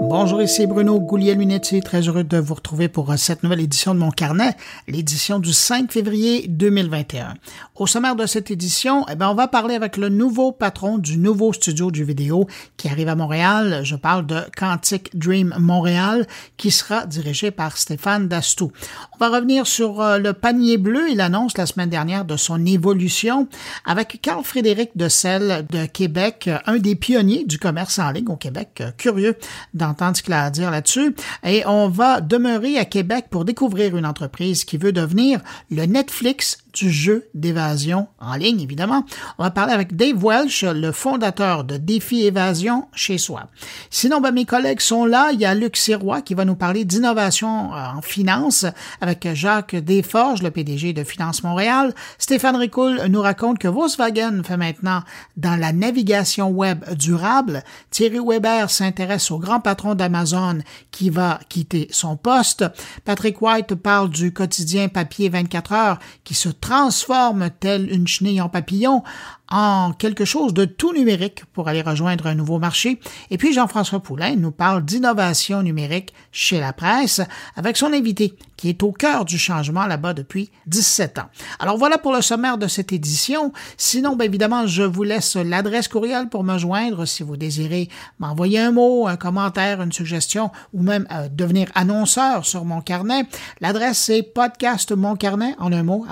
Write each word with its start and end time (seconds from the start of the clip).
Bonjour, 0.00 0.40
ici 0.40 0.66
Bruno 0.66 1.00
Gouliel-Minetti, 1.00 1.80
très 1.80 2.02
heureux 2.02 2.22
de 2.22 2.38
vous 2.38 2.54
retrouver 2.54 2.88
pour 2.88 3.12
cette 3.18 3.42
nouvelle 3.42 3.60
édition 3.60 3.94
de 3.94 3.98
mon 3.98 4.10
carnet, 4.10 4.56
l'édition 4.86 5.40
du 5.40 5.52
5 5.52 5.90
février 5.92 6.46
2021. 6.48 7.34
Au 7.74 7.86
sommaire 7.86 8.14
de 8.14 8.24
cette 8.24 8.50
édition, 8.50 9.04
eh 9.10 9.16
bien, 9.16 9.28
on 9.28 9.34
va 9.34 9.48
parler 9.48 9.74
avec 9.74 9.96
le 9.96 10.08
nouveau 10.08 10.52
patron 10.52 10.98
du 10.98 11.18
nouveau 11.18 11.52
studio 11.52 11.90
du 11.90 12.04
vidéo 12.04 12.46
qui 12.76 12.88
arrive 12.88 13.08
à 13.08 13.16
Montréal. 13.16 13.80
Je 13.82 13.96
parle 13.96 14.24
de 14.24 14.40
Quantic 14.56 15.16
Dream 15.18 15.54
Montréal, 15.58 16.26
qui 16.56 16.70
sera 16.70 17.04
dirigé 17.04 17.50
par 17.50 17.76
Stéphane 17.76 18.28
Dastou. 18.28 18.70
On 19.14 19.18
va 19.18 19.36
revenir 19.36 19.66
sur 19.66 20.00
euh, 20.00 20.18
le 20.18 20.32
panier 20.32 20.78
bleu. 20.78 21.10
Il 21.10 21.20
annonce 21.20 21.58
la 21.58 21.66
semaine 21.66 21.90
dernière 21.90 22.24
de 22.24 22.36
son 22.36 22.64
évolution 22.64 23.48
avec 23.84 24.20
Carl-Frédéric 24.22 24.96
de 24.96 25.08
Selle 25.08 25.66
de 25.70 25.86
Québec, 25.86 26.48
un 26.66 26.78
des 26.78 26.94
pionniers 26.94 27.44
du 27.44 27.58
commerce 27.58 27.98
en 27.98 28.10
ligne 28.12 28.28
au 28.28 28.36
Québec, 28.36 28.82
curieux 28.96 29.36
dans 29.74 29.87
entendre 29.88 30.16
ce 30.16 30.22
qu'il 30.22 30.32
a 30.32 30.44
à 30.44 30.50
dire 30.50 30.70
là-dessus. 30.70 31.14
Et 31.44 31.64
on 31.66 31.88
va 31.88 32.20
demeurer 32.20 32.78
à 32.78 32.84
Québec 32.84 33.26
pour 33.30 33.44
découvrir 33.44 33.96
une 33.96 34.06
entreprise 34.06 34.64
qui 34.64 34.76
veut 34.76 34.92
devenir 34.92 35.40
le 35.70 35.86
Netflix 35.86 36.58
du 36.78 36.92
jeu 36.92 37.28
d'évasion 37.34 38.06
en 38.20 38.34
ligne, 38.34 38.60
évidemment. 38.60 39.04
On 39.38 39.42
va 39.42 39.50
parler 39.50 39.72
avec 39.72 39.96
Dave 39.96 40.22
Welsh, 40.22 40.64
le 40.64 40.92
fondateur 40.92 41.64
de 41.64 41.76
Défi 41.76 42.24
Évasion 42.24 42.86
chez 42.94 43.18
soi. 43.18 43.48
Sinon, 43.90 44.20
ben, 44.20 44.32
mes 44.32 44.44
collègues 44.44 44.80
sont 44.80 45.04
là. 45.04 45.30
Il 45.32 45.40
y 45.40 45.44
a 45.44 45.54
Luc 45.54 45.76
Sirois 45.76 46.22
qui 46.22 46.34
va 46.34 46.44
nous 46.44 46.54
parler 46.54 46.84
d'innovation 46.84 47.74
euh, 47.74 47.96
en 47.96 48.02
finance 48.02 48.64
avec 49.00 49.28
Jacques 49.34 49.74
Desforges, 49.74 50.42
le 50.42 50.50
PDG 50.50 50.92
de 50.92 51.02
Finance 51.02 51.42
Montréal. 51.42 51.94
Stéphane 52.18 52.56
Ricoul 52.56 53.02
nous 53.08 53.22
raconte 53.22 53.58
que 53.58 53.68
Volkswagen 53.68 54.42
fait 54.44 54.56
maintenant 54.56 55.02
dans 55.36 55.58
la 55.58 55.72
navigation 55.72 56.50
web 56.50 56.84
durable. 56.94 57.64
Thierry 57.90 58.20
Weber 58.24 58.70
s'intéresse 58.70 59.30
au 59.30 59.38
grand 59.38 59.60
patron 59.60 59.94
d'Amazon 59.94 60.58
qui 60.90 61.10
va 61.10 61.40
quitter 61.48 61.88
son 61.90 62.16
poste. 62.16 62.64
Patrick 63.04 63.42
White 63.42 63.74
parle 63.74 64.10
du 64.10 64.32
quotidien 64.32 64.88
papier 64.88 65.28
24 65.28 65.72
heures 65.72 65.98
qui 66.24 66.34
se 66.34 66.48
transforme 66.68 67.48
telle 67.60 67.90
une 67.90 68.06
chenille 68.06 68.42
en 68.42 68.50
papillon? 68.50 69.02
En 69.50 69.92
quelque 69.92 70.24
chose 70.24 70.52
de 70.52 70.64
tout 70.64 70.92
numérique 70.92 71.44
pour 71.52 71.68
aller 71.68 71.82
rejoindre 71.82 72.26
un 72.26 72.34
nouveau 72.34 72.58
marché. 72.58 73.00
Et 73.30 73.38
puis 73.38 73.52
Jean-François 73.52 74.00
Poulain 74.00 74.36
nous 74.36 74.50
parle 74.50 74.84
d'innovation 74.84 75.62
numérique 75.62 76.12
chez 76.32 76.60
la 76.60 76.72
presse 76.72 77.20
avec 77.56 77.76
son 77.76 77.92
invité 77.92 78.36
qui 78.56 78.68
est 78.68 78.82
au 78.82 78.90
cœur 78.90 79.24
du 79.24 79.38
changement 79.38 79.86
là-bas 79.86 80.14
depuis 80.14 80.50
17 80.66 81.18
ans. 81.18 81.28
Alors 81.60 81.78
voilà 81.78 81.96
pour 81.96 82.12
le 82.12 82.20
sommaire 82.20 82.58
de 82.58 82.66
cette 82.66 82.92
édition. 82.92 83.52
Sinon, 83.76 84.16
bien 84.16 84.26
évidemment, 84.26 84.66
je 84.66 84.82
vous 84.82 85.04
laisse 85.04 85.36
l'adresse 85.36 85.86
courriel 85.86 86.28
pour 86.28 86.42
me 86.42 86.58
joindre 86.58 87.06
si 87.06 87.22
vous 87.22 87.36
désirez 87.36 87.88
m'envoyer 88.18 88.58
un 88.58 88.72
mot, 88.72 89.06
un 89.06 89.16
commentaire, 89.16 89.80
une 89.80 89.92
suggestion 89.92 90.50
ou 90.74 90.82
même 90.82 91.06
euh, 91.12 91.28
devenir 91.30 91.68
annonceur 91.76 92.44
sur 92.44 92.64
mon 92.64 92.80
carnet. 92.80 93.22
L'adresse 93.60 93.98
c'est 93.98 94.22
podcastmoncarnet 94.22 95.54
en 95.58 95.72
un 95.72 95.84
mot 95.84 96.04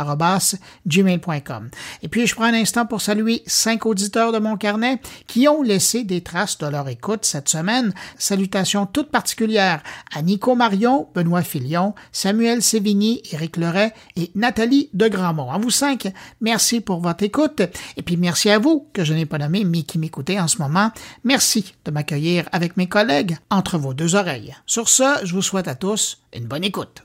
gmail.com. 0.87 1.71
Et 2.03 2.09
puis 2.09 2.27
je 2.29 2.35
prends 2.35 2.45
un 2.45 2.55
instant 2.55 2.87
pour 2.87 3.01
saluer 3.01 3.26
cinq 3.47 3.87
auditeurs 3.87 4.33
de 4.33 4.39
mon 4.39 4.57
carnet 4.57 5.01
qui 5.27 5.49
ont 5.49 5.63
laissé 5.63 6.05
des 6.05 6.23
traces 6.23 6.59
de 6.59 6.67
leur 6.67 6.89
écoute 6.89 7.25
cette 7.25 7.49
semaine. 7.49 7.93
Salutations 8.19 8.87
toutes 8.87 9.11
particulières 9.11 9.83
à 10.15 10.23
Nico 10.23 10.55
Marion, 10.55 11.09
Benoît 11.15 11.43
Filion, 11.43 11.95
Samuel 12.13 12.63
Sévigny, 12.63 13.23
Éric 13.33 13.57
Leray 13.57 13.93
et 14.17 14.31
Nathalie 14.35 14.91
de 14.95 15.09
Grandmont. 15.09 15.51
À 15.51 15.59
vous 15.59 15.71
cinq, 15.71 16.13
merci 16.41 16.81
pour 16.81 17.01
votre 17.01 17.25
écoute. 17.25 17.63
Et 17.97 18.03
puis 18.03 18.17
merci 18.17 18.51
à 18.51 18.59
vous, 18.59 18.89
que 18.93 19.05
je 19.05 19.15
n'ai 19.15 19.27
pas 19.27 19.39
nommé, 19.39 19.65
mais 19.65 19.83
qui 19.83 19.99
m'écoutez 19.99 20.41
en 20.41 20.49
ce 20.49 20.59
moment. 20.59 20.91
Merci 21.25 21.75
de 21.85 21.91
m'accueillir 21.91 22.49
avec 22.53 22.77
mes 22.77 22.89
collègues 22.89 23.37
entre 23.51 23.79
vos 23.79 23.95
deux 23.95 24.15
oreilles. 24.15 24.55
Sur 24.67 24.89
ce, 24.89 25.25
je 25.25 25.35
vous 25.35 25.43
souhaite 25.43 25.69
à 25.69 25.75
tous 25.75 26.19
une 26.35 26.47
bonne 26.47 26.65
écoute. 26.65 27.03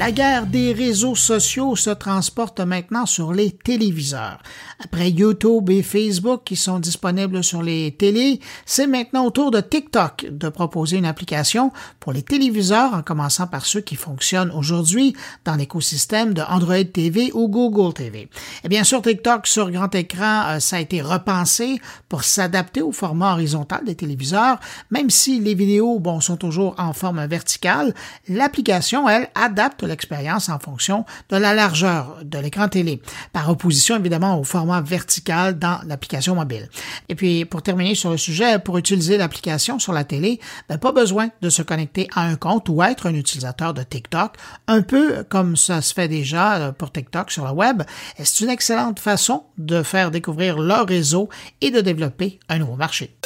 La 0.00 0.12
guerre 0.12 0.46
des 0.46 0.72
réseaux 0.72 1.14
sociaux 1.14 1.76
se 1.76 1.90
transporte 1.90 2.60
maintenant 2.60 3.04
sur 3.04 3.34
les 3.34 3.50
téléviseurs. 3.50 4.38
Après 4.82 5.10
YouTube 5.10 5.68
et 5.68 5.82
Facebook 5.82 6.40
qui 6.46 6.56
sont 6.56 6.78
disponibles 6.78 7.44
sur 7.44 7.62
les 7.62 7.92
télés, 7.92 8.40
c'est 8.64 8.86
maintenant 8.86 9.26
au 9.26 9.30
tour 9.30 9.50
de 9.50 9.60
TikTok 9.60 10.26
de 10.30 10.48
proposer 10.48 10.96
une 10.96 11.04
application 11.04 11.70
pour 11.98 12.14
les 12.14 12.22
téléviseurs 12.22 12.94
en 12.94 13.02
commençant 13.02 13.46
par 13.46 13.66
ceux 13.66 13.82
qui 13.82 13.94
fonctionnent 13.94 14.50
aujourd'hui 14.50 15.14
dans 15.44 15.54
l'écosystème 15.56 16.32
de 16.32 16.40
Android 16.40 16.82
TV 16.82 17.30
ou 17.34 17.48
Google 17.48 17.92
TV. 17.92 18.30
Et 18.64 18.68
bien 18.70 18.82
sûr, 18.82 19.02
TikTok 19.02 19.46
sur 19.46 19.70
grand 19.70 19.94
écran, 19.94 20.44
euh, 20.46 20.60
ça 20.60 20.76
a 20.76 20.80
été 20.80 21.02
repensé 21.02 21.78
pour 22.08 22.24
s'adapter 22.24 22.80
au 22.80 22.90
format 22.90 23.34
horizontal 23.34 23.84
des 23.84 23.96
téléviseurs, 23.96 24.60
même 24.90 25.10
si 25.10 25.40
les 25.40 25.54
vidéos 25.54 25.98
bon, 25.98 26.22
sont 26.22 26.38
toujours 26.38 26.74
en 26.78 26.94
forme 26.94 27.26
verticale, 27.26 27.94
l'application, 28.28 29.06
elle, 29.10 29.28
adapte 29.34 29.82
l'expérience 29.82 30.48
en 30.48 30.58
fonction 30.58 31.04
de 31.28 31.36
la 31.36 31.52
largeur 31.52 32.20
de 32.24 32.38
l'écran 32.38 32.68
télé, 32.68 33.02
par 33.34 33.50
opposition 33.50 33.96
évidemment 33.96 34.40
au 34.40 34.44
format 34.44 34.69
vertical 34.80 35.58
dans 35.58 35.80
l'application 35.86 36.34
mobile. 36.34 36.68
Et 37.08 37.14
puis, 37.14 37.44
pour 37.44 37.62
terminer 37.62 37.94
sur 37.94 38.10
le 38.10 38.16
sujet, 38.16 38.58
pour 38.58 38.78
utiliser 38.78 39.16
l'application 39.16 39.78
sur 39.78 39.92
la 39.92 40.04
télé, 40.04 40.40
ben, 40.68 40.78
pas 40.78 40.92
besoin 40.92 41.30
de 41.42 41.50
se 41.50 41.62
connecter 41.62 42.08
à 42.14 42.22
un 42.22 42.36
compte 42.36 42.68
ou 42.68 42.82
être 42.82 43.06
un 43.06 43.14
utilisateur 43.14 43.74
de 43.74 43.82
TikTok, 43.82 44.36
un 44.68 44.82
peu 44.82 45.24
comme 45.28 45.56
ça 45.56 45.82
se 45.82 45.92
fait 45.92 46.08
déjà 46.08 46.56
euh, 46.56 46.72
pour 46.72 46.92
TikTok 46.92 47.30
sur 47.30 47.44
le 47.44 47.52
web. 47.52 47.82
C'est 48.22 48.44
une 48.44 48.50
excellente 48.50 49.00
façon 49.00 49.44
de 49.58 49.82
faire 49.82 50.10
découvrir 50.10 50.58
leur 50.58 50.86
réseau 50.86 51.28
et 51.60 51.70
de 51.70 51.80
développer 51.80 52.38
un 52.48 52.58
nouveau 52.58 52.76
marché? 52.76 53.16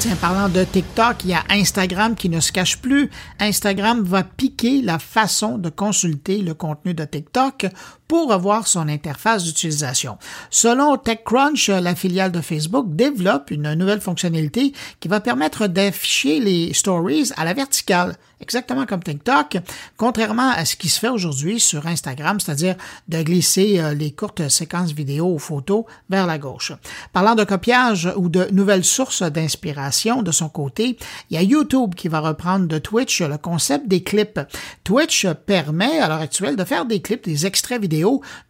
Tiens, 0.00 0.16
parlant 0.16 0.48
de 0.48 0.64
TikTok, 0.64 1.24
il 1.24 1.30
y 1.30 1.34
a 1.34 1.44
Instagram 1.50 2.14
qui 2.14 2.30
ne 2.30 2.40
se 2.40 2.52
cache 2.52 2.78
plus. 2.78 3.10
Instagram 3.38 4.02
va 4.02 4.22
piquer 4.22 4.80
la 4.80 4.98
façon 4.98 5.58
de 5.58 5.68
consulter 5.68 6.38
le 6.38 6.54
contenu 6.54 6.94
de 6.94 7.04
TikTok 7.04 7.66
pour 8.10 8.28
revoir 8.28 8.66
son 8.66 8.88
interface 8.88 9.44
d'utilisation. 9.44 10.18
Selon 10.50 10.96
TechCrunch, 10.96 11.68
la 11.68 11.94
filiale 11.94 12.32
de 12.32 12.40
Facebook 12.40 12.86
développe 12.88 13.52
une 13.52 13.72
nouvelle 13.74 14.00
fonctionnalité 14.00 14.72
qui 14.98 15.06
va 15.06 15.20
permettre 15.20 15.68
d'afficher 15.68 16.40
les 16.40 16.74
stories 16.74 17.30
à 17.36 17.44
la 17.44 17.54
verticale, 17.54 18.16
exactement 18.40 18.84
comme 18.84 19.04
TikTok, 19.04 19.58
contrairement 19.96 20.50
à 20.50 20.64
ce 20.64 20.74
qui 20.74 20.88
se 20.88 20.98
fait 20.98 21.08
aujourd'hui 21.08 21.60
sur 21.60 21.86
Instagram, 21.86 22.40
c'est-à-dire 22.40 22.74
de 23.06 23.22
glisser 23.22 23.78
euh, 23.78 23.94
les 23.94 24.10
courtes 24.10 24.48
séquences 24.48 24.90
vidéo 24.90 25.32
ou 25.32 25.38
photos 25.38 25.84
vers 26.08 26.26
la 26.26 26.38
gauche. 26.38 26.72
Parlant 27.12 27.36
de 27.36 27.44
copiage 27.44 28.12
ou 28.16 28.28
de 28.28 28.48
nouvelles 28.50 28.84
sources 28.84 29.22
d'inspiration 29.22 30.22
de 30.22 30.32
son 30.32 30.48
côté, 30.48 30.98
il 31.30 31.34
y 31.34 31.38
a 31.38 31.42
YouTube 31.42 31.94
qui 31.94 32.08
va 32.08 32.18
reprendre 32.18 32.66
de 32.66 32.78
Twitch 32.78 33.22
le 33.22 33.38
concept 33.38 33.86
des 33.86 34.02
clips. 34.02 34.40
Twitch 34.82 35.28
permet 35.46 36.00
à 36.00 36.08
l'heure 36.08 36.22
actuelle 36.22 36.56
de 36.56 36.64
faire 36.64 36.86
des 36.86 37.00
clips, 37.00 37.24
des 37.24 37.46
extraits 37.46 37.80
vidéo 37.80 37.99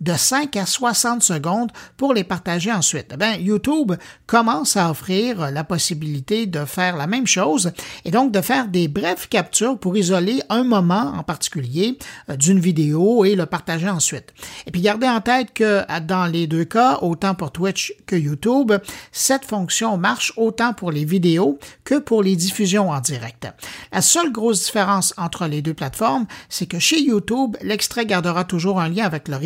de 0.00 0.14
5 0.14 0.56
à 0.56 0.66
60 0.66 1.22
secondes 1.22 1.70
pour 1.96 2.14
les 2.14 2.24
partager 2.24 2.72
ensuite. 2.72 3.14
Bien, 3.16 3.36
YouTube 3.36 3.92
commence 4.26 4.76
à 4.76 4.90
offrir 4.90 5.50
la 5.50 5.64
possibilité 5.64 6.46
de 6.46 6.64
faire 6.64 6.96
la 6.96 7.06
même 7.06 7.26
chose 7.26 7.72
et 8.04 8.10
donc 8.10 8.32
de 8.32 8.40
faire 8.40 8.68
des 8.68 8.88
brèves 8.88 9.28
captures 9.28 9.78
pour 9.78 9.96
isoler 9.96 10.42
un 10.48 10.64
moment 10.64 11.12
en 11.16 11.22
particulier 11.22 11.98
euh, 12.28 12.36
d'une 12.36 12.60
vidéo 12.60 13.24
et 13.24 13.34
le 13.34 13.46
partager 13.46 13.88
ensuite. 13.88 14.32
Et 14.66 14.70
puis 14.70 14.80
gardez 14.80 15.08
en 15.08 15.20
tête 15.20 15.52
que 15.54 15.82
dans 16.00 16.26
les 16.26 16.46
deux 16.46 16.64
cas, 16.64 16.98
autant 17.02 17.34
pour 17.34 17.52
Twitch 17.52 17.94
que 18.06 18.16
YouTube, 18.16 18.72
cette 19.12 19.44
fonction 19.44 19.96
marche 19.96 20.32
autant 20.36 20.72
pour 20.72 20.92
les 20.92 21.04
vidéos 21.04 21.58
que 21.84 21.98
pour 21.98 22.22
les 22.22 22.36
diffusions 22.36 22.90
en 22.90 23.00
direct. 23.00 23.48
La 23.92 24.02
seule 24.02 24.32
grosse 24.32 24.64
différence 24.64 25.14
entre 25.16 25.46
les 25.46 25.62
deux 25.62 25.74
plateformes, 25.74 26.26
c'est 26.48 26.66
que 26.66 26.78
chez 26.78 27.00
YouTube, 27.02 27.56
l'extrait 27.62 28.06
gardera 28.06 28.44
toujours 28.44 28.80
un 28.80 28.88
lien 28.88 29.04
avec 29.04 29.28
le 29.28 29.36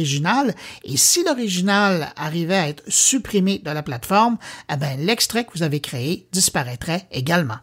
et 0.84 0.97
si 0.97 1.25
l'original 1.25 2.12
arrivait 2.16 2.56
à 2.56 2.69
être 2.69 2.82
supprimé 2.88 3.59
de 3.59 3.71
la 3.71 3.82
plateforme, 3.82 4.38
eh 4.72 4.77
ben, 4.77 4.99
l'extrait 4.99 5.44
que 5.44 5.50
vous 5.55 5.62
avez 5.62 5.81
créé 5.81 6.29
disparaîtrait 6.32 7.06
également. 7.11 7.58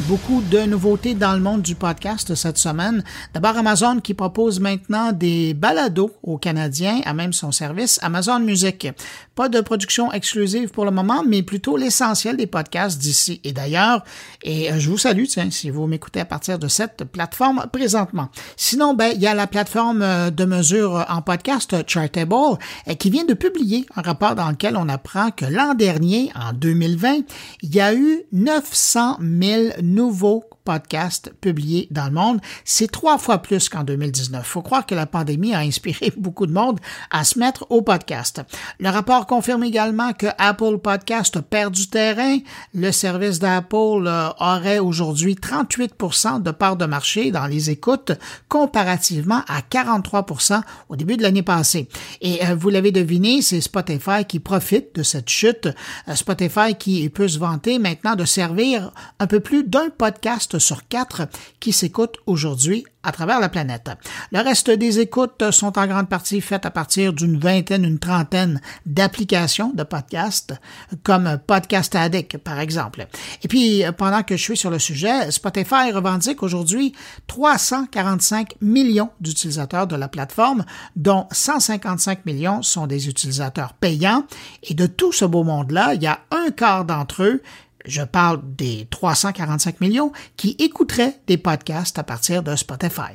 Beaucoup 0.00 0.42
de 0.50 0.58
nouveautés 0.66 1.14
dans 1.14 1.32
le 1.34 1.40
monde 1.40 1.62
du 1.62 1.76
podcast 1.76 2.34
cette 2.34 2.58
semaine. 2.58 3.04
D'abord, 3.32 3.56
Amazon 3.56 4.00
qui 4.00 4.12
propose 4.12 4.58
maintenant 4.58 5.12
des 5.12 5.54
balados 5.54 6.10
aux 6.22 6.36
Canadiens 6.36 7.00
à 7.06 7.14
même 7.14 7.32
son 7.32 7.52
service 7.52 7.98
Amazon 8.02 8.40
Music. 8.40 8.88
Pas 9.34 9.48
de 9.48 9.60
production 9.60 10.12
exclusive 10.12 10.70
pour 10.70 10.84
le 10.84 10.90
moment, 10.90 11.22
mais 11.26 11.42
plutôt 11.42 11.76
l'essentiel 11.76 12.36
des 12.36 12.46
podcasts 12.46 12.98
d'ici 12.98 13.40
et 13.44 13.52
d'ailleurs. 13.52 14.04
Et 14.42 14.70
euh, 14.70 14.78
je 14.78 14.90
vous 14.90 14.98
salue, 14.98 15.24
tiens, 15.24 15.50
si 15.50 15.70
vous 15.70 15.86
m'écoutez 15.86 16.20
à 16.20 16.24
partir 16.24 16.58
de 16.58 16.68
cette 16.68 17.04
plateforme 17.04 17.64
présentement. 17.72 18.28
Sinon, 18.56 18.94
ben, 18.94 19.12
il 19.14 19.22
y 19.22 19.26
a 19.26 19.34
la 19.34 19.46
plateforme 19.46 20.02
euh, 20.02 20.30
de 20.30 20.44
mesure 20.44 21.06
en 21.08 21.22
podcast 21.22 21.76
Chartable 21.86 22.58
euh, 22.88 22.94
qui 22.94 23.10
vient 23.10 23.24
de 23.24 23.34
publier 23.34 23.86
un 23.96 24.02
rapport 24.02 24.34
dans 24.34 24.50
lequel 24.50 24.76
on 24.76 24.88
apprend 24.88 25.30
que 25.30 25.46
l'an 25.46 25.74
dernier, 25.74 26.30
en 26.34 26.52
2020, 26.52 27.20
il 27.62 27.74
y 27.74 27.80
a 27.80 27.94
eu 27.94 28.22
900 28.32 29.18
000 29.20 29.83
nouveaux 29.84 30.44
podcasts 30.64 31.32
publiés 31.40 31.88
dans 31.90 32.06
le 32.06 32.12
monde. 32.12 32.40
C'est 32.64 32.90
trois 32.90 33.18
fois 33.18 33.38
plus 33.38 33.68
qu'en 33.68 33.84
2019. 33.84 34.44
Faut 34.44 34.62
croire 34.62 34.86
que 34.86 34.94
la 34.94 35.06
pandémie 35.06 35.54
a 35.54 35.58
inspiré 35.58 36.12
beaucoup 36.16 36.46
de 36.46 36.52
monde 36.52 36.80
à 37.10 37.24
se 37.24 37.38
mettre 37.38 37.66
au 37.70 37.82
podcast. 37.82 38.42
Le 38.80 38.88
rapport 38.88 39.26
confirme 39.26 39.64
également 39.64 40.12
que 40.12 40.26
Apple 40.38 40.78
Podcast 40.78 41.40
perd 41.40 41.74
du 41.74 41.88
terrain. 41.88 42.38
Le 42.72 42.90
service 42.92 43.38
d'Apple 43.38 44.06
euh, 44.06 44.28
aurait 44.40 44.78
aujourd'hui 44.78 45.34
38% 45.34 46.42
de 46.42 46.50
part 46.50 46.76
de 46.76 46.86
marché 46.86 47.30
dans 47.30 47.46
les 47.46 47.70
écoutes 47.70 48.12
comparativement 48.48 49.42
à 49.48 49.60
43% 49.60 50.60
au 50.88 50.96
début 50.96 51.16
de 51.16 51.22
l'année 51.22 51.42
passée. 51.42 51.88
Et 52.20 52.44
euh, 52.44 52.54
vous 52.54 52.70
l'avez 52.70 52.92
deviné, 52.92 53.42
c'est 53.42 53.60
Spotify 53.60 54.24
qui 54.26 54.40
profite 54.40 54.94
de 54.94 55.02
cette 55.02 55.28
chute. 55.28 55.68
Euh, 56.08 56.14
Spotify 56.14 56.74
qui 56.78 57.08
peut 57.08 57.28
se 57.28 57.38
vanter 57.38 57.78
maintenant 57.78 58.16
de 58.16 58.24
servir 58.24 58.92
un 59.18 59.26
peu 59.26 59.40
plus 59.40 59.64
d'un 59.64 59.90
podcast 59.90 60.53
sur 60.58 60.88
quatre 60.88 61.28
qui 61.60 61.72
s'écoute 61.72 62.16
aujourd'hui 62.26 62.84
à 63.04 63.12
travers 63.12 63.38
la 63.38 63.48
planète. 63.48 63.90
Le 64.32 64.40
reste 64.40 64.70
des 64.70 64.98
écoutes 64.98 65.50
sont 65.50 65.78
en 65.78 65.86
grande 65.86 66.08
partie 66.08 66.40
faites 66.40 66.66
à 66.66 66.70
partir 66.70 67.12
d'une 67.12 67.38
vingtaine, 67.38 67.84
une 67.84 67.98
trentaine 67.98 68.60
d'applications 68.86 69.72
de 69.74 69.82
podcasts, 69.82 70.54
comme 71.02 71.38
Podcast 71.46 71.94
Addict, 71.94 72.38
par 72.38 72.58
exemple. 72.58 73.06
Et 73.42 73.48
puis, 73.48 73.82
pendant 73.96 74.22
que 74.22 74.36
je 74.36 74.42
suis 74.42 74.56
sur 74.56 74.70
le 74.70 74.78
sujet, 74.78 75.30
Spotify 75.30 75.92
revendique 75.92 76.42
aujourd'hui 76.42 76.94
345 77.26 78.56
millions 78.60 79.10
d'utilisateurs 79.20 79.86
de 79.86 79.96
la 79.96 80.08
plateforme, 80.08 80.64
dont 80.96 81.26
155 81.30 82.24
millions 82.24 82.62
sont 82.62 82.86
des 82.86 83.08
utilisateurs 83.08 83.74
payants. 83.74 84.24
Et 84.62 84.74
de 84.74 84.86
tout 84.86 85.12
ce 85.12 85.24
beau 85.24 85.44
monde-là, 85.44 85.94
il 85.94 86.02
y 86.02 86.06
a 86.06 86.20
un 86.30 86.50
quart 86.50 86.84
d'entre 86.84 87.22
eux 87.22 87.42
je 87.84 88.02
parle 88.02 88.40
des 88.42 88.86
345 88.90 89.80
millions 89.80 90.12
qui 90.36 90.56
écouteraient 90.58 91.20
des 91.26 91.36
podcasts 91.36 91.98
à 91.98 92.02
partir 92.02 92.42
de 92.42 92.56
Spotify. 92.56 93.14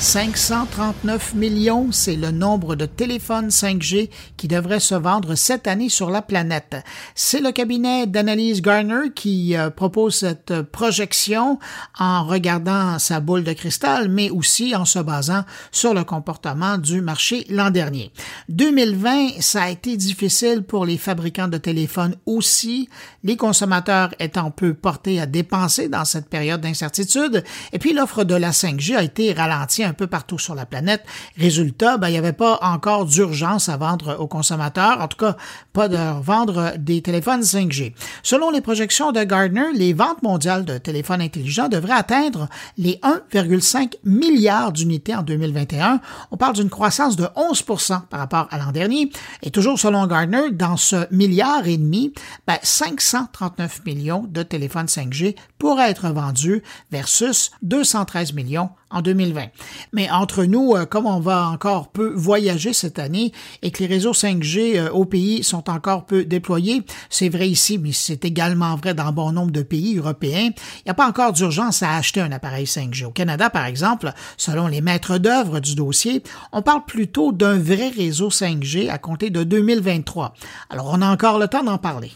539 0.00 1.34
millions, 1.34 1.92
c'est 1.92 2.16
le 2.16 2.30
nombre 2.30 2.74
de 2.74 2.86
téléphones 2.86 3.48
5G 3.48 4.08
qui 4.38 4.48
devraient 4.48 4.80
se 4.80 4.94
vendre 4.94 5.34
cette 5.34 5.66
année 5.66 5.90
sur 5.90 6.08
la 6.08 6.22
planète. 6.22 6.76
C'est 7.14 7.40
le 7.40 7.52
cabinet 7.52 8.06
d'analyse 8.06 8.62
Garner 8.62 9.10
qui 9.14 9.54
euh, 9.54 9.68
propose 9.68 10.14
cette 10.14 10.62
projection 10.62 11.58
en 11.98 12.24
regardant 12.24 12.98
sa 12.98 13.20
boule 13.20 13.44
de 13.44 13.52
cristal, 13.52 14.08
mais 14.08 14.30
aussi 14.30 14.74
en 14.74 14.86
se 14.86 14.98
basant 14.98 15.44
sur 15.70 15.92
le 15.92 16.02
comportement 16.02 16.78
du 16.78 17.02
marché 17.02 17.44
l'an 17.50 17.68
dernier. 17.68 18.10
2020, 18.48 19.40
ça 19.40 19.64
a 19.64 19.68
été 19.68 19.98
difficile 19.98 20.62
pour 20.62 20.86
les 20.86 20.96
fabricants 20.96 21.48
de 21.48 21.58
téléphones 21.58 22.16
aussi, 22.24 22.88
les 23.22 23.36
consommateurs 23.36 24.14
étant 24.18 24.50
peu 24.50 24.72
portés 24.72 25.20
à 25.20 25.26
dépenser 25.26 25.90
dans 25.90 26.06
cette 26.06 26.30
période 26.30 26.62
d'incertitude, 26.62 27.44
et 27.74 27.78
puis 27.78 27.92
l'offre 27.92 28.24
de 28.24 28.34
la 28.34 28.52
5G 28.52 28.96
a 28.96 29.02
été 29.02 29.34
ralentie 29.34 29.84
un 29.90 29.94
peu 29.94 30.06
partout 30.06 30.38
sur 30.38 30.54
la 30.54 30.66
planète. 30.66 31.04
Résultat, 31.36 31.98
ben, 31.98 32.08
il 32.08 32.12
n'y 32.12 32.18
avait 32.18 32.32
pas 32.32 32.58
encore 32.62 33.04
d'urgence 33.04 33.68
à 33.68 33.76
vendre 33.76 34.16
aux 34.18 34.26
consommateurs, 34.26 35.00
en 35.00 35.08
tout 35.08 35.18
cas 35.18 35.36
pas 35.72 35.88
de 35.88 36.20
vendre 36.22 36.74
des 36.78 37.02
téléphones 37.02 37.42
5G. 37.42 37.94
Selon 38.22 38.50
les 38.50 38.60
projections 38.60 39.12
de 39.12 39.22
Gardner, 39.22 39.66
les 39.74 39.92
ventes 39.92 40.22
mondiales 40.22 40.64
de 40.64 40.78
téléphones 40.78 41.20
intelligents 41.20 41.68
devraient 41.68 41.92
atteindre 41.92 42.48
les 42.78 43.00
1,5 43.02 43.96
milliard 44.04 44.72
d'unités 44.72 45.14
en 45.14 45.22
2021. 45.22 46.00
On 46.30 46.36
parle 46.36 46.54
d'une 46.54 46.70
croissance 46.70 47.16
de 47.16 47.24
11% 47.24 48.06
par 48.06 48.20
rapport 48.20 48.48
à 48.50 48.58
l'an 48.58 48.72
dernier. 48.72 49.10
Et 49.42 49.50
toujours 49.50 49.78
selon 49.78 50.06
Gardner, 50.06 50.50
dans 50.52 50.76
ce 50.76 51.12
milliard 51.12 51.66
et 51.66 51.76
demi, 51.76 52.12
ben, 52.46 52.58
539 52.62 53.84
millions 53.84 54.24
de 54.28 54.42
téléphones 54.42 54.86
5G 54.86 55.36
pourraient 55.58 55.90
être 55.90 56.08
vendus 56.10 56.62
versus 56.90 57.50
213 57.62 58.32
millions 58.32 58.70
en 58.90 59.02
2020. 59.02 59.46
Mais 59.92 60.10
entre 60.10 60.44
nous, 60.44 60.74
euh, 60.74 60.84
comme 60.84 61.06
on 61.06 61.20
va 61.20 61.48
encore 61.48 61.88
peu 61.88 62.12
voyager 62.14 62.72
cette 62.72 62.98
année 62.98 63.32
et 63.62 63.70
que 63.70 63.80
les 63.80 63.86
réseaux 63.86 64.12
5G 64.12 64.78
euh, 64.78 64.90
au 64.90 65.04
pays 65.04 65.44
sont 65.44 65.70
encore 65.70 66.06
peu 66.06 66.24
déployés, 66.24 66.82
c'est 67.08 67.28
vrai 67.28 67.48
ici, 67.48 67.78
mais 67.78 67.92
c'est 67.92 68.24
également 68.24 68.74
vrai 68.76 68.94
dans 68.94 69.12
bon 69.12 69.32
nombre 69.32 69.52
de 69.52 69.62
pays 69.62 69.96
européens, 69.96 70.50
il 70.50 70.82
n'y 70.86 70.90
a 70.90 70.94
pas 70.94 71.08
encore 71.08 71.32
d'urgence 71.32 71.82
à 71.82 71.96
acheter 71.96 72.20
un 72.20 72.32
appareil 72.32 72.64
5G. 72.64 73.04
Au 73.04 73.10
Canada, 73.10 73.50
par 73.50 73.66
exemple, 73.66 74.12
selon 74.36 74.66
les 74.66 74.80
maîtres 74.80 75.18
d'œuvre 75.18 75.60
du 75.60 75.74
dossier, 75.74 76.22
on 76.52 76.62
parle 76.62 76.84
plutôt 76.84 77.32
d'un 77.32 77.58
vrai 77.58 77.88
réseau 77.88 78.30
5G 78.30 78.90
à 78.90 78.98
compter 78.98 79.30
de 79.30 79.44
2023. 79.44 80.34
Alors, 80.70 80.90
on 80.92 81.02
a 81.02 81.06
encore 81.10 81.38
le 81.38 81.48
temps 81.48 81.62
d'en 81.62 81.78
parler. 81.78 82.10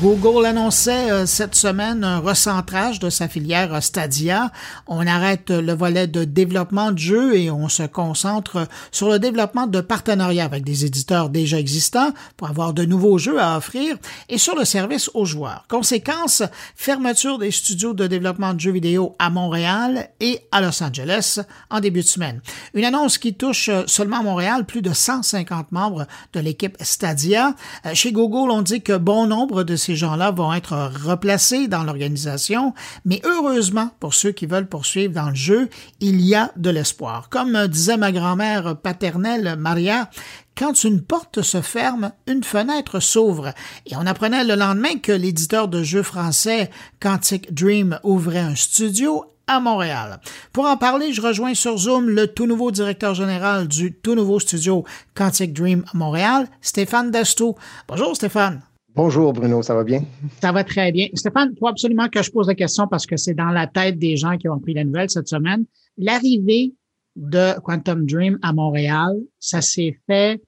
Google 0.00 0.46
annonçait 0.46 1.10
euh, 1.10 1.26
cette 1.26 1.56
semaine 1.56 2.04
un 2.04 2.20
recentrage 2.20 3.00
de 3.00 3.10
sa 3.10 3.26
filière 3.26 3.82
Stadia. 3.82 4.52
On 4.86 5.04
arrête 5.04 5.50
le 5.50 5.72
volet 5.72 6.06
de 6.06 6.22
développement 6.22 6.92
de 6.92 6.98
jeux 6.98 7.36
et 7.36 7.50
on 7.50 7.68
se 7.68 7.82
concentre 7.82 8.68
sur 8.92 9.08
le 9.08 9.18
développement 9.18 9.66
de 9.66 9.80
partenariats 9.80 10.44
avec 10.44 10.62
des 10.62 10.84
éditeurs 10.84 11.30
déjà 11.30 11.58
existants 11.58 12.12
pour 12.36 12.48
avoir 12.48 12.74
de 12.74 12.84
nouveaux 12.84 13.18
jeux 13.18 13.40
à 13.40 13.56
offrir 13.56 13.96
et 14.28 14.38
sur 14.38 14.54
le 14.54 14.64
service 14.64 15.10
aux 15.14 15.24
joueurs. 15.24 15.64
Conséquence, 15.68 16.44
fermeture 16.76 17.38
des 17.38 17.50
studios 17.50 17.92
de 17.92 18.06
développement 18.06 18.54
de 18.54 18.60
jeux 18.60 18.70
vidéo 18.70 19.16
à 19.18 19.30
Montréal 19.30 20.10
et 20.20 20.42
à 20.52 20.60
Los 20.60 20.80
Angeles 20.80 21.40
en 21.70 21.80
début 21.80 22.02
de 22.02 22.06
semaine. 22.06 22.40
Une 22.72 22.84
annonce 22.84 23.18
qui 23.18 23.34
touche 23.34 23.68
seulement 23.88 24.20
à 24.20 24.22
Montréal 24.22 24.64
plus 24.64 24.82
de 24.82 24.92
150 24.92 25.72
membres 25.72 26.06
de 26.34 26.38
l'équipe 26.38 26.76
Stadia. 26.80 27.56
Euh, 27.84 27.94
chez 27.94 28.12
Google, 28.12 28.52
on 28.52 28.62
dit 28.62 28.80
que 28.80 28.96
bon 28.96 29.26
nombre 29.26 29.64
de 29.64 29.74
ces 29.88 29.96
gens-là 29.96 30.32
vont 30.32 30.52
être 30.52 30.90
replacés 31.02 31.66
dans 31.66 31.82
l'organisation, 31.82 32.74
mais 33.06 33.22
heureusement, 33.24 33.90
pour 34.00 34.12
ceux 34.12 34.32
qui 34.32 34.44
veulent 34.44 34.68
poursuivre 34.68 35.14
dans 35.14 35.30
le 35.30 35.34
jeu, 35.34 35.70
il 36.00 36.20
y 36.20 36.34
a 36.34 36.52
de 36.56 36.68
l'espoir. 36.68 37.30
Comme 37.30 37.66
disait 37.68 37.96
ma 37.96 38.12
grand-mère 38.12 38.76
paternelle, 38.76 39.56
Maria, 39.58 40.10
quand 40.58 40.84
une 40.84 41.00
porte 41.00 41.40
se 41.40 41.62
ferme, 41.62 42.12
une 42.26 42.44
fenêtre 42.44 43.00
s'ouvre. 43.00 43.54
Et 43.86 43.96
on 43.96 44.06
apprenait 44.06 44.44
le 44.44 44.56
lendemain 44.56 44.98
que 45.02 45.12
l'éditeur 45.12 45.68
de 45.68 45.82
jeux 45.82 46.02
français 46.02 46.68
Quantic 47.00 47.54
Dream 47.54 47.98
ouvrait 48.02 48.40
un 48.40 48.56
studio 48.56 49.24
à 49.46 49.58
Montréal. 49.58 50.20
Pour 50.52 50.66
en 50.66 50.76
parler, 50.76 51.14
je 51.14 51.22
rejoins 51.22 51.54
sur 51.54 51.78
Zoom 51.78 52.10
le 52.10 52.26
tout 52.26 52.44
nouveau 52.44 52.70
directeur 52.70 53.14
général 53.14 53.68
du 53.68 53.94
tout 53.94 54.14
nouveau 54.14 54.38
studio 54.38 54.84
Quantic 55.14 55.54
Dream 55.54 55.86
Montréal, 55.94 56.46
Stéphane 56.60 57.10
Destou. 57.10 57.54
Bonjour 57.88 58.14
Stéphane. 58.14 58.67
Bonjour 58.98 59.32
Bruno, 59.32 59.62
ça 59.62 59.76
va 59.76 59.84
bien? 59.84 60.02
Ça 60.40 60.50
va 60.50 60.64
très 60.64 60.90
bien. 60.90 61.06
Stéphane, 61.14 61.50
il 61.54 61.56
faut 61.56 61.68
absolument 61.68 62.08
que 62.08 62.20
je 62.20 62.32
pose 62.32 62.48
la 62.48 62.56
question 62.56 62.88
parce 62.88 63.06
que 63.06 63.16
c'est 63.16 63.32
dans 63.32 63.50
la 63.50 63.68
tête 63.68 63.96
des 63.96 64.16
gens 64.16 64.36
qui 64.36 64.48
ont 64.48 64.58
pris 64.58 64.74
la 64.74 64.82
nouvelle 64.82 65.08
cette 65.08 65.28
semaine. 65.28 65.66
L'arrivée 65.98 66.74
de 67.14 67.56
Quantum 67.60 68.04
Dream 68.06 68.40
à 68.42 68.52
Montréal, 68.52 69.16
ça 69.38 69.60
s'est 69.60 69.96
fait, 70.08 70.42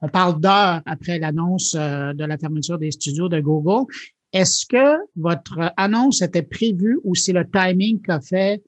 on 0.00 0.08
parle 0.08 0.40
d'heures 0.40 0.82
après 0.86 1.20
l'annonce 1.20 1.76
euh, 1.78 2.12
de 2.14 2.24
la 2.24 2.36
fermeture 2.36 2.78
des 2.78 2.90
studios 2.90 3.28
de 3.28 3.38
Google. 3.38 3.86
Est-ce 4.32 4.66
que 4.66 4.96
votre 5.14 5.72
annonce 5.76 6.20
était 6.20 6.42
prévue 6.42 6.98
ou 7.04 7.14
c'est 7.14 7.32
le 7.32 7.48
timing 7.48 8.02
qui 8.02 8.10
a 8.10 8.20
fait, 8.20 8.60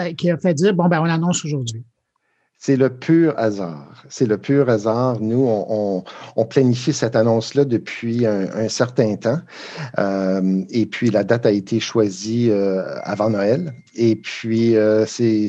euh, 0.00 0.12
qui 0.12 0.28
a 0.28 0.36
fait 0.38 0.54
dire, 0.54 0.74
bon, 0.74 0.88
ben, 0.88 1.00
on 1.00 1.04
l'annonce 1.04 1.44
aujourd'hui? 1.44 1.84
C'est 2.64 2.76
le 2.76 2.90
pur 2.90 3.34
hasard. 3.38 4.04
C'est 4.08 4.24
le 4.24 4.38
pur 4.38 4.68
hasard. 4.68 5.18
Nous, 5.20 5.44
on, 5.48 6.44
planifie 6.44 6.92
cette 6.92 7.16
annonce-là 7.16 7.64
depuis 7.64 8.24
un, 8.24 8.68
certain 8.68 9.16
temps. 9.16 9.40
Euh, 9.98 10.62
et 10.70 10.86
puis, 10.86 11.10
la 11.10 11.24
date 11.24 11.44
a 11.44 11.50
été 11.50 11.80
choisie 11.80 12.50
euh, 12.50 12.84
avant 13.02 13.30
Noël. 13.30 13.74
Et 13.96 14.14
puis, 14.14 14.76
euh, 14.76 15.04
c'est 15.06 15.48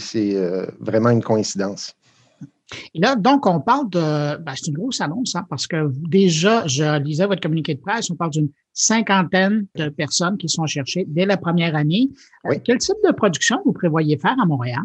vraiment 0.79 1.11
une 1.11 1.21
coïncidence. 1.21 1.93
Et 2.95 2.99
là, 2.99 3.15
donc, 3.15 3.45
on 3.45 3.59
parle 3.59 3.91
de. 3.91 4.37
Ben, 4.37 4.53
c'est 4.55 4.69
une 4.69 4.77
grosse 4.77 4.99
annonce, 4.99 5.35
hein, 5.35 5.45
parce 5.47 5.67
que 5.67 5.91
déjà, 6.09 6.65
je 6.65 6.99
lisais 6.99 7.27
votre 7.27 7.41
communiqué 7.41 7.75
de 7.75 7.79
presse, 7.79 8.09
on 8.09 8.15
parle 8.15 8.31
d'une 8.31 8.49
cinquantaine 8.73 9.67
de 9.75 9.89
personnes 9.89 10.39
qui 10.39 10.49
sont 10.49 10.65
cherchées 10.65 11.05
dès 11.07 11.27
la 11.27 11.37
première 11.37 11.75
année. 11.75 12.09
quel 12.63 12.79
type 12.79 12.97
de 13.07 13.11
production 13.11 13.61
vous 13.65 13.73
prévoyez 13.73 14.17
faire 14.17 14.35
à 14.41 14.47
Montréal? 14.47 14.81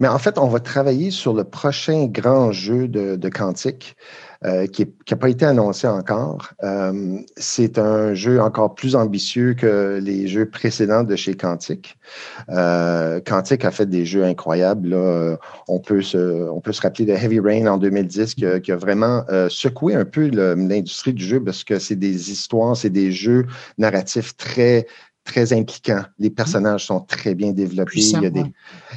Mais 0.00 0.08
en 0.08 0.18
fait, 0.18 0.38
on 0.38 0.48
va 0.48 0.60
travailler 0.60 1.10
sur 1.10 1.34
le 1.34 1.44
prochain 1.44 2.06
grand 2.06 2.52
jeu 2.52 2.88
de, 2.88 3.16
de 3.16 3.28
Quantique 3.28 3.96
euh, 4.44 4.66
qui 4.66 4.86
n'a 5.10 5.16
pas 5.16 5.30
été 5.30 5.46
annoncé 5.46 5.86
encore. 5.88 6.52
Euh, 6.62 7.18
c'est 7.36 7.78
un 7.78 8.12
jeu 8.14 8.40
encore 8.40 8.74
plus 8.74 8.94
ambitieux 8.94 9.54
que 9.54 9.98
les 10.02 10.28
jeux 10.28 10.48
précédents 10.48 11.04
de 11.04 11.16
chez 11.16 11.34
Quantique. 11.34 11.98
Euh, 12.50 13.20
Quantique 13.26 13.64
a 13.64 13.70
fait 13.70 13.86
des 13.86 14.04
jeux 14.04 14.24
incroyables. 14.24 14.94
On, 15.68 15.80
peut 15.80 16.02
se, 16.02 16.48
on 16.50 16.60
peut 16.60 16.72
se 16.72 16.82
rappeler 16.82 17.06
de 17.06 17.12
Heavy 17.12 17.40
Rain 17.40 17.66
en 17.66 17.78
2010 17.78 18.34
qui 18.34 18.46
a, 18.46 18.60
qui 18.60 18.72
a 18.72 18.76
vraiment 18.76 19.24
euh, 19.30 19.48
secoué 19.48 19.94
un 19.94 20.04
peu 20.04 20.28
l'industrie 20.28 21.14
du 21.14 21.24
jeu 21.24 21.42
parce 21.42 21.64
que 21.64 21.78
c'est 21.78 21.96
des 21.96 22.30
histoires, 22.30 22.76
c'est 22.76 22.90
des 22.90 23.12
jeux 23.12 23.46
narratifs 23.78 24.36
très 24.36 24.86
très 25.26 25.52
impliquant. 25.52 26.02
Les 26.18 26.30
personnages 26.30 26.86
sont 26.86 27.00
très 27.00 27.34
bien 27.34 27.52
développés. 27.52 28.00
il 28.00 28.22
y 28.22 28.26
a 28.26 28.30
des, 28.30 28.44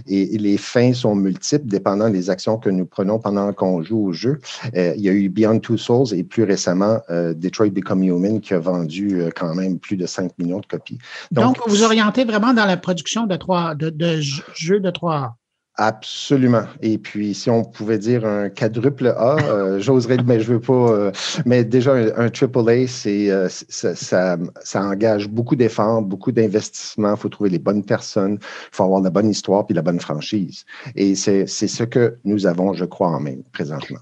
et, 0.07 0.37
les 0.37 0.57
fins 0.57 0.93
sont 0.93 1.15
multiples, 1.15 1.65
dépendant 1.65 2.09
des 2.09 2.29
actions 2.29 2.57
que 2.57 2.69
nous 2.69 2.85
prenons 2.85 3.19
pendant 3.19 3.51
qu'on 3.51 3.83
joue 3.83 4.07
au 4.07 4.13
jeu. 4.13 4.39
Euh, 4.75 4.93
il 4.95 5.01
y 5.01 5.09
a 5.09 5.11
eu 5.11 5.27
Beyond 5.27 5.59
Two 5.59 5.77
Souls 5.77 6.13
et 6.13 6.23
plus 6.23 6.43
récemment 6.43 6.99
euh, 7.09 7.33
Detroit 7.33 7.71
Become 7.71 8.03
Human 8.03 8.39
qui 8.39 8.53
a 8.53 8.59
vendu 8.59 9.19
euh, 9.19 9.29
quand 9.35 9.53
même 9.55 9.79
plus 9.79 9.97
de 9.97 10.05
5 10.05 10.31
millions 10.37 10.59
de 10.59 10.65
copies. 10.65 10.99
Donc, 11.31 11.57
vous 11.65 11.75
vous 11.75 11.83
orientez 11.83 12.23
vraiment 12.23 12.53
dans 12.53 12.65
la 12.65 12.77
production 12.77 13.25
de, 13.25 13.35
trois, 13.35 13.75
de, 13.75 13.89
de 13.89 14.19
jeux 14.53 14.79
de 14.79 14.89
3 14.89 15.35
Absolument. 15.81 16.65
Et 16.81 16.97
puis, 16.97 17.33
si 17.33 17.49
on 17.49 17.63
pouvait 17.63 17.97
dire 17.97 18.25
un 18.25 18.49
quadruple 18.49 19.07
A, 19.15 19.37
euh, 19.45 19.79
j'oserais, 19.79 20.17
mais 20.25 20.41
je 20.41 20.51
veux 20.51 20.59
pas. 20.59 20.73
Euh, 20.73 21.11
mais 21.45 21.63
déjà, 21.63 21.93
un, 21.93 22.29
triple 22.29 22.69
A, 22.69 22.85
c'est 22.85 23.31
euh, 23.31 23.47
ça, 23.47 24.37
engage 24.75 25.29
beaucoup 25.29 25.55
d'efforts, 25.55 26.01
beaucoup 26.01 26.33
d'investissements. 26.33 27.11
Il 27.11 27.17
faut 27.17 27.29
trouver 27.29 27.49
les 27.49 27.59
bonnes 27.59 27.85
personnes, 27.85 28.39
il 28.41 28.75
faut 28.75 28.83
avoir 28.83 28.99
la 28.99 29.09
bonne 29.09 29.29
histoire 29.29 29.65
puis 29.65 29.73
la 29.73 29.81
bonne 29.81 30.01
franchise. 30.01 30.65
Et 30.97 31.15
c'est 31.15 31.47
ce 31.47 31.83
que 31.85 32.17
nous 32.25 32.45
avons, 32.45 32.73
je 32.73 32.83
crois, 32.83 33.07
en 33.07 33.21
main 33.21 33.37
présentement. 33.53 33.99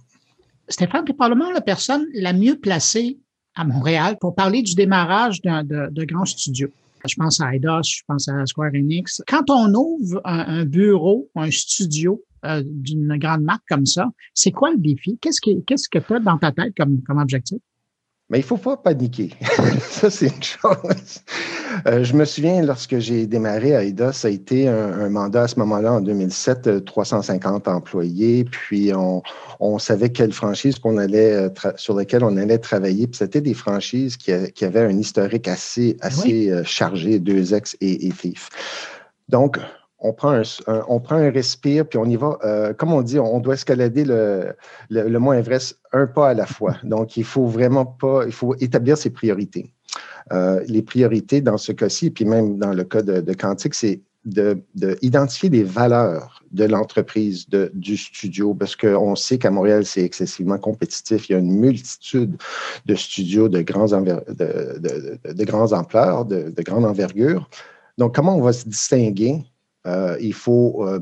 Stéphane, 0.70 1.06
tu 1.06 1.14
probablement 1.14 1.52
la 1.52 1.62
personne 1.62 2.08
la 2.16 2.34
mieux 2.34 2.58
placée 2.58 3.20
à 3.54 3.64
Montréal 3.64 4.18
pour 4.20 4.34
parler 4.34 4.64
du 4.64 4.74
démarrage 4.74 5.44
de 5.44 6.06
grands 6.06 6.26
studios. 6.26 6.72
Je 7.08 7.16
pense 7.16 7.40
à 7.42 7.56
IDOS, 7.56 7.84
je 7.84 8.02
pense 8.08 8.28
à 8.28 8.46
Square 8.46 8.72
Enix. 8.74 9.22
Quand 9.28 9.50
on 9.50 9.74
ouvre 9.74 10.22
un, 10.26 10.66
bureau, 10.66 11.30
un 11.36 11.52
studio 11.52 12.24
euh, 12.46 12.64
d'une 12.66 13.18
grande 13.18 13.42
marque 13.42 13.64
comme 13.70 13.86
ça, 13.86 14.10
c'est 14.34 14.52
quoi 14.52 14.72
le 14.72 14.78
défi? 14.78 15.18
Qu'est-ce 15.22 15.42
que 15.42 15.60
qu'est-ce 15.66 15.90
que 15.90 16.00
tu 16.00 16.14
as 16.14 16.20
dans 16.20 16.38
ta 16.38 16.52
tête 16.52 16.74
comme 16.76 17.20
objectif? 17.20 17.60
Mais 18.30 18.40
il 18.40 18.42
ne 18.42 18.48
faut 18.48 18.58
pas 18.58 18.76
paniquer. 18.76 19.34
ça, 19.82 20.10
c'est 20.10 20.28
une 20.28 20.44
chose. 20.44 21.22
Euh, 21.86 22.04
je 22.04 22.14
me 22.14 22.26
souviens, 22.26 22.62
lorsque 22.62 23.00
j'ai 23.00 23.26
démarré 23.26 23.74
à 23.74 23.84
AIDA, 23.84 24.12
ça 24.12 24.28
a 24.28 24.32
été 24.32 24.68
un, 24.68 25.10
mandat 25.10 25.44
à 25.44 25.48
ce 25.48 25.58
moment-là, 25.60 25.94
en 25.94 26.02
2007, 26.02 26.84
350 26.84 27.68
euh, 27.68 27.72
employés. 27.72 28.44
Puis, 28.44 28.92
on, 28.94 29.80
savait 29.80 30.10
quelle 30.10 30.34
franchise 30.34 30.78
qu'on 30.78 30.98
allait, 30.98 31.34
euh, 31.34 31.50
sur 31.78 31.96
laquelle 31.96 32.26
on 32.26 32.36
allait 32.36 32.58
travailler. 32.58 33.08
Puis, 33.08 33.20
c'était 33.20 33.42
des 33.42 33.54
franchises 33.54 34.18
qui, 34.18 34.32
avaient 34.32 34.82
un 34.82 34.98
historique 34.98 35.48
assez, 35.48 35.96
assez 36.02 36.52
chargé, 36.66 37.20
deux 37.20 37.54
ex 37.54 37.78
et, 37.80 38.08
et 38.08 38.12
FIF. 38.12 38.50
Donc, 39.30 39.58
on 40.00 40.13
prend 40.13 40.42
un, 40.68 41.32
respire, 41.32 41.88
puis 41.88 41.98
on 41.98 42.06
y 42.06 42.16
va. 42.16 42.38
Euh, 42.44 42.74
comme 42.74 42.94
on 42.94 43.01
dit, 43.01 43.20
on 43.20 43.39
doit 43.39 43.56
escalader 43.56 44.06
le, 44.06 44.54
le, 44.89 45.10
le, 45.10 45.20
Mont 45.20 45.32
un 45.32 46.08
pas 46.08 46.30
à 46.30 46.34
la 46.34 46.46
fois. 46.46 46.75
Donc, 46.84 47.18
il 47.18 47.24
faut 47.24 47.48
vraiment 47.48 47.86
pas, 47.86 48.24
il 48.25 48.32
faut 48.32 48.56
établir 48.60 48.98
ses 48.98 49.10
priorités. 49.10 49.74
Euh, 50.32 50.62
les 50.68 50.82
priorités 50.82 51.42
dans 51.42 51.58
ce 51.58 51.72
cas-ci, 51.72 52.12
puis 52.12 52.25
même 52.25 52.58
dans 52.60 52.74
le 52.74 52.84
cas 52.84 53.01
de, 53.01 53.22
de 53.22 53.36
c'est 53.72 54.01
d'identifier 54.25 55.50
de, 55.50 55.56
les 55.56 55.63
valeurs 55.63 56.44
de 56.51 56.66
l'entreprise, 56.66 57.48
du 57.74 57.96
studio, 57.96 58.54
parce 58.54 58.75
qu'on 58.75 59.16
sait 59.16 59.38
qu'à 59.38 59.51
Montréal, 59.51 59.86
c'est 59.86 60.04
excessivement 60.04 60.58
compétitif. 60.58 61.30
Il 61.30 61.32
y 61.32 61.36
a 61.36 61.39
une 61.39 61.58
multitude 61.58 62.36
de 62.86 62.96
studios 62.96 63.48
de, 63.48 63.62
grands 63.62 63.88
de, 63.88 64.22
de, 65.34 65.44
grands 65.46 65.72
ampleurs, 65.72 66.25
de 66.25 66.62
grande 66.62 66.86
envergure. 66.86 67.50
Donc, 67.98 68.16
comment 68.16 68.36
on 68.36 68.42
va 68.42 68.51
se 68.51 68.68
distinguer 68.68 69.46
euh, 69.86 70.18
il 70.20 70.34
faut 70.34 70.86
euh, 70.86 71.00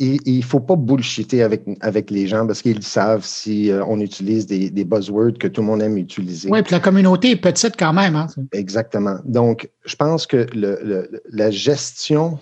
il 0.00 0.38
ne 0.38 0.42
faut 0.42 0.58
pas 0.58 0.74
bullshiter 0.74 1.44
avec, 1.44 1.62
avec 1.80 2.10
les 2.10 2.26
gens 2.26 2.48
parce 2.48 2.62
qu'ils 2.62 2.82
savent 2.82 3.24
si 3.24 3.70
euh, 3.70 3.84
on 3.86 4.00
utilise 4.00 4.44
des, 4.44 4.68
des, 4.68 4.84
buzzwords 4.84 5.38
que 5.38 5.46
tout 5.46 5.60
le 5.60 5.68
monde 5.68 5.82
aime 5.82 5.96
utiliser. 5.96 6.50
Oui, 6.50 6.62
puis 6.62 6.72
la 6.72 6.80
communauté 6.80 7.30
est 7.30 7.36
petite 7.36 7.76
quand 7.78 7.92
même. 7.92 8.16
Hein? 8.16 8.26
Exactement. 8.50 9.18
Donc, 9.24 9.70
je 9.84 9.94
pense 9.94 10.26
que 10.26 10.48
le, 10.52 11.22
la 11.30 11.52
gestion, 11.52 12.40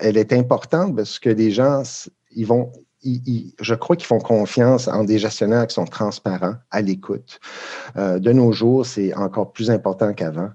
elle 0.00 0.16
est 0.16 0.32
importante 0.32 0.96
parce 0.96 1.18
que 1.18 1.28
les 1.28 1.50
gens, 1.50 1.82
ils 2.34 2.46
vont, 2.46 2.72
je 3.04 3.74
crois 3.74 3.96
qu'ils 3.96 4.06
font 4.06 4.18
confiance 4.18 4.88
en 4.88 5.04
des 5.04 5.18
gestionnaires 5.18 5.66
qui 5.66 5.74
sont 5.74 5.84
transparents, 5.84 6.54
à 6.70 6.80
l'écoute. 6.80 7.38
de 7.96 8.32
nos 8.32 8.50
jours, 8.52 8.86
c'est 8.86 9.12
encore 9.12 9.52
plus 9.52 9.70
important 9.70 10.14
qu'avant. 10.14 10.48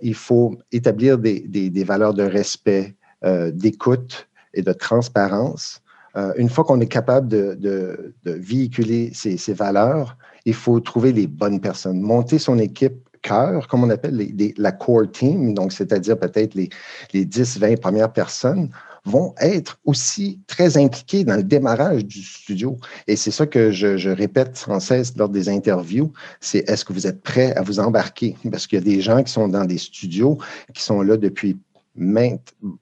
il 0.00 0.14
faut 0.14 0.56
établir 0.70 1.18
des, 1.18 1.40
des, 1.40 1.70
des 1.70 1.84
valeurs 1.84 2.14
de 2.14 2.22
respect, 2.22 2.94
d'écoute 3.24 4.28
et 4.54 4.62
de 4.62 4.72
transparence. 4.72 5.82
Euh, 6.16 6.32
une 6.36 6.48
fois 6.48 6.64
qu'on 6.64 6.80
est 6.80 6.86
capable 6.86 7.28
de, 7.28 8.14
véhiculer 8.24 9.12
ces, 9.14 9.54
valeurs, 9.54 10.16
il 10.44 10.54
faut 10.54 10.80
trouver 10.80 11.12
les 11.12 11.26
bonnes 11.26 11.60
personnes, 11.60 12.00
monter 12.00 12.38
son 12.38 12.58
équipe 12.58 13.08
cœur, 13.22 13.68
comme 13.68 13.84
on 13.84 13.90
appelle 13.90 14.16
les, 14.16 14.54
la 14.56 14.72
core 14.72 15.10
team, 15.10 15.54
donc 15.54 15.72
c'est-à-dire 15.72 16.18
peut-être 16.18 16.54
les, 16.54 16.68
les 17.12 17.24
10, 17.24 17.58
20 17.58 17.80
premières 17.80 18.12
personnes, 18.12 18.68
vont 19.04 19.34
être 19.40 19.78
aussi 19.84 20.40
très 20.46 20.76
impliqués 20.76 21.24
dans 21.24 21.34
le 21.34 21.42
démarrage 21.42 22.04
du 22.04 22.22
studio. 22.22 22.78
Et 23.08 23.16
c'est 23.16 23.32
ça 23.32 23.46
que 23.46 23.72
je, 23.72 23.96
je, 23.96 24.10
répète 24.10 24.56
sans 24.56 24.78
cesse 24.78 25.16
lors 25.16 25.28
des 25.28 25.48
interviews, 25.48 26.12
c'est 26.40 26.68
est-ce 26.68 26.84
que 26.84 26.92
vous 26.92 27.06
êtes 27.06 27.20
prêts 27.20 27.52
à 27.54 27.62
vous 27.62 27.80
embarquer? 27.80 28.36
Parce 28.50 28.66
qu'il 28.66 28.78
y 28.78 28.82
a 28.82 28.84
des 28.84 29.00
gens 29.00 29.22
qui 29.22 29.32
sont 29.32 29.48
dans 29.48 29.64
des 29.64 29.78
studios, 29.78 30.38
qui 30.72 30.82
sont 30.82 31.02
là 31.02 31.16
depuis 31.16 31.58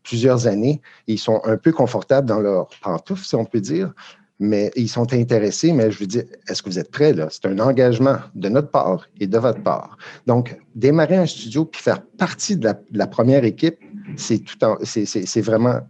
plusieurs 0.02 0.46
années. 0.46 0.80
Ils 1.06 1.18
sont 1.18 1.40
un 1.44 1.56
peu 1.56 1.72
confortables 1.72 2.28
dans 2.28 2.40
leur 2.40 2.68
pantoufle, 2.82 3.24
si 3.24 3.34
on 3.34 3.44
peut 3.44 3.60
dire, 3.60 3.92
mais 4.38 4.70
ils 4.76 4.88
sont 4.88 5.12
intéressés. 5.12 5.72
Mais 5.72 5.90
je 5.90 5.98
veux 5.98 6.06
dire, 6.06 6.24
est-ce 6.48 6.62
que 6.62 6.70
vous 6.70 6.78
êtes 6.78 6.90
prêts? 6.90 7.14
C'est 7.30 7.46
un 7.46 7.58
engagement 7.58 8.16
de 8.34 8.48
notre 8.48 8.70
part 8.70 9.08
et 9.18 9.26
de 9.26 9.38
votre 9.38 9.62
part. 9.62 9.96
Donc, 10.26 10.58
démarrer 10.74 11.16
un 11.16 11.26
studio 11.26 11.64
puis 11.64 11.82
faire 11.82 12.02
partie 12.02 12.56
de 12.56 12.72
la, 12.92 13.06
première 13.06 13.44
équipe, 13.44 13.78
c'est 14.16 15.40
vraiment 15.40 15.80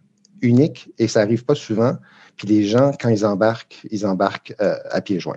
unique 0.42 0.92
et 0.98 1.08
ça 1.08 1.20
n'arrive 1.20 1.44
pas 1.44 1.54
souvent. 1.54 1.96
Puis 2.36 2.48
les 2.48 2.64
gens, 2.64 2.92
quand 2.98 3.10
ils 3.10 3.26
embarquent, 3.26 3.86
ils 3.90 4.06
embarquent 4.06 4.54
euh, 4.60 4.76
à 4.90 5.00
pieds 5.02 5.20
joints. 5.20 5.36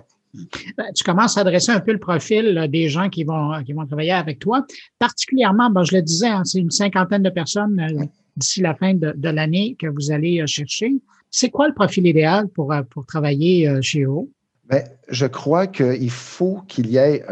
Ben, 0.76 0.86
tu 0.94 1.04
commences 1.04 1.36
à 1.36 1.42
adresser 1.42 1.72
un 1.72 1.80
peu 1.80 1.92
le 1.92 1.98
profil 1.98 2.68
des 2.70 2.88
gens 2.88 3.08
qui 3.08 3.24
vont, 3.24 3.62
qui 3.64 3.72
vont 3.72 3.86
travailler 3.86 4.12
avec 4.12 4.38
toi. 4.38 4.64
Particulièrement, 4.98 5.70
ben, 5.70 5.84
je 5.84 5.96
le 5.96 6.02
disais, 6.02 6.28
hein, 6.28 6.42
c'est 6.44 6.58
une 6.58 6.70
cinquantaine 6.70 7.22
de 7.22 7.30
personnes 7.30 7.80
euh, 7.80 8.04
d'ici 8.36 8.60
la 8.60 8.74
fin 8.74 8.94
de, 8.94 9.28
l'année 9.28 9.76
que 9.78 9.86
vous 9.86 10.10
allez 10.10 10.40
euh, 10.40 10.46
chercher. 10.46 10.92
C'est 11.30 11.50
quoi 11.50 11.68
le 11.68 11.74
profil 11.74 12.06
idéal 12.06 12.48
pour, 12.48 12.72
euh, 12.72 12.82
pour 12.82 13.06
travailler 13.06 13.70
chez 13.82 14.02
eux? 14.02 14.28
Ben, 14.66 14.84
je 15.08 15.26
crois 15.26 15.66
qu'il 15.66 16.10
faut 16.10 16.62
qu'il 16.68 16.88
y 16.88 16.96
ait 16.96 17.24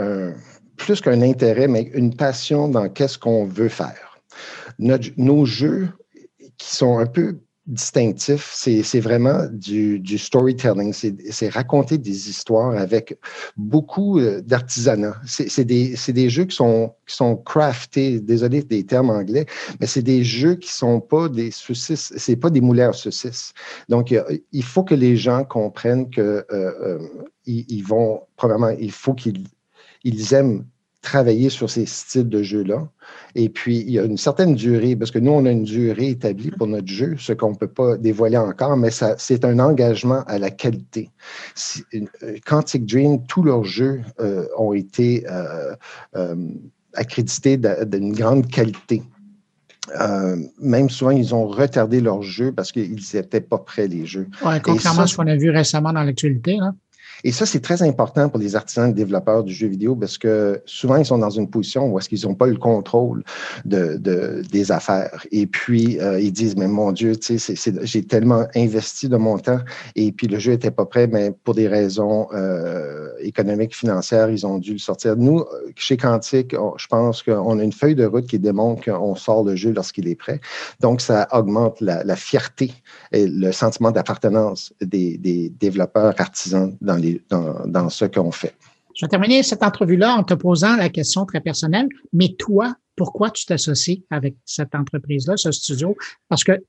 plus 0.76 1.00
qu'un 1.00 1.22
intérêt, 1.22 1.68
mais 1.68 1.90
une 1.94 2.14
passion 2.14 2.68
dans 2.68 2.88
qu'est-ce 2.88 3.18
qu'on 3.18 3.46
veut 3.46 3.68
faire. 3.68 4.18
nos 4.78 5.44
jeux 5.44 5.88
qui 6.58 6.76
sont 6.76 6.98
un 6.98 7.06
peu 7.06 7.38
distinctif, 7.72 8.50
c'est 8.54 9.00
vraiment 9.00 9.46
du, 9.50 9.98
du 9.98 10.18
storytelling, 10.18 10.92
c'est 10.92 11.48
raconter 11.48 11.96
des 11.96 12.28
histoires 12.28 12.76
avec 12.76 13.18
beaucoup 13.56 14.18
euh, 14.18 14.42
d'artisanat. 14.42 15.16
C'est 15.24 15.64
des, 15.64 15.94
des, 16.08 16.28
jeux 16.28 16.44
qui 16.44 16.56
sont, 16.56 16.94
qui 17.06 17.16
sont 17.16 17.36
craftés, 17.36 18.20
désolé 18.20 18.62
des 18.62 18.84
termes 18.84 19.10
anglais, 19.10 19.46
mais 19.80 19.86
c'est 19.86 20.02
des 20.02 20.22
jeux 20.22 20.56
qui 20.56 20.70
sont 20.70 21.00
pas 21.00 21.28
des 21.28 21.50
saucisses, 21.50 22.12
c'est 22.16 22.36
pas 22.36 22.50
des 22.50 22.60
moulins 22.60 22.90
à 22.90 22.92
saucisses. 22.92 23.54
Donc, 23.88 24.14
il 24.52 24.64
faut 24.64 24.84
que 24.84 24.94
les 24.94 25.16
gens 25.16 25.44
comprennent 25.44 26.10
que 26.10 26.20
euh, 26.20 26.44
euh, 26.52 26.98
ils, 27.46 27.82
vont, 27.82 28.20
probablement, 28.36 28.70
il 28.78 28.92
faut 28.92 29.14
qu'ils 29.14 29.46
ils 30.04 30.34
aiment 30.34 30.66
travailler 31.02 31.50
sur 31.50 31.68
ces 31.68 31.84
styles 31.84 32.28
de 32.28 32.42
jeux-là. 32.42 32.88
Et 33.34 33.48
puis, 33.48 33.78
il 33.80 33.90
y 33.90 33.98
a 33.98 34.04
une 34.04 34.16
certaine 34.16 34.54
durée, 34.54 34.94
parce 34.94 35.10
que 35.10 35.18
nous, 35.18 35.32
on 35.32 35.44
a 35.44 35.50
une 35.50 35.64
durée 35.64 36.10
établie 36.10 36.52
pour 36.52 36.68
notre 36.68 36.86
jeu, 36.86 37.16
ce 37.18 37.32
qu'on 37.32 37.50
ne 37.50 37.56
peut 37.56 37.66
pas 37.66 37.96
dévoiler 37.98 38.38
encore, 38.38 38.76
mais 38.76 38.90
ça, 38.90 39.16
c'est 39.18 39.44
un 39.44 39.58
engagement 39.58 40.22
à 40.26 40.38
la 40.38 40.50
qualité. 40.50 41.10
Euh, 41.94 42.36
Quantic 42.46 42.86
Dream, 42.86 43.26
tous 43.26 43.42
leurs 43.42 43.64
jeux 43.64 44.00
euh, 44.20 44.46
ont 44.56 44.72
été 44.72 45.26
euh, 45.28 46.36
accrédités 46.94 47.58
d'une 47.58 48.12
grande 48.12 48.46
qualité. 48.48 49.02
même 50.60 50.88
souvent, 50.88 51.10
ils 51.10 51.34
ont 51.34 51.48
retardé 51.48 52.00
leurs 52.00 52.22
jeux 52.22 52.52
parce 52.52 52.70
qu'ils 52.70 53.00
n'étaient 53.14 53.40
pas 53.40 53.58
prêts, 53.58 53.88
les 53.88 54.06
jeux. 54.06 54.28
Contrairement 54.62 55.02
à 55.02 55.06
ce 55.08 55.16
qu'on 55.16 55.26
a 55.26 55.36
vu 55.36 55.50
récemment 55.50 55.92
dans 55.92 56.04
l'actualité. 56.04 56.58
Hein? 56.60 56.76
Et 57.24 57.32
ça, 57.32 57.46
c'est 57.46 57.60
très 57.60 57.82
important 57.82 58.28
pour 58.28 58.38
les 58.38 58.56
artisans 58.56 58.90
et 58.90 58.92
développeurs 58.92 59.44
du 59.44 59.52
jeu 59.52 59.68
vidéo 59.68 59.94
parce 59.94 60.18
que 60.18 60.60
souvent, 60.66 60.96
ils 60.96 61.06
sont 61.06 61.18
dans 61.18 61.30
une 61.30 61.48
position 61.48 61.86
où 61.90 61.98
est-ce 61.98 62.08
qu'ils 62.08 62.26
n'ont 62.26 62.34
pas 62.34 62.46
le 62.46 62.56
contrôle 62.56 63.22
de, 63.64 63.96
de, 63.96 64.42
des 64.50 64.72
affaires. 64.72 65.24
Et 65.30 65.46
puis, 65.46 66.00
euh, 66.00 66.20
ils 66.20 66.32
disent, 66.32 66.56
mais 66.56 66.68
mon 66.68 66.92
Dieu, 66.92 67.12
j'ai 67.20 68.04
tellement 68.04 68.46
investi 68.54 69.08
de 69.08 69.16
mon 69.16 69.38
temps 69.38 69.60
et 69.94 70.12
puis 70.12 70.26
le 70.26 70.38
jeu 70.38 70.52
était 70.52 70.70
pas 70.70 70.86
prêt, 70.86 71.06
mais 71.06 71.32
pour 71.44 71.54
des 71.54 71.68
raisons 71.68 72.28
euh, 72.32 73.08
économiques, 73.20 73.76
financières, 73.76 74.30
ils 74.30 74.46
ont 74.46 74.58
dû 74.58 74.72
le 74.72 74.78
sortir. 74.78 75.16
Nous, 75.16 75.44
chez 75.76 75.96
Quantique, 75.96 76.54
je 76.76 76.86
pense 76.86 77.22
qu'on 77.22 77.58
a 77.58 77.62
une 77.62 77.72
feuille 77.72 77.94
de 77.94 78.04
route 78.04 78.26
qui 78.26 78.38
démontre 78.38 78.84
qu'on 78.84 79.14
sort 79.14 79.44
le 79.44 79.56
jeu 79.56 79.72
lorsqu'il 79.72 80.08
est 80.08 80.14
prêt. 80.14 80.40
Donc, 80.80 81.00
ça 81.00 81.28
augmente 81.32 81.80
la, 81.80 82.04
la 82.04 82.16
fierté 82.16 82.72
et 83.12 83.26
le 83.26 83.52
sentiment 83.52 83.90
d'appartenance 83.90 84.72
des, 84.80 85.18
des 85.18 85.50
développeurs 85.50 86.14
artisans 86.18 86.76
dans 86.80 86.96
les 86.96 87.11
dans, 87.30 87.88
ce 87.88 88.04
qu'on 88.04 88.30
fait. 88.30 88.54
Je 88.94 89.06
vais 89.06 89.08
terminer 89.08 89.42
cette 89.42 89.62
entrevue-là 89.62 90.14
en 90.16 90.22
te 90.22 90.34
posant 90.34 90.76
la 90.76 90.88
question 90.88 91.24
très 91.24 91.40
personnelle, 91.40 91.88
mais 92.12 92.34
toi, 92.38 92.76
pourquoi 92.96 93.30
tu 93.30 93.46
t'associes 93.46 94.02
avec 94.10 94.36
cette 94.44 94.74
entreprise-là, 94.74 95.36
ce 95.36 95.50
studio? 95.50 95.96
Parce 96.28 96.44
que 96.44 96.60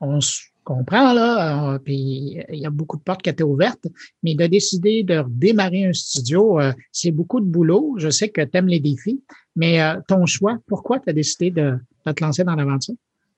on 0.00 0.20
se 0.20 0.40
comprend, 0.64 1.12
là, 1.12 1.74
euh, 1.74 1.78
puis 1.78 2.38
il 2.48 2.58
y 2.58 2.66
a 2.66 2.70
beaucoup 2.70 2.96
de 2.96 3.02
portes 3.02 3.22
qui 3.22 3.30
étaient 3.30 3.42
ouvertes, 3.42 3.86
mais 4.22 4.34
de 4.34 4.46
décider 4.46 5.02
de 5.02 5.24
démarrer 5.28 5.86
un 5.86 5.92
studio, 5.92 6.60
euh, 6.60 6.72
c'est 6.92 7.10
beaucoup 7.10 7.40
de 7.40 7.46
boulot. 7.46 7.94
Je 7.98 8.08
sais 8.08 8.28
que 8.28 8.40
tu 8.40 8.56
aimes 8.56 8.68
les 8.68 8.80
défis, 8.80 9.22
mais 9.56 9.82
euh, 9.82 10.00
ton 10.06 10.26
choix, 10.26 10.58
pourquoi 10.66 11.00
tu 11.00 11.10
as 11.10 11.12
décidé 11.12 11.50
de, 11.50 11.78
te 12.04 12.22
lancer 12.22 12.44
dans 12.44 12.54
l'aventure? 12.54 12.94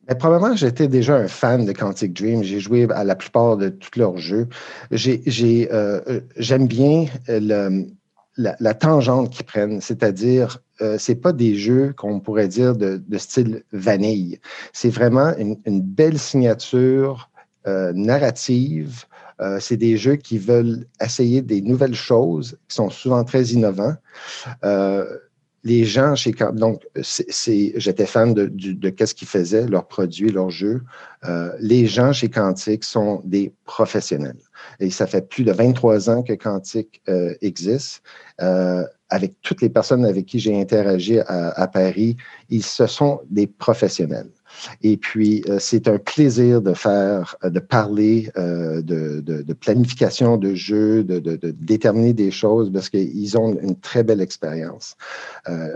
Mais 0.09 0.17
probablement, 0.17 0.57
j'étais 0.57 0.89
déjà 0.89 1.17
un 1.17 1.29
fan 1.29 1.65
de 1.65 1.73
Quantic 1.73 2.13
Dream. 2.13 2.43
J'ai 2.43 2.59
joué 2.61 2.89
à 2.91 3.05
la 3.05 3.15
plupart 3.15 3.57
de 3.57 3.69
tous 3.69 3.99
leurs 3.99 4.17
jeux. 4.17 4.49
J'aime 4.91 6.67
bien 6.67 7.07
le, 7.29 7.87
la, 8.37 8.75
tangente 8.75 9.31
qu'ils 9.31 9.45
prennent, 9.45 9.81
c'est-à-dire, 9.81 10.59
euh, 10.81 10.97
c'est 10.99 11.17
pas 11.17 11.33
des 11.33 11.55
jeux 11.55 11.93
qu'on 11.97 12.21
pourrait 12.21 12.49
dire 12.49 12.75
de, 12.77 13.03
style 13.19 13.65
vanille. 13.73 14.41
C'est 14.73 14.91
vraiment 14.91 15.35
une, 15.37 15.81
belle 15.81 16.19
signature 16.19 17.31
euh, 17.67 17.93
narrative. 17.95 19.05
Euh, 19.41 19.59
c'est 19.61 19.77
des 19.77 19.97
jeux 19.97 20.17
qui 20.17 20.39
veulent 20.39 20.87
essayer 21.01 21.43
des 21.43 21.63
nouvelles 21.63 21.95
choses, 21.95 22.59
qui 22.69 22.77
sont 22.77 22.91
souvent 22.91 23.25
très 23.25 23.45
innovants. 23.45 23.95
Les 25.65 25.85
gens 25.85 26.17
chez 26.17 26.35
donc 26.55 26.83
c'est, 27.03 27.73
j'étais 27.77 28.07
fan 28.07 28.35
de, 28.35 28.47
de, 28.47 28.91
qu'est-ce 28.91 29.15
qu'ils 29.15 29.29
faisaient, 29.29 29.67
leurs 29.67 29.87
produits, 29.87 30.31
leurs 30.31 30.51
jeux. 30.51 30.83
Euh, 31.25 31.53
les 31.61 31.87
gens 31.87 32.13
chez 32.13 32.29
Quantique 32.29 32.83
sont 32.83 33.23
des 33.25 33.53
professionnels. 33.65 34.41
Et 34.81 34.91
ça 34.91 35.07
fait 35.07 35.29
plus 35.29 35.45
de 35.45 35.53
23 35.53 36.11
ans 36.11 36.23
que 36.23 36.33
Quantique 36.33 37.01
euh, 37.09 37.35
existe. 37.43 38.03
Euh, 38.41 38.85
avec 39.09 39.35
toutes 39.43 39.61
les 39.61 39.69
personnes 39.69 40.07
avec 40.07 40.25
qui 40.27 40.39
j'ai 40.39 40.59
interagi 40.59 41.19
à, 41.19 41.69
Paris, 41.69 42.17
ils 42.49 42.65
se 42.65 42.87
sont 42.87 43.21
des 43.29 43.47
professionnels. 43.47 44.31
Et 44.83 44.97
puis, 44.97 45.45
euh, 45.49 45.59
c'est 45.59 45.89
un 45.89 45.99
plaisir 45.99 46.61
de 46.63 46.75
faire, 46.75 47.37
euh, 47.45 47.51
de 47.51 47.61
parler 47.61 48.31
euh, 48.37 48.83
de, 48.83 49.53
planification 49.53 50.37
de 50.37 50.55
jeux, 50.55 51.05
de, 51.05 51.37
déterminer 51.53 52.13
des 52.13 52.31
choses 52.31 52.71
parce 52.73 52.89
qu'ils 52.89 53.39
ont 53.39 53.57
une 53.61 53.77
très 53.77 54.03
belle 54.03 54.21
expérience. 54.21 54.97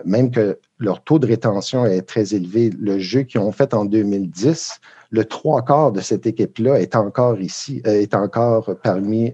même 0.04 0.30
que 0.30 0.59
leur 0.78 1.02
taux 1.04 1.18
de 1.18 1.26
rétention 1.26 1.87
est 1.87 2.02
très 2.02 2.35
élevé. 2.35 2.71
Le 2.78 2.99
jeu 2.99 3.23
qu'ils 3.23 3.40
ont 3.40 3.52
fait 3.52 3.75
en 3.75 3.85
2010, 3.85 4.80
le 5.11 5.25
trois 5.25 5.62
quarts 5.62 5.92
de 5.92 6.00
cette 6.00 6.26
équipe-là 6.26 6.80
est 6.80 6.97
encore 6.97 7.40
ici, 7.40 7.80
est 7.85 8.14
encore 8.14 8.75
parmi, 8.83 9.33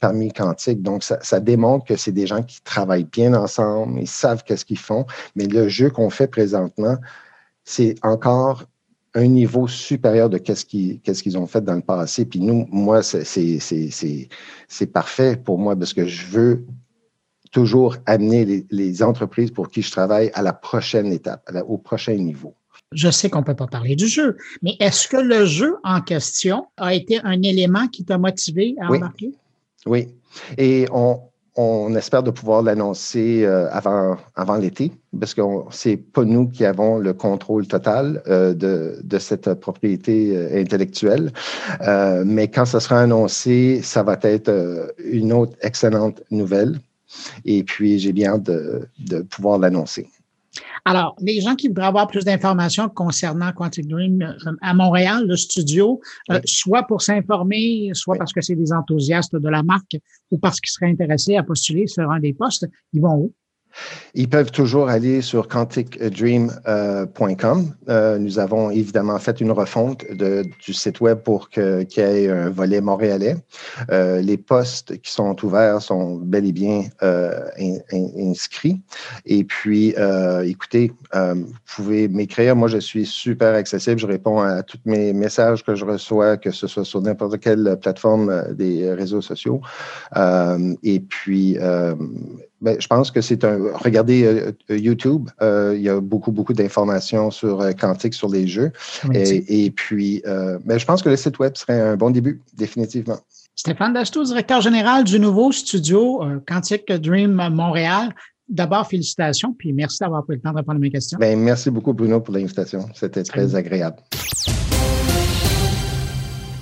parmi 0.00 0.32
Quantique. 0.32 0.82
Donc, 0.82 1.02
ça 1.04 1.40
démontre 1.40 1.86
que 1.86 1.96
c'est 1.96 2.12
des 2.12 2.26
gens 2.26 2.42
qui 2.42 2.60
travaillent 2.62 3.08
bien 3.10 3.32
ensemble, 3.34 4.00
ils 4.00 4.08
savent 4.08 4.42
qu'est-ce 4.44 4.64
qu'ils 4.64 4.78
font, 4.78 5.06
mais 5.36 5.46
le 5.46 5.68
jeu 5.68 5.88
qu'on 5.90 6.10
fait 6.10 6.26
présentement, 6.26 6.96
c'est 7.64 7.94
encore 8.02 8.64
un 9.14 9.26
niveau 9.26 9.68
supérieur 9.68 10.30
de 10.30 10.38
qu'est-ce 10.38 10.64
qu'ils 10.64 11.38
ont 11.38 11.46
fait 11.46 11.62
dans 11.62 11.74
le 11.74 11.82
passé. 11.82 12.24
Puis 12.24 12.40
nous, 12.40 12.66
moi, 12.70 13.02
c'est 13.02 14.86
parfait 14.92 15.36
pour 15.36 15.58
moi 15.58 15.76
parce 15.76 15.92
que 15.92 16.06
je 16.06 16.26
veux 16.26 16.64
toujours 17.50 17.96
amener 18.06 18.66
les, 18.70 19.02
entreprises 19.02 19.50
pour 19.50 19.70
qui 19.70 19.82
je 19.82 19.90
travaille 19.90 20.30
à 20.32 20.42
la 20.42 20.54
prochaine 20.54 21.12
étape, 21.12 21.50
au 21.68 21.76
prochain 21.76 22.14
niveau. 22.14 22.54
Je 22.92 23.10
sais 23.10 23.28
qu'on 23.30 23.40
ne 23.40 23.44
peut 23.44 23.54
pas 23.54 23.66
parler 23.66 23.96
du 23.96 24.06
jeu, 24.06 24.36
mais 24.62 24.76
est-ce 24.80 25.08
que 25.08 25.16
le 25.16 25.44
jeu 25.44 25.76
en 25.84 26.00
question 26.00 26.66
a 26.76 26.94
été 26.94 27.20
un 27.22 27.42
élément 27.42 27.88
qui 27.88 28.04
t'a 28.04 28.18
motivé 28.18 28.74
à 28.80 28.88
embarquer? 28.88 29.32
Oui. 29.86 30.08
Et 30.56 30.86
on, 30.92 31.20
on 31.54 31.94
espère 31.94 32.22
de 32.22 32.30
pouvoir 32.30 32.62
l'annoncer 32.62 33.44
euh, 33.44 33.68
avant, 33.70 34.56
l'été, 34.56 34.90
parce 35.18 35.34
que 35.34 35.42
c'est 35.70 35.96
pas 35.96 36.24
nous 36.24 36.48
qui 36.48 36.64
avons 36.64 36.98
le 36.98 37.12
contrôle 37.12 37.66
total 37.66 38.22
euh, 38.26 38.54
de, 38.54 39.18
cette 39.18 39.52
propriété 39.54 40.34
euh, 40.34 40.60
intellectuelle. 40.60 41.32
mais 42.24 42.48
quand 42.48 42.64
ça 42.64 42.80
sera 42.80 43.00
annoncé, 43.00 43.80
ça 43.82 44.02
va 44.02 44.18
être 44.22 44.94
une 45.04 45.32
autre 45.32 45.56
excellente 45.62 46.22
nouvelle. 46.30 46.80
Et 47.44 47.62
puis, 47.62 47.98
j'ai 47.98 48.12
bien 48.12 48.34
hâte 48.34 48.44
de 48.44 49.20
pouvoir 49.20 49.58
l'annoncer. 49.58 50.08
Alors, 50.84 51.14
les 51.20 51.40
gens 51.40 51.54
qui 51.54 51.68
voudraient 51.68 51.86
avoir 51.86 52.08
plus 52.08 52.24
d'informations 52.24 52.88
concernant 52.88 53.52
Quantic 53.52 53.86
Dream 53.86 54.22
euh, 54.22 54.52
à 54.60 54.74
Montréal, 54.74 55.26
le 55.28 55.36
studio, 55.36 56.00
euh, 56.30 56.40
soit 56.44 56.82
pour 56.84 57.02
s'informer, 57.02 57.90
soit 57.94 58.16
parce 58.16 58.32
que 58.32 58.40
c'est 58.40 58.56
des 58.56 58.72
enthousiastes 58.72 59.36
de 59.36 59.48
la 59.48 59.62
marque 59.62 59.96
ou 60.32 60.38
parce 60.38 60.60
qu'ils 60.60 60.72
seraient 60.72 60.90
intéressés 60.90 61.36
à 61.36 61.44
postuler 61.44 61.86
sur 61.86 62.10
un 62.10 62.18
des 62.18 62.32
postes, 62.32 62.66
ils 62.92 63.00
vont 63.00 63.14
où? 63.14 63.32
Ils 64.14 64.28
peuvent 64.28 64.50
toujours 64.50 64.88
aller 64.88 65.22
sur 65.22 65.48
quanticdream.com. 65.48 67.74
Euh, 67.88 68.18
nous 68.18 68.38
avons 68.38 68.70
évidemment 68.70 69.18
fait 69.18 69.40
une 69.40 69.52
refonte 69.52 70.04
du 70.10 70.72
site 70.72 71.00
web 71.00 71.20
pour 71.20 71.48
qu'il 71.48 71.86
y 71.96 72.00
ait 72.00 72.30
un 72.30 72.50
volet 72.50 72.80
montréalais. 72.80 73.36
Euh, 73.90 74.20
les 74.20 74.36
postes 74.36 75.00
qui 75.00 75.12
sont 75.12 75.36
ouverts 75.44 75.82
sont 75.82 76.16
bel 76.16 76.46
et 76.46 76.52
bien 76.52 76.84
euh, 77.02 77.48
inscrits. 77.92 78.80
Et 79.26 79.44
puis, 79.44 79.94
écoutez, 80.44 80.92
vous 81.12 81.52
pouvez 81.74 82.08
m'écrire. 82.08 82.56
Moi, 82.56 82.68
je 82.68 82.78
suis 82.78 83.06
super 83.06 83.54
accessible. 83.54 83.98
Je 83.98 84.06
réponds 84.06 84.40
à 84.40 84.62
tous 84.62 84.78
mes 84.84 85.12
messages 85.12 85.64
que 85.64 85.74
je 85.74 85.84
reçois, 85.84 86.36
que 86.36 86.50
ce 86.50 86.66
soit 86.66 86.84
sur 86.84 87.00
n'importe 87.00 87.40
quelle 87.40 87.78
plateforme 87.80 88.52
des 88.52 88.92
réseaux 88.92 89.22
sociaux. 89.22 89.60
et 90.82 91.00
puis, 91.00 91.58
ben, 92.62 92.80
je 92.80 92.86
pense 92.86 93.10
que 93.10 93.20
c'est 93.20 93.44
un. 93.44 93.58
Regardez 93.74 94.22
euh, 94.22 94.52
euh, 94.70 94.78
YouTube, 94.78 95.28
euh, 95.42 95.74
il 95.76 95.82
y 95.82 95.88
a 95.88 96.00
beaucoup, 96.00 96.30
beaucoup 96.30 96.52
d'informations 96.52 97.32
sur 97.32 97.68
Quantique, 97.78 98.14
sur 98.14 98.28
les 98.28 98.46
jeux. 98.46 98.70
et, 99.12 99.70
puis, 99.72 100.22
ben, 100.24 100.78
je 100.78 100.84
pense 100.86 101.02
que 101.02 101.08
le 101.08 101.16
site 101.16 101.38
web 101.40 101.56
serait 101.56 101.80
un 101.80 101.96
bon 101.96 102.10
début, 102.10 102.40
définitivement. 102.56 103.18
Stéphane 103.54 103.92
Dasto, 103.92 104.24
directeur 104.24 104.60
général 104.60 105.04
du 105.04 105.18
nouveau 105.18 105.52
studio 105.52 106.22
Quantique 106.46 106.90
Dream 106.90 107.48
Montréal. 107.50 108.14
D'abord, 108.48 108.86
félicitations, 108.86 109.54
puis 109.58 109.72
merci 109.72 109.98
d'avoir 110.00 110.24
pris 110.24 110.36
le 110.36 110.42
temps 110.42 110.52
de 110.52 110.56
répondre 110.56 110.76
à 110.76 110.80
mes 110.80 110.90
questions. 110.90 111.18
Ben, 111.18 111.38
merci 111.38 111.70
beaucoup, 111.70 111.92
Bruno, 111.92 112.20
pour 112.20 112.34
l'invitation. 112.34 112.86
C'était 112.94 113.22
très 113.22 113.54
agréable. 113.56 113.96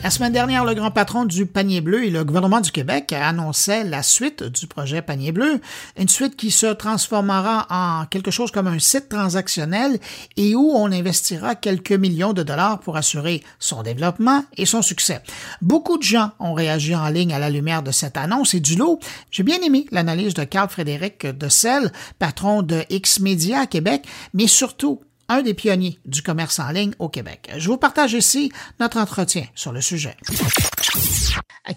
La 0.03 0.09
semaine 0.09 0.33
dernière, 0.33 0.65
le 0.65 0.73
grand 0.73 0.91
patron 0.91 1.27
du 1.27 1.45
panier 1.45 1.83
bleu 1.83 2.05
et 2.05 2.11
le 2.11 2.25
gouvernement 2.25 2.63
du 2.63 2.73
Québec 2.73 3.13
annonçaient 3.13 3.85
la 3.85 4.03
suite 4.03 4.43
du 4.43 4.67
projet 4.67 5.03
panier 5.03 5.31
bleu, 5.31 5.61
une 5.99 6.09
suite 6.09 6.37
qui 6.37 6.51
se 6.51 6.69
transformera 6.69 7.67
en 7.69 8.07
quelque 8.07 8.31
chose 8.31 8.51
comme 8.51 8.67
un 8.67 8.79
site 8.79 9.11
transactionnel 9.11 9.99
et 10.39 10.55
où 10.55 10.71
on 10.75 10.91
investira 10.91 11.55
quelques 11.55 11.93
millions 11.93 12.33
de 12.33 12.43
dollars 12.43 12.81
pour 12.81 12.97
assurer 12.97 13.43
son 13.59 13.83
développement 13.83 14.43
et 14.57 14.65
son 14.65 14.81
succès. 14.81 15.21
Beaucoup 15.61 15.99
de 15.99 16.03
gens 16.03 16.31
ont 16.39 16.55
réagi 16.55 16.95
en 16.97 17.09
ligne 17.11 17.35
à 17.35 17.39
la 17.39 17.51
lumière 17.51 17.83
de 17.83 17.91
cette 17.91 18.17
annonce 18.17 18.55
et 18.55 18.61
du 18.61 18.77
lot. 18.77 19.01
J'ai 19.31 19.43
bien 19.43 19.61
aimé 19.61 19.85
l'analyse 19.91 20.33
de 20.33 20.45
Carl 20.45 20.71
Frédéric 20.71 21.27
Dessel, 21.27 21.93
patron 22.19 22.63
de 22.63 22.85
X 22.89 23.21
Media 23.21 23.61
à 23.61 23.67
Québec, 23.67 24.07
mais 24.33 24.47
surtout 24.47 25.03
un 25.31 25.43
des 25.43 25.55
pionniers 25.55 25.99
du 26.05 26.23
commerce 26.23 26.59
en 26.59 26.71
ligne 26.71 26.93
au 26.99 27.09
Québec. 27.09 27.51
Je 27.57 27.69
vous 27.69 27.79
partage 27.79 28.13
ici 28.13 28.53
notre 28.81 28.99
entretien 28.99 29.45
sur 29.55 29.73
le 29.73 29.81
sujet. 29.81 30.17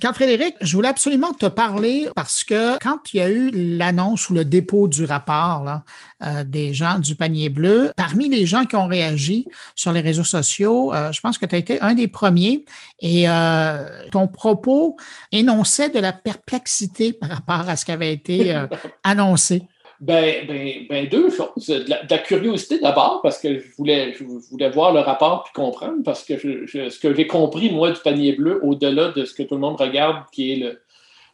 Quand 0.01 0.13
Frédéric, 0.13 0.55
je 0.61 0.75
voulais 0.75 0.89
absolument 0.89 1.33
te 1.33 1.45
parler 1.45 2.07
parce 2.15 2.43
que 2.43 2.79
quand 2.79 3.13
il 3.13 3.17
y 3.17 3.21
a 3.21 3.29
eu 3.29 3.51
l'annonce 3.51 4.29
ou 4.29 4.33
le 4.33 4.43
dépôt 4.43 4.87
du 4.87 5.05
rapport 5.05 5.81
euh, 6.23 6.43
des 6.43 6.73
gens 6.73 6.97
du 6.97 7.15
panier 7.15 7.49
bleu, 7.49 7.91
parmi 7.95 8.27
les 8.27 8.47
gens 8.47 8.65
qui 8.65 8.75
ont 8.75 8.87
réagi 8.87 9.45
sur 9.75 9.91
les 9.91 10.01
réseaux 10.01 10.23
sociaux, 10.23 10.93
euh, 10.93 11.11
je 11.11 11.21
pense 11.21 11.37
que 11.37 11.45
tu 11.45 11.53
as 11.53 11.59
été 11.59 11.79
un 11.81 11.93
des 11.93 12.07
premiers 12.07 12.65
et 13.01 13.29
euh, 13.29 13.87
ton 14.11 14.27
propos 14.27 14.97
énonçait 15.31 15.89
de 15.89 15.99
la 15.99 16.11
perplexité 16.11 17.13
par 17.13 17.29
rapport 17.29 17.69
à 17.69 17.75
ce 17.75 17.85
qui 17.85 17.91
avait 17.91 18.13
été 18.13 18.59
annoncé. 19.03 19.67
Ben, 20.03 20.45
ben, 20.47 20.85
ben, 20.89 21.07
deux 21.07 21.29
choses. 21.29 21.65
De 21.65 21.85
la, 21.89 22.17
curiosité 22.17 22.77
d'abord, 22.77 23.21
parce 23.23 23.39
que 23.39 23.57
je 23.57 23.73
voulais, 23.77 24.13
je 24.13 24.25
voulais 24.51 24.69
voir 24.69 24.91
le 24.91 24.99
rapport 24.99 25.45
puis 25.45 25.53
comprendre, 25.53 26.03
parce 26.03 26.25
que 26.25 26.37
ce 26.37 26.99
que 26.99 27.15
j'ai 27.15 27.25
compris, 27.25 27.71
moi, 27.71 27.89
du 27.89 28.01
panier 28.01 28.33
bleu, 28.33 28.59
au-delà 28.65 29.13
de 29.13 29.23
ce 29.23 29.33
que 29.33 29.43
tout 29.43 29.55
le 29.55 29.61
monde 29.61 29.79
regarde, 29.79 30.25
qui 30.33 30.51
est 30.51 30.55
le, 30.57 30.81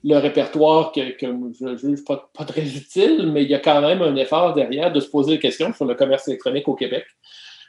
le 0.03 0.17
répertoire 0.19 0.91
que, 0.91 1.17
que 1.17 1.25
je 1.59 1.77
juge 1.77 2.03
pas, 2.05 2.29
pas, 2.37 2.45
très 2.45 2.61
utile, 2.61 3.31
mais 3.33 3.41
il 3.41 3.49
y 3.49 3.55
a 3.55 3.59
quand 3.59 3.81
même 3.81 4.03
un 4.03 4.15
effort 4.17 4.53
derrière 4.53 4.93
de 4.93 4.99
se 4.99 5.09
poser 5.09 5.31
des 5.31 5.39
questions 5.39 5.73
sur 5.73 5.85
le 5.85 5.95
commerce 5.95 6.27
électronique 6.27 6.67
au 6.67 6.75
Québec, 6.75 7.05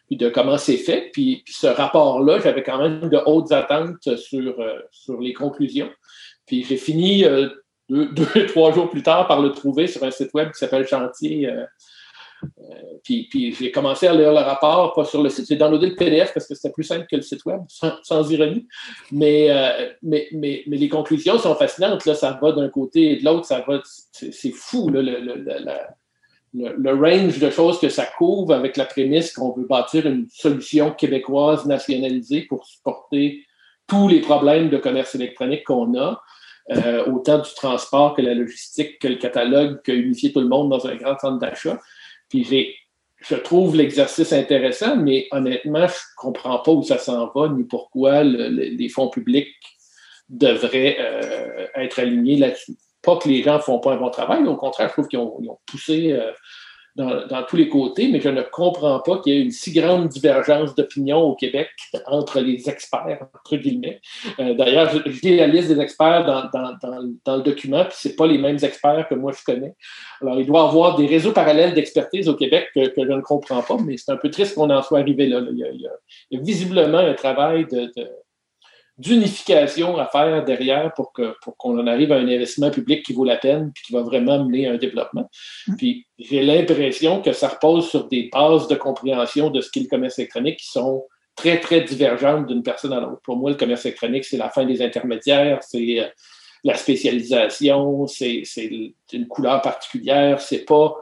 puis 0.07 0.19
de 0.19 0.29
comment 0.29 0.59
c'est 0.59 0.77
fait. 0.77 1.09
Puis, 1.15 1.45
ce 1.49 1.67
rapport-là, 1.67 2.41
j'avais 2.41 2.63
quand 2.63 2.77
même 2.77 3.09
de 3.09 3.23
hautes 3.25 3.53
attentes 3.53 4.17
sur, 4.19 4.61
euh, 4.61 4.81
sur 4.91 5.19
les 5.19 5.33
conclusions. 5.33 5.89
Puis 6.45 6.65
j'ai 6.65 6.77
fini 6.77 7.25
euh, 7.25 7.49
deux, 7.91 8.47
trois 8.47 8.73
jours 8.73 8.89
plus 8.89 9.03
tard 9.03 9.27
par 9.27 9.41
le 9.41 9.53
trouver 9.53 9.87
sur 9.87 10.03
un 10.05 10.11
site 10.11 10.33
web 10.35 10.51
qui 10.53 10.59
s'appelle 10.59 10.87
Chantier. 10.87 11.49
Euh, 11.49 11.65
euh, 12.45 12.75
puis, 13.03 13.55
j'ai 13.59 13.71
commencé 13.71 14.07
à 14.07 14.15
lire 14.15 14.33
le 14.33 14.39
rapport, 14.39 14.95
pas 14.95 15.05
sur 15.05 15.23
le 15.23 15.29
site, 15.29 15.47
j'ai 15.49 15.57
downloadé 15.57 15.89
le 15.89 15.97
PDF 15.97 16.33
parce 16.33 16.47
que 16.47 16.55
c'était 16.55 16.73
plus 16.73 16.85
simple 16.85 17.07
que 17.11 17.17
le 17.17 17.23
site 17.23 17.45
web, 17.45 17.61
sans, 17.69 18.31
ironie. 18.31 18.67
Mais, 19.13 19.51
euh, 19.51 19.91
mais, 20.03 20.29
mais, 20.33 20.63
mais, 20.67 20.77
les 20.77 20.89
conclusions 20.89 21.39
sont 21.39 21.55
fascinantes. 21.55 22.07
Là, 22.07 22.15
ça 22.15 22.39
va 22.41 22.53
d'un 22.53 22.69
côté 22.69 23.13
et 23.13 23.17
de 23.17 23.25
l'autre, 23.25 23.45
ça 23.45 23.65
va. 23.67 23.81
C'est 24.13 24.53
fou, 24.53 24.89
là, 24.89 25.03
le, 26.53 26.93
range 26.93 27.39
de 27.39 27.51
choses 27.51 27.79
que 27.79 27.89
ça 27.89 28.07
couvre 28.07 28.55
avec 28.55 28.77
la 28.77 28.85
prémisse 28.85 29.33
qu'on 29.33 29.53
veut 29.53 29.67
bâtir 29.67 30.07
une 30.07 30.27
solution 30.31 30.93
québécoise 30.93 31.67
nationalisée 31.67 32.43
pour 32.43 32.67
supporter 32.67 33.45
tous 33.87 34.09
les 34.09 34.21
problèmes 34.21 34.71
de 34.71 34.79
commerce 34.79 35.15
électronique 35.15 35.65
qu'on 35.65 35.99
a, 35.99 36.23
euh, 36.71 37.05
autant 37.07 37.39
du 37.39 37.51
transport 37.55 38.15
que 38.15 38.23
la 38.23 38.35
logistique, 38.35 38.99
que 38.99 39.09
le 39.09 39.17
catalogue, 39.17 39.83
que 39.83 39.93
unifier 39.93 40.33
tout 40.33 40.41
le 40.41 40.49
monde 40.49 40.71
dans 40.71 40.87
un 40.87 40.95
grand 40.95 41.19
centre 41.19 41.39
d'achat. 41.39 41.81
Puis 42.29 42.45
j'ai, 42.45 42.77
je 43.19 43.35
trouve 43.35 43.77
l'exercice 43.77 44.33
intéressant, 44.33 44.97
mais 44.97 45.27
honnêtement, 45.33 45.87
je 45.87 45.95
comprends 46.17 46.59
pas 46.59 46.73
où 46.73 46.83
ça 46.83 46.99
s'en 46.99 47.31
va, 47.35 47.49
ni 47.49 47.65
pourquoi 47.65 48.23
les 48.23 48.89
fonds 48.89 49.09
publics 49.09 49.49
devraient 50.29 50.97
euh, 51.01 51.67
être 51.75 51.99
alignés 51.99 52.37
là-dessus. 52.37 52.77
Pas 53.03 53.17
que 53.17 53.29
les 53.29 53.43
gens 53.43 53.55
ne 53.55 53.63
font 53.63 53.81
pas 53.81 53.95
un 53.95 53.97
bon 53.97 54.11
travail, 54.11 54.45
au 54.45 54.57
contraire, 54.57 54.89
je 54.89 54.93
trouve 54.93 55.09
qu'ils 55.09 55.19
ont, 55.19 55.59
poussé 55.67 56.17
dans, 56.97 57.43
tous 57.49 57.57
les 57.57 57.69
côtés, 57.69 58.09
mais 58.09 58.21
je 58.21 58.29
ne 58.29 58.43
comprends 58.43 59.01
pas 59.01 59.19
qu'il 59.19 59.33
y 59.33 59.37
ait 59.37 59.43
une 59.43 59.51
si 59.51 59.73
grande 59.73 60.09
divergence 60.09 60.75
d'opinion 60.75 61.19
au 61.19 61.35
Québec 61.35 61.69
entre 62.07 62.41
les 62.41 62.69
experts, 62.69 63.27
entre 63.35 63.57
guillemets. 63.57 64.01
Euh, 64.39 64.55
d'ailleurs, 64.55 64.91
je, 64.91 64.99
lis 65.23 65.37
la 65.37 65.47
liste 65.47 65.69
des 65.69 65.81
experts 65.81 66.25
dans, 66.25 67.37
le 67.37 67.43
document, 67.43 67.85
puis 67.85 67.97
ce 67.97 68.09
pas 68.09 68.27
les 68.27 68.39
mêmes 68.39 68.59
experts 68.63 69.07
que 69.09 69.15
moi 69.15 69.33
je 69.33 69.45
connais. 69.45 69.75
Alors, 70.21 70.39
il 70.39 70.47
doit 70.47 70.65
y 70.65 70.69
avoir 70.69 70.97
des 70.97 71.07
réseaux 71.07 71.33
parallèles 71.33 71.75
d'expertise 71.75 72.29
au 72.29 72.35
Québec 72.35 72.69
que, 72.75 72.85
je 72.97 73.13
ne 73.13 73.21
comprends 73.21 73.63
pas, 73.63 73.77
mais 73.85 73.97
c'est 73.97 74.13
un 74.13 74.17
peu 74.17 74.31
triste 74.31 74.55
qu'on 74.55 74.71
en 74.71 74.83
soit 74.83 74.99
arrivé 74.99 75.27
là. 75.27 75.41
Il, 75.51 75.59
y 75.59 75.87
a, 75.87 76.41
visiblement 76.41 76.99
un 76.99 77.15
travail 77.15 77.67
de 77.67 77.91
d'unification 79.01 79.97
à 79.97 80.07
faire 80.07 80.45
derrière 80.45 80.93
pour 80.93 81.13
qu'on 81.15 81.33
pour 81.43 81.57
qu'on 81.57 81.79
en 81.79 81.87
arrive 81.87 82.13
à 82.13 82.17
un 82.17 82.29
investissement 82.29 82.71
public 82.71 83.03
qui 83.03 83.15
vaut 83.15 83.25
la 83.25 83.39
peine 83.39 83.73
puis 83.75 83.85
qui 83.85 83.93
va 83.95 84.03
vraiment 84.03 84.45
mener 84.45 84.69
à 84.69 84.73
un 84.73 84.77
développement. 84.77 85.29
Mm. 85.67 85.77
Puis 85.77 86.07
j'ai 86.19 86.43
l'impression 86.43 87.23
que 87.23 87.33
ça 87.33 87.49
repose 87.49 87.89
sur 87.89 88.09
des 88.09 88.29
bases 88.31 88.69
de 88.69 88.75
compréhension 88.75 89.49
de 89.49 89.63
ce 89.63 89.71
qu'est 89.71 89.81
le 89.81 89.89
commerce 89.89 90.19
électronique 90.19 90.59
qui 90.59 90.69
sont 90.69 91.05
très, 91.35 91.59
très 91.61 91.81
divergentes 91.81 92.47
d'une 92.47 92.63
personne 92.63 92.93
à 92.93 93.01
l'autre. 93.01 93.23
Pour 93.25 93.37
moi, 93.37 93.51
le 93.51 93.57
commerce 93.57 93.87
électronique, 93.87 94.25
c'est 94.27 94.37
la 94.37 94.51
fin 94.51 94.67
des 94.67 94.83
intermédiaires, 94.83 95.63
c'est 95.63 96.01
euh, 96.01 96.07
la 96.63 96.75
spécialisation, 96.75 98.07
c'est 98.07 98.43
une 99.15 99.27
couleur 99.27 99.63
particulière, 99.63 100.43
c'est 100.43 100.67
pas 100.67 100.95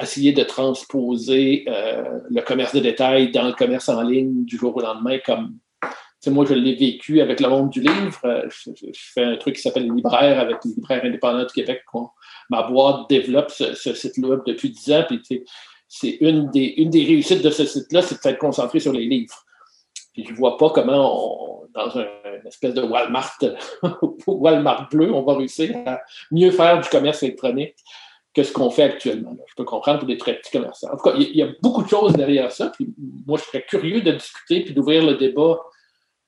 essayer 0.00 0.32
de 0.32 0.42
transposer 0.42 1.64
euh, 1.68 2.18
le 2.30 2.40
commerce 2.40 2.74
de 2.74 2.80
détail 2.80 3.30
dans 3.30 3.46
le 3.46 3.52
commerce 3.52 3.90
en 3.90 4.00
ligne 4.00 4.46
du 4.46 4.56
jour 4.56 4.74
au 4.74 4.80
lendemain 4.80 5.18
comme 5.26 5.58
moi, 6.26 6.44
je 6.48 6.54
l'ai 6.54 6.74
vécu 6.74 7.20
avec 7.20 7.40
le 7.40 7.48
monde 7.48 7.70
du 7.70 7.80
livre. 7.80 8.20
Euh, 8.24 8.48
je, 8.48 8.90
fais 8.94 9.24
un 9.24 9.36
truc 9.36 9.56
qui 9.56 9.62
s'appelle 9.62 9.90
Libraire 9.92 10.38
avec 10.38 10.58
les 10.64 10.72
libraires 10.74 11.04
indépendants 11.04 11.44
du 11.44 11.52
Québec. 11.52 11.82
Ma 12.50 12.62
boîte 12.62 13.08
développe 13.08 13.50
ce, 13.50 13.74
site-là 13.74 14.38
depuis 14.46 14.70
dix 14.70 14.92
ans. 14.92 15.04
Puis, 15.06 15.22
c'est 15.88 16.18
une 16.20 16.50
des, 16.50 16.74
réussites 16.92 17.42
de 17.42 17.50
ce 17.50 17.64
site-là, 17.64 18.02
c'est 18.02 18.16
de 18.16 18.20
s'être 18.20 18.38
concentré 18.38 18.80
sur 18.80 18.92
les 18.92 19.04
livres. 19.04 19.44
Je 20.16 20.30
ne 20.30 20.36
vois 20.36 20.58
pas 20.58 20.70
comment, 20.70 21.66
dans 21.74 21.98
un, 21.98 22.06
une 22.42 22.46
espèce 22.46 22.74
de 22.74 22.82
Walmart, 22.82 23.38
Walmart 24.26 24.88
bleu, 24.90 25.12
on 25.12 25.22
va 25.22 25.34
réussir 25.34 25.76
à 25.86 26.00
mieux 26.30 26.50
faire 26.50 26.80
du 26.80 26.88
commerce 26.88 27.22
électronique 27.22 27.76
que 28.34 28.42
ce 28.42 28.52
qu'on 28.52 28.70
fait 28.70 28.84
actuellement. 28.84 29.36
Je 29.46 29.54
peux 29.56 29.64
comprendre 29.64 30.00
pour 30.00 30.08
des 30.08 30.16
très 30.16 30.34
petits 30.34 30.50
commerçants. 30.50 30.88
En 30.92 30.96
tout 30.96 31.10
cas, 31.10 31.14
il 31.16 31.36
y, 31.36 31.42
a 31.42 31.48
beaucoup 31.60 31.82
de 31.82 31.88
choses 31.88 32.14
derrière 32.14 32.50
ça. 32.50 32.72
Moi, 33.26 33.38
je 33.38 33.44
serais 33.44 33.64
curieux 33.68 34.00
de 34.00 34.12
discuter 34.12 34.64
puis 34.64 34.74
d'ouvrir 34.74 35.04
le 35.04 35.16
débat 35.16 35.58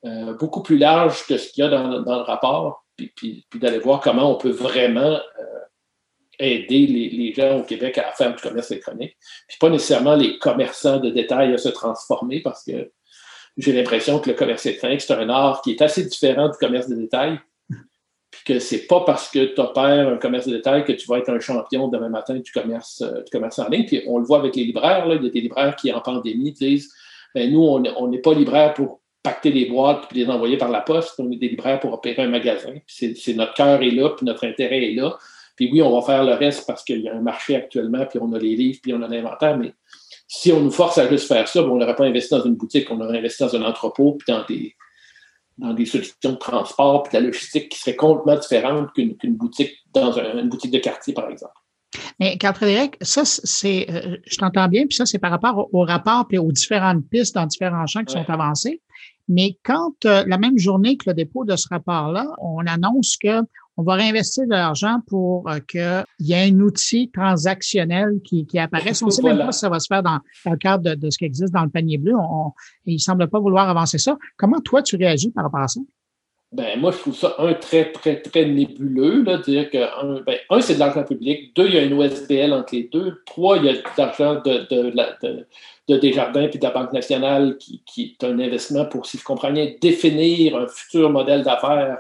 euh, 0.04 0.34
beaucoup 0.34 0.62
plus 0.62 0.76
large 0.76 1.26
que 1.26 1.38
ce 1.38 1.50
qu'il 1.50 1.64
y 1.64 1.66
a 1.66 1.70
dans, 1.70 1.88
le 1.88 2.22
rapport, 2.22 2.84
puis, 3.16 3.46
d'aller 3.54 3.78
voir 3.78 4.00
comment 4.00 4.30
on 4.30 4.36
peut 4.36 4.50
vraiment 4.50 5.00
euh, 5.00 5.60
aider 6.38 6.86
les, 6.86 7.32
gens 7.32 7.60
au 7.60 7.62
Québec 7.62 7.96
à 7.96 8.12
faire 8.12 8.34
du 8.34 8.42
commerce 8.42 8.70
électronique. 8.70 9.16
Puis 9.48 9.56
pas 9.58 9.70
nécessairement 9.70 10.14
les 10.14 10.38
commerçants 10.38 10.98
de 10.98 11.08
détail 11.08 11.54
à 11.54 11.58
se 11.58 11.70
transformer 11.70 12.40
parce 12.42 12.64
que 12.64 12.90
j'ai 13.56 13.72
l'impression 13.72 14.18
que 14.18 14.28
le 14.28 14.36
commerce 14.36 14.66
électronique, 14.66 15.00
c'est 15.00 15.14
un 15.14 15.28
art 15.30 15.62
qui 15.62 15.70
est 15.70 15.80
assez 15.80 16.04
différent 16.04 16.48
du 16.48 16.58
commerce 16.58 16.88
de 16.88 16.96
détail. 16.96 17.40
Puis 18.30 18.42
que 18.44 18.58
c'est 18.58 18.86
pas 18.86 19.00
parce 19.06 19.30
que 19.30 19.54
tu 19.54 19.60
opères 19.60 20.08
un 20.08 20.16
commerce 20.16 20.46
de 20.48 20.56
détail 20.56 20.84
que 20.84 20.92
tu 20.92 21.06
vas 21.06 21.18
être 21.18 21.30
un 21.30 21.40
champion 21.40 21.88
demain 21.88 22.08
matin 22.08 22.34
du 22.34 22.50
commerce, 22.50 23.00
euh, 23.00 23.22
du 23.22 23.30
commerce 23.30 23.58
en 23.58 23.68
ligne. 23.68 23.86
Puis 23.86 24.02
on 24.06 24.18
le 24.18 24.24
voit 24.24 24.38
avec 24.38 24.54
les 24.56 24.64
libraires, 24.64 25.06
là, 25.06 25.14
il 25.14 25.22
y 25.22 25.26
a 25.28 25.30
des 25.30 25.40
libraires 25.40 25.76
qui, 25.76 25.90
en 25.92 26.00
pandémie, 26.00 26.52
disent 26.52 26.92
ben, 27.34 27.50
nous, 27.50 27.62
on 27.62 28.08
n'est 28.08 28.18
pas 28.20 28.34
libraire 28.34 28.74
pour 28.74 29.00
pacter 29.24 29.50
des 29.50 29.64
boîtes 29.64 30.06
puis 30.08 30.20
les 30.20 30.30
envoyer 30.30 30.56
par 30.56 30.70
la 30.70 30.82
poste. 30.82 31.14
On 31.18 31.32
est 31.32 31.36
des 31.36 31.48
libraires 31.48 31.80
pour 31.80 31.92
opérer 31.92 32.22
un 32.22 32.28
magasin. 32.28 32.74
C'est, 32.86 33.16
notre 33.34 33.54
cœur 33.54 33.82
est 33.82 33.90
là, 33.90 34.10
puis 34.10 34.24
notre 34.24 34.46
intérêt 34.46 34.84
est 34.84 34.94
là. 34.94 35.16
Puis 35.56 35.70
oui, 35.72 35.82
on 35.82 35.98
va 35.98 36.04
faire 36.04 36.24
le 36.24 36.34
reste 36.34 36.66
parce 36.66 36.84
qu'il 36.84 37.00
y 37.00 37.08
a 37.08 37.14
un 37.14 37.20
marché 37.20 37.56
actuellement, 37.56 38.04
puis 38.06 38.18
on 38.20 38.32
a 38.34 38.38
les 38.38 38.54
livres, 38.54 38.78
puis 38.82 38.92
on 38.92 39.02
a 39.02 39.08
l'inventaire, 39.08 39.56
mais 39.56 39.72
si 40.26 40.52
on 40.52 40.60
nous 40.60 40.70
force 40.70 40.98
à 40.98 41.08
juste 41.08 41.26
faire 41.26 41.48
ça, 41.48 41.62
on 41.62 41.76
n'aurait 41.76 41.94
pas 41.94 42.04
investi 42.04 42.30
dans 42.30 42.44
une 42.44 42.56
boutique, 42.56 42.90
on 42.90 43.00
aurait 43.00 43.18
investi 43.18 43.44
dans 43.44 43.56
un 43.56 43.62
entrepôt, 43.62 44.12
puis 44.18 44.26
dans 44.32 44.44
des, 44.44 44.74
dans 45.58 45.72
des 45.72 45.86
solutions 45.86 46.32
de 46.32 46.36
transport, 46.36 47.04
puis 47.04 47.16
de 47.16 47.22
la 47.22 47.26
logistique 47.26 47.68
qui 47.70 47.78
serait 47.78 47.96
complètement 47.96 48.40
différente 48.40 48.92
qu'une, 48.92 49.16
boutique 49.36 49.72
dans 49.92 50.12
une 50.12 50.48
boutique 50.48 50.72
de 50.72 50.78
quartier, 50.78 51.14
par 51.14 51.30
exemple. 51.30 51.54
Mais 52.18 52.36
Carl 52.36 52.54
Frédéric, 52.56 52.96
ça, 53.00 53.24
c'est, 53.24 53.86
euh, 53.88 54.16
je 54.26 54.36
t'entends 54.36 54.66
bien, 54.68 54.86
puis 54.86 54.96
ça, 54.96 55.06
c'est 55.06 55.20
par 55.20 55.30
rapport 55.30 55.68
au, 55.72 55.82
rapport 55.82 56.26
et 56.30 56.38
aux 56.38 56.50
différentes 56.50 57.08
pistes 57.08 57.34
dans 57.36 57.46
différents 57.46 57.86
champs 57.86 58.04
qui 58.04 58.12
sont 58.12 58.28
avancés. 58.28 58.80
Mais 59.28 59.58
quand 59.64 60.04
euh, 60.04 60.24
la 60.26 60.38
même 60.38 60.58
journée 60.58 60.96
que 60.96 61.08
le 61.08 61.14
dépôt 61.14 61.44
de 61.44 61.56
ce 61.56 61.68
rapport-là, 61.68 62.26
on 62.40 62.66
annonce 62.66 63.16
que 63.16 63.42
on 63.76 63.82
va 63.82 63.94
réinvestir 63.94 64.44
de 64.44 64.50
l'argent 64.50 64.98
pour 65.08 65.48
euh, 65.48 65.58
qu'il 65.58 66.04
y 66.20 66.32
ait 66.32 66.48
un 66.48 66.60
outil 66.60 67.10
transactionnel 67.10 68.20
qui, 68.24 68.46
qui 68.46 68.58
apparaisse. 68.58 69.02
On 69.02 69.06
ne 69.06 69.10
sait 69.10 69.22
même 69.22 69.38
pas 69.38 69.52
si 69.52 69.60
ça 69.60 69.68
va 69.68 69.80
se 69.80 69.86
faire 69.88 70.02
dans, 70.02 70.20
le 70.46 70.56
cadre 70.56 70.94
de, 70.94 71.10
ce 71.10 71.18
qui 71.18 71.24
existe 71.24 71.52
dans 71.52 71.64
le 71.64 71.70
panier 71.70 71.98
bleu. 71.98 72.14
On, 72.16 72.52
il 72.86 72.94
ne 72.94 72.98
semble 72.98 73.28
pas 73.28 73.40
vouloir 73.40 73.68
avancer 73.68 73.98
ça. 73.98 74.16
Comment 74.36 74.60
toi, 74.60 74.82
tu 74.82 74.96
réagis 74.96 75.30
par 75.30 75.44
rapport 75.44 75.60
à 75.60 75.68
ça? 75.68 75.80
Ben, 76.54 76.78
moi, 76.78 76.92
je 76.92 76.98
trouve 76.98 77.16
ça, 77.16 77.34
un, 77.38 77.52
très, 77.54 77.90
très, 77.90 78.20
très 78.20 78.44
nébuleux. 78.44 79.24
Là, 79.24 79.38
dire 79.38 79.68
que, 79.70 79.78
un, 79.78 80.20
ben, 80.20 80.36
un 80.50 80.60
c'est 80.60 80.74
de 80.74 80.78
l'argent 80.78 81.02
public. 81.02 81.54
Deux, 81.56 81.66
il 81.66 81.74
y 81.74 81.78
a 81.78 81.82
une 81.82 81.94
OSBL 81.94 82.52
entre 82.52 82.76
les 82.76 82.84
deux. 82.84 83.22
Trois, 83.26 83.56
il 83.56 83.64
y 83.64 83.68
a 83.70 83.72
de 83.72 83.82
l'argent 83.98 84.34
de, 84.36 84.66
de, 84.70 84.92
de, 85.22 85.46
de 85.88 85.96
Desjardins 85.96 86.46
puis 86.46 86.60
de 86.60 86.64
la 86.64 86.70
Banque 86.70 86.92
nationale 86.92 87.56
qui, 87.58 87.82
qui, 87.84 88.16
est 88.20 88.24
un 88.24 88.38
investissement 88.38 88.84
pour, 88.84 89.04
si 89.04 89.18
je 89.18 89.24
comprends 89.24 89.50
bien, 89.50 89.72
définir 89.80 90.56
un 90.56 90.68
futur 90.68 91.10
modèle 91.10 91.42
d'affaires 91.42 91.98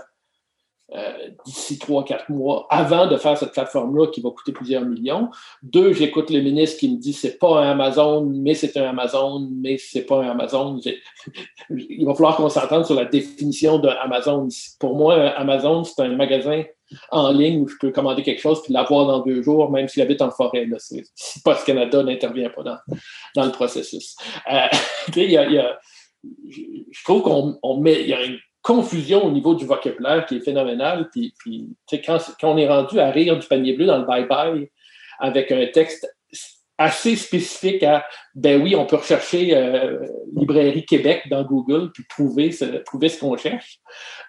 euh, 0.94 1.28
d'ici 1.44 1.78
trois, 1.78 2.04
quatre 2.04 2.28
mois 2.30 2.66
avant 2.70 3.06
de 3.06 3.16
faire 3.16 3.36
cette 3.36 3.52
plateforme-là 3.52 4.08
qui 4.08 4.20
va 4.20 4.30
coûter 4.30 4.52
plusieurs 4.52 4.84
millions. 4.84 5.28
Deux, 5.62 5.92
j'écoute 5.92 6.30
le 6.30 6.40
ministre 6.40 6.78
qui 6.78 6.88
me 6.88 6.98
dit 6.98 7.12
c'est 7.12 7.38
pas 7.38 7.60
un 7.60 7.70
Amazon, 7.72 8.24
mais 8.26 8.54
c'est 8.54 8.76
un 8.76 8.90
Amazon, 8.90 9.48
mais 9.50 9.76
c'est 9.76 10.02
pas 10.02 10.22
un 10.22 10.30
Amazon. 10.30 10.78
Il 11.70 12.06
va 12.06 12.14
falloir 12.14 12.36
qu'on 12.36 12.48
s'entende 12.48 12.86
sur 12.86 12.94
la 12.94 13.06
définition 13.06 13.78
d'Amazon. 13.78 14.48
Pour 14.78 14.96
moi, 14.96 15.14
Amazon, 15.30 15.82
c'est 15.82 16.00
un 16.02 16.14
magasin 16.14 16.62
en 17.10 17.32
ligne 17.32 17.62
où 17.62 17.68
je 17.68 17.74
peux 17.80 17.90
commander 17.90 18.22
quelque 18.22 18.40
chose 18.40 18.62
puis 18.62 18.72
l'avoir 18.72 19.06
dans 19.06 19.20
deux 19.20 19.42
jours, 19.42 19.70
même 19.70 19.88
s'il 19.88 20.02
habite 20.02 20.22
en 20.22 20.30
forêt. 20.30 20.66
Là. 20.66 20.76
Si 20.78 21.42
Post 21.42 21.64
Canada 21.64 22.02
n'intervient 22.02 22.50
pas 22.50 22.62
dans, 22.62 22.78
dans 23.34 23.46
le 23.46 23.52
processus. 23.52 24.16
Euh, 24.50 24.66
y 25.16 25.36
a, 25.36 25.78
je 26.52 27.04
trouve 27.04 27.22
qu'on 27.22 27.80
met, 27.80 28.02
il 28.02 28.08
y 28.08 28.12
a 28.12 28.18
confusion 28.64 29.26
au 29.26 29.30
niveau 29.30 29.54
du 29.54 29.66
vocabulaire 29.66 30.24
qui 30.24 30.38
est 30.38 30.40
phénoménal. 30.40 31.08
Puis, 31.10 31.34
puis 31.38 31.76
quand, 32.04 32.18
quand, 32.40 32.54
on 32.54 32.56
est 32.56 32.66
rendu 32.66 32.98
à 32.98 33.10
rire 33.10 33.38
du 33.38 33.46
panier 33.46 33.74
bleu 33.74 33.86
dans 33.86 33.98
le 33.98 34.06
bye-bye 34.06 34.70
avec 35.20 35.52
un 35.52 35.66
texte 35.66 36.10
assez 36.76 37.14
spécifique 37.14 37.82
à 37.84 38.04
ben 38.34 38.60
oui, 38.60 38.74
on 38.74 38.86
peut 38.86 38.96
rechercher 38.96 39.54
euh, 39.54 40.04
Librairie 40.34 40.84
Québec 40.84 41.24
dans 41.30 41.44
Google 41.44 41.92
puis 41.92 42.04
trouver 42.08 42.50
ce, 42.50 42.64
trouver 42.82 43.10
ce 43.10 43.20
qu'on 43.20 43.36
cherche. 43.36 43.80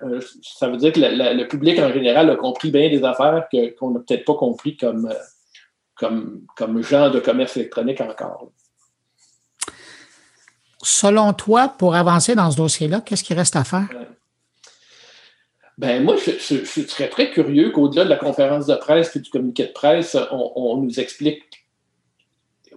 Euh, 0.03 0.19
ça 0.41 0.69
veut 0.69 0.77
dire 0.77 0.91
que 0.91 0.99
le 0.99 1.47
public 1.47 1.79
en 1.79 1.91
général 1.91 2.29
a 2.29 2.35
compris 2.35 2.69
bien 2.69 2.89
des 2.89 3.03
affaires 3.03 3.47
qu'on 3.79 3.91
n'a 3.91 3.99
peut-être 4.01 4.25
pas 4.25 4.35
compris 4.35 4.75
comme, 4.77 5.07
euh, 5.07 5.13
comme, 5.95 6.41
comme 6.55 6.83
genre 6.83 7.09
de 7.09 7.19
commerce 7.19 7.55
électronique 7.57 8.01
encore. 8.01 8.51
Selon 10.83 11.33
toi, 11.33 11.69
pour 11.69 11.95
avancer 11.95 12.35
dans 12.35 12.51
ce 12.51 12.57
dossier-là, 12.57 13.01
qu'est-ce 13.01 13.23
qui 13.23 13.33
reste 13.33 13.55
à 13.55 13.63
faire? 13.63 13.87
Ben 15.77 16.03
moi, 16.03 16.15
je, 16.15 16.31
serais 16.37 17.09
très 17.09 17.31
curieux 17.31 17.71
qu'au-delà 17.71 18.05
de 18.05 18.09
la 18.09 18.15
conférence 18.15 18.65
de 18.65 18.75
presse 18.75 19.15
et 19.15 19.19
du 19.19 19.29
communiqué 19.29 19.65
de 19.65 19.71
presse, 19.71 20.17
on, 20.31 20.77
nous 20.77 20.99
explique 20.99 21.43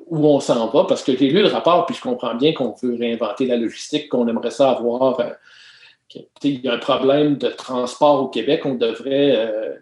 où 0.06 0.26
on 0.26 0.40
s'en 0.40 0.68
va, 0.68 0.84
parce 0.84 1.04
que 1.04 1.16
j'ai 1.16 1.28
lu 1.28 1.42
le 1.42 1.48
rapport, 1.48 1.86
puis 1.86 1.94
je 1.94 2.00
comprends 2.00 2.34
bien 2.34 2.52
qu'on 2.52 2.74
veut 2.82 2.96
réinventer 2.96 3.46
la 3.46 3.56
logistique, 3.56 4.08
qu'on 4.08 4.26
aimerait 4.26 4.50
ça 4.50 4.70
avoir. 4.70 5.20
Euh, 5.20 5.30
il 6.42 6.64
y 6.64 6.68
a 6.68 6.72
un 6.72 6.78
problème 6.78 7.36
de 7.36 7.48
transport 7.48 8.22
au 8.22 8.28
Québec, 8.28 8.62
on 8.64 8.74
devrait 8.74 9.36
euh, 9.36 9.74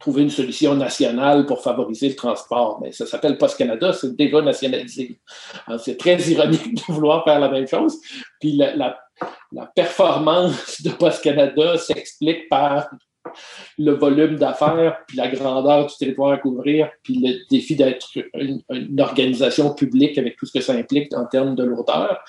trouver 0.00 0.22
une 0.22 0.30
solution 0.30 0.74
nationale 0.74 1.46
pour 1.46 1.62
favoriser 1.62 2.08
le 2.08 2.16
transport. 2.16 2.80
Mais 2.82 2.90
ça 2.90 3.06
s'appelle 3.06 3.38
Post 3.38 3.58
Canada, 3.58 3.92
c'est 3.92 4.16
déjà 4.16 4.40
nationalisé. 4.40 5.20
C'est 5.78 5.98
très 5.98 6.18
ironique 6.30 6.74
de 6.88 6.92
vouloir 6.92 7.22
faire 7.24 7.38
la 7.38 7.50
même 7.50 7.68
chose. 7.68 7.98
Puis 8.40 8.56
la 8.56 8.98
performance 9.74 10.82
de 10.84 10.90
Post 10.90 11.22
Canada 11.22 11.76
s'explique 11.78 12.48
par 12.48 12.88
le 13.78 13.92
volume 13.92 14.36
d'affaires, 14.36 14.98
puis 15.06 15.16
la 15.16 15.28
grandeur 15.28 15.86
du 15.86 15.94
territoire 15.96 16.32
à 16.32 16.38
couvrir, 16.38 16.90
puis 17.02 17.18
le 17.20 17.46
défi 17.50 17.76
d'être 17.76 18.08
une, 18.34 18.62
organisation 19.00 19.74
publique 19.74 20.16
avec 20.16 20.36
tout 20.36 20.46
ce 20.46 20.52
que 20.52 20.60
ça 20.60 20.72
implique 20.72 21.12
en 21.14 21.26
termes 21.26 21.54
de 21.54 21.64
lourdeur. 21.64 22.22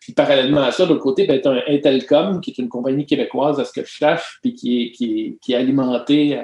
Puis 0.00 0.12
parallèlement 0.12 0.62
à 0.62 0.72
ça, 0.72 0.84
de 0.84 0.90
l'autre 0.90 1.02
côté, 1.02 1.26
ben, 1.26 1.40
un 1.44 1.62
Intelcom, 1.68 2.40
qui 2.40 2.50
est 2.50 2.58
une 2.58 2.68
compagnie 2.68 3.06
québécoise, 3.06 3.58
à 3.60 3.64
ce 3.64 3.72
que 3.72 3.84
je 3.84 3.96
sache, 3.96 4.38
puis 4.42 4.54
qui 4.54 4.82
est, 4.82 4.90
qui 4.90 5.38
qui 5.40 5.52
est 5.52 5.56
alimentée 5.56 6.42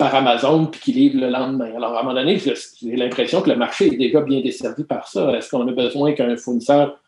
par 0.00 0.14
Amazon, 0.14 0.66
puis 0.66 0.80
qui 0.80 0.92
livre 0.92 1.20
le 1.20 1.28
lendemain. 1.28 1.74
Alors, 1.76 1.94
à 1.94 2.00
un 2.00 2.02
moment 2.02 2.14
donné, 2.14 2.38
j'ai 2.38 2.96
l'impression 2.96 3.42
que 3.42 3.50
le 3.50 3.56
marché 3.56 3.86
est 3.86 3.96
déjà 3.96 4.22
bien 4.22 4.40
desservi 4.40 4.84
par 4.84 5.06
ça. 5.06 5.36
Est-ce 5.36 5.50
qu'on 5.50 5.66
a 5.68 5.72
besoin 5.72 6.12
qu'un 6.12 6.36
fournisseur 6.36 6.99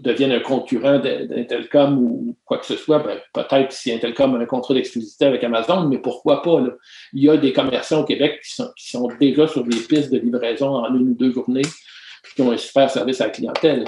devienne 0.00 0.32
un 0.32 0.40
concurrent 0.40 0.98
d'Intelcom 0.98 1.98
ou 1.98 2.36
quoi 2.44 2.58
que 2.58 2.66
ce 2.66 2.76
soit, 2.76 2.98
ben, 2.98 3.18
peut-être 3.32 3.72
si 3.72 3.92
Intelcom 3.92 4.34
a 4.34 4.38
un 4.38 4.46
contrat 4.46 4.74
d'exclusivité 4.74 5.26
avec 5.26 5.42
Amazon, 5.44 5.86
mais 5.88 5.98
pourquoi 5.98 6.42
pas? 6.42 6.62
Il 7.12 7.22
y 7.22 7.30
a 7.30 7.36
des 7.36 7.52
commerçants 7.52 8.00
au 8.00 8.04
Québec 8.04 8.40
qui 8.42 8.54
sont, 8.54 9.08
déjà 9.18 9.46
sur 9.46 9.64
des 9.64 9.76
pistes 9.76 10.12
de 10.12 10.18
livraison 10.18 10.74
en 10.76 10.94
une 10.94 11.10
ou 11.10 11.14
deux 11.14 11.32
journées, 11.32 11.62
qui 12.34 12.42
ont 12.42 12.52
un 12.52 12.56
super 12.56 12.90
service 12.90 13.20
à 13.20 13.26
la 13.26 13.30
clientèle. 13.30 13.84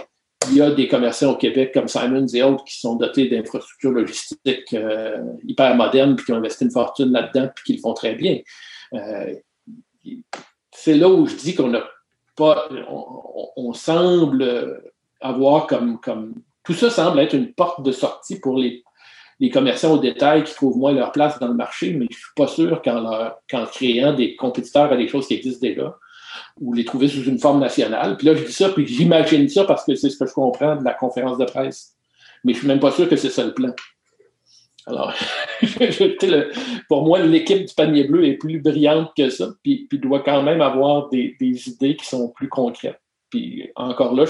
Il 0.51 0.57
y 0.57 0.63
a 0.63 0.71
des 0.71 0.89
commerçants 0.89 1.33
au 1.33 1.37
Québec 1.37 1.73
comme 1.73 1.89
Simons 1.89 2.27
et 2.27 2.43
autres 2.43 2.65
qui 2.65 2.79
sont 2.79 2.97
dotés 2.97 3.29
d'infrastructures 3.29 3.93
logistiques 3.93 4.75
euh, 4.75 5.19
hyper 5.47 5.77
modernes, 5.77 6.17
puis 6.17 6.27
qui 6.27 6.33
ont 6.33 6.37
investi 6.37 6.65
une 6.65 6.71
fortune 6.71 7.13
là-dedans, 7.13 7.49
puis 7.55 7.65
qui 7.65 7.73
le 7.75 7.81
font 7.81 7.95
très 7.95 8.15
bien. 8.15 8.41
Euh, 8.95 9.35
c'est 10.73 10.95
là 10.95 11.09
où 11.09 11.27
je 11.27 11.37
dis 11.37 11.55
qu'on 11.55 11.69
n'a 11.69 11.85
pas, 12.35 12.69
on 13.57 13.73
semble 13.73 14.92
avoir 15.23 15.67
comme, 15.67 15.99
comme. 16.01 16.35
Tout 16.65 16.75
ça 16.75 16.91
semble 16.91 17.19
être 17.21 17.35
une 17.35 17.53
porte 17.53 17.83
de 17.83 17.93
sortie 17.93 18.39
pour 18.39 18.57
les, 18.57 18.83
commerçants 19.53 19.95
au 19.95 19.99
détail 19.99 20.45
qui 20.45 20.55
trouvent 20.55 20.79
moins 20.79 20.93
leur 20.93 21.11
place 21.11 21.39
dans 21.41 21.49
le 21.49 21.55
marché, 21.55 21.93
mais 21.93 22.07
je 22.11 22.17
ne 22.17 22.21
suis 22.21 22.35
pas 22.37 22.47
sûr 22.47 22.81
qu'en, 22.83 23.67
créant 23.67 24.13
des 24.13 24.37
compétiteurs 24.37 24.93
à 24.93 24.97
des 24.97 25.09
choses 25.09 25.27
qui 25.27 25.35
existent 25.35 25.67
déjà, 25.67 25.97
ou 26.61 26.73
les 26.73 26.85
trouver 26.85 27.09
sous 27.09 27.25
une 27.25 27.41
forme 27.41 27.59
nationale. 27.59 28.17
Puis 28.17 28.29
là, 28.29 28.35
je 28.37 28.45
dis 28.45 28.53
ça, 28.53 28.69
puis 28.69 28.87
j'imagine 28.87 29.49
ça 29.49 29.65
parce 29.65 29.85
que 29.85 29.97
c'est 29.97 30.11
ce 30.11 30.17
que 30.17 30.27
je 30.27 30.33
comprends 30.33 30.77
de 30.77 30.85
la 30.85 30.95
conférence 30.95 31.39
de 31.39 31.45
presse. 31.45 31.97
Mais 32.45 32.53
je 32.53 32.59
ne 32.59 32.61
suis 32.61 32.69
même 32.69 32.81
pas 32.81 32.93
sûr 32.93 33.09
que 33.09 33.17
c'est 33.17 33.31
ça 33.31 33.45
le 33.45 33.55
plan. 33.55 33.73
Alors, 34.87 35.13
pour 36.89 37.05
moi, 37.05 37.21
l'équipe 37.21 37.65
du 37.65 37.75
panier 37.75 38.05
bleu 38.05 38.25
est 38.27 38.35
plus 38.35 38.61
brillante 38.61 39.13
que 39.17 39.31
ça, 39.31 39.49
puis, 39.63 39.89
doit 39.93 40.21
quand 40.21 40.43
même 40.43 40.61
avoir 40.61 41.09
des 41.09 41.37
idées 41.41 41.97
qui 41.97 42.07
sont 42.07 42.29
plus 42.29 42.49
concrètes. 42.49 43.02
Puis 43.33 43.71
encore 43.77 44.15
là, 44.15 44.27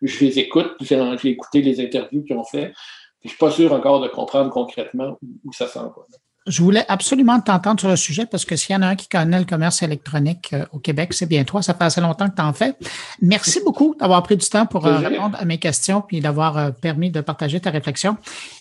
je, 0.00 0.24
les 0.24 0.38
écoute, 0.38 0.76
j'ai 0.80 1.28
écouté 1.28 1.60
les 1.60 1.80
interviews 1.80 2.22
qu'ils 2.22 2.36
ont 2.36 2.44
fait. 2.44 2.72
je 3.20 3.26
ne 3.26 3.28
suis 3.30 3.38
pas 3.38 3.50
sûr 3.50 3.72
encore 3.72 4.00
de 4.00 4.06
comprendre 4.06 4.48
concrètement 4.50 5.18
où, 5.44 5.52
ça 5.52 5.66
s'en 5.66 5.88
va. 5.88 6.04
Je 6.46 6.62
voulais 6.62 6.84
absolument 6.88 7.40
t'entendre 7.40 7.80
sur 7.80 7.88
le 7.88 7.96
sujet 7.96 8.26
parce 8.26 8.44
que 8.44 8.54
s'il 8.54 8.74
y 8.74 8.76
en 8.76 8.82
a 8.82 8.88
un 8.88 8.96
qui 8.96 9.08
connaît 9.08 9.38
le 9.38 9.46
commerce 9.46 9.82
électronique 9.82 10.50
euh, 10.52 10.66
au 10.72 10.78
Québec, 10.78 11.14
c'est 11.14 11.24
bien 11.24 11.42
toi. 11.44 11.62
Ça 11.62 11.72
fait 11.72 11.84
assez 11.84 12.02
longtemps 12.02 12.28
que 12.28 12.36
tu 12.36 12.42
en 12.42 12.52
fais. 12.52 12.74
Merci 13.22 13.60
beaucoup 13.64 13.96
d'avoir 13.98 14.22
pris 14.22 14.36
du 14.36 14.46
temps 14.46 14.66
pour 14.66 14.86
euh, 14.86 14.98
répondre 14.98 15.38
à 15.40 15.46
mes 15.46 15.56
questions 15.56 16.02
puis 16.02 16.20
d'avoir 16.20 16.58
euh, 16.58 16.70
permis 16.70 17.10
de 17.10 17.22
partager 17.22 17.60
ta 17.60 17.70
réflexion. 17.70 18.18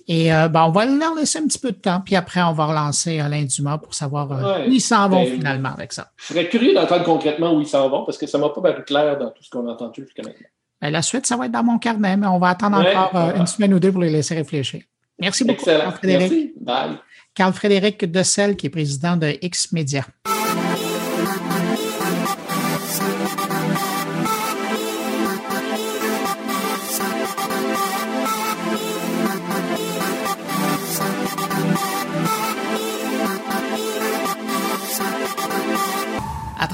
Et 0.08 0.30
ben, 0.30 0.64
on 0.66 0.72
va 0.72 0.86
leur 0.86 1.16
laisser 1.16 1.40
un 1.40 1.48
petit 1.48 1.60
peu 1.60 1.72
de 1.72 1.78
temps, 1.78 2.02
puis 2.02 2.18
après, 2.18 2.42
on 2.42 2.52
va 2.52 2.66
relancer 2.66 3.20
Alain 3.20 3.44
Dumas 3.44 3.78
pour 3.78 3.94
savoir 3.94 4.30
où 4.68 4.72
ils 4.72 4.82
s'en 4.82 5.08
vont 5.08 5.24
ben, 5.24 5.38
finalement 5.38 5.70
avec 5.70 5.94
ça. 5.94 6.12
Je 6.18 6.34
serais 6.34 6.50
curieux 6.50 6.74
d'entendre 6.74 7.06
concrètement 7.06 7.54
où 7.54 7.62
ils 7.62 7.68
s'en 7.68 7.90
vont 7.90 8.04
parce 8.04 8.18
que 8.18 8.28
ça 8.28 8.38
ne 8.38 8.44
m'a 8.44 8.50
pas 8.50 8.62
paru 8.62 8.84
clair 8.84 9.18
dans 9.18 9.30
tout 9.30 9.44
ce 9.44 9.50
qu'on 9.50 9.66
a 9.68 9.72
entendu 9.72 10.04
jusqu'à 10.04 10.24
maintenant. 10.24 10.48
Ben, 10.82 10.90
la 10.90 11.02
suite, 11.02 11.26
ça 11.26 11.38
va 11.38 11.46
être 11.46 11.54
dans 11.54 11.64
mon 11.64 11.80
carnet, 11.80 12.18
mais 12.18 12.28
on 12.28 12.40
va 12.40 12.50
attendre 12.50 12.78
encore 12.78 13.32
une 13.36 13.48
semaine 13.48 13.74
ou 13.74 13.80
deux 13.80 13.92
pour 13.92 14.02
les 14.02 14.10
laisser 14.10 14.36
réfléchir. 14.36 14.82
Merci 15.20 15.46
beaucoup, 15.46 15.64
Frédéric. 15.64 16.04
Merci. 16.04 16.54
Bye. 16.60 16.98
Carl-Frédéric 17.36 18.06
Dessel, 18.06 18.56
qui 18.56 18.68
est 18.68 18.70
président 18.70 19.18
de 19.18 19.38
X-Media. 19.42 20.06
à 20.26 20.43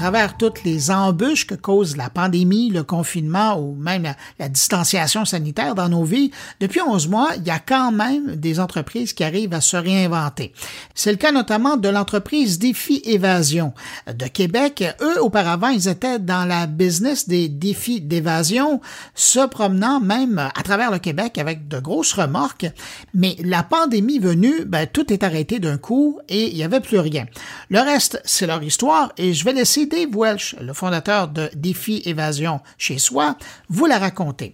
travers 0.00 0.38
toutes 0.38 0.64
les 0.64 0.90
embûches 0.90 1.46
que 1.46 1.54
cause 1.54 1.98
la 1.98 2.08
pandémie, 2.08 2.70
le 2.70 2.82
confinement 2.82 3.60
ou 3.60 3.74
même 3.74 4.14
la, 4.38 4.48
distanciation 4.48 5.26
sanitaire 5.26 5.74
dans 5.74 5.90
nos 5.90 6.04
vies, 6.04 6.30
depuis 6.58 6.80
11 6.80 7.08
mois, 7.08 7.32
il 7.36 7.46
y 7.46 7.50
a 7.50 7.58
quand 7.58 7.92
même 7.92 8.36
des 8.36 8.60
entreprises 8.60 9.12
qui 9.12 9.24
arrivent 9.24 9.52
à 9.52 9.60
se 9.60 9.76
réinventer. 9.76 10.54
C'est 10.94 11.10
le 11.10 11.18
cas 11.18 11.32
notamment 11.32 11.76
de 11.76 11.90
l'entreprise 11.90 12.58
Défi 12.58 13.02
Évasion 13.04 13.74
de 14.10 14.26
Québec. 14.26 14.82
Eux, 15.02 15.22
auparavant, 15.22 15.68
ils 15.68 15.86
étaient 15.86 16.18
dans 16.18 16.46
la 16.48 16.66
business 16.66 17.28
des 17.28 17.50
défis 17.50 18.00
d'évasion, 18.00 18.80
se 19.14 19.46
promenant 19.46 20.00
même 20.00 20.38
à 20.38 20.62
travers 20.62 20.90
le 20.90 20.98
Québec 20.98 21.36
avec 21.36 21.68
de 21.68 21.78
grosses 21.78 22.14
remorques. 22.14 22.66
Mais 23.12 23.36
la 23.44 23.62
pandémie 23.62 24.18
venue, 24.18 24.64
ben, 24.64 24.86
tout 24.86 25.12
est 25.12 25.24
arrêté 25.24 25.58
d'un 25.58 25.76
coup 25.76 26.20
et 26.30 26.48
il 26.48 26.54
n'y 26.54 26.64
avait 26.64 26.80
plus 26.80 27.00
rien. 27.00 27.26
Le 27.68 27.80
reste, 27.80 28.22
c'est 28.24 28.46
leur 28.46 28.62
histoire 28.62 29.12
et 29.18 29.34
je 29.34 29.44
vais 29.44 29.52
laisser 29.52 29.89
Dave 29.90 30.16
Welch, 30.16 30.54
le 30.60 30.72
fondateur 30.72 31.26
de 31.26 31.50
Défi 31.52 32.00
Évasion 32.04 32.60
chez 32.78 32.98
soi, 32.98 33.36
vous 33.68 33.86
la 33.86 33.98
raconter. 33.98 34.52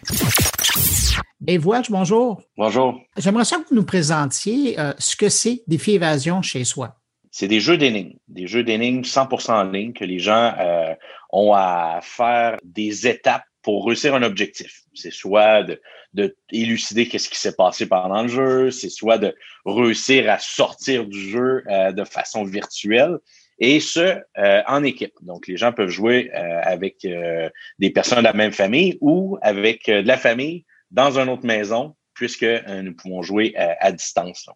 Dave 1.43 1.67
Welch, 1.67 1.91
bonjour. 1.91 2.41
Bonjour. 2.57 2.99
J'aimerais 3.19 3.45
ça 3.45 3.59
que 3.59 3.69
vous 3.69 3.75
nous 3.75 3.85
présentiez 3.85 4.81
euh, 4.81 4.95
ce 4.99 5.15
que 5.15 5.29
c'est 5.29 5.63
Défi 5.67 5.93
Évasion 5.93 6.41
chez 6.41 6.65
soi. 6.65 6.97
C'est 7.31 7.49
des 7.49 7.61
jeux 7.61 7.77
d'énigmes, 7.77 8.15
des 8.29 8.47
jeux 8.47 8.65
d'énigmes 8.65 9.03
100% 9.03 9.53
en 9.53 9.65
ligne 9.65 9.93
que 9.93 10.07
les 10.07 10.19
gens 10.19 10.55
euh, 10.59 10.95
ont 11.31 11.53
à 11.53 12.01
faire 12.03 12.57
des 12.65 13.07
étapes 13.07 13.45
pour 13.61 13.85
réussir 13.85 14.15
un 14.15 14.23
objectif. 14.23 14.85
C'est 14.95 15.13
soit 15.13 15.65
de, 15.65 15.83
de 16.15 16.35
élucider 16.51 17.09
qu'est-ce 17.09 17.29
qui 17.29 17.39
s'est 17.39 17.57
passé 17.57 17.87
pendant 17.87 18.23
le 18.23 18.29
jeu, 18.29 18.71
c'est 18.71 18.89
soit 18.89 19.19
de 19.19 19.35
réussir 19.67 20.31
à 20.31 20.39
sortir 20.39 21.05
du 21.05 21.21
jeu 21.21 21.63
euh, 21.69 21.93
de 21.93 22.05
façon 22.05 22.45
virtuelle, 22.45 23.19
et 23.59 23.81
ce, 23.81 24.21
euh, 24.39 24.63
en 24.67 24.83
équipe. 24.85 25.15
Donc, 25.23 25.47
les 25.47 25.57
gens 25.57 25.73
peuvent 25.73 25.89
jouer 25.89 26.31
euh, 26.35 26.61
avec 26.63 27.05
euh, 27.05 27.49
des 27.79 27.91
personnes 27.91 28.19
de 28.19 28.25
la 28.25 28.33
même 28.33 28.53
famille 28.53 28.99
ou 29.01 29.39
avec 29.43 29.87
de 29.87 30.07
la 30.07 30.17
famille 30.17 30.65
dans 30.91 31.19
une 31.19 31.29
autre 31.29 31.47
maison, 31.47 31.97
puisque 32.15 32.47
nous 32.47 32.95
pouvons 32.95 33.23
jouer 33.23 33.55
à 33.57 33.93
distance. 33.93 34.49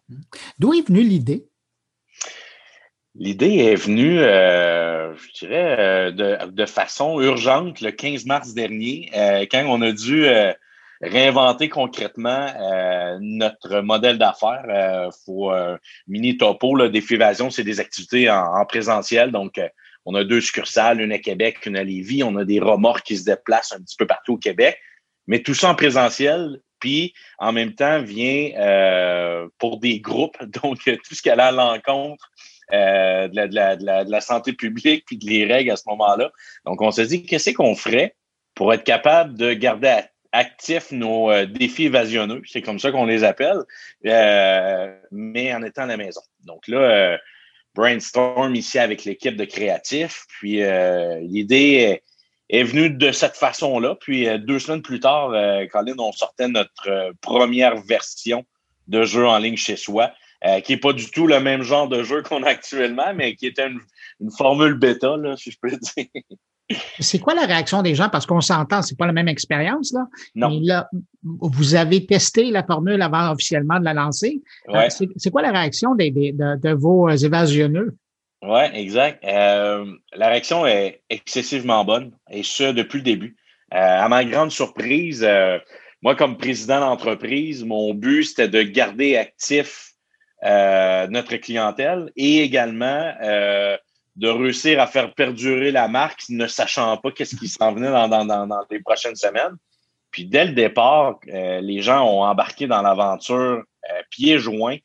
D'où 0.57 0.73
est 0.73 0.87
venue 0.87 1.01
l'idée? 1.01 1.45
L'idée 3.13 3.57
est 3.57 3.75
venue, 3.75 4.17
je 4.17 5.31
dirais, 5.37 6.11
de, 6.13 6.49
de, 6.49 6.65
façon 6.65 7.19
urgente 7.21 7.81
le 7.81 7.91
15 7.91 8.25
mars 8.25 8.53
dernier, 8.53 9.09
quand 9.51 9.63
on 9.67 9.81
a 9.81 9.91
dû 9.91 10.25
réinventer 11.01 11.69
concrètement 11.69 12.47
euh, 12.59 13.17
notre 13.21 13.81
modèle 13.81 14.17
d'affaires. 14.17 14.65
Euh, 14.69 15.09
faut 15.25 15.51
euh, 15.51 15.77
mini 16.07 16.37
topo 16.37 16.75
là, 16.75 16.89
des 16.89 17.03
c'est 17.49 17.63
des 17.63 17.79
activités 17.79 18.29
en, 18.29 18.65
présentiel. 18.65 19.31
Donc, 19.31 19.57
euh, 19.57 19.67
on 20.05 20.15
a 20.15 20.23
deux 20.23 20.41
succursales, 20.41 21.01
une 21.01 21.11
à 21.11 21.19
Québec, 21.19 21.65
une 21.65 21.77
à 21.77 21.83
Lévis. 21.83 22.23
On 22.23 22.35
a 22.35 22.45
des 22.45 22.59
remorques 22.59 23.05
qui 23.05 23.17
se 23.17 23.25
déplacent 23.25 23.73
un 23.73 23.81
petit 23.81 23.95
peu 23.97 24.07
partout 24.07 24.33
au 24.33 24.37
Québec, 24.37 24.77
mais 25.27 25.41
tout 25.41 25.53
ça 25.53 25.69
en 25.69 25.75
présentiel. 25.75 26.59
Puis, 26.79 27.13
en 27.37 27.51
même 27.51 27.75
temps, 27.75 28.01
vient 28.01 29.47
pour 29.59 29.79
des 29.79 29.99
groupes, 29.99 30.43
donc 30.63 30.79
tout 30.83 31.15
ce 31.15 31.21
qui 31.21 31.29
allait 31.29 31.43
à 31.43 31.51
l'encontre 31.51 32.31
euh, 32.73 33.27
de, 33.27 33.35
la, 33.35 33.47
de, 33.47 33.55
la, 33.55 34.05
de, 34.05 34.11
la, 34.11 34.21
santé 34.21 34.53
publique 34.53 35.03
puis 35.05 35.17
de 35.17 35.25
les 35.25 35.45
règles 35.45 35.71
à 35.71 35.75
ce 35.75 35.83
moment-là. 35.87 36.31
Donc, 36.65 36.81
on 36.81 36.89
s'est 36.91 37.05
dit, 37.05 37.23
qu'est-ce 37.23 37.49
qu'on 37.49 37.75
ferait 37.75 38.15
pour 38.55 38.73
être 38.73 38.85
capable 38.85 39.37
de 39.37 39.51
garder 39.51 39.89
à 39.89 40.05
actifs 40.31 40.91
nos 40.91 41.31
euh, 41.31 41.45
défis 41.45 41.85
évasionneux, 41.85 42.41
c'est 42.45 42.61
comme 42.61 42.79
ça 42.79 42.91
qu'on 42.91 43.05
les 43.05 43.23
appelle, 43.23 43.59
euh, 44.05 44.95
mais 45.11 45.53
en 45.53 45.63
étant 45.63 45.83
à 45.83 45.87
la 45.87 45.97
maison. 45.97 46.21
Donc 46.45 46.67
là, 46.67 46.77
euh, 46.77 47.17
brainstorm 47.75 48.55
ici 48.55 48.79
avec 48.79 49.05
l'équipe 49.05 49.35
de 49.35 49.45
créatifs, 49.45 50.25
puis 50.27 50.61
l'idée 51.21 52.01
est, 52.49 52.63
venue 52.63 52.89
de 52.89 53.13
cette 53.13 53.37
façon-là. 53.37 53.95
Puis 53.95 54.27
deux 54.39 54.59
semaines 54.59 54.81
plus 54.81 54.99
tard, 54.99 55.31
quand 55.71 55.85
on 55.97 56.11
sortait 56.11 56.49
notre 56.49 57.13
première 57.21 57.77
version 57.77 58.43
de 58.87 59.03
jeu 59.03 59.25
en 59.25 59.37
ligne 59.37 59.55
chez 59.55 59.77
soi, 59.77 60.11
qui 60.65 60.73
n'est 60.73 60.79
pas 60.79 60.91
du 60.91 61.09
tout 61.09 61.27
le 61.27 61.39
même 61.39 61.63
genre 61.63 61.87
de 61.87 62.03
jeu 62.03 62.23
qu'on 62.23 62.43
a 62.43 62.49
actuellement, 62.49 63.13
mais 63.13 63.37
qui 63.37 63.47
était 63.47 63.67
une, 63.67 63.79
une 64.19 64.31
formule 64.31 64.73
bêta, 64.73 65.15
là, 65.15 65.37
si 65.37 65.49
je 65.51 65.57
peux 65.57 65.69
dire. 65.69 66.07
C'est 66.99 67.19
quoi 67.19 67.33
la 67.33 67.45
réaction 67.45 67.81
des 67.81 67.95
gens? 67.95 68.09
Parce 68.09 68.25
qu'on 68.25 68.41
s'entend, 68.41 68.81
c'est 68.81 68.97
pas 68.97 69.05
la 69.05 69.13
même 69.13 69.27
expérience, 69.27 69.93
là. 69.93 70.05
Non. 70.35 70.49
Mais 70.49 70.65
là, 70.65 70.89
vous 71.23 71.75
avez 71.75 72.05
testé 72.05 72.51
la 72.51 72.63
formule 72.63 73.01
avant 73.01 73.31
officiellement 73.31 73.79
de 73.79 73.85
la 73.85 73.93
lancer. 73.93 74.41
Euh, 74.69 74.87
c'est 74.89 75.31
quoi 75.31 75.41
la 75.41 75.51
réaction 75.51 75.95
des, 75.95 76.11
de, 76.11 76.73
vos 76.73 77.09
évasionneux? 77.09 77.95
Oui, 78.41 78.61
exact. 78.73 79.23
Euh, 79.23 79.85
la 80.15 80.29
réaction 80.29 80.65
est 80.65 81.01
excessivement 81.09 81.85
bonne, 81.85 82.11
et 82.29 82.43
ce, 82.43 82.71
depuis 82.71 82.97
le 82.97 83.03
début. 83.03 83.35
Euh, 83.73 83.77
à 83.77 84.09
ma 84.09 84.25
grande 84.25 84.51
surprise, 84.51 85.27
moi, 86.01 86.15
comme 86.15 86.37
président 86.37 86.79
d'entreprise, 86.79 87.63
mon 87.63 87.93
but, 87.93 88.23
c'était 88.23 88.47
de 88.47 88.61
garder 88.63 89.15
actif 89.17 89.91
notre 90.43 91.35
clientèle 91.35 92.11
et 92.15 92.41
également 92.41 93.13
de 94.21 94.29
réussir 94.29 94.79
à 94.79 94.85
faire 94.85 95.13
perdurer 95.15 95.71
la 95.71 95.87
marque 95.87 96.21
ne 96.29 96.45
sachant 96.45 96.95
pas 96.97 97.11
qu'est-ce 97.11 97.35
qui 97.35 97.47
s'en 97.47 97.73
venait 97.73 97.89
dans, 97.89 98.65
les 98.69 98.79
prochaines 98.79 99.15
semaines. 99.15 99.55
Puis 100.11 100.25
dès 100.25 100.45
le 100.45 100.51
départ, 100.51 101.19
les 101.25 101.81
gens 101.81 102.05
ont 102.05 102.23
embarqué 102.23 102.67
dans 102.67 102.83
l'aventure 102.83 103.63
pieds 104.11 104.37
joints, 104.37 104.77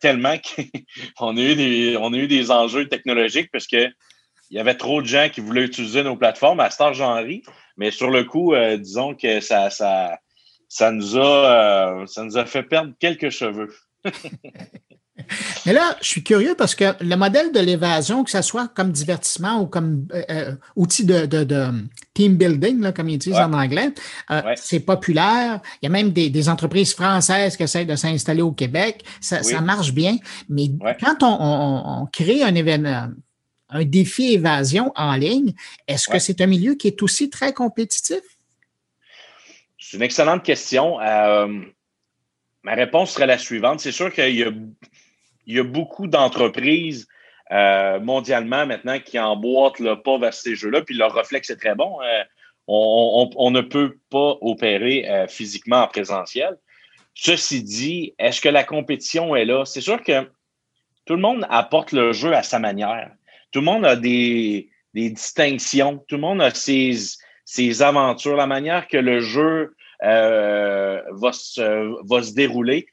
tellement 0.00 0.36
qu'on 1.18 1.36
a, 1.36 1.40
eu 1.40 2.26
des, 2.26 2.50
enjeux 2.50 2.88
technologiques 2.88 3.50
parce 3.52 3.66
que 3.66 3.90
il 4.50 4.56
y 4.56 4.60
avait 4.60 4.76
trop 4.76 5.02
de 5.02 5.06
gens 5.06 5.28
qui 5.30 5.40
voulaient 5.40 5.64
utiliser 5.64 6.02
nos 6.02 6.16
plateformes. 6.16 6.60
À 6.60 6.70
Star 6.70 6.94
j'en 6.94 7.22
mais 7.76 7.90
sur 7.90 8.10
le 8.10 8.24
coup, 8.24 8.54
euh, 8.54 8.76
disons 8.76 9.14
que 9.14 9.40
ça, 9.40 9.70
ça, 9.70 10.18
ça, 10.68 10.90
nous 10.92 11.16
a, 11.16 12.00
euh, 12.00 12.06
ça 12.06 12.24
nous 12.24 12.38
a 12.38 12.46
fait 12.46 12.62
perdre 12.62 12.92
quelques 12.98 13.30
cheveux. 13.30 13.74
Mais 15.66 15.72
là, 15.72 15.96
je 16.00 16.08
suis 16.08 16.22
curieux 16.22 16.54
parce 16.56 16.74
que 16.74 16.84
le 17.02 17.16
modèle 17.16 17.52
de 17.52 17.60
l'évasion, 17.60 18.24
que 18.24 18.30
ce 18.30 18.42
soit 18.42 18.68
comme 18.68 18.92
divertissement 18.92 19.60
ou 19.60 19.66
comme 19.66 20.06
euh, 20.12 20.54
outil 20.76 21.04
de, 21.04 21.26
team 22.14 22.36
building, 22.36 22.80
là, 22.80 22.92
comme 22.92 23.08
ils 23.08 23.16
utilisent 23.16 23.38
en 23.38 23.52
anglais, 23.52 23.90
c'est 24.56 24.80
populaire. 24.80 25.60
Il 25.82 25.86
y 25.86 25.88
a 25.88 25.90
même 25.90 26.10
des, 26.10 26.48
entreprises 26.48 26.94
françaises 26.94 27.56
qui 27.56 27.62
essaient 27.62 27.86
de 27.86 27.96
s'installer 27.96 28.42
au 28.42 28.52
Québec. 28.52 29.04
Ça, 29.20 29.42
ça 29.42 29.60
marche 29.60 29.92
bien. 29.92 30.16
Mais 30.48 30.70
quand 31.00 31.22
on, 31.22 32.02
on, 32.02 32.06
crée 32.06 32.42
un 32.42 32.54
événement, 32.54 33.08
un 33.70 33.84
défi 33.84 34.34
évasion 34.34 34.92
en 34.94 35.14
ligne, 35.14 35.52
est-ce 35.88 36.08
que 36.08 36.18
c'est 36.18 36.40
un 36.40 36.46
milieu 36.46 36.74
qui 36.74 36.88
est 36.88 37.02
aussi 37.02 37.30
très 37.30 37.52
compétitif? 37.52 38.20
C'est 39.78 39.96
une 39.98 40.02
excellente 40.02 40.42
question. 40.42 41.00
Euh, 41.00 41.46
ma 42.62 42.74
réponse 42.74 43.12
serait 43.12 43.26
la 43.26 43.38
suivante. 43.38 43.80
C'est 43.80 43.92
sûr 43.92 44.12
qu'il 44.12 44.34
y, 44.34 44.42
a, 44.42 44.50
beaucoup 45.46 46.06
d'entreprises 46.06 47.06
euh, 47.52 48.00
mondialement 48.00 48.66
maintenant 48.66 48.98
qui 48.98 49.18
emboîtent 49.18 49.78
le 49.78 50.00
pas 50.02 50.18
vers 50.18 50.34
ces 50.34 50.54
jeux-là, 50.54 50.82
puis 50.82 50.96
leur 50.96 51.14
réflexe 51.14 51.50
est 51.50 51.56
très 51.56 51.74
bon. 51.74 52.00
Euh, 52.02 52.24
on, 52.66 53.50
ne 53.50 53.60
peut 53.60 53.98
pas 54.10 54.38
opérer 54.40 55.26
physiquement 55.28 55.82
en 55.82 55.86
présentiel. 55.86 56.56
Ceci 57.12 57.62
dit, 57.62 58.14
est-ce 58.18 58.40
que 58.40 58.48
la 58.48 58.64
compétition 58.64 59.36
est 59.36 59.44
là? 59.44 59.66
C'est 59.66 59.82
sûr 59.82 60.02
que 60.02 60.30
tout 61.04 61.14
le 61.14 61.20
monde 61.20 61.46
apporte 61.50 61.92
le 61.92 62.14
jeu 62.14 62.32
à 62.32 62.42
sa 62.42 62.58
manière 62.58 63.10
tout 63.54 63.60
le 63.60 63.66
monde 63.66 63.86
a 63.86 63.94
des, 63.94 64.68
distinctions, 64.94 66.04
tout 66.08 66.16
le 66.16 66.22
monde 66.22 66.42
a 66.42 66.50
ses, 66.50 66.92
ses, 67.44 67.82
aventures, 67.82 68.34
la 68.34 68.48
manière 68.48 68.88
que 68.88 68.96
le 68.96 69.20
jeu 69.20 69.76
euh, 70.02 71.00
va, 71.12 71.32
se, 71.32 72.04
va 72.04 72.22
se 72.24 72.34
dérouler. 72.34 72.88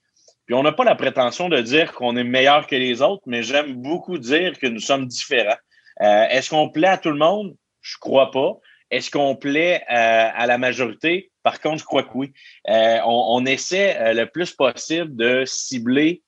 On 0.54 0.64
n'a 0.64 0.72
pas 0.72 0.84
la 0.84 0.96
prétention 0.96 1.50
de 1.50 1.60
dire 1.62 1.94
qu'on 1.94 2.16
est 2.18 2.24
meilleur 2.24 2.68
que 2.68 2.76
les 2.76 3.02
autres, 3.02 3.24
mais 3.26 3.44
j'aime 3.44 3.74
beaucoup 3.74 4.18
dire 4.18 4.58
que 4.60 4.68
nous 4.68 4.80
sommes 4.80 5.08
différents. 5.08 5.58
Euh, 6.02 6.26
est-ce 6.30 6.50
qu'on 6.50 6.70
plaît 6.70 6.88
à 6.88 6.98
tout 6.98 7.12
le 7.12 7.18
monde? 7.18 7.56
Je 7.82 7.98
crois 8.00 8.32
pas. 8.32 8.54
Est-ce 8.90 9.10
qu'on 9.10 9.36
plaît 9.36 9.84
euh, 9.90 10.30
à 10.34 10.46
la 10.48 10.58
majorité? 10.58 11.32
Par 11.44 11.60
contre, 11.62 11.80
je 11.80 11.86
crois 11.86 12.04
que 12.04 12.12
oui. 12.14 12.34
on, 12.68 13.02
on, 13.06 13.46
essaie 13.46 14.14
le 14.14 14.26
plus 14.26 14.52
possible 14.52 15.16
de 15.16 15.44
cibler 15.46 16.22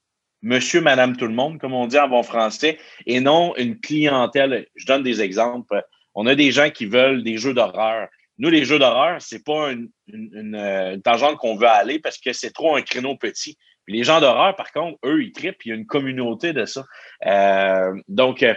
monsieur, 0.43 0.81
madame, 0.81 1.17
tout 1.17 1.25
le 1.25 1.33
monde, 1.33 1.57
comme 1.57 1.73
on 1.73 1.87
dit 1.87 1.97
en 1.97 2.07
bon 2.07 2.21
français, 2.21 2.77
et 3.07 3.19
non 3.19 3.55
une 3.55 3.79
clientèle. 3.79 4.67
Je 4.75 4.85
donne 4.85 5.01
des 5.01 5.21
exemples. 5.21 5.81
On 6.13 6.27
a 6.27 6.35
des 6.35 6.51
gens 6.51 6.69
qui 6.69 6.85
veulent 6.85 7.23
des 7.23 7.37
jeux 7.37 7.53
d'horreur. 7.53 8.09
Nous, 8.37 8.49
les 8.49 8.65
jeux 8.65 8.77
d'horreur, 8.77 9.21
c'est 9.21 9.43
pas 9.43 9.71
une, 9.71 11.01
tangente 11.03 11.37
qu'on 11.37 11.55
veut 11.55 11.67
aller 11.67 11.99
parce 11.99 12.17
que 12.17 12.33
c'est 12.33 12.51
trop 12.51 12.75
un 12.75 12.81
créneau 12.81 13.15
petit. 13.15 13.57
Les 13.87 14.03
gens 14.03 14.19
d'horreur, 14.19 14.55
par 14.55 14.71
contre, 14.71 14.97
eux, 15.05 15.23
ils 15.23 15.31
trippent. 15.31 15.65
Il 15.65 15.69
y 15.69 15.71
a 15.71 15.75
une 15.75 15.85
communauté 15.85 16.53
de 16.53 16.65
ça. 16.65 16.85
Euh, 17.25 17.93
donc, 18.07 18.43
euh, 18.43 18.53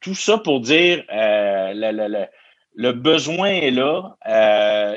tout 0.00 0.14
ça 0.14 0.38
pour 0.38 0.60
dire 0.60 1.04
euh, 1.12 2.28
le, 2.74 2.92
besoin 2.92 3.48
est 3.48 3.70
là. 3.70 4.16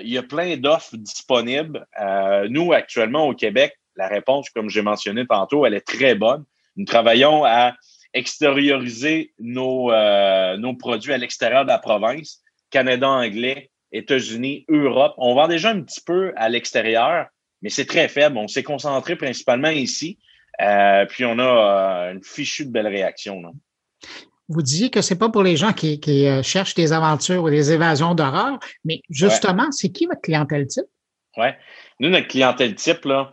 il 0.03 0.11
y 0.11 0.17
a 0.17 0.23
plein 0.23 0.57
d'offres 0.57 0.97
disponibles. 0.97 1.85
nous, 2.49 2.73
actuellement, 2.73 3.27
au 3.27 3.33
Québec, 3.33 3.77
la 3.95 4.07
réponse, 4.07 4.49
comme 4.49 4.69
j'ai 4.69 4.81
mentionné 4.81 5.25
tantôt, 5.25 5.65
elle 5.65 5.73
est 5.73 5.87
très 5.87 6.15
bonne. 6.15 6.45
Nous 6.75 6.85
travaillons 6.85 7.43
à 7.45 7.73
extérioriser 8.13 9.33
nos 9.39 9.87
produits 10.79 11.13
à 11.13 11.17
l'extérieur 11.17 11.63
de 11.63 11.69
la 11.69 11.79
province, 11.79 12.41
Canada 12.69 13.09
anglais, 13.09 13.71
États-Unis, 13.91 14.65
Europe. 14.69 15.13
On 15.17 15.35
vend 15.35 15.47
déjà 15.47 15.69
un 15.69 15.81
petit 15.81 16.01
peu 16.01 16.33
à 16.35 16.49
l'extérieur, 16.49 17.27
mais 17.61 17.69
c'est 17.69 17.85
très 17.85 18.07
faible. 18.07 18.37
On 18.37 18.47
s'est 18.47 18.63
concentré 18.63 19.15
principalement 19.15 19.69
ici. 19.69 20.17
Euh, 20.61 21.05
puis 21.05 21.25
on 21.25 21.39
a 21.39 22.07
euh, 22.09 22.13
une 22.13 22.23
fichue 22.23 22.65
de 22.65 22.71
belle 22.71 22.87
réaction. 22.87 23.41
Vous 24.47 24.61
disiez 24.61 24.89
que 24.89 25.01
c'est 25.01 25.17
pas 25.17 25.29
pour 25.29 25.43
les 25.43 25.55
gens 25.55 25.71
qui, 25.71 25.99
cherchent 26.43 26.75
des 26.75 26.91
aventures 26.93 27.43
ou 27.43 27.49
des 27.49 27.71
évasions 27.71 28.15
d'horreur, 28.15 28.59
mais 28.83 29.01
justement, 29.09 29.71
c'est 29.71 29.89
qui 29.89 30.05
votre 30.07 30.21
clientèle 30.21 30.67
type? 30.67 30.85
Oui. 31.37 31.47
Nous, 31.99 32.09
notre 32.09 32.27
clientèle 32.27 32.75
type, 32.75 33.05
là, 33.05 33.31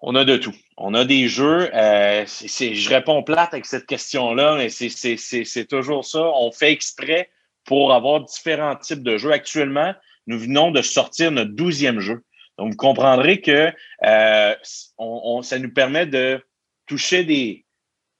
on 0.00 0.14
a 0.14 0.24
de 0.24 0.36
tout. 0.36 0.54
On 0.76 0.94
a 0.94 1.04
des 1.04 1.28
jeux. 1.28 1.70
Euh, 1.74 2.24
je 2.26 2.88
réponds 2.88 3.22
plate 3.22 3.52
avec 3.52 3.66
cette 3.66 3.86
question-là, 3.86 4.56
mais 4.56 4.68
c'est 4.68 5.66
toujours 5.66 6.04
ça. 6.04 6.20
On 6.34 6.52
fait 6.52 6.72
exprès 6.72 7.30
pour 7.64 7.92
avoir 7.92 8.20
différents 8.20 8.76
types 8.76 9.02
de 9.02 9.18
jeux. 9.18 9.32
Actuellement, 9.32 9.94
nous 10.26 10.38
venons 10.38 10.70
de 10.70 10.82
sortir 10.82 11.32
notre 11.32 11.50
douzième 11.50 12.00
jeu. 12.00 12.22
Donc, 12.58 12.72
vous 12.72 12.76
comprendrez 12.76 13.40
que 13.40 13.72
euh, 14.04 14.54
on, 14.98 15.42
ça 15.42 15.58
nous 15.58 15.72
permet 15.72 16.06
de 16.06 16.44
toucher 16.86 17.24
des, 17.24 17.64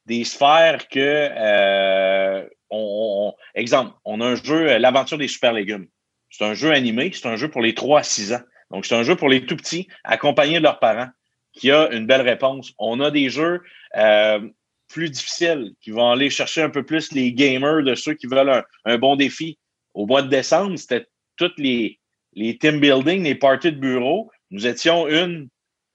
des 0.07 0.25
sphères 0.25 0.89
que, 0.89 0.99
euh, 0.99 2.49
on, 2.71 3.35
exemple, 3.55 3.95
on 4.05 4.21
a 4.21 4.27
un 4.27 4.35
jeu, 4.37 4.79
L'aventure 4.79 5.19
des 5.19 5.29
super 5.29 5.53
légumes. 5.53 5.89
C'est 6.31 6.45
un 6.45 6.55
jeu 6.55 6.73
animé, 6.73 7.11
c'est 7.13 7.27
un 7.27 7.37
jeu 7.37 7.51
pour 7.51 7.63
les 7.63 7.75
3 7.75 8.01
à 8.01 8.03
6 8.03 8.35
ans. 8.35 8.43
Donc, 8.71 8.87
c'est 8.87 8.95
un 8.95 9.03
jeu 9.03 9.17
pour 9.17 9.29
les 9.29 9.47
tout 9.47 9.57
petits, 9.57 9.89
accompagnés 10.05 10.59
de 10.59 10.65
leurs 10.65 10.79
parents 10.79 11.09
qui 11.53 11.71
a 11.71 11.91
une 11.91 12.07
belle 12.07 12.23
réponse. 12.23 12.73
On 12.79 13.01
a 13.01 13.11
des 13.11 13.31
jeux 13.31 13.63
euh, 13.97 14.41
plus 14.89 15.11
difficiles 15.11 15.73
qui 15.81 15.91
vont 15.91 16.11
aller 16.11 16.31
chercher 16.31 16.63
un 16.63 16.71
peu 16.71 16.85
plus 16.85 17.13
les 17.13 17.33
gamers 17.33 17.83
de 17.83 17.95
ceux 17.95 18.15
qui 18.15 18.27
veulent 18.27 18.65
un, 18.85 18.99
bon 18.99 19.17
défi. 19.17 19.59
Au 19.95 20.07
mois 20.07 20.23
de 20.23 20.29
décembre, 20.29 20.77
c'était 20.77 21.07
toutes 21.37 21.59
les, 21.59 21.98
les 22.39 22.57
team 22.57 22.81
building, 22.81 23.25
les 23.25 23.35
parties 23.35 23.73
de 23.73 23.79
bureau. 23.79 24.31
Nous 24.51 24.67
étions 24.67 25.09
une 25.09 25.49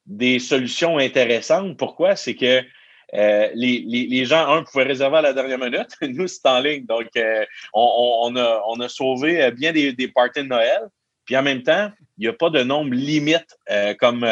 des 0.05 0.39
solutions 0.39 0.97
intéressantes. 0.97 1.77
Pourquoi? 1.77 2.15
C'est 2.15 2.35
que 2.35 2.61
euh, 3.13 3.49
les, 3.53 3.79
les, 3.85 4.25
gens, 4.25 4.47
un, 4.47 4.63
pouvaient 4.63 4.85
réserver 4.85 5.17
à 5.17 5.21
la 5.21 5.33
dernière 5.33 5.59
minute. 5.59 5.89
Nous, 6.01 6.27
c'est 6.27 6.45
en 6.45 6.59
ligne. 6.59 6.85
Donc, 6.85 7.07
euh, 7.15 7.45
on, 7.73 8.35
a, 8.35 8.63
on 8.67 8.79
a 8.79 8.89
sauvé 8.89 9.51
bien 9.51 9.71
des, 9.71 9.93
des 9.93 10.07
parties 10.07 10.41
de 10.41 10.47
Noël. 10.47 10.81
Puis 11.25 11.37
en 11.37 11.43
même 11.43 11.63
temps, 11.63 11.91
il 12.17 12.21
n'y 12.21 12.27
a 12.27 12.33
pas 12.33 12.49
de 12.49 12.63
nombre 12.63 12.93
limite 12.93 13.57
comme, 13.99 14.27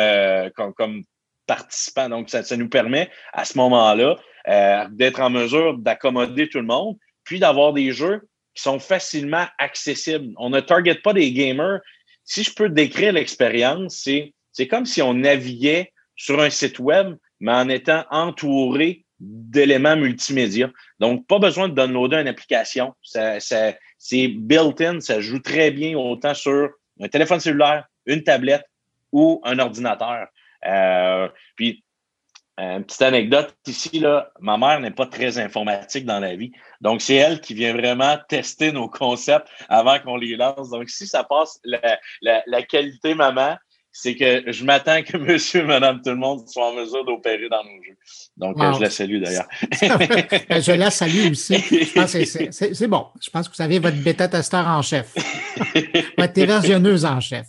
comme, 0.56 0.74
comme, 0.74 1.04
participants. 1.48 2.10
Donc, 2.10 2.30
ça, 2.30 2.58
nous 2.58 2.70
permet 2.70 3.10
à 3.34 3.46
ce 3.46 3.58
moment-là 3.58 4.18
euh, 4.48 4.86
d'être 4.92 5.20
en 5.20 5.30
mesure 5.30 5.78
d'accommoder 5.78 6.50
tout 6.50 6.60
le 6.60 6.66
monde, 6.66 6.98
puis 7.24 7.40
d'avoir 7.40 7.74
des 7.74 7.92
jeux 7.92 8.22
qui 8.56 8.64
sont 8.64 8.80
facilement 8.80 9.46
accessibles. 9.60 10.34
On 10.38 10.50
ne 10.50 10.60
target 10.60 10.96
pas 10.96 11.14
des 11.14 11.32
gamers. 11.32 11.80
Si 12.24 12.44
je 12.44 12.54
peux 12.54 12.70
décrire 12.70 13.14
l'expérience, 13.14 13.96
c'est, 13.96 14.34
c'est 14.52 14.68
comme 14.68 14.86
si 14.86 15.02
on 15.02 15.14
naviguait 15.14 15.92
sur 16.16 16.40
un 16.40 16.50
site 16.50 16.80
web, 16.80 17.16
mais 17.40 17.52
en 17.52 17.70
étant 17.70 18.06
entouré 18.12 19.06
d'éléments 19.20 19.96
multimédia. 19.96 20.72
Donc, 21.00 21.28
pas 21.28 21.40
besoin 21.40 21.70
de 21.70 21.76
downloader 21.76 22.18
une 22.18 22.28
application. 22.28 22.94
Ça, 23.04 23.40
c'est 23.40 24.28
built-in, 24.28 25.00
ça 25.00 25.22
joue 25.22 25.40
très 25.40 25.72
bien 25.72 25.98
autant 25.98 26.34
sur 26.34 26.72
un 27.00 27.08
téléphone 27.08 27.40
cellulaire, 27.40 27.86
une 28.06 28.24
tablette 28.24 28.66
ou 29.12 29.42
un 29.44 29.60
ordinateur. 29.60 30.28
Euh, 30.66 31.28
puis, 31.56 31.84
une 32.62 32.84
petite 32.84 33.02
anecdote 33.02 33.56
ici, 33.66 34.00
là, 34.00 34.32
ma 34.40 34.58
mère 34.58 34.80
n'est 34.80 34.92
pas 34.92 35.08
très 35.08 35.40
informatique 35.40 36.06
dans 36.06 36.20
la 36.20 36.36
vie. 36.36 36.52
Donc, 36.80 37.02
c'est 37.02 37.16
elle 37.16 37.42
qui 37.42 37.54
vient 37.54 37.74
vraiment 37.74 38.18
tester 38.30 38.72
nos 38.72 38.88
concepts 38.88 39.48
avant 39.68 40.00
qu'on 40.00 40.16
les 40.16 40.36
lance. 40.36 40.70
Donc, 40.70 40.90
si 40.90 41.08
ça 41.08 41.24
passe 41.24 41.60
la, 41.64 41.98
la, 42.22 42.62
qualité 42.62 43.16
maman, 43.16 43.56
c'est 43.92 44.16
que 44.16 44.52
je 44.52 44.64
m'attends 44.64 45.02
que 45.02 45.18
monsieur, 45.18 45.66
madame, 45.66 46.02
tout 46.04 46.12
le 46.12 46.18
monde 46.18 46.48
soit 46.48 46.70
en 46.70 46.74
mesure 46.74 47.04
d'opérer 47.04 47.50
dans 47.50 47.64
nos 47.64 47.84
jeux. 47.84 47.98
Donc, 48.38 48.62
euh, 48.62 48.74
je 48.74 48.82
la 48.82 48.90
salue 48.90 49.22
d'ailleurs. 49.22 49.48
Ben, 50.50 50.62
je 50.62 50.72
la 50.72 50.92
salue 50.92 51.32
aussi. 51.32 51.58
C'est 52.52 52.88
bon. 52.88 53.08
Je 53.22 53.30
pense 53.32 53.50
que 53.50 53.56
vous 53.56 53.62
avez 53.64 53.80
votre 53.80 53.98
bêta-testeur 53.98 54.68
en 54.68 54.82
chef. 54.82 55.14
votre 56.18 56.38
éversionneuse 56.38 57.06
en 57.06 57.20
chef. 57.20 57.48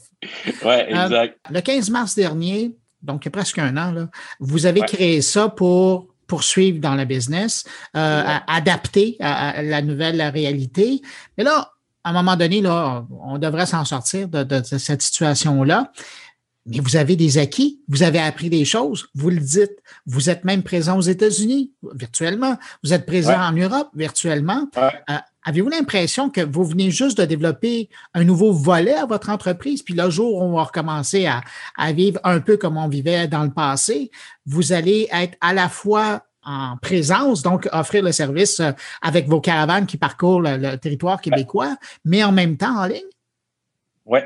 Oui, 0.65 0.75
exact. 0.89 1.39
le 1.51 1.61
15 1.61 1.91
mars 1.91 2.15
dernier, 2.15 2.73
donc 3.03 3.25
il 3.25 3.27
y 3.27 3.29
a 3.29 3.33
presque 3.33 3.59
un 3.59 3.77
an, 3.77 3.93
là, 3.93 4.09
vous 4.41 4.67
avez 4.67 4.81
créé 4.81 5.23
ça 5.23 5.49
pour 5.49 6.09
poursuivre 6.27 6.81
dans 6.81 6.95
le 6.95 7.05
business, 7.05 7.65
euh, 7.95 8.39
adapter 8.47 9.17
à, 9.21 9.63
la 9.63 9.83
nouvelle 9.83 10.23
réalité. 10.23 11.03
Mais 11.37 11.45
là, 11.45 11.73
à 12.05 12.11
un 12.11 12.13
moment 12.15 12.37
donné, 12.37 12.63
là, 12.63 13.05
on 13.23 13.37
devrait 13.37 13.67
s'en 13.67 13.85
sortir 13.85 14.29
de, 14.29 14.63
cette 14.63 15.03
situation-là. 15.03 15.93
Mais 16.67 16.79
vous 16.79 16.97
avez 16.97 17.17
des 17.17 17.39
acquis, 17.39 17.81
vous 17.89 18.03
avez 18.03 18.19
appris 18.21 18.49
des 18.49 18.65
choses, 18.65 19.09
vous 19.15 19.31
le 19.31 19.41
dites, 19.41 19.77
vous 20.07 20.31
êtes 20.31 20.45
même 20.45 20.63
présent 20.63 20.97
aux 20.97 21.03
États-Unis 21.03 21.73
virtuellement, 21.95 22.57
vous 22.85 22.93
êtes 22.93 23.05
présent 23.07 23.41
en 23.41 23.53
Europe 23.53 23.89
virtuellement. 23.95 24.69
Euh, 24.77 24.91
avez-vous 25.45 25.69
l'impression 25.69 26.31
que 26.31 26.41
vous 26.41 26.65
venez 26.65 26.91
juste 26.91 27.19
de 27.19 27.25
développer 27.25 27.89
un 28.15 28.25
nouveau 28.25 28.53
volet 28.53 28.95
à 28.95 29.07
votre 29.07 29.31
entreprise, 29.31 29.83
puis 29.83 29.95
le 29.95 30.09
jour 30.09 30.37
où 30.37 30.43
on 30.43 30.57
va 30.57 30.65
recommencer 30.65 31.27
à, 31.27 31.43
à 31.77 31.93
vivre 31.93 32.21
un 32.23 32.41
peu 32.41 32.57
comme 32.57 32.77
on 32.77 32.89
vivait 32.89 33.27
dans 33.27 33.43
le 33.43 33.51
passé, 33.51 34.11
vous 34.47 34.73
allez 34.73 35.09
être 35.13 35.37
à 35.41 35.53
la 35.53 35.69
fois 35.69 36.25
en 36.45 36.77
présence, 36.77 37.43
donc 37.43 37.69
offrir 37.73 38.03
le 38.03 38.13
service 38.13 38.61
euh, 38.61 38.73
avec 39.01 39.29
vos 39.29 39.41
caravanes 39.41 39.87
qui 39.87 39.97
parcourent 39.97 40.41
le, 40.41 40.77
territoire 40.77 41.21
québécois, 41.21 41.77
mais 42.05 42.25
en 42.25 42.33
même 42.33 42.57
temps 42.57 42.79
en 42.79 42.87
ligne? 42.87 43.03
Oui. 44.05 44.21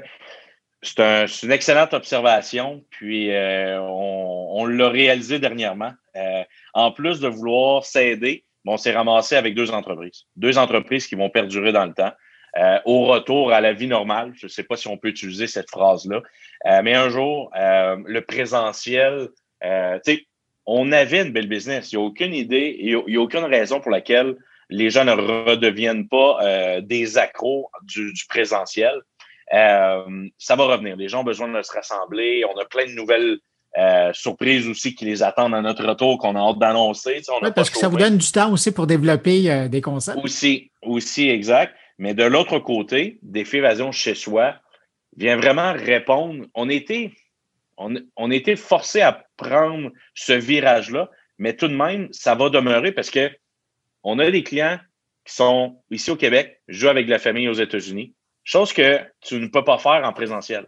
C'est 0.86 1.42
une 1.42 1.52
excellente 1.52 1.94
observation, 1.94 2.84
puis 2.90 3.32
euh, 3.32 3.80
on, 3.80 4.64
l'a 4.66 4.88
réalisé 4.88 5.38
dernièrement. 5.38 5.92
Euh, 6.16 6.42
en 6.74 6.92
plus 6.92 7.20
de 7.20 7.28
vouloir 7.28 7.84
s'aider, 7.84 8.44
on 8.66 8.76
s'est 8.76 8.92
ramassé 8.92 9.36
avec 9.36 9.54
deux 9.54 9.70
entreprises. 9.70 10.24
Deux 10.36 10.58
entreprises 10.58 11.06
qui 11.06 11.14
vont 11.14 11.30
perdurer 11.30 11.72
dans 11.72 11.86
le 11.86 11.94
temps. 11.94 12.12
au 12.84 13.04
retour 13.06 13.52
à 13.52 13.60
la 13.60 13.72
vie 13.72 13.86
normale, 13.86 14.32
je 14.34 14.46
ne 14.46 14.50
sais 14.50 14.64
pas 14.64 14.76
si 14.76 14.88
on 14.88 14.96
peut 14.96 15.08
utiliser 15.08 15.46
cette 15.46 15.70
phrase-là, 15.70 16.22
mais 16.82 16.94
un 16.94 17.08
jour, 17.08 17.50
le 17.54 18.20
présentiel, 18.20 19.28
tu 19.62 19.68
sais, 20.04 20.26
on 20.66 20.90
avait 20.92 21.22
une 21.22 21.32
belle 21.32 21.48
business. 21.48 21.92
Il 21.92 21.98
n'y 21.98 22.04
a 22.04 22.06
aucune 22.06 22.34
idée, 22.34 22.76
il 22.80 23.02
n'y 23.06 23.16
a, 23.16 23.20
aucune 23.20 23.44
raison 23.44 23.80
pour 23.80 23.90
laquelle 23.90 24.36
les 24.68 24.90
gens 24.90 25.04
ne 25.04 25.12
redeviennent 25.12 26.08
pas 26.08 26.38
euh, 26.42 26.80
des 26.80 27.18
accros 27.18 27.70
du, 27.82 28.12
présentiel. 28.28 29.00
Euh, 29.52 30.28
ça 30.38 30.56
va 30.56 30.64
revenir. 30.64 30.96
Les 30.96 31.08
gens 31.08 31.20
ont 31.20 31.24
besoin 31.24 31.48
de 31.48 31.62
se 31.62 31.72
rassembler. 31.72 32.44
On 32.44 32.58
a 32.58 32.64
plein 32.64 32.86
de 32.86 32.92
nouvelles 32.92 33.38
euh, 33.78 34.12
surprises 34.12 34.68
aussi 34.68 34.94
qui 34.94 35.04
les 35.04 35.22
attendent 35.22 35.54
à 35.54 35.60
notre 35.60 35.86
retour 35.86 36.18
qu'on 36.18 36.34
a 36.34 36.40
hâte 36.40 36.58
d'annoncer. 36.58 37.22
oui, 37.42 37.50
parce 37.54 37.70
que 37.70 37.78
ça 37.78 37.88
vous 37.88 37.98
donne 37.98 38.18
du 38.18 38.32
temps 38.32 38.52
aussi 38.52 38.72
pour 38.72 38.86
développer 38.86 39.68
des 39.68 39.80
concepts. 39.80 40.18
Aussi, 40.22 40.70
aussi, 40.82 41.28
exact. 41.28 41.74
Mais 41.98 42.14
de 42.14 42.24
l'autre 42.24 42.58
côté, 42.58 43.18
Défi 43.22 43.58
Évasion 43.58 43.92
chez 43.92 44.14
soi 44.14 44.54
vient 45.16 45.36
vraiment 45.36 45.72
répondre. 45.72 46.44
On 46.54 46.68
était 46.68 47.12
on, 47.76 48.30
a 48.30 48.34
été 48.34 48.56
forcé 48.56 49.00
à 49.00 49.24
prendre 49.36 49.90
ce 50.14 50.32
virage-là, 50.32 51.10
mais 51.38 51.54
tout 51.54 51.68
de 51.68 51.74
même, 51.74 52.08
ça 52.12 52.34
va 52.34 52.48
demeurer 52.48 52.92
parce 52.92 53.10
que 53.10 53.30
on 54.02 54.18
a 54.18 54.30
des 54.30 54.42
clients 54.42 54.78
qui 55.24 55.34
sont 55.34 55.82
ici 55.90 56.10
au 56.10 56.16
Québec, 56.16 56.60
jouent 56.68 56.88
avec 56.88 57.08
la 57.08 57.18
famille 57.18 57.48
aux 57.48 57.54
États-Unis, 57.54 58.14
chose 58.46 58.72
que 58.72 59.00
tu 59.20 59.38
ne 59.38 59.48
peux 59.48 59.64
pas 59.64 59.76
faire 59.76 60.02
en 60.04 60.12
présentiel. 60.14 60.66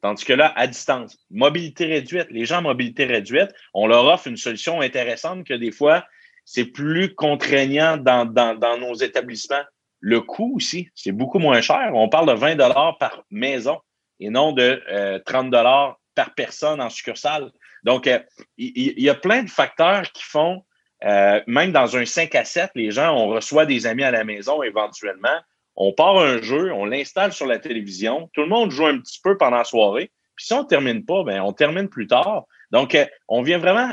Tandis 0.00 0.24
que 0.24 0.32
là, 0.32 0.52
à 0.56 0.66
distance, 0.66 1.16
mobilité 1.30 1.84
réduite, 1.86 2.28
les 2.30 2.44
gens 2.44 2.58
en 2.58 2.62
mobilité 2.62 3.04
réduite, 3.04 3.50
on 3.74 3.86
leur 3.86 4.04
offre 4.06 4.26
une 4.26 4.36
solution 4.36 4.80
intéressante 4.80 5.44
que 5.44 5.54
des 5.54 5.72
fois, 5.72 6.04
c'est 6.44 6.64
plus 6.64 7.14
contraignant 7.14 7.98
dans, 7.98 8.24
dans, 8.24 8.78
nos 8.78 8.94
établissements. 8.94 9.62
Le 10.00 10.20
coût 10.20 10.54
aussi, 10.56 10.88
c'est 10.94 11.12
beaucoup 11.12 11.40
moins 11.40 11.60
cher. 11.60 11.90
On 11.94 12.08
parle 12.08 12.28
de 12.28 12.32
20 12.32 12.56
par 12.98 13.24
maison 13.30 13.78
et 14.20 14.30
non 14.30 14.52
de 14.52 14.82
30 15.26 15.52
euh, 15.52 15.60
30 15.60 15.96
par 16.14 16.34
personne 16.34 16.80
en 16.80 16.88
succursale. 16.88 17.50
Donc, 17.84 18.06
euh, 18.06 18.18
il 18.56 19.00
y, 19.00 19.10
a 19.10 19.14
plein 19.14 19.42
de 19.42 19.50
facteurs 19.50 20.10
qui 20.12 20.22
font, 20.22 20.64
euh, 21.04 21.40
même 21.46 21.72
dans 21.72 21.96
un 21.96 22.04
5 22.04 22.34
à 22.34 22.44
7, 22.44 22.70
les 22.74 22.92
gens, 22.92 23.14
on 23.14 23.28
reçoit 23.28 23.66
des 23.66 23.86
amis 23.86 24.04
à 24.04 24.10
la 24.10 24.24
maison 24.24 24.62
éventuellement. 24.62 25.38
On 25.80 25.92
part 25.92 26.18
un 26.18 26.42
jeu, 26.42 26.72
on 26.72 26.84
l'installe 26.84 27.32
sur 27.32 27.46
la 27.46 27.58
télévision, 27.58 28.28
tout 28.32 28.40
le 28.40 28.48
monde 28.48 28.72
joue 28.72 28.86
un 28.86 28.98
petit 28.98 29.20
peu 29.22 29.38
pendant 29.38 29.58
la 29.58 29.64
soirée. 29.64 30.10
Puis 30.34 30.46
si 30.46 30.52
on 30.52 30.62
ne 30.62 30.68
termine 30.68 31.04
pas, 31.04 31.22
ben, 31.22 31.40
on 31.40 31.52
termine 31.52 31.88
plus 31.88 32.08
tard. 32.08 32.44
Donc, 32.72 32.94
euh, 32.94 33.06
on 33.28 33.42
vient 33.42 33.58
vraiment 33.58 33.92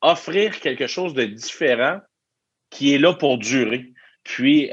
offrir 0.00 0.58
quelque 0.60 0.86
chose 0.86 1.12
de 1.12 1.24
différent 1.24 2.00
qui 2.70 2.94
est 2.94 2.98
là 2.98 3.12
pour 3.12 3.38
durer. 3.38 3.92
Puis, 4.24 4.70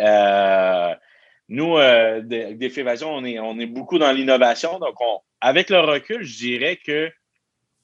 nous, 1.49 1.78
des, 1.78 2.55
des 2.55 3.03
on 3.03 3.59
est, 3.59 3.66
beaucoup 3.66 3.99
dans 3.99 4.11
l'innovation. 4.11 4.80
Donc, 4.80 4.95
on, 5.01 5.20
avec 5.41 5.70
le 5.70 5.80
recul, 5.80 6.24
je 6.24 6.38
dirais 6.38 6.78
que 6.78 7.11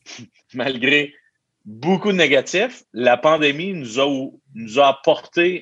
malgré 0.54 1.14
beaucoup 1.66 2.12
de 2.12 2.18
négatifs, 2.18 2.84
la 2.94 3.18
pandémie 3.18 3.74
nous 3.74 4.80
a, 4.80 4.88
apporté 4.88 5.62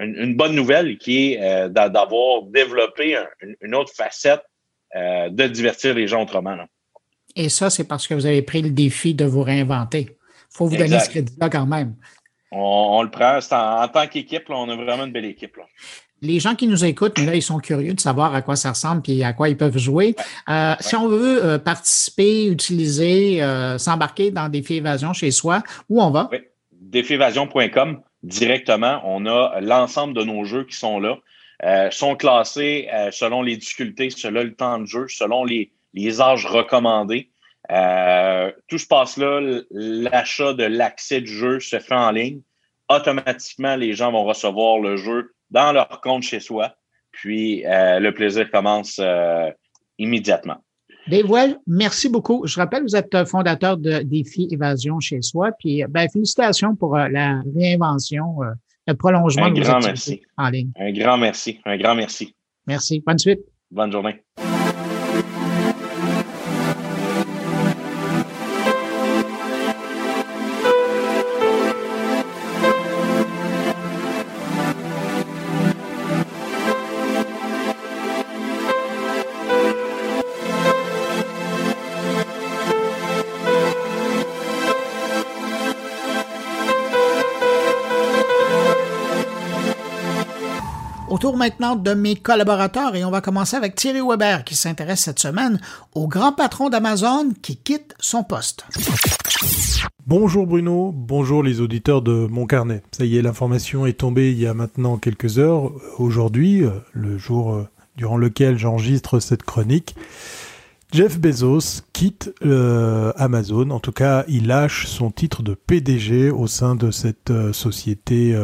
une, 0.00 0.34
bonne 0.34 0.54
nouvelle 0.54 0.98
qui 0.98 1.32
est 1.32 1.42
euh, 1.42 1.68
d'avoir 1.68 2.42
développé 2.44 3.18
une 3.60 3.74
autre 3.74 3.92
facette 3.94 4.42
euh, 4.96 5.28
de 5.28 5.46
divertir 5.46 5.94
les 5.94 6.06
gens 6.06 6.22
autrement. 6.22 6.56
Et 7.36 7.48
ça, 7.48 7.70
c'est 7.70 7.84
parce 7.84 8.08
que 8.08 8.14
vous 8.14 8.26
avez 8.26 8.42
pris 8.42 8.62
le 8.62 8.70
défi 8.70 9.14
de 9.14 9.24
vous 9.24 9.42
réinventer. 9.42 10.08
Il 10.10 10.56
faut 10.56 10.66
vous 10.66 10.76
donner 10.76 10.98
ce 10.98 11.10
crédit-là 11.10 11.48
quand 11.48 11.66
même. 11.66 11.94
On, 12.50 13.02
le 13.02 13.10
prend. 13.10 13.38
En, 13.52 13.88
tant 13.88 14.08
qu'équipe, 14.08 14.44
on 14.48 14.68
a 14.68 14.74
vraiment 14.74 15.04
une 15.04 15.12
belle 15.12 15.26
équipe 15.26 15.56
les 16.22 16.40
gens 16.40 16.54
qui 16.54 16.66
nous 16.66 16.84
écoutent, 16.84 17.18
là, 17.18 17.34
ils 17.34 17.42
sont 17.42 17.58
curieux 17.58 17.94
de 17.94 18.00
savoir 18.00 18.34
à 18.34 18.42
quoi 18.42 18.56
ça 18.56 18.70
ressemble 18.70 19.02
et 19.08 19.24
à 19.24 19.32
quoi 19.32 19.48
ils 19.48 19.56
peuvent 19.56 19.78
jouer. 19.78 20.14
Euh, 20.48 20.74
si 20.80 20.94
on 20.96 21.08
veut 21.08 21.44
euh, 21.44 21.58
participer, 21.58 22.46
utiliser, 22.46 23.42
euh, 23.42 23.78
s'embarquer 23.78 24.30
dans 24.30 24.48
Défi 24.48 24.76
Évasion 24.76 25.12
chez 25.12 25.30
soi, 25.30 25.62
où 25.88 26.02
on 26.02 26.10
va? 26.10 26.28
Oui. 26.32 26.38
Défiévasion.com, 26.72 28.00
directement. 28.22 29.00
On 29.04 29.26
a 29.26 29.60
l'ensemble 29.60 30.14
de 30.14 30.22
nos 30.22 30.44
jeux 30.44 30.64
qui 30.64 30.76
sont 30.76 31.00
là. 31.00 31.18
sont 31.90 32.16
classés 32.16 32.88
selon 33.12 33.42
les 33.42 33.56
difficultés, 33.56 34.10
selon 34.10 34.42
le 34.42 34.54
temps 34.54 34.78
de 34.78 34.86
jeu, 34.86 35.06
selon 35.08 35.44
les, 35.44 35.72
les 35.94 36.20
âges 36.20 36.46
recommandés. 36.46 37.30
tout 37.68 38.78
se 38.78 38.86
passe 38.86 39.16
là. 39.16 39.40
L'achat 39.70 40.52
de 40.54 40.64
l'accès 40.64 41.20
du 41.20 41.32
jeu 41.32 41.60
se 41.60 41.78
fait 41.78 41.94
en 41.94 42.10
ligne. 42.10 42.40
Automatiquement, 42.88 43.76
les 43.76 43.92
gens 43.92 44.10
vont 44.10 44.24
recevoir 44.24 44.80
le 44.80 44.96
jeu 44.96 45.32
dans 45.50 45.72
leur 45.72 46.00
compte 46.00 46.22
chez 46.22 46.40
soi. 46.40 46.74
Puis 47.12 47.66
euh, 47.66 48.00
le 48.00 48.14
plaisir 48.14 48.50
commence 48.50 48.98
euh, 49.00 49.50
immédiatement. 49.98 50.62
Dave 51.10 51.56
merci 51.66 52.08
beaucoup. 52.08 52.46
Je 52.46 52.56
rappelle, 52.56 52.82
vous 52.82 52.96
êtes 52.96 53.24
fondateur 53.26 53.76
de 53.76 54.02
Défi 54.02 54.48
Évasion 54.50 55.00
chez 55.00 55.20
soi. 55.22 55.50
Puis 55.58 55.82
ben, 55.88 56.08
félicitations 56.08 56.76
pour 56.76 56.96
euh, 56.96 57.08
la 57.08 57.42
réinvention, 57.56 58.36
le 58.86 58.94
prolongement 58.94 59.46
un 59.46 59.52
grand 59.52 59.80
merci. 59.80 60.22
en 60.36 60.48
ligne. 60.48 60.70
Un 60.78 60.92
grand 60.92 61.18
merci. 61.18 61.58
Un 61.64 61.76
grand 61.76 61.94
merci. 61.94 62.34
Merci. 62.66 63.02
Bonne 63.04 63.18
suite. 63.18 63.40
Bonne 63.70 63.92
journée. 63.92 64.22
Maintenant 91.40 91.74
de 91.74 91.94
mes 91.94 92.16
collaborateurs 92.16 92.94
et 92.94 93.02
on 93.02 93.10
va 93.10 93.22
commencer 93.22 93.56
avec 93.56 93.74
Thierry 93.74 94.02
Weber 94.06 94.44
qui 94.44 94.54
s'intéresse 94.54 95.00
cette 95.00 95.18
semaine 95.18 95.58
au 95.94 96.06
grand 96.06 96.32
patron 96.32 96.68
d'Amazon 96.68 97.30
qui 97.40 97.56
quitte 97.56 97.94
son 97.98 98.24
poste. 98.24 98.66
Bonjour 100.06 100.46
Bruno, 100.46 100.92
bonjour 100.94 101.42
les 101.42 101.62
auditeurs 101.62 102.02
de 102.02 102.26
mon 102.30 102.46
carnet. 102.46 102.82
Ça 102.92 103.06
y 103.06 103.16
est, 103.16 103.22
l'information 103.22 103.86
est 103.86 103.94
tombée 103.94 104.32
il 104.32 104.38
y 104.38 104.46
a 104.46 104.52
maintenant 104.52 104.98
quelques 104.98 105.38
heures, 105.38 105.72
aujourd'hui, 105.96 106.62
euh, 106.62 106.72
le 106.92 107.16
jour 107.16 107.54
euh, 107.54 107.66
durant 107.96 108.18
lequel 108.18 108.58
j'enregistre 108.58 109.18
cette 109.18 109.42
chronique. 109.42 109.96
Jeff 110.92 111.18
Bezos 111.18 111.80
quitte 111.94 112.34
euh, 112.44 113.14
Amazon, 113.16 113.70
en 113.70 113.80
tout 113.80 113.92
cas 113.92 114.24
il 114.28 114.46
lâche 114.46 114.86
son 114.88 115.10
titre 115.10 115.42
de 115.42 115.54
PDG 115.54 116.30
au 116.30 116.46
sein 116.46 116.74
de 116.74 116.90
cette 116.90 117.32
société, 117.52 118.36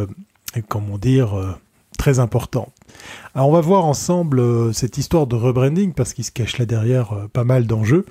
comment 0.69 0.97
dire, 0.97 1.59
très 2.07 2.21
importante. 2.21 2.73
Alors 3.35 3.49
on 3.49 3.53
va 3.53 3.61
voir 3.61 3.85
ensemble 3.85 4.39
euh, 4.39 4.73
cette 4.73 4.97
histoire 4.97 5.27
de 5.27 5.35
rebranding 5.35 5.93
parce 5.93 6.15
qu'il 6.15 6.23
se 6.23 6.31
cache 6.31 6.57
là 6.59 6.65
derrière 6.65 7.13
euh, 7.13 7.27
pas 7.27 7.43
mal 7.43 7.67
d'enjeux 7.67 8.07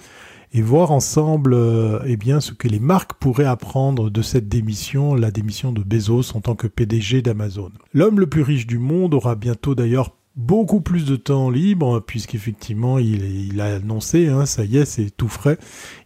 et 0.53 0.61
voir 0.61 0.91
ensemble 0.91 1.53
euh, 1.53 1.99
eh 2.05 2.17
bien 2.17 2.41
ce 2.41 2.51
que 2.51 2.67
les 2.67 2.81
marques 2.81 3.13
pourraient 3.13 3.45
apprendre 3.45 4.09
de 4.09 4.21
cette 4.21 4.49
démission, 4.49 5.15
la 5.15 5.31
démission 5.31 5.71
de 5.71 5.81
Bezos 5.81 6.35
en 6.35 6.41
tant 6.41 6.55
que 6.55 6.67
PDG 6.67 7.21
d'Amazon. 7.21 7.71
L'homme 7.93 8.19
le 8.19 8.27
plus 8.27 8.41
riche 8.41 8.67
du 8.67 8.79
monde 8.79 9.13
aura 9.13 9.35
bientôt 9.35 9.75
d'ailleurs 9.75 10.11
beaucoup 10.35 10.81
plus 10.81 11.05
de 11.05 11.15
temps 11.15 11.49
libre, 11.49 12.01
puisqu'effectivement, 12.01 12.99
il, 12.99 13.23
il 13.23 13.61
a 13.61 13.75
annoncé, 13.75 14.27
hein, 14.27 14.45
ça 14.45 14.65
y 14.65 14.77
est, 14.77 14.85
c'est 14.85 15.09
tout 15.09 15.29
frais, 15.29 15.57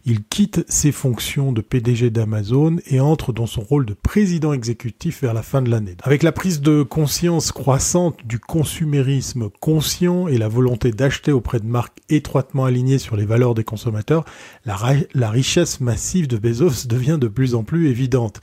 il 0.04 0.24
quitte 0.24 0.64
ses 0.68 0.92
fonctions 0.92 1.52
de 1.52 1.60
PDG 1.60 2.10
d'Amazon 2.10 2.76
et 2.86 3.00
entre 3.00 3.32
dans 3.32 3.46
son 3.46 3.60
rôle 3.60 3.84
de 3.84 3.94
président 3.94 4.52
exécutif 4.52 5.22
vers 5.22 5.34
la 5.34 5.42
fin 5.42 5.62
de 5.62 5.70
l'année. 5.70 5.96
Avec 6.02 6.22
la 6.22 6.32
prise 6.32 6.60
de 6.60 6.82
conscience 6.82 7.52
croissante 7.52 8.16
du 8.24 8.38
consumérisme 8.38 9.50
conscient 9.60 10.26
et 10.26 10.38
la 10.38 10.48
volonté 10.48 10.90
d'acheter 10.90 11.32
auprès 11.32 11.60
de 11.60 11.66
marques 11.66 11.98
étroitement 12.08 12.64
alignées 12.64 12.98
sur 12.98 13.16
les 13.16 13.26
valeurs 13.26 13.54
des 13.54 13.64
consommateurs, 13.64 14.24
la, 14.64 14.76
la 15.14 15.30
richesse 15.30 15.80
massive 15.80 16.26
de 16.26 16.38
Bezos 16.38 16.86
devient 16.88 17.18
de 17.20 17.28
plus 17.28 17.54
en 17.54 17.62
plus 17.62 17.88
évidente 17.88 18.40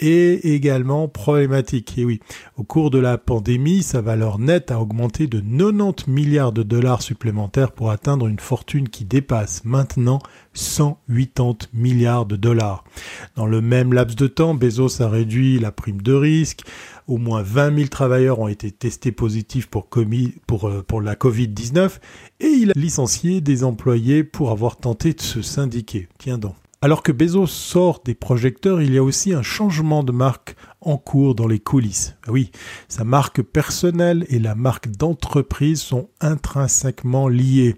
et 0.00 0.54
également 0.54 1.08
problématique. 1.08 1.98
Et 1.98 2.04
oui, 2.04 2.20
au 2.56 2.62
cours 2.62 2.90
de 2.90 2.98
la 2.98 3.18
pandémie, 3.18 3.82
sa 3.82 4.00
valeur 4.00 4.38
nette 4.38 4.70
a 4.70 4.80
augmenté 4.80 5.26
de 5.26 5.40
90 5.40 6.08
milliards 6.08 6.52
de 6.52 6.62
dollars 6.62 7.02
supplémentaires 7.02 7.72
pour 7.72 7.90
atteindre 7.90 8.26
une 8.26 8.40
fortune 8.40 8.88
qui 8.88 9.04
dépasse 9.04 9.62
maintenant 9.64 10.20
180 10.54 11.68
milliards 11.72 12.26
de 12.26 12.36
dollars. 12.36 12.84
Dans 13.36 13.46
le 13.46 13.60
même 13.60 13.92
laps 13.92 14.16
de 14.16 14.26
temps, 14.26 14.54
Bezos 14.54 15.02
a 15.02 15.08
réduit 15.08 15.58
la 15.58 15.72
prime 15.72 16.00
de 16.00 16.12
risque. 16.12 16.62
Au 17.06 17.18
moins 17.18 17.42
20 17.42 17.76
000 17.76 17.88
travailleurs 17.88 18.38
ont 18.38 18.48
été 18.48 18.70
testés 18.70 19.12
positifs 19.12 19.66
pour, 19.66 19.88
euh, 19.92 20.84
la 21.02 21.14
Covid-19 21.14 21.98
et 22.40 22.46
il 22.46 22.70
a 22.70 22.74
licencié 22.76 23.40
des 23.40 23.64
employés 23.64 24.24
pour 24.24 24.50
avoir 24.50 24.76
tenté 24.76 25.12
de 25.12 25.20
se 25.20 25.42
syndiquer. 25.42 26.08
Tiens 26.18 26.38
donc. 26.38 26.54
Alors 26.84 27.02
que 27.02 27.12
Bezos 27.12 27.46
sort 27.46 28.02
des 28.04 28.14
projecteurs, 28.14 28.82
il 28.82 28.92
y 28.92 28.98
a 28.98 29.02
aussi 29.02 29.32
un 29.32 29.42
changement 29.42 30.02
de 30.02 30.12
marque 30.12 30.54
en 30.84 30.96
cours 30.96 31.34
dans 31.34 31.46
les 31.46 31.58
coulisses. 31.58 32.16
Ah 32.26 32.32
oui, 32.32 32.50
sa 32.88 33.04
marque 33.04 33.42
personnelle 33.42 34.26
et 34.28 34.38
la 34.38 34.54
marque 34.54 34.90
d'entreprise 34.90 35.80
sont 35.80 36.08
intrinsèquement 36.20 37.28
liées. 37.28 37.76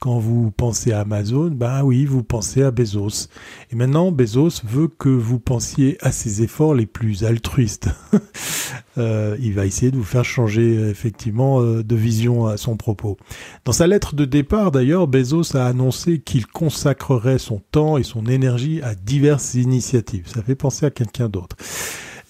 Quand 0.00 0.18
vous 0.18 0.52
pensez 0.52 0.92
à 0.92 1.00
Amazon, 1.00 1.50
bah 1.50 1.82
oui, 1.82 2.04
vous 2.04 2.22
pensez 2.22 2.62
à 2.62 2.70
Bezos. 2.70 3.28
Et 3.72 3.76
maintenant, 3.76 4.12
Bezos 4.12 4.62
veut 4.64 4.86
que 4.86 5.08
vous 5.08 5.40
pensiez 5.40 5.98
à 6.00 6.12
ses 6.12 6.42
efforts 6.42 6.74
les 6.74 6.86
plus 6.86 7.24
altruistes. 7.24 7.88
euh, 8.98 9.36
il 9.40 9.54
va 9.54 9.66
essayer 9.66 9.90
de 9.90 9.96
vous 9.96 10.04
faire 10.04 10.24
changer 10.24 10.74
effectivement 10.88 11.60
euh, 11.60 11.82
de 11.82 11.96
vision 11.96 12.46
à 12.46 12.56
son 12.56 12.76
propos. 12.76 13.16
Dans 13.64 13.72
sa 13.72 13.88
lettre 13.88 14.14
de 14.14 14.24
départ, 14.24 14.70
d'ailleurs, 14.70 15.08
Bezos 15.08 15.56
a 15.56 15.66
annoncé 15.66 16.20
qu'il 16.20 16.46
consacrerait 16.46 17.38
son 17.38 17.60
temps 17.72 17.98
et 17.98 18.04
son 18.04 18.26
énergie 18.26 18.80
à 18.82 18.94
diverses 18.94 19.54
initiatives. 19.54 20.28
Ça 20.28 20.42
fait 20.42 20.54
penser 20.54 20.86
à 20.86 20.90
quelqu'un 20.90 21.28
d'autre 21.28 21.56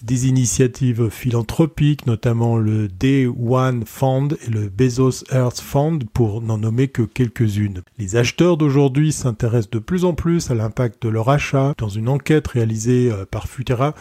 des 0.03 0.27
initiatives 0.27 1.09
philanthropiques, 1.09 2.05
notamment 2.07 2.57
le 2.57 2.87
Day 2.87 3.27
One 3.27 3.83
Fund 3.85 4.37
et 4.47 4.49
le 4.49 4.69
Bezos 4.69 5.23
Earth 5.31 5.59
Fund, 5.59 6.05
pour 6.13 6.41
n'en 6.41 6.57
nommer 6.57 6.87
que 6.87 7.01
quelques-unes. 7.01 7.81
Les 7.97 8.15
acheteurs 8.15 8.57
d'aujourd'hui 8.57 9.11
s'intéressent 9.11 9.71
de 9.71 9.79
plus 9.79 10.05
en 10.05 10.13
plus 10.13 10.51
à 10.51 10.55
l'impact 10.55 11.03
de 11.03 11.09
leur 11.09 11.29
achat. 11.29 11.73
Dans 11.77 11.89
une 11.89 12.09
enquête 12.09 12.47
réalisée 12.47 13.11
euh, 13.11 13.25
par 13.29 13.47
Futera 13.47 13.95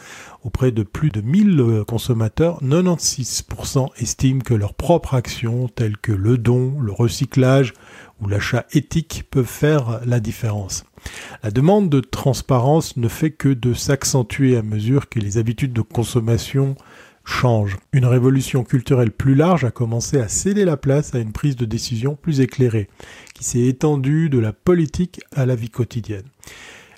auprès 0.44 0.70
de 0.70 0.82
plus 0.82 1.10
de 1.10 1.20
1000 1.20 1.60
euh, 1.60 1.84
consommateurs, 1.84 2.62
96% 2.62 3.88
estiment 3.98 4.40
que 4.40 4.54
leurs 4.54 4.74
propres 4.74 5.14
actions, 5.14 5.68
telles 5.68 5.96
que 5.96 6.12
le 6.12 6.38
don, 6.38 6.80
le 6.80 6.92
recyclage 6.92 7.74
ou 8.20 8.28
l'achat 8.28 8.66
éthique, 8.72 9.24
peuvent 9.30 9.44
faire 9.44 10.00
la 10.04 10.20
différence. 10.20 10.84
La 11.42 11.50
demande 11.50 11.88
de 11.88 12.00
transparence 12.00 12.96
ne 12.96 13.08
fait 13.08 13.30
que 13.30 13.48
de 13.48 13.74
s'accentuer 13.74 14.56
à 14.56 14.62
mesure 14.62 15.08
que 15.08 15.20
les 15.20 15.38
habitudes 15.38 15.72
de 15.72 15.82
consommation 15.82 16.76
changent. 17.24 17.76
Une 17.92 18.06
révolution 18.06 18.64
culturelle 18.64 19.10
plus 19.10 19.34
large 19.34 19.64
a 19.64 19.70
commencé 19.70 20.18
à 20.18 20.28
céder 20.28 20.64
la 20.64 20.76
place 20.76 21.14
à 21.14 21.18
une 21.18 21.32
prise 21.32 21.56
de 21.56 21.66
décision 21.66 22.16
plus 22.16 22.40
éclairée, 22.40 22.88
qui 23.34 23.44
s'est 23.44 23.66
étendue 23.66 24.28
de 24.30 24.38
la 24.38 24.52
politique 24.52 25.20
à 25.34 25.46
la 25.46 25.54
vie 25.54 25.70
quotidienne. 25.70 26.26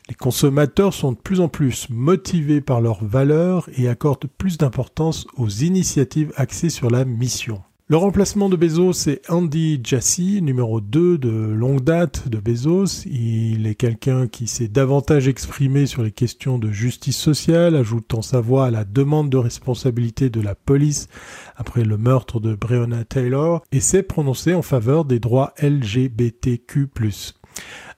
Les 0.09 0.15
consommateurs 0.15 0.95
sont 0.95 1.13
de 1.13 1.19
plus 1.19 1.41
en 1.41 1.49
plus 1.49 1.89
motivés 1.89 2.61
par 2.61 2.81
leurs 2.81 3.05
valeurs 3.05 3.69
et 3.77 3.89
accordent 3.89 4.27
plus 4.39 4.59
d'importance 4.59 5.27
aux 5.37 5.49
initiatives 5.49 6.33
axées 6.37 6.71
sur 6.71 6.91
la 6.91 7.05
mission. 7.05 7.63
Le 7.91 7.97
remplacement 7.97 8.49
de 8.49 8.55
Bezos, 8.55 8.93
c'est 8.93 9.29
Andy 9.29 9.81
Jassy, 9.83 10.43
numéro 10.43 10.81
2 10.81 11.19
de 11.19 11.29
longue 11.29 11.83
date 11.83 12.29
de 12.29 12.39
Bezos. 12.39 13.05
Il 13.05 13.67
est 13.67 13.75
quelqu'un 13.75 14.29
qui 14.29 14.47
s'est 14.47 14.69
davantage 14.69 15.27
exprimé 15.27 15.87
sur 15.87 16.05
les 16.05 16.13
questions 16.13 16.61
de 16.61 16.71
justice 16.71 17.17
sociale, 17.17 17.75
ajoutant 17.75 18.23
sa 18.23 18.41
voix 18.41 18.67
à 18.67 18.71
la 18.71 18.85
demande 18.85 19.29
de 19.29 19.39
responsabilité 19.39 20.31
de 20.31 20.41
la 20.41 20.55
police 20.55 21.09
après 21.57 21.83
le 21.83 21.99
meurtre 21.99 22.39
de 22.39 22.55
Breonna 22.55 23.03
Taylor, 23.03 23.65
et 23.73 23.81
s'est 23.81 24.05
prononcé 24.05 24.55
en 24.55 24.63
faveur 24.63 25.05
des 25.05 25.19
droits 25.19 25.53
LGBTQ+. 25.61 26.87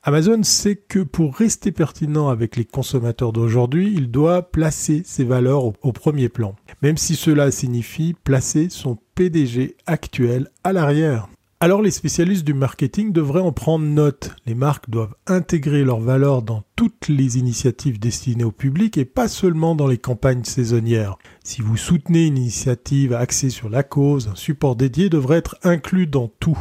Amazon 0.05 0.43
sait 0.43 0.75
que 0.75 0.99
pour 0.99 1.37
rester 1.37 1.71
pertinent 1.71 2.29
avec 2.29 2.57
les 2.57 2.65
consommateurs 2.65 3.33
d'aujourd'hui, 3.33 3.93
il 3.95 4.11
doit 4.11 4.51
placer 4.51 5.03
ses 5.05 5.23
valeurs 5.23 5.65
au, 5.65 5.93
premier 5.93 6.29
plan, 6.29 6.57
même 6.83 6.97
si 6.97 7.15
cela 7.15 7.53
signifie 7.53 8.17
placer 8.25 8.69
son 8.69 8.99
PDG 9.15 9.77
actuel 9.87 10.51
à 10.65 10.73
l'arrière. 10.73 11.29
Alors 11.63 11.81
les 11.81 11.93
spécialistes 11.93 12.45
du 12.45 12.55
marketing 12.55 13.13
devraient 13.13 13.41
en 13.41 13.53
prendre 13.53 13.85
note. 13.85 14.35
Les 14.47 14.57
marques 14.57 14.91
doivent 14.91 15.15
intégrer 15.29 15.85
leurs 15.85 16.01
valeurs 16.01 16.43
dans 16.43 16.65
toutes 16.75 17.07
les 17.07 17.39
initiatives 17.39 18.01
destinées 18.01 18.43
au 18.43 18.51
public 18.51 18.99
et 18.99 19.05
pas 19.05 19.29
seulement 19.29 19.77
dans 19.77 19.87
les 19.87 19.97
campagnes 19.97 20.43
saisonnières. 20.43 21.19
Si 21.45 21.63
vous 21.63 21.77
soutenez 21.77 22.27
une 22.27 22.37
initiative 22.37 23.13
axée 23.13 23.49
sur 23.49 23.71
la 23.71 23.85
cause, 23.85 24.27
un 24.27 24.35
support 24.35 24.75
dédié 24.75 25.09
devrait 25.09 25.39
être 25.39 25.57
inclus 25.63 26.09
dans 26.09 26.27
tout 26.41 26.59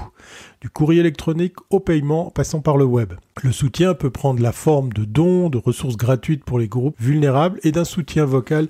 du 0.62 0.70
courrier 0.70 1.00
électronique 1.00 1.56
au 1.72 1.80
paiement 1.80 2.30
passant 2.30 2.60
par 2.60 2.78
le 2.78 2.86
web. 2.86 3.14
Le 3.42 3.52
soutien 3.52 3.96
peut 3.96 4.12
prendre 4.12 4.44
la 4.44 4.52
forme 4.52 4.94
de 4.94 5.04
dons, 5.04 5.50
de 5.50 5.58
ressources 5.58 5.98
gratuites 5.98 6.44
pour 6.44 6.60
les 6.60 6.68
groupes 6.68 7.02
vulnérables 7.02 7.60
et 7.64 7.72
d'un 7.72 7.86
soutien 7.86 8.26
vocal 8.26 8.68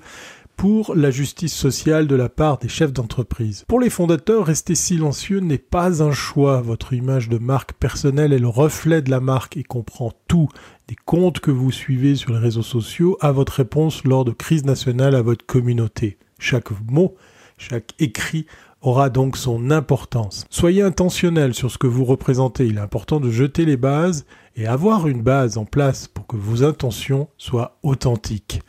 pour 0.61 0.93
la 0.93 1.09
justice 1.09 1.55
sociale 1.55 2.05
de 2.05 2.15
la 2.15 2.29
part 2.29 2.59
des 2.59 2.67
chefs 2.67 2.93
d'entreprise. 2.93 3.65
Pour 3.67 3.79
les 3.79 3.89
fondateurs, 3.89 4.45
rester 4.45 4.75
silencieux 4.75 5.39
n'est 5.39 5.57
pas 5.57 6.03
un 6.03 6.11
choix. 6.11 6.61
Votre 6.61 6.93
image 6.93 7.29
de 7.29 7.39
marque 7.39 7.73
personnelle 7.73 8.31
est 8.31 8.37
le 8.37 8.47
reflet 8.47 9.01
de 9.01 9.09
la 9.09 9.21
marque 9.21 9.57
et 9.57 9.63
comprend 9.63 10.11
tout, 10.27 10.49
des 10.87 10.95
comptes 11.03 11.39
que 11.39 11.49
vous 11.49 11.71
suivez 11.71 12.15
sur 12.15 12.31
les 12.33 12.37
réseaux 12.37 12.61
sociaux 12.61 13.17
à 13.21 13.31
votre 13.31 13.53
réponse 13.53 14.03
lors 14.03 14.23
de 14.23 14.33
crises 14.33 14.63
nationales 14.63 15.15
à 15.15 15.23
votre 15.23 15.43
communauté. 15.47 16.19
Chaque 16.37 16.69
mot, 16.91 17.15
chaque 17.57 17.95
écrit 17.97 18.45
aura 18.81 19.09
donc 19.09 19.37
son 19.37 19.71
importance. 19.71 20.45
Soyez 20.51 20.83
intentionnel 20.83 21.55
sur 21.55 21.71
ce 21.71 21.79
que 21.79 21.87
vous 21.87 22.05
représentez. 22.05 22.67
Il 22.67 22.77
est 22.77 22.81
important 22.81 23.19
de 23.19 23.31
jeter 23.31 23.65
les 23.65 23.77
bases 23.77 24.25
et 24.55 24.67
avoir 24.67 25.07
une 25.07 25.21
base 25.21 25.57
en 25.57 25.65
place 25.65 26.07
pour 26.07 26.27
que 26.27 26.35
vos 26.35 26.63
intentions 26.63 27.29
soient 27.37 27.79
authentiques. 27.83 28.61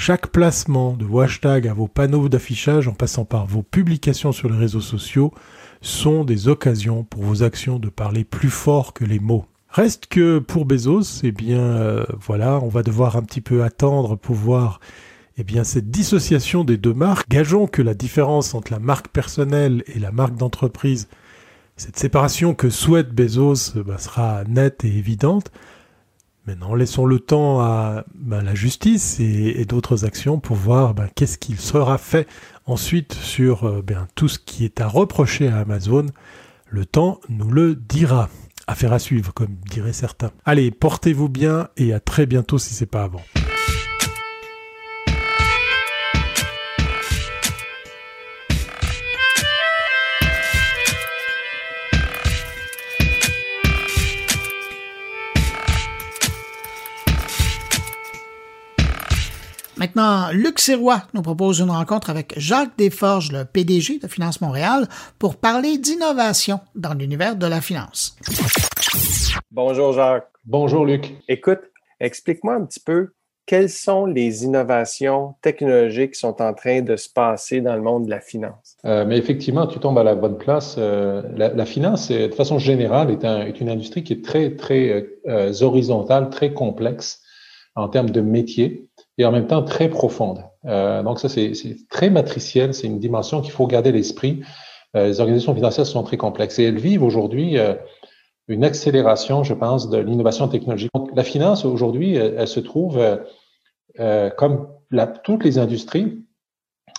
Chaque 0.00 0.28
placement 0.28 0.92
de 0.92 1.04
vos 1.04 1.18
hashtags 1.18 1.66
à 1.66 1.74
vos 1.74 1.88
panneaux 1.88 2.28
d'affichage 2.28 2.86
en 2.86 2.92
passant 2.92 3.24
par 3.24 3.46
vos 3.46 3.64
publications 3.64 4.30
sur 4.30 4.48
les 4.48 4.56
réseaux 4.56 4.80
sociaux 4.80 5.34
sont 5.82 6.22
des 6.22 6.46
occasions 6.46 7.02
pour 7.02 7.24
vos 7.24 7.42
actions 7.42 7.80
de 7.80 7.88
parler 7.88 8.22
plus 8.22 8.48
fort 8.48 8.94
que 8.94 9.04
les 9.04 9.18
mots. 9.18 9.44
Reste 9.68 10.06
que 10.06 10.38
pour 10.38 10.66
Bezos, 10.66 11.24
eh 11.24 11.32
bien 11.32 11.58
euh, 11.58 12.04
voilà, 12.20 12.60
on 12.62 12.68
va 12.68 12.84
devoir 12.84 13.16
un 13.16 13.22
petit 13.22 13.40
peu 13.40 13.64
attendre 13.64 14.14
pour 14.14 14.36
voir 14.36 14.78
eh 15.36 15.42
bien, 15.42 15.64
cette 15.64 15.90
dissociation 15.90 16.62
des 16.62 16.76
deux 16.76 16.94
marques, 16.94 17.28
gageons 17.28 17.66
que 17.66 17.82
la 17.82 17.94
différence 17.94 18.54
entre 18.54 18.72
la 18.72 18.78
marque 18.78 19.08
personnelle 19.08 19.82
et 19.88 19.98
la 19.98 20.12
marque 20.12 20.36
d'entreprise, 20.36 21.08
cette 21.76 21.98
séparation 21.98 22.54
que 22.54 22.70
souhaite 22.70 23.12
Bezos 23.12 23.74
bah, 23.84 23.98
sera 23.98 24.44
nette 24.44 24.84
et 24.84 24.96
évidente. 24.96 25.50
Maintenant, 26.48 26.74
laissons 26.74 27.04
le 27.04 27.20
temps 27.20 27.60
à 27.60 28.04
bah, 28.14 28.40
la 28.42 28.54
justice 28.54 29.20
et, 29.20 29.66
d'autres 29.66 30.06
actions 30.06 30.40
pour 30.40 30.56
voir 30.56 30.94
bah, 30.94 31.04
qu'est-ce 31.14 31.36
qu'il 31.36 31.60
sera 31.60 31.98
fait 31.98 32.26
ensuite 32.64 33.12
sur 33.12 33.68
euh, 33.68 33.84
tout 34.14 34.28
ce 34.28 34.38
qui 34.38 34.64
est 34.64 34.80
à 34.80 34.88
reprocher 34.88 35.48
à 35.48 35.58
Amazon. 35.58 36.06
Le 36.66 36.86
temps 36.86 37.20
nous 37.28 37.50
le 37.50 37.74
dira. 37.74 38.30
Affaire 38.66 38.94
à 38.94 38.98
suivre, 38.98 39.34
comme 39.34 39.56
diraient 39.70 39.92
certains. 39.92 40.30
Allez, 40.46 40.70
portez-vous 40.70 41.28
bien 41.28 41.68
et 41.76 41.92
à 41.92 42.00
très 42.00 42.24
bientôt 42.24 42.56
si 42.56 42.72
c'est 42.72 42.86
pas 42.86 43.02
avant. 43.02 43.20
Maintenant, 59.78 60.32
Luc 60.32 60.58
Sirois 60.58 61.02
nous 61.14 61.22
propose 61.22 61.60
une 61.60 61.70
rencontre 61.70 62.10
avec 62.10 62.34
Jacques 62.36 62.76
Desforges, 62.76 63.30
le 63.30 63.44
PDG 63.44 64.00
de 64.00 64.08
Finance 64.08 64.40
Montréal, 64.40 64.88
pour 65.20 65.36
parler 65.36 65.78
d'innovation 65.78 66.58
dans 66.74 66.94
l'univers 66.94 67.36
de 67.36 67.46
la 67.46 67.60
finance. 67.60 68.16
Bonjour 69.52 69.92
Jacques. 69.92 70.26
Bonjour 70.44 70.84
Luc. 70.84 71.14
Écoute, 71.28 71.60
explique-moi 72.00 72.54
un 72.54 72.64
petit 72.64 72.80
peu 72.80 73.10
quelles 73.46 73.70
sont 73.70 74.04
les 74.04 74.44
innovations 74.44 75.36
technologiques 75.42 76.14
qui 76.14 76.18
sont 76.18 76.42
en 76.42 76.54
train 76.54 76.82
de 76.82 76.96
se 76.96 77.08
passer 77.08 77.60
dans 77.60 77.76
le 77.76 77.82
monde 77.82 78.06
de 78.06 78.10
la 78.10 78.20
finance? 78.20 78.76
Euh, 78.84 79.04
mais 79.06 79.16
effectivement, 79.16 79.68
tu 79.68 79.78
tombes 79.78 79.98
à 79.98 80.02
la 80.02 80.16
bonne 80.16 80.38
place. 80.38 80.74
Euh, 80.76 81.22
la, 81.36 81.64
finance, 81.64 82.10
de 82.10 82.34
façon 82.34 82.58
générale, 82.58 83.10
est, 83.12 83.60
une 83.60 83.70
industrie 83.70 84.02
qui 84.02 84.12
est 84.12 84.24
très, 84.24 84.56
très 84.56 85.06
euh, 85.28 85.52
horizontale, 85.62 86.30
très 86.30 86.52
complexe 86.52 87.22
en 87.76 87.88
termes 87.88 88.10
de 88.10 88.20
métier 88.20 88.87
et 89.18 89.24
en 89.24 89.32
même 89.32 89.46
temps 89.46 89.62
très 89.62 89.88
profonde. 89.88 90.44
donc 90.64 91.20
ça, 91.20 91.28
c'est 91.28 91.52
très 91.90 92.08
matriciel, 92.08 92.72
c'est 92.72 92.86
une 92.86 92.98
dimension 92.98 93.40
qu'il 93.42 93.52
faut 93.52 93.66
garder 93.66 93.90
à 93.90 93.92
l'esprit. 93.92 94.40
les 94.94 95.20
organisations 95.20 95.54
financières 95.54 95.86
sont 95.86 96.02
très 96.04 96.16
complexes 96.16 96.58
et 96.58 96.64
elles 96.64 96.78
vivent 96.78 97.02
aujourd'hui 97.02 97.58
une 98.48 98.64
accélération, 98.64 99.44
je 99.44 99.54
pense, 99.54 99.90
de 99.90 99.98
l'innovation 99.98 100.48
technologique. 100.48 100.90
Donc, 100.94 101.10
la 101.14 101.22
finance, 101.22 101.64
aujourd'hui, 101.64 102.14
elle, 102.14 102.48
se 102.48 102.60
trouve, 102.60 102.98
euh, 102.98 103.16
euh, 104.00 104.30
comme 104.30 104.68
toutes 105.22 105.44
les 105.44 105.58
industries, 105.58 106.24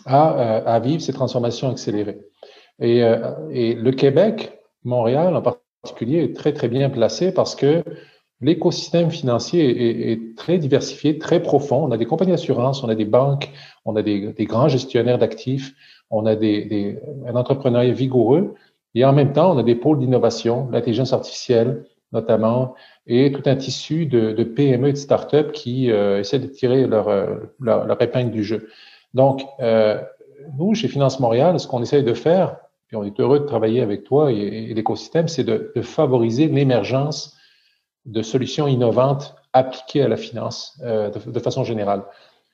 à, 0.05 0.75
euh, 0.75 0.79
vivre 0.79 1.01
ces 1.01 1.11
transformations 1.11 1.69
accélérées. 1.69 2.19
Et, 2.79 3.01
le 3.01 3.91
Québec, 3.91 4.59
Montréal 4.83 5.35
en 5.35 5.41
particulier, 5.41 6.23
est 6.23 6.35
très, 6.35 6.53
très 6.53 6.69
bien 6.69 6.89
placé 6.89 7.33
parce 7.33 7.55
que 7.55 7.83
l'écosystème 8.41 9.11
financier 9.11 9.69
est, 9.69 10.11
est, 10.11 10.37
très 10.37 10.57
diversifié, 10.57 11.17
très 11.17 11.41
profond. 11.41 11.85
On 11.85 11.91
a 11.91 11.97
des 11.97 12.05
compagnies 12.05 12.31
d'assurance, 12.31 12.83
on 12.83 12.89
a 12.89 12.95
des 12.95 13.05
banques, 13.05 13.49
on 13.85 13.95
a 13.95 14.01
des, 14.01 14.33
des 14.33 14.45
grands 14.45 14.69
gestionnaires 14.69 15.17
d'actifs, 15.17 15.73
on 16.09 16.25
a 16.25 16.35
des, 16.35 16.65
des, 16.65 16.99
un 17.27 17.35
entrepreneuriat 17.35 17.93
vigoureux. 17.93 18.55
Et 18.95 19.05
en 19.05 19.13
même 19.13 19.33
temps, 19.33 19.53
on 19.53 19.57
a 19.57 19.63
des 19.63 19.75
pôles 19.75 19.99
d'innovation, 19.99 20.69
l'intelligence 20.71 21.13
artificielle 21.13 21.85
notamment, 22.11 22.75
et 23.07 23.31
tout 23.31 23.43
un 23.45 23.55
tissu 23.55 24.05
de, 24.05 24.31
de 24.31 24.43
PME 24.43 24.89
et 24.89 24.93
de 24.93 24.97
start-up 24.97 25.51
qui 25.51 25.91
euh, 25.91 26.19
essaient 26.19 26.39
de 26.39 26.47
tirer 26.47 26.87
leur, 26.87 27.07
euh, 27.07 27.35
leur, 27.59 27.85
leur, 27.85 28.01
épingle 28.01 28.31
du 28.31 28.43
jeu. 28.43 28.69
Donc, 29.13 29.43
euh, 29.59 30.01
nous, 30.57 30.73
chez 30.73 30.87
Finance 30.87 31.19
Montréal, 31.19 31.59
ce 31.59 31.67
qu'on 31.67 31.81
essaye 31.81 32.03
de 32.03 32.13
faire, 32.13 32.57
et 32.91 32.95
on 32.95 33.03
est 33.03 33.19
heureux 33.19 33.39
de 33.39 33.45
travailler 33.45 33.81
avec 33.81 34.03
toi 34.03 34.31
et, 34.31 34.73
l'écosystème, 34.73 35.27
c'est 35.27 35.43
de, 35.43 35.71
de, 35.75 35.81
favoriser 35.81 36.47
l'émergence 36.47 37.37
de 38.09 38.21
solutions 38.21 38.67
innovantes 38.67 39.35
appliquées 39.53 40.03
à 40.03 40.07
la 40.07 40.17
finance 40.17 40.79
euh, 40.83 41.09
de, 41.09 41.31
de 41.31 41.39
façon 41.39 41.63
générale. 41.63 42.03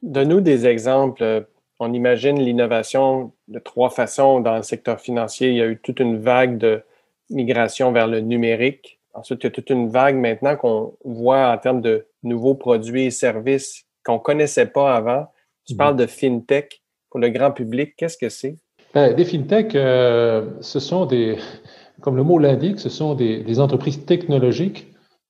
Donne-nous 0.02 0.42
des 0.42 0.68
exemples 0.68 1.46
on 1.80 1.94
imagine 1.94 2.40
l'innovation 2.40 3.34
de 3.48 3.60
trois 3.60 3.90
façons 3.90 4.40
dans 4.40 4.56
le 4.56 4.64
secteur 4.64 5.00
financier. 5.00 5.50
Il 5.50 5.56
y 5.56 5.62
a 5.62 5.68
eu 5.68 5.78
toute 5.78 6.00
une 6.00 6.20
vague 6.20 6.58
de 6.58 6.82
migration 7.30 7.92
vers 7.92 8.08
le 8.08 8.22
numérique. 8.22 9.00
Ensuite, 9.14 9.44
il 9.44 9.46
y 9.46 9.48
a 9.48 9.52
toute 9.52 9.70
une 9.70 9.90
vague 9.90 10.16
maintenant 10.16 10.56
qu'on 10.56 10.94
voit 11.04 11.50
en 11.50 11.58
termes 11.58 11.82
de 11.82 12.06
nouveaux 12.24 12.56
produits 12.56 13.06
et 13.06 13.12
services 13.12 13.84
qu'on 14.06 14.16
ne 14.16 14.20
connaissait 14.20 14.68
pas 14.68 14.96
avant. 14.96 15.28
Tu 15.66 15.74
mhm. 15.74 15.78
parles 15.78 15.96
de 15.98 16.06
FinTech 16.06 16.82
pour 17.10 17.20
le 17.20 17.30
grand 17.30 17.52
public. 17.52 17.94
Qu'est-ce 17.98 18.18
que 18.18 18.30
c'est? 18.30 18.56
Ben, 18.94 19.14
des 19.14 19.26
FinTech, 19.26 19.76
euh, 19.76 20.52
ce 20.62 20.80
sont 20.80 21.06
des, 21.06 21.38
comme 22.02 22.16
le 22.16 22.24
mot 22.24 22.40
l'indique, 22.40 22.80
ce 22.80 22.90
sont 22.90 23.16
des, 23.16 23.60
entreprises 23.60 24.06
technologiques 24.06 24.88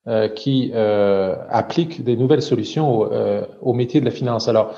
euh, 0.08 0.28
qui 0.28 0.72
euh, 0.74 1.36
appliquent 1.50 2.04
des 2.04 2.18
nouvelles 2.18 2.42
solutions 2.42 3.02
au, 3.02 3.10
au 3.62 3.74
métier 3.74 4.00
de 4.00 4.06
la 4.06 4.12
finance. 4.12 4.48
Alors, 4.48 4.76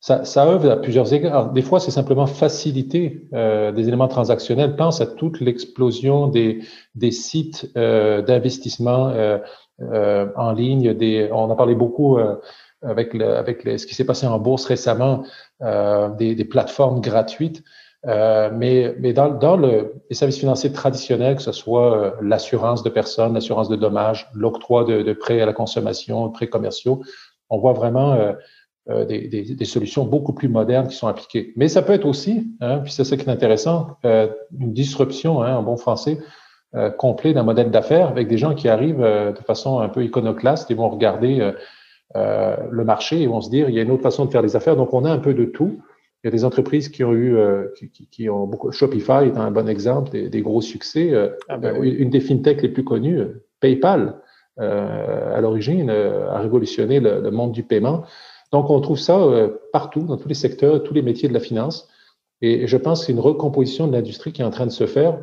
ça, 0.00 0.24
ça 0.24 0.46
œuvre 0.46 0.70
à 0.70 0.76
plusieurs 0.76 1.12
égards. 1.12 1.52
Des 1.52 1.60
fois, 1.60 1.78
c'est 1.78 1.90
simplement 1.90 2.26
faciliter 2.26 3.28
euh, 3.34 3.70
des 3.70 3.86
éléments 3.86 4.08
transactionnels. 4.08 4.74
Pense 4.74 5.02
à 5.02 5.06
toute 5.06 5.40
l'explosion 5.40 6.26
des, 6.26 6.62
des 6.94 7.10
sites 7.10 7.70
euh, 7.76 8.22
d'investissement 8.22 9.08
euh, 9.10 9.38
euh 9.80 10.26
en 10.36 10.52
ligne. 10.52 10.94
Des, 10.94 11.28
on 11.32 11.50
a 11.50 11.54
parlé 11.54 11.74
beaucoup 11.74 12.18
euh, 12.18 12.36
avec, 12.82 13.12
le, 13.12 13.36
avec 13.36 13.62
ce 13.62 13.86
qui 13.86 13.94
s'est 13.94 14.06
passé 14.06 14.26
en 14.26 14.38
bourse 14.38 14.64
récemment, 14.64 15.24
des, 15.60 16.34
des, 16.34 16.44
plateformes 16.46 17.02
gratuites. 17.02 17.62
Mais 18.04 18.94
mais 18.98 19.12
dans, 19.12 19.28
dans 19.28 19.56
le, 19.56 19.94
les 20.08 20.16
services 20.16 20.38
financiers 20.38 20.72
traditionnels, 20.72 21.36
que 21.36 21.42
ce 21.42 21.52
soit 21.52 22.14
l'assurance 22.22 22.82
de 22.82 22.90
personnes, 22.90 23.34
l'assurance 23.34 23.68
de 23.68 23.76
dommages, 23.76 24.28
l'octroi 24.34 24.84
de, 24.84 25.02
de 25.02 25.12
prêts 25.12 25.40
à 25.40 25.46
la 25.46 25.52
consommation, 25.52 26.30
prêts 26.30 26.48
commerciaux, 26.48 27.02
on 27.50 27.58
voit 27.58 27.74
vraiment 27.74 28.14
euh, 28.88 29.04
des, 29.04 29.28
des, 29.28 29.54
des, 29.54 29.64
solutions 29.66 30.04
beaucoup 30.04 30.32
plus 30.32 30.48
modernes 30.48 30.88
qui 30.88 30.96
sont 30.96 31.06
appliquées. 31.06 31.52
Mais 31.56 31.68
ça 31.68 31.82
peut 31.82 31.92
être 31.92 32.06
aussi, 32.06 32.50
hein, 32.60 32.78
puis 32.78 32.92
c'est 32.92 33.04
ça 33.04 33.16
qui 33.16 33.26
est 33.26 33.30
intéressant, 33.30 33.98
euh, 34.06 34.28
une 34.58 34.72
disruption, 34.72 35.42
hein, 35.42 35.54
en 35.56 35.62
bon 35.62 35.76
français, 35.76 36.18
euh, 36.76 36.88
complet 36.88 37.32
d'un 37.32 37.42
modèle 37.42 37.72
d'affaires 37.72 38.06
avec 38.06 38.28
des 38.28 38.38
gens 38.38 38.54
qui 38.54 38.68
arrivent 38.68 39.02
euh, 39.02 39.32
de 39.32 39.40
façon 39.40 39.80
un 39.80 39.88
peu 39.88 40.04
iconoclaste 40.04 40.70
et 40.70 40.74
vont 40.74 40.88
regarder 40.88 41.52
euh, 42.14 42.56
le 42.70 42.84
marché 42.84 43.20
et 43.20 43.26
vont 43.26 43.40
se 43.40 43.50
dire 43.50 43.68
il 43.68 43.74
y 43.74 43.80
a 43.80 43.82
une 43.82 43.90
autre 43.90 44.04
façon 44.04 44.24
de 44.24 44.30
faire 44.30 44.42
des 44.42 44.54
affaires. 44.54 44.76
Donc 44.76 44.94
on 44.94 45.04
a 45.04 45.10
un 45.10 45.18
peu 45.18 45.34
de 45.34 45.46
tout. 45.46 45.80
Il 46.22 46.26
y 46.26 46.28
a 46.28 46.30
des 46.30 46.44
entreprises 46.44 46.90
qui 46.90 47.02
ont 47.02 47.14
eu, 47.14 47.34
qui, 47.74 48.06
qui, 48.10 48.28
ont 48.28 48.46
beaucoup. 48.46 48.70
Shopify 48.72 49.24
est 49.24 49.38
un 49.38 49.50
bon 49.50 49.68
exemple 49.68 50.10
des, 50.10 50.28
des 50.28 50.42
gros 50.42 50.60
succès. 50.60 51.12
Ah 51.48 51.56
ben 51.56 51.82
Une 51.82 52.10
des 52.10 52.20
fintechs 52.20 52.60
les 52.60 52.68
plus 52.68 52.84
connues, 52.84 53.22
PayPal, 53.60 54.20
à 54.58 55.40
l'origine, 55.40 55.88
a 55.88 56.38
révolutionné 56.40 57.00
le, 57.00 57.22
le 57.22 57.30
monde 57.30 57.52
du 57.52 57.62
paiement. 57.62 58.04
Donc, 58.52 58.68
on 58.70 58.80
trouve 58.80 58.98
ça 58.98 59.18
euh, 59.18 59.48
partout, 59.72 60.02
dans 60.02 60.16
tous 60.16 60.28
les 60.28 60.34
secteurs, 60.34 60.82
tous 60.82 60.94
les 60.94 61.02
métiers 61.02 61.28
de 61.28 61.34
la 61.34 61.40
finance. 61.40 61.88
Et 62.42 62.66
je 62.66 62.76
pense 62.76 63.00
que 63.00 63.06
c'est 63.06 63.12
une 63.12 63.20
recomposition 63.20 63.86
de 63.86 63.92
l'industrie 63.92 64.32
qui 64.32 64.42
est 64.42 64.44
en 64.44 64.50
train 64.50 64.66
de 64.66 64.72
se 64.72 64.86
faire, 64.86 65.20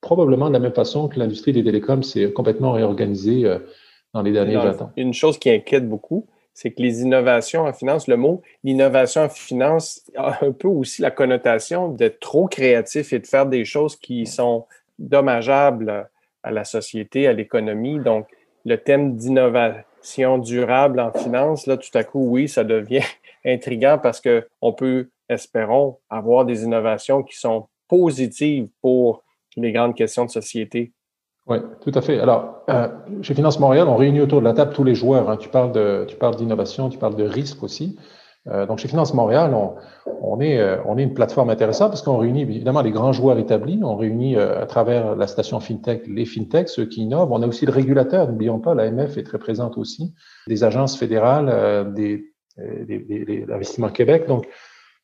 probablement 0.00 0.48
de 0.48 0.52
la 0.52 0.60
même 0.60 0.72
façon 0.72 1.08
que 1.08 1.18
l'industrie 1.18 1.52
des 1.52 1.64
télécoms 1.64 2.02
s'est 2.02 2.32
complètement 2.32 2.72
réorganisée 2.72 3.44
euh, 3.44 3.58
dans 4.14 4.22
les 4.22 4.32
derniers 4.32 4.56
20 4.56 4.82
ans. 4.82 4.92
Une 4.96 5.12
chose 5.12 5.38
qui 5.38 5.50
inquiète 5.50 5.88
beaucoup, 5.88 6.26
c'est 6.54 6.70
que 6.70 6.80
les 6.80 7.02
innovations 7.02 7.62
en 7.62 7.72
finance, 7.72 8.06
le 8.06 8.16
mot 8.16 8.42
l'innovation 8.62 9.22
en 9.22 9.28
finance 9.28 10.02
a 10.16 10.44
un 10.44 10.52
peu 10.52 10.68
aussi 10.68 11.02
la 11.02 11.10
connotation 11.10 11.88
d'être 11.88 12.20
trop 12.20 12.46
créatif 12.46 13.12
et 13.12 13.18
de 13.18 13.26
faire 13.26 13.46
des 13.46 13.64
choses 13.64 13.96
qui 13.96 14.24
sont 14.26 14.66
dommageables 14.98 16.08
à 16.44 16.50
la 16.52 16.64
société, 16.64 17.26
à 17.26 17.32
l'économie. 17.32 17.98
Donc, 17.98 18.28
le 18.64 18.76
thème 18.76 19.16
d'innovation 19.16 20.38
durable 20.38 21.00
en 21.00 21.12
finance, 21.12 21.66
là, 21.66 21.76
tout 21.76 21.90
à 21.94 22.04
coup, 22.04 22.26
oui, 22.28 22.48
ça 22.48 22.62
devient 22.62 23.02
intriguant 23.44 23.98
parce 24.00 24.22
qu'on 24.22 24.72
peut, 24.72 25.10
espérons, 25.28 25.98
avoir 26.08 26.44
des 26.44 26.62
innovations 26.62 27.22
qui 27.22 27.36
sont 27.36 27.66
positives 27.88 28.68
pour 28.80 29.22
les 29.56 29.72
grandes 29.72 29.94
questions 29.94 30.24
de 30.24 30.30
société. 30.30 30.92
Oui, 31.46 31.58
tout 31.82 31.92
à 31.94 32.00
fait. 32.00 32.20
Alors, 32.20 32.62
euh, 32.70 32.88
chez 33.22 33.34
Finance 33.34 33.60
Montréal, 33.60 33.86
on 33.88 33.96
réunit 33.96 34.20
autour 34.20 34.40
de 34.40 34.44
la 34.44 34.54
table 34.54 34.72
tous 34.72 34.84
les 34.84 34.94
joueurs. 34.94 35.28
Hein. 35.28 35.36
Tu 35.36 35.50
parles 35.50 35.72
de, 35.72 36.06
tu 36.08 36.16
parles 36.16 36.36
d'innovation, 36.36 36.88
tu 36.88 36.98
parles 36.98 37.16
de 37.16 37.24
risque 37.24 37.62
aussi. 37.62 37.98
Euh, 38.46 38.66
donc, 38.66 38.78
chez 38.78 38.88
Finance 38.88 39.14
Montréal, 39.14 39.54
on, 39.54 39.74
on, 40.22 40.40
est, 40.40 40.58
euh, 40.58 40.76
on 40.84 40.98
est 40.98 41.02
une 41.02 41.14
plateforme 41.14 41.50
intéressante 41.50 41.90
parce 41.90 42.02
qu'on 42.02 42.18
réunit 42.18 42.42
évidemment 42.42 42.82
les 42.82 42.90
grands 42.90 43.12
joueurs 43.12 43.38
établis. 43.38 43.80
On 43.82 43.96
réunit 43.96 44.36
euh, 44.36 44.62
à 44.62 44.66
travers 44.66 45.16
la 45.16 45.26
station 45.26 45.60
FinTech 45.60 46.06
les 46.06 46.26
FinTech, 46.26 46.68
ceux 46.68 46.86
qui 46.86 47.02
innovent. 47.02 47.32
On 47.32 47.42
a 47.42 47.46
aussi 47.46 47.64
le 47.64 47.72
régulateur, 47.72 48.28
n'oublions 48.28 48.58
pas, 48.58 48.74
l'AMF 48.74 49.16
est 49.16 49.22
très 49.22 49.38
présente 49.38 49.78
aussi, 49.78 50.14
des 50.46 50.62
agences 50.62 50.98
fédérales, 50.98 51.92
des, 51.94 52.26
des, 52.58 52.98
des, 52.98 53.44
l'investissement 53.46 53.88
Québec. 53.88 54.26
Donc, 54.28 54.46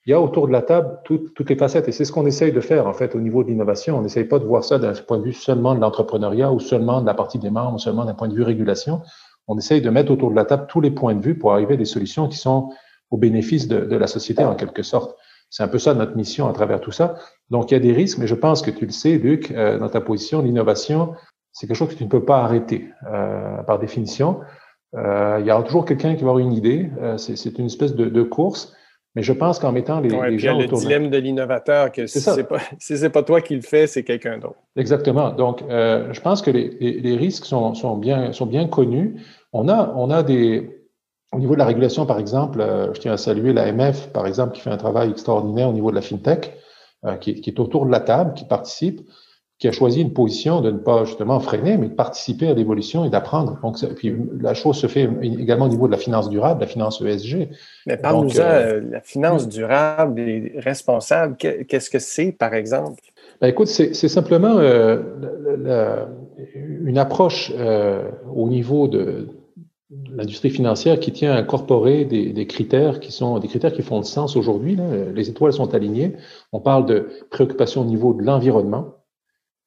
il 0.07 0.11
y 0.11 0.15
a 0.15 0.21
autour 0.21 0.47
de 0.47 0.53
la 0.53 0.63
table 0.63 0.99
toutes 1.05 1.49
les 1.49 1.57
facettes 1.57 1.87
et 1.89 1.93
c'est 1.93 2.05
ce 2.05 2.13
qu'on 2.13 2.27
essaye 2.27 2.53
de 2.53 2.61
faire 2.61 2.87
en 2.87 2.93
fait 2.93 3.15
au 3.15 3.21
niveau 3.21 3.45
de 3.45 3.49
l'innovation. 3.49 3.99
On 3.99 4.03
n'essaye 4.03 4.25
pas 4.25 4.39
de 4.39 4.45
voir 4.45 4.65
ça 4.65 4.79
d'un 4.79 4.93
point 4.95 5.19
de 5.19 5.25
vue 5.25 5.33
seulement 5.33 5.75
de 5.75 5.81
l'entrepreneuriat 5.81 6.51
ou 6.53 6.59
seulement 6.59 7.01
de 7.03 7.07
la 7.07 7.15
partie 7.15 7.39
des 7.39 7.51
membres, 7.51 7.75
ou 7.75 7.79
seulement 7.79 8.05
d'un 8.05 8.15
point 8.15 8.29
de 8.29 8.35
vue 8.35 8.43
régulation. 8.43 9.03
On 9.47 9.59
essaye 9.59 9.83
de 9.83 9.91
mettre 9.91 10.11
autour 10.11 10.31
de 10.31 10.37
la 10.37 10.45
table 10.45 10.67
tous 10.69 10.81
les 10.81 10.91
points 10.91 11.15
de 11.15 11.23
vue 11.23 11.37
pour 11.37 11.53
arriver 11.53 11.75
à 11.75 11.77
des 11.77 11.85
solutions 11.85 12.29
qui 12.29 12.39
sont 12.39 12.71
au 13.11 13.19
bénéfice 13.19 13.69
de, 13.69 13.81
de 13.81 13.97
la 13.97 14.07
société 14.07 14.45
en 14.45 14.55
quelque 14.55 14.83
sorte. 14.83 15.17
C'est 15.51 15.65
un 15.65 15.69
peu 15.69 15.79
ça 15.79 15.95
notre 15.95 16.17
mission 16.17 16.49
à 16.49 16.53
travers 16.53 16.81
tout 16.81 16.93
ça. 16.93 17.17
Donc, 17.51 17.71
il 17.71 17.75
y 17.75 17.77
a 17.77 17.81
des 17.81 17.93
risques, 17.93 18.19
mais 18.19 18.29
je 18.29 18.37
pense 18.37 18.63
que 18.63 18.71
tu 18.71 18.87
le 18.87 18.93
sais, 18.93 19.19
Luc, 19.19 19.51
euh, 19.51 19.79
dans 19.79 19.89
ta 19.89 20.01
position, 20.01 20.41
l'innovation, 20.41 21.15
c'est 21.53 21.67
quelque 21.67 21.77
chose 21.77 21.89
que 21.89 21.95
tu 21.95 22.05
ne 22.05 22.09
peux 22.09 22.25
pas 22.25 22.43
arrêter 22.43 22.89
euh, 23.13 23.63
par 23.65 23.79
définition. 23.79 24.41
Euh, 24.97 25.39
il 25.41 25.47
y 25.47 25.53
aura 25.53 25.63
toujours 25.63 25.85
quelqu'un 25.85 26.15
qui 26.15 26.23
va 26.23 26.31
avoir 26.31 26.39
une 26.39 26.53
idée. 26.53 26.91
Euh, 27.01 27.17
c'est 27.17 27.59
une 27.59 27.67
espèce 27.67 27.95
de, 27.95 28.07
de, 28.07 28.23
course. 28.23 28.75
Mais 29.17 29.23
je 29.23 29.33
pense 29.33 29.59
qu'en 29.59 29.73
mettant 29.73 30.01
les, 30.01 30.13
ouais, 30.13 30.31
les 30.31 30.39
gens 30.39 30.57
le 30.57 30.69
dilemme 30.69 31.11
de 31.11 31.19
l'innovateur, 31.19 31.91
que 31.91 32.07
si 32.07 32.23
pas, 32.45 32.59
si 32.79 33.09
pas 33.09 33.23
toi 33.23 33.41
qui 33.41 33.57
le 33.57 33.63
fais, 33.63 33.87
c'est 33.87 34.05
quelqu'un 34.05 34.39
d'autre. 34.39 34.61
Exactement. 34.77 35.31
Donc, 35.31 35.63
euh, 35.69 36.13
je 36.13 36.21
pense 36.21 36.43
que 36.43 36.51
les, 36.51 36.77
les, 36.81 37.01
les 37.01 37.17
risques 37.17 37.45
sont, 37.45 37.75
sont, 37.75 37.97
bien, 37.97 38.33
sont 38.33 38.47
bien 38.47 38.69
connus. 38.69 39.17
On 39.53 39.69
a, 39.69 39.93
on 39.97 40.11
a 40.11 40.23
des, 40.23 40.81
au 41.33 41.39
niveau 41.39 41.55
de 41.55 41.59
la 41.59 41.67
régulation, 41.67 42.07
par 42.07 42.19
exemple, 42.19 42.61
euh, 42.61 42.93
je 42.95 43.01
tiens 43.01 43.13
à 43.13 43.17
saluer 43.17 43.53
l'AMF, 43.53 44.09
par 44.13 44.27
exemple, 44.27 44.55
qui 44.55 44.61
fait 44.61 44.71
un 44.71 44.77
travail 44.77 45.11
extraordinaire 45.11 45.69
au 45.69 45.73
niveau 45.73 45.91
de 45.91 45.97
la 45.97 46.03
FinTech, 46.03 46.57
euh, 47.05 47.17
qui, 47.17 47.41
qui, 47.41 47.51
est 47.51 47.61
autour 47.61 47.87
de 47.87 47.91
la 47.91 48.01
table, 48.01 48.35
qui 48.35 48.45
participe, 48.45 49.01
qui 49.61 49.69
a 49.69 49.73
choisi 49.73 50.01
une 50.01 50.15
position 50.15 50.63
de 50.63 50.71
ne 50.71 50.79
pas 50.79 51.05
justement 51.05 51.39
freiner, 51.39 51.77
mais 51.77 51.89
de 51.89 51.95
participer 51.95 52.49
à 52.49 52.55
l'évolution 52.55 53.05
et 53.05 53.11
d'apprendre. 53.11 53.59
Donc, 53.63 53.77
puis 53.95 54.17
la 54.41 54.55
chose 54.55 54.79
se 54.79 54.87
fait 54.87 55.09
également 55.23 55.67
au 55.67 55.69
niveau 55.69 55.87
de 55.87 55.93
la 55.93 55.99
finance 55.99 56.31
durable, 56.31 56.63
la 56.63 56.67
finance 56.67 57.03
ESG. 57.03 57.51
Mais 57.87 57.99
parle-nous-en, 57.99 58.41
euh, 58.41 58.81
la 58.91 59.03
finance 59.03 59.49
durable 59.49 60.19
et 60.19 60.55
responsable, 60.57 61.37
qu'est-ce 61.37 61.91
que 61.91 61.99
c'est, 61.99 62.33
par 62.33 62.55
exemple? 62.55 63.03
Ben 63.43 63.49
écoute, 63.49 63.67
c'est 63.67 63.93
simplement 64.09 64.57
euh, 64.57 65.03
la, 65.43 65.57
la, 65.57 66.09
une 66.65 66.97
approche 66.97 67.53
euh, 67.55 68.09
au 68.35 68.49
niveau 68.49 68.89
de, 68.89 69.29
l'industrie 70.11 70.51
financière 70.51 70.99
qui 71.01 71.13
tient 71.13 71.33
à 71.33 71.37
incorporer 71.37 72.07
des, 72.07 72.33
des, 72.33 72.47
critères 72.47 72.99
qui 72.99 73.13
sont 73.13 73.39
des 73.39 73.49
critères 73.49 73.73
qui 73.75 73.83
font 73.83 73.99
le 73.99 74.05
sens 74.05 74.37
aujourd'hui. 74.37 74.79
Les 75.15 75.29
étoiles 75.29 75.53
sont 75.53 75.75
alignées. 75.75 76.13
On 76.53 76.61
parle 76.61 76.87
de 76.87 77.09
préoccupation 77.31 77.83
au 77.83 77.85
niveau 77.85 78.15
de 78.15 78.23
l'environnement, 78.23 79.00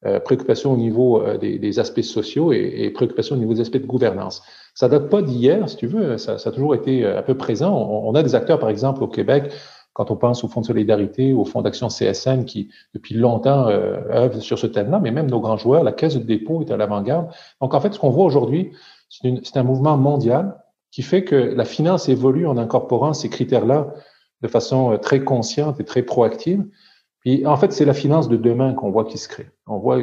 euh, 0.06 0.20
préoccupation 0.20 0.72
au 0.72 0.76
niveau 0.76 1.22
euh, 1.22 1.38
des, 1.38 1.58
des, 1.58 1.78
aspects 1.78 2.02
sociaux 2.02 2.52
et, 2.52 2.72
et, 2.78 2.90
préoccupation 2.90 3.36
au 3.36 3.38
niveau 3.38 3.54
des 3.54 3.60
aspects 3.60 3.78
de 3.78 3.86
gouvernance. 3.86 4.42
Ça 4.74 4.88
date 4.88 5.08
pas 5.08 5.22
d'hier, 5.22 5.68
si 5.68 5.76
tu 5.76 5.86
veux. 5.86 6.18
Ça, 6.18 6.38
ça, 6.38 6.50
a 6.50 6.52
toujours 6.52 6.74
été 6.74 7.06
un 7.06 7.22
peu 7.22 7.36
présent. 7.36 7.72
On, 7.72 8.10
on, 8.10 8.14
a 8.14 8.22
des 8.22 8.34
acteurs, 8.34 8.58
par 8.58 8.68
exemple, 8.68 9.02
au 9.02 9.08
Québec, 9.08 9.52
quand 9.94 10.10
on 10.10 10.16
pense 10.16 10.42
au 10.44 10.48
Fonds 10.48 10.60
de 10.60 10.66
solidarité, 10.66 11.32
au 11.32 11.44
Fonds 11.44 11.62
d'action 11.62 11.88
CSN, 11.88 12.44
qui 12.44 12.68
depuis 12.94 13.14
longtemps 13.14 13.68
euh, 13.68 13.96
œuvrent 14.10 14.42
sur 14.42 14.58
ce 14.58 14.66
thème-là, 14.66 14.98
mais 14.98 15.12
même 15.12 15.30
nos 15.30 15.40
grands 15.40 15.56
joueurs, 15.56 15.84
la 15.84 15.92
Caisse 15.92 16.16
de 16.16 16.22
dépôt 16.22 16.60
est 16.62 16.70
à 16.70 16.76
l'avant-garde. 16.76 17.28
Donc, 17.62 17.74
en 17.74 17.80
fait, 17.80 17.94
ce 17.94 17.98
qu'on 18.00 18.10
voit 18.10 18.24
aujourd'hui, 18.24 18.72
c'est 19.08 19.56
un 19.56 19.62
mouvement 19.62 19.96
mondial 19.96 20.60
qui 20.90 21.02
fait 21.02 21.22
que 21.22 21.36
la 21.36 21.64
finance 21.64 22.08
évolue 22.08 22.46
en 22.46 22.56
incorporant 22.56 23.14
ces 23.14 23.28
critères-là 23.28 23.94
de 24.42 24.48
façon 24.48 24.92
euh, 24.92 24.96
très 24.96 25.20
consciente 25.20 25.78
et 25.78 25.84
très 25.84 26.02
proactive. 26.02 26.64
Puis, 27.24 27.46
en 27.46 27.56
fait, 27.56 27.72
c'est 27.72 27.86
la 27.86 27.94
finance 27.94 28.28
de 28.28 28.36
demain 28.36 28.74
qu'on 28.74 28.90
voit 28.90 29.06
qui 29.06 29.16
se 29.16 29.28
crée. 29.28 29.46
On 29.66 29.78
voit, 29.78 29.98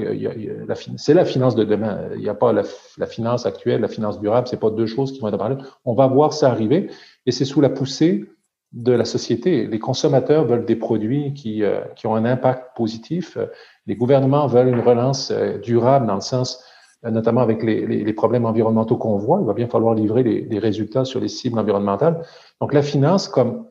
c'est 0.97 1.13
la 1.13 1.23
finance 1.23 1.55
de 1.55 1.63
demain. 1.63 2.09
Il 2.15 2.21
n'y 2.21 2.29
a 2.29 2.33
pas 2.33 2.51
la, 2.51 3.05
finance 3.05 3.45
actuelle, 3.45 3.81
la 3.81 3.87
finance 3.87 4.19
durable. 4.19 4.47
C'est 4.47 4.59
pas 4.59 4.71
deux 4.71 4.87
choses 4.87 5.11
qui 5.11 5.19
vont 5.19 5.27
être 5.27 5.37
parlées. 5.37 5.57
On 5.85 5.93
va 5.93 6.07
voir 6.07 6.33
ça 6.33 6.49
arriver, 6.49 6.89
et 7.27 7.31
c'est 7.31 7.45
sous 7.45 7.61
la 7.61 7.69
poussée 7.69 8.25
de 8.73 8.91
la 8.91 9.05
société. 9.05 9.67
Les 9.67 9.77
consommateurs 9.77 10.45
veulent 10.45 10.65
des 10.65 10.75
produits 10.75 11.33
qui, 11.35 11.63
euh, 11.63 11.81
qui 11.95 12.07
ont 12.07 12.15
un 12.15 12.25
impact 12.25 12.75
positif. 12.75 13.37
Les 13.85 13.95
gouvernements 13.95 14.47
veulent 14.47 14.69
une 14.69 14.79
relance 14.79 15.29
euh, 15.29 15.59
durable 15.59 16.07
dans 16.07 16.15
le 16.15 16.21
sens, 16.21 16.63
euh, 17.05 17.11
notamment 17.11 17.41
avec 17.41 17.61
les, 17.61 17.85
les, 17.85 18.03
les 18.03 18.13
problèmes 18.13 18.45
environnementaux 18.45 18.97
qu'on 18.97 19.17
voit. 19.17 19.39
Il 19.41 19.45
va 19.45 19.53
bien 19.53 19.67
falloir 19.67 19.93
livrer 19.93 20.23
les, 20.23 20.41
les, 20.41 20.57
résultats 20.57 21.05
sur 21.05 21.19
les 21.19 21.27
cibles 21.27 21.59
environnementales. 21.59 22.23
Donc 22.61 22.73
la 22.73 22.81
finance 22.81 23.27
comme 23.27 23.67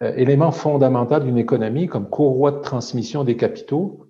élément 0.00 0.50
fondamental 0.50 1.24
d'une 1.24 1.38
économie, 1.38 1.86
comme 1.86 2.08
courroie 2.08 2.52
de 2.52 2.60
transmission 2.60 3.24
des 3.24 3.36
capitaux, 3.36 4.06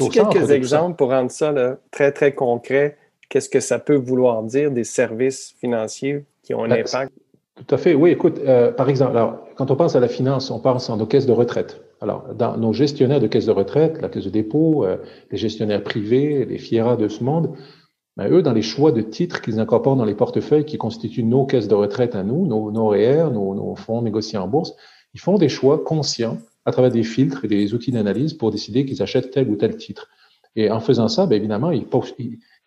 au 0.00 0.08
quelques 0.08 0.50
exemples 0.50 0.96
pour 0.96 1.10
rendre 1.10 1.30
ça 1.30 1.52
là, 1.52 1.78
très, 1.90 2.12
très 2.12 2.34
concret? 2.34 2.96
Qu'est-ce 3.28 3.48
que 3.48 3.60
ça 3.60 3.78
peut 3.78 3.96
vouloir 3.96 4.42
dire 4.42 4.70
des 4.70 4.84
services 4.84 5.54
financiers 5.58 6.24
qui 6.42 6.54
ont 6.54 6.64
un 6.64 6.68
ben, 6.68 6.80
impact? 6.80 7.12
Tout 7.56 7.74
à 7.74 7.78
fait. 7.78 7.94
Oui, 7.94 8.10
écoute, 8.10 8.38
euh, 8.46 8.70
par 8.70 8.88
exemple, 8.88 9.16
alors, 9.16 9.38
quand 9.56 9.70
on 9.70 9.76
pense 9.76 9.96
à 9.96 10.00
la 10.00 10.08
finance, 10.08 10.50
on 10.50 10.60
pense 10.60 10.90
en 10.90 10.98
nos 10.98 11.06
caisses 11.06 11.26
de 11.26 11.32
retraite. 11.32 11.80
Alors, 12.00 12.26
dans 12.34 12.56
nos 12.58 12.72
gestionnaires 12.72 13.20
de 13.20 13.26
caisses 13.26 13.46
de 13.46 13.52
retraite, 13.52 14.00
la 14.02 14.08
caisse 14.08 14.24
de 14.24 14.30
dépôt, 14.30 14.84
euh, 14.84 14.98
les 15.30 15.38
gestionnaires 15.38 15.82
privés, 15.82 16.44
les 16.44 16.58
FIERA 16.58 16.96
de 16.96 17.08
ce 17.08 17.24
monde, 17.24 17.54
ben, 18.18 18.30
eux, 18.30 18.42
dans 18.42 18.52
les 18.52 18.62
choix 18.62 18.92
de 18.92 19.00
titres 19.00 19.40
qu'ils 19.40 19.58
incorporent 19.58 19.96
dans 19.96 20.04
les 20.04 20.14
portefeuilles 20.14 20.66
qui 20.66 20.76
constituent 20.76 21.24
nos 21.24 21.46
caisses 21.46 21.68
de 21.68 21.74
retraite 21.74 22.14
à 22.14 22.22
nous, 22.22 22.46
nos, 22.46 22.70
nos 22.70 22.88
REER, 22.88 23.30
nos, 23.32 23.54
nos 23.54 23.74
fonds 23.74 24.02
négociés 24.02 24.38
en 24.38 24.48
bourse, 24.48 24.74
ils 25.16 25.18
font 25.18 25.38
des 25.38 25.48
choix 25.48 25.82
conscients 25.82 26.36
à 26.66 26.72
travers 26.72 26.90
des 26.90 27.02
filtres 27.02 27.46
et 27.46 27.48
des 27.48 27.72
outils 27.72 27.90
d'analyse 27.90 28.34
pour 28.34 28.50
décider 28.50 28.84
qu'ils 28.84 29.02
achètent 29.02 29.30
tel 29.30 29.48
ou 29.48 29.56
tel 29.56 29.74
titre. 29.78 30.10
Et 30.56 30.70
en 30.70 30.78
faisant 30.78 31.08
ça, 31.08 31.24
bien 31.24 31.38
évidemment, 31.38 31.70
ils, 31.70 31.86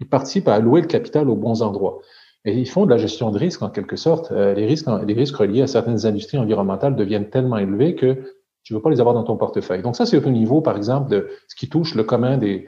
participent 0.09 0.47
à 0.47 0.55
allouer 0.55 0.81
le 0.81 0.87
capital 0.87 1.29
aux 1.29 1.35
bons 1.35 1.61
endroits. 1.61 1.99
Et 2.45 2.57
ils 2.57 2.67
font 2.67 2.85
de 2.85 2.89
la 2.89 2.97
gestion 2.97 3.29
de 3.29 3.37
risque 3.37 3.61
en 3.61 3.69
quelque 3.69 3.95
sorte. 3.95 4.31
Euh, 4.31 4.55
les, 4.55 4.65
risques, 4.65 4.87
les 5.05 5.13
risques 5.13 5.35
reliés 5.35 5.61
à 5.61 5.67
certaines 5.67 6.07
industries 6.07 6.39
environnementales 6.39 6.95
deviennent 6.95 7.29
tellement 7.29 7.57
élevés 7.57 7.93
que 7.93 8.15
tu 8.63 8.73
ne 8.73 8.79
veux 8.79 8.81
pas 8.81 8.89
les 8.89 8.99
avoir 8.99 9.13
dans 9.13 9.23
ton 9.23 9.37
portefeuille. 9.37 9.83
Donc 9.83 9.95
ça, 9.95 10.07
c'est 10.07 10.17
au 10.17 10.29
niveau, 10.31 10.59
par 10.61 10.75
exemple, 10.75 11.11
de 11.11 11.29
ce 11.47 11.55
qui 11.55 11.69
touche 11.69 11.93
le 11.93 12.03
commun 12.03 12.39
des, 12.39 12.67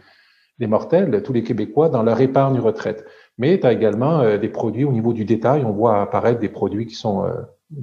mortels, 0.59 1.23
tous 1.23 1.34
les 1.34 1.41
Québécois, 1.41 1.89
dans 1.89 2.03
leur 2.03 2.21
épargne 2.21 2.59
retraite. 2.59 3.03
Mais 3.39 3.59
tu 3.59 3.65
as 3.65 3.73
également 3.73 4.19
euh, 4.19 4.38
des 4.38 4.49
produits 4.49 4.86
au 4.86 4.91
niveau 4.91 5.11
du 5.11 5.25
détail. 5.25 5.65
On 5.65 5.71
voit 5.71 6.03
apparaître 6.03 6.39
des 6.39 6.49
produits 6.49 6.86
qui 6.86 6.93
sont 6.93 7.25
euh, 7.25 7.32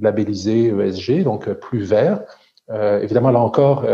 labellisés 0.01 0.67
ESG, 0.67 1.23
donc 1.23 1.49
plus 1.53 1.83
verts. 1.83 2.21
évidemment, 2.69 3.31
là 3.31 3.39
encore, 3.39 3.85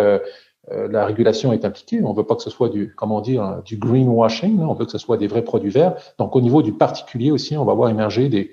euh, 0.72 0.88
la 0.88 1.06
régulation 1.06 1.54
est 1.54 1.64
impliquée. 1.64 2.02
On 2.04 2.14
veut 2.14 2.24
pas 2.24 2.36
que 2.36 2.41
ce 2.41 2.50
soit 2.50 2.70
du, 2.70 2.93
comment 2.96 3.22
dire, 3.22 3.43
hein, 3.43 3.62
du 3.66 3.78
greenwashing. 3.78 4.60
On 4.62 4.74
veut 4.74 4.86
que 4.86 4.91
ce 4.91 4.98
soit 4.98 5.18
des 5.18 5.28
vrais 5.28 5.43
produits 5.43 5.70
verts. 5.70 5.96
Donc, 6.18 6.36
au 6.36 6.41
niveau 6.41 6.62
du 6.62 6.74
particulier 6.74 7.32
aussi, 7.32 7.56
on 7.58 7.66
va 7.66 7.74
voir 7.74 7.89
émerger 7.89 8.30
des, 8.30 8.52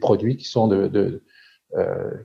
produits 0.00 0.36
qui 0.36 0.46
sont 0.46 0.70
euh, 0.72 1.20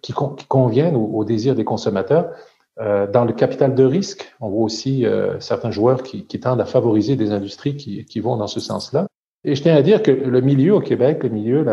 qui, 0.02 0.14
conviennent 0.48 0.96
au, 0.96 1.06
au, 1.06 1.24
désir 1.24 1.54
des 1.56 1.66
consommateurs. 1.66 2.32
Euh, 2.80 3.08
dans 3.08 3.26
le 3.26 3.34
capital 3.34 3.76
de 3.76 3.84
risque, 3.84 4.34
on 4.40 4.50
voit 4.50 4.64
aussi 4.64 5.06
euh, 5.06 5.40
certains 5.40 5.72
joueurs 5.72 6.04
qui, 6.04 6.26
tendent 6.40 6.62
à 6.62 6.66
favoriser 6.66 7.16
des 7.16 7.32
industries 7.32 7.76
qui 7.76 8.20
vont 8.20 8.38
dans 8.38 8.48
ce 8.48 8.60
sens-là. 8.60 9.07
Et 9.48 9.56
je 9.56 9.62
tiens 9.62 9.78
à 9.78 9.82
dire 9.82 10.04
que 10.04 10.12
le 10.12 10.42
milieu 10.42 10.76
au 10.76 10.82
Québec, 10.82 11.24
le 11.24 11.30
milieu, 11.30 11.66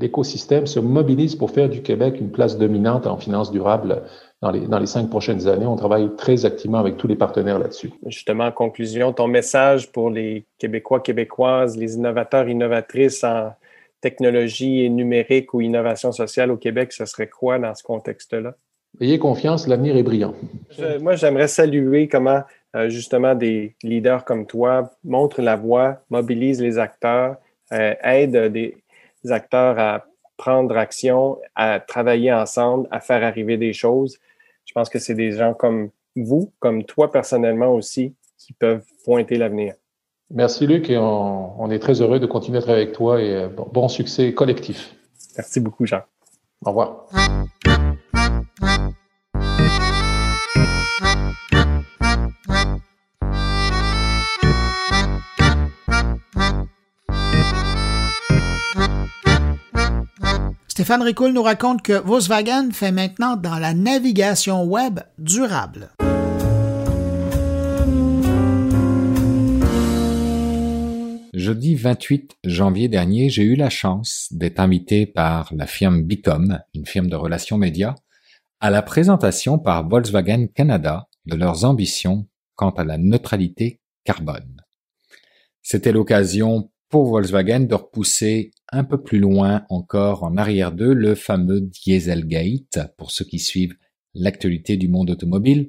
l'écosystème 0.00 0.66
se 0.66 0.80
mobilise 0.80 1.36
pour 1.36 1.52
faire 1.52 1.68
du 1.68 1.80
Québec 1.80 2.16
une 2.20 2.32
place 2.32 2.58
dominante 2.58 3.06
en 3.06 3.16
finance 3.16 3.52
durable 3.52 4.02
dans 4.42 4.50
les, 4.50 4.66
dans 4.66 4.80
les 4.80 4.86
cinq 4.86 5.08
prochaines 5.08 5.46
années. 5.46 5.64
On 5.64 5.76
travaille 5.76 6.10
très 6.16 6.44
activement 6.44 6.78
avec 6.78 6.96
tous 6.96 7.06
les 7.06 7.14
partenaires 7.14 7.60
là-dessus. 7.60 7.92
Justement, 8.06 8.46
en 8.46 8.52
conclusion, 8.52 9.12
ton 9.12 9.28
message 9.28 9.92
pour 9.92 10.10
les 10.10 10.44
Québécois, 10.58 10.98
Québécoises, 10.98 11.76
les 11.76 11.94
innovateurs, 11.94 12.48
innovatrices 12.48 13.22
en 13.22 13.52
technologie 14.00 14.84
et 14.84 14.88
numérique 14.88 15.54
ou 15.54 15.60
innovation 15.60 16.10
sociale 16.10 16.50
au 16.50 16.56
Québec, 16.56 16.92
ce 16.92 17.04
serait 17.04 17.28
quoi 17.28 17.60
dans 17.60 17.76
ce 17.76 17.84
contexte-là? 17.84 18.54
Ayez 19.00 19.20
confiance, 19.20 19.68
l'avenir 19.68 19.96
est 19.96 20.02
brillant. 20.02 20.34
moi, 21.00 21.14
j'aimerais 21.14 21.46
saluer 21.46 22.08
comment 22.08 22.42
euh, 22.78 22.88
justement 22.88 23.34
des 23.34 23.74
leaders 23.82 24.24
comme 24.24 24.46
toi 24.46 24.90
montrent 25.02 25.42
la 25.42 25.56
voie, 25.56 26.00
mobilisent 26.10 26.62
les 26.62 26.78
acteurs, 26.78 27.36
euh, 27.72 27.94
aident 28.02 28.52
des 28.52 28.76
acteurs 29.28 29.78
à 29.78 30.04
prendre 30.36 30.76
action, 30.76 31.38
à 31.56 31.80
travailler 31.80 32.32
ensemble, 32.32 32.86
à 32.92 33.00
faire 33.00 33.24
arriver 33.24 33.56
des 33.56 33.72
choses. 33.72 34.18
Je 34.64 34.72
pense 34.72 34.88
que 34.88 35.00
c'est 35.00 35.14
des 35.14 35.32
gens 35.32 35.54
comme 35.54 35.90
vous, 36.14 36.52
comme 36.60 36.84
toi 36.84 37.10
personnellement 37.10 37.74
aussi, 37.74 38.14
qui 38.38 38.52
peuvent 38.52 38.84
pointer 39.04 39.36
l'avenir. 39.36 39.74
Merci 40.30 40.66
Luc 40.66 40.88
et 40.90 40.98
on, 40.98 41.60
on, 41.60 41.70
est 41.70 41.78
très 41.78 42.00
heureux 42.00 42.20
de 42.20 42.26
continuer 42.26 42.58
à 42.58 42.60
travailler 42.60 42.84
avec 42.84 42.94
toi 42.94 43.20
et 43.20 43.34
euh, 43.34 43.48
bon 43.48 43.88
succès 43.88 44.34
collectif. 44.34 44.94
Merci 45.36 45.58
beaucoup 45.58 45.84
Jean. 45.84 46.02
Au 46.64 46.70
revoir. 46.70 47.08
Stéphane 60.78 61.02
Ricoul 61.02 61.32
nous 61.32 61.42
raconte 61.42 61.82
que 61.82 61.92
Volkswagen 61.92 62.70
fait 62.70 62.92
maintenant 62.92 63.34
dans 63.34 63.58
la 63.58 63.74
navigation 63.74 64.62
web 64.62 65.00
durable. 65.18 65.88
Jeudi 71.34 71.74
28 71.74 72.36
janvier 72.44 72.86
dernier, 72.86 73.28
j'ai 73.28 73.42
eu 73.42 73.56
la 73.56 73.70
chance 73.70 74.28
d'être 74.30 74.60
invité 74.60 75.04
par 75.04 75.52
la 75.52 75.66
firme 75.66 76.04
Bicom, 76.04 76.60
une 76.74 76.86
firme 76.86 77.08
de 77.08 77.16
relations 77.16 77.58
médias, 77.58 77.96
à 78.60 78.70
la 78.70 78.82
présentation 78.82 79.58
par 79.58 79.88
Volkswagen 79.88 80.46
Canada 80.46 81.08
de 81.26 81.34
leurs 81.34 81.64
ambitions 81.64 82.28
quant 82.54 82.70
à 82.70 82.84
la 82.84 82.98
neutralité 82.98 83.80
carbone. 84.04 84.62
C'était 85.60 85.90
l'occasion 85.90 86.70
pour 86.88 87.06
Volkswagen 87.06 87.60
de 87.60 87.74
repousser 87.74 88.50
un 88.70 88.84
peu 88.84 89.02
plus 89.02 89.18
loin 89.18 89.64
encore 89.68 90.24
en 90.24 90.36
arrière 90.36 90.72
d'eux 90.72 90.94
le 90.94 91.14
fameux 91.14 91.60
Dieselgate, 91.60 92.94
pour 92.96 93.10
ceux 93.10 93.24
qui 93.24 93.38
suivent 93.38 93.76
l'actualité 94.14 94.76
du 94.76 94.88
monde 94.88 95.10
automobile, 95.10 95.68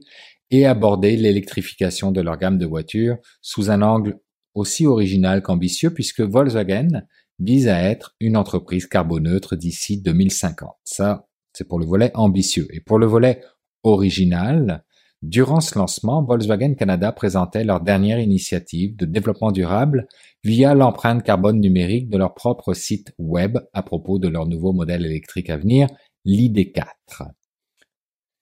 et 0.52 0.66
aborder 0.66 1.16
l'électrification 1.16 2.12
de 2.12 2.22
leur 2.22 2.38
gamme 2.38 2.58
de 2.58 2.66
voitures 2.66 3.18
sous 3.42 3.70
un 3.70 3.82
angle 3.82 4.20
aussi 4.56 4.86
original 4.86 5.44
qu'ambitieux 5.44 5.94
puisque 5.94 6.22
Volkswagen 6.22 7.04
vise 7.40 7.68
à 7.68 7.82
être 7.84 8.16
une 8.20 8.36
entreprise 8.36 8.88
carboneutre 8.88 9.56
d'ici 9.56 10.02
2050. 10.02 10.72
Ça, 10.84 11.28
c'est 11.54 11.68
pour 11.68 11.80
le 11.80 11.86
volet 11.86 12.12
ambitieux. 12.16 12.68
Et 12.72 12.82
pour 12.82 13.00
le 13.00 13.06
volet 13.06 13.42
original, 13.84 14.84
Durant 15.22 15.60
ce 15.60 15.78
lancement, 15.78 16.24
Volkswagen 16.24 16.76
Canada 16.76 17.12
présentait 17.12 17.66
leur 17.66 17.82
dernière 17.82 18.20
initiative 18.20 18.96
de 18.96 19.06
développement 19.06 19.52
durable 19.52 20.08
via 20.46 20.74
l'empreinte 20.74 21.24
carbone 21.24 21.60
numérique 21.60 22.10
de 22.10 22.18
leur 22.18 22.34
propre 22.34 22.74
site 22.74 23.14
web 23.18 23.58
à 23.74 23.84
propos 23.84 24.18
de 24.18 24.30
leur 24.30 24.48
nouveau 24.48 24.72
modèle 24.72 25.06
électrique 25.06 25.50
à 25.50 25.58
venir, 25.58 25.88
l'ID4. 26.26 27.34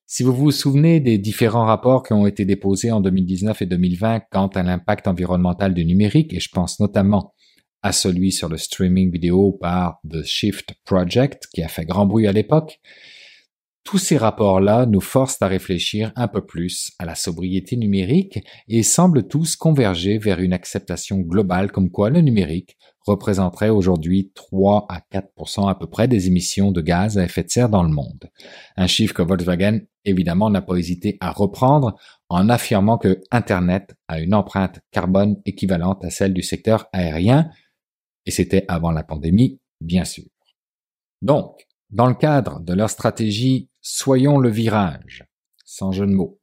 Si 0.05 0.21
vous 0.21 0.33
vous 0.33 0.51
souvenez 0.51 0.99
des 0.99 1.17
différents 1.17 1.65
rapports 1.65 2.03
qui 2.03 2.13
ont 2.13 2.27
été 2.27 2.45
déposés 2.45 2.91
en 2.91 3.01
2019 3.01 3.63
et 3.63 3.65
2020 3.65 4.21
quant 4.31 4.47
à 4.47 4.61
l'impact 4.61 5.07
environnemental 5.07 5.73
du 5.73 5.83
numérique, 5.83 6.31
et 6.33 6.39
je 6.39 6.49
pense 6.49 6.79
notamment 6.79 7.33
à 7.81 7.91
celui 7.91 8.31
sur 8.31 8.49
le 8.49 8.57
streaming 8.57 9.11
vidéo 9.11 9.51
par 9.51 9.99
The 10.09 10.23
Shift 10.23 10.75
Project 10.85 11.47
qui 11.53 11.63
a 11.63 11.67
fait 11.67 11.85
grand 11.85 12.05
bruit 12.05 12.27
à 12.27 12.31
l'époque, 12.31 12.79
tous 13.87 13.99
ces 13.99 14.17
rapports-là 14.17 14.85
nous 14.85 14.99
forcent 14.99 15.41
à 15.41 15.47
réfléchir 15.47 16.11
un 16.17 16.27
peu 16.27 16.45
plus 16.45 16.91
à 16.99 17.05
la 17.05 17.15
sobriété 17.15 17.77
numérique 17.77 18.45
et 18.67 18.83
semblent 18.83 19.25
tous 19.25 19.55
converger 19.55 20.17
vers 20.17 20.41
une 20.41 20.51
acceptation 20.51 21.19
globale 21.19 21.71
comme 21.71 21.89
quoi 21.89 22.09
le 22.09 22.19
numérique 22.19 22.77
représenterait 23.05 23.69
aujourd'hui 23.69 24.33
3 24.35 24.87
à 24.89 24.99
4% 24.99 25.69
à 25.69 25.75
peu 25.75 25.87
près 25.87 26.09
des 26.09 26.27
émissions 26.27 26.73
de 26.73 26.81
gaz 26.81 27.17
à 27.17 27.23
effet 27.23 27.43
de 27.43 27.49
serre 27.49 27.69
dans 27.69 27.83
le 27.83 27.89
monde. 27.89 28.29
Un 28.75 28.87
chiffre 28.87 29.13
que 29.13 29.21
Volkswagen 29.21 29.79
évidemment 30.03 30.49
n'a 30.49 30.61
pas 30.61 30.75
hésité 30.75 31.15
à 31.21 31.31
reprendre 31.31 31.95
en 32.27 32.49
affirmant 32.49 32.97
que 32.97 33.21
Internet 33.31 33.95
a 34.09 34.19
une 34.19 34.33
empreinte 34.33 34.81
carbone 34.91 35.37
équivalente 35.45 36.03
à 36.03 36.09
celle 36.09 36.33
du 36.33 36.43
secteur 36.43 36.89
aérien, 36.91 37.49
et 38.25 38.31
c'était 38.31 38.65
avant 38.67 38.91
la 38.91 39.05
pandémie, 39.05 39.61
bien 39.79 40.03
sûr. 40.03 40.25
Donc, 41.21 41.67
dans 41.89 42.07
le 42.07 42.15
cadre 42.15 42.59
de 42.59 42.73
leur 42.73 42.89
stratégie 42.89 43.69
Soyons 43.89 44.37
le 44.37 44.49
virage, 44.49 45.23
sans 45.63 45.93
jeu 45.93 46.05
de 46.05 46.11
mots, 46.11 46.41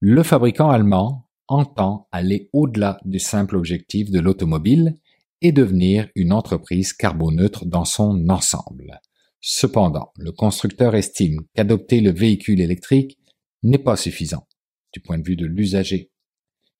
le 0.00 0.24
fabricant 0.24 0.68
allemand 0.68 1.28
entend 1.46 2.08
aller 2.10 2.50
au-delà 2.52 2.98
du 3.04 3.20
simple 3.20 3.54
objectif 3.54 4.10
de 4.10 4.18
l'automobile 4.18 4.98
et 5.42 5.52
devenir 5.52 6.08
une 6.16 6.32
entreprise 6.32 6.92
carboneutre 6.92 7.66
dans 7.66 7.84
son 7.84 8.28
ensemble. 8.28 9.00
Cependant, 9.40 10.10
le 10.16 10.32
constructeur 10.32 10.96
estime 10.96 11.42
qu'adopter 11.54 12.00
le 12.00 12.10
véhicule 12.10 12.60
électrique 12.60 13.16
n'est 13.62 13.78
pas 13.78 13.94
suffisant 13.94 14.48
du 14.92 15.00
point 15.00 15.18
de 15.18 15.24
vue 15.24 15.36
de 15.36 15.46
l'usager, 15.46 16.10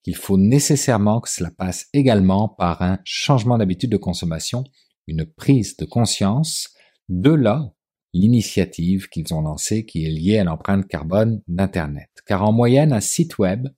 qu'il 0.02 0.16
faut 0.16 0.36
nécessairement 0.36 1.20
que 1.20 1.30
cela 1.30 1.52
passe 1.52 1.86
également 1.92 2.48
par 2.48 2.82
un 2.82 2.98
changement 3.04 3.56
d'habitude 3.56 3.92
de 3.92 3.96
consommation, 3.98 4.64
une 5.06 5.26
prise 5.26 5.76
de 5.76 5.84
conscience, 5.84 6.74
de 7.08 7.30
là 7.30 7.72
l'initiative 8.12 9.08
qu'ils 9.08 9.32
ont 9.34 9.40
lancée 9.40 9.84
qui 9.86 10.04
est 10.04 10.10
liée 10.10 10.38
à 10.38 10.44
l'empreinte 10.44 10.86
carbone 10.86 11.42
d'Internet. 11.48 12.10
Car 12.26 12.44
en 12.44 12.52
moyenne, 12.52 12.92
un 12.92 13.00
site 13.00 13.38
web 13.38 13.68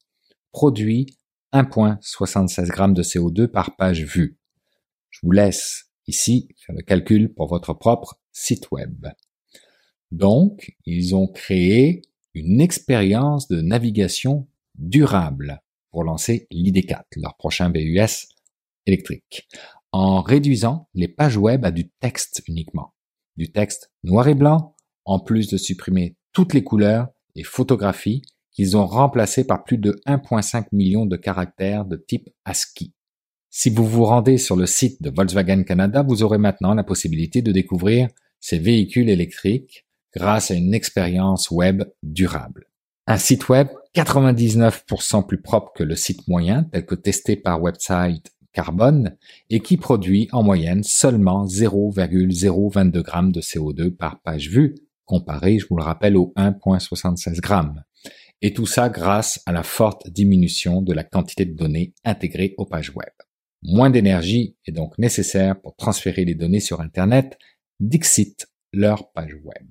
produit 0.53 1.19
1,76 1.53 2.67
g 2.67 2.95
de 2.95 3.03
CO2 3.03 3.47
par 3.47 3.77
page 3.77 4.05
vue. 4.05 4.39
Je 5.11 5.21
vous 5.23 5.33
laisse 5.33 5.91
ici 6.07 6.49
faire 6.57 6.75
le 6.75 6.83
calcul 6.83 7.33
pour 7.33 7.49
votre 7.49 7.75
propre 7.75 8.19
site 8.33 8.71
web. 8.71 9.07
Donc, 10.11 10.73
ils 10.87 11.15
ont 11.15 11.27
créé 11.27 12.03
une 12.35 12.61
expérience 12.61 13.49
de 13.49 13.61
navigation 13.61 14.49
durable 14.75 15.63
pour 15.91 16.05
lancer 16.05 16.47
l'ID4, 16.51 17.03
leur 17.17 17.37
prochain 17.37 17.71
VUS 17.71 18.29
électrique, 18.87 19.49
en 19.93 20.23
réduisant 20.23 20.89
les 20.95 21.09
pages 21.09 21.37
web 21.37 21.65
à 21.65 21.71
du 21.71 21.91
texte 22.01 22.43
uniquement. 22.47 22.95
Du 23.37 23.51
texte 23.51 23.91
noir 24.05 24.29
et 24.29 24.35
blanc, 24.35 24.75
en 25.05 25.19
plus 25.19 25.49
de 25.49 25.57
supprimer 25.57 26.17
toutes 26.33 26.55
les 26.55 26.65
couleurs 26.65 27.09
et 27.35 27.45
photographies 27.45 28.23
qu'ils 28.53 28.77
ont 28.77 28.87
remplacées 28.87 29.47
par 29.47 29.65
plus 29.65 29.79
de 29.79 30.01
1.5 30.07 30.67
million 30.73 31.07
de 31.07 31.17
caractères 31.17 31.85
de 31.85 31.97
type 31.97 32.29
ASCII. 32.45 32.93
Si 33.51 33.71
vous 33.71 33.87
vous 33.87 34.05
rendez 34.05 34.39
sur 34.39 34.57
le 34.57 34.67
site 34.67 35.03
de 35.03 35.11
Volkswagen 35.11 35.63
Canada, 35.65 36.03
vous 36.03 36.23
aurez 36.23 36.39
maintenant 36.39 36.75
la 36.75 36.85
possibilité 36.85 37.43
de 37.43 37.53
découvrir 37.53 38.09
ces 38.41 38.59
véhicules 38.59 39.09
électriques 39.09 39.87
grâce 40.15 40.51
à 40.51 40.55
une 40.55 40.75
expérience 40.75 41.51
web 41.51 41.85
durable. 42.03 42.67
Un 43.07 43.19
site 43.19 43.49
web 43.49 43.69
99% 43.95 45.27
plus 45.27 45.41
propre 45.41 45.73
que 45.75 45.83
le 45.83 45.97
site 45.97 46.27
moyen 46.29 46.65
tel 46.65 46.87
que 46.87 46.95
testé 46.95 47.37
par 47.37 47.61
Website 47.61 48.33
Carbone 48.53 49.17
et 49.51 49.61
qui 49.61 49.77
produit 49.77 50.29
en 50.33 50.43
moyenne 50.43 50.83
seulement 50.83 51.47
0,022 51.47 53.03
g 53.03 53.13
de 53.33 53.41
CO2 53.41 53.91
par 53.91 54.21
page 54.21 54.49
vue, 54.49 54.75
comparé, 55.05 55.59
je 55.59 55.67
vous 55.69 55.77
le 55.77 55.83
rappelle, 55.83 56.17
au 56.17 56.33
1,76 56.37 57.35
g. 57.35 57.81
Et 58.41 58.53
tout 58.53 58.67
ça 58.67 58.89
grâce 58.89 59.41
à 59.47 59.53
la 59.53 59.63
forte 59.63 60.09
diminution 60.09 60.83
de 60.83 60.93
la 60.93 61.05
quantité 61.05 61.45
de 61.45 61.55
données 61.55 61.95
intégrées 62.05 62.55
aux 62.59 62.67
pages 62.67 62.91
web. 62.95 63.13
Moins 63.63 63.91
d'énergie 63.91 64.57
est 64.67 64.73
donc 64.73 64.99
nécessaire 64.99 65.61
pour 65.61 65.77
transférer 65.77 66.25
les 66.25 66.35
données 66.35 66.61
sur 66.61 66.81
Internet, 66.81 67.39
Dixit 67.79 68.49
leur 68.73 69.13
page 69.13 69.35
web. 69.35 69.69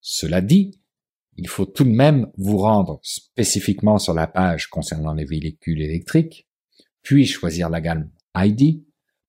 Cela 0.00 0.40
dit, 0.40 0.78
il 1.36 1.48
faut 1.48 1.64
tout 1.64 1.84
de 1.84 1.90
même 1.90 2.30
vous 2.36 2.58
rendre 2.58 3.00
spécifiquement 3.02 3.98
sur 3.98 4.12
la 4.12 4.26
page 4.26 4.68
concernant 4.68 5.14
les 5.14 5.24
véhicules 5.24 5.80
électriques, 5.80 6.46
puis 7.02 7.26
choisir 7.26 7.68
la 7.68 7.80
gamme 7.80 8.10
ID 8.36 8.82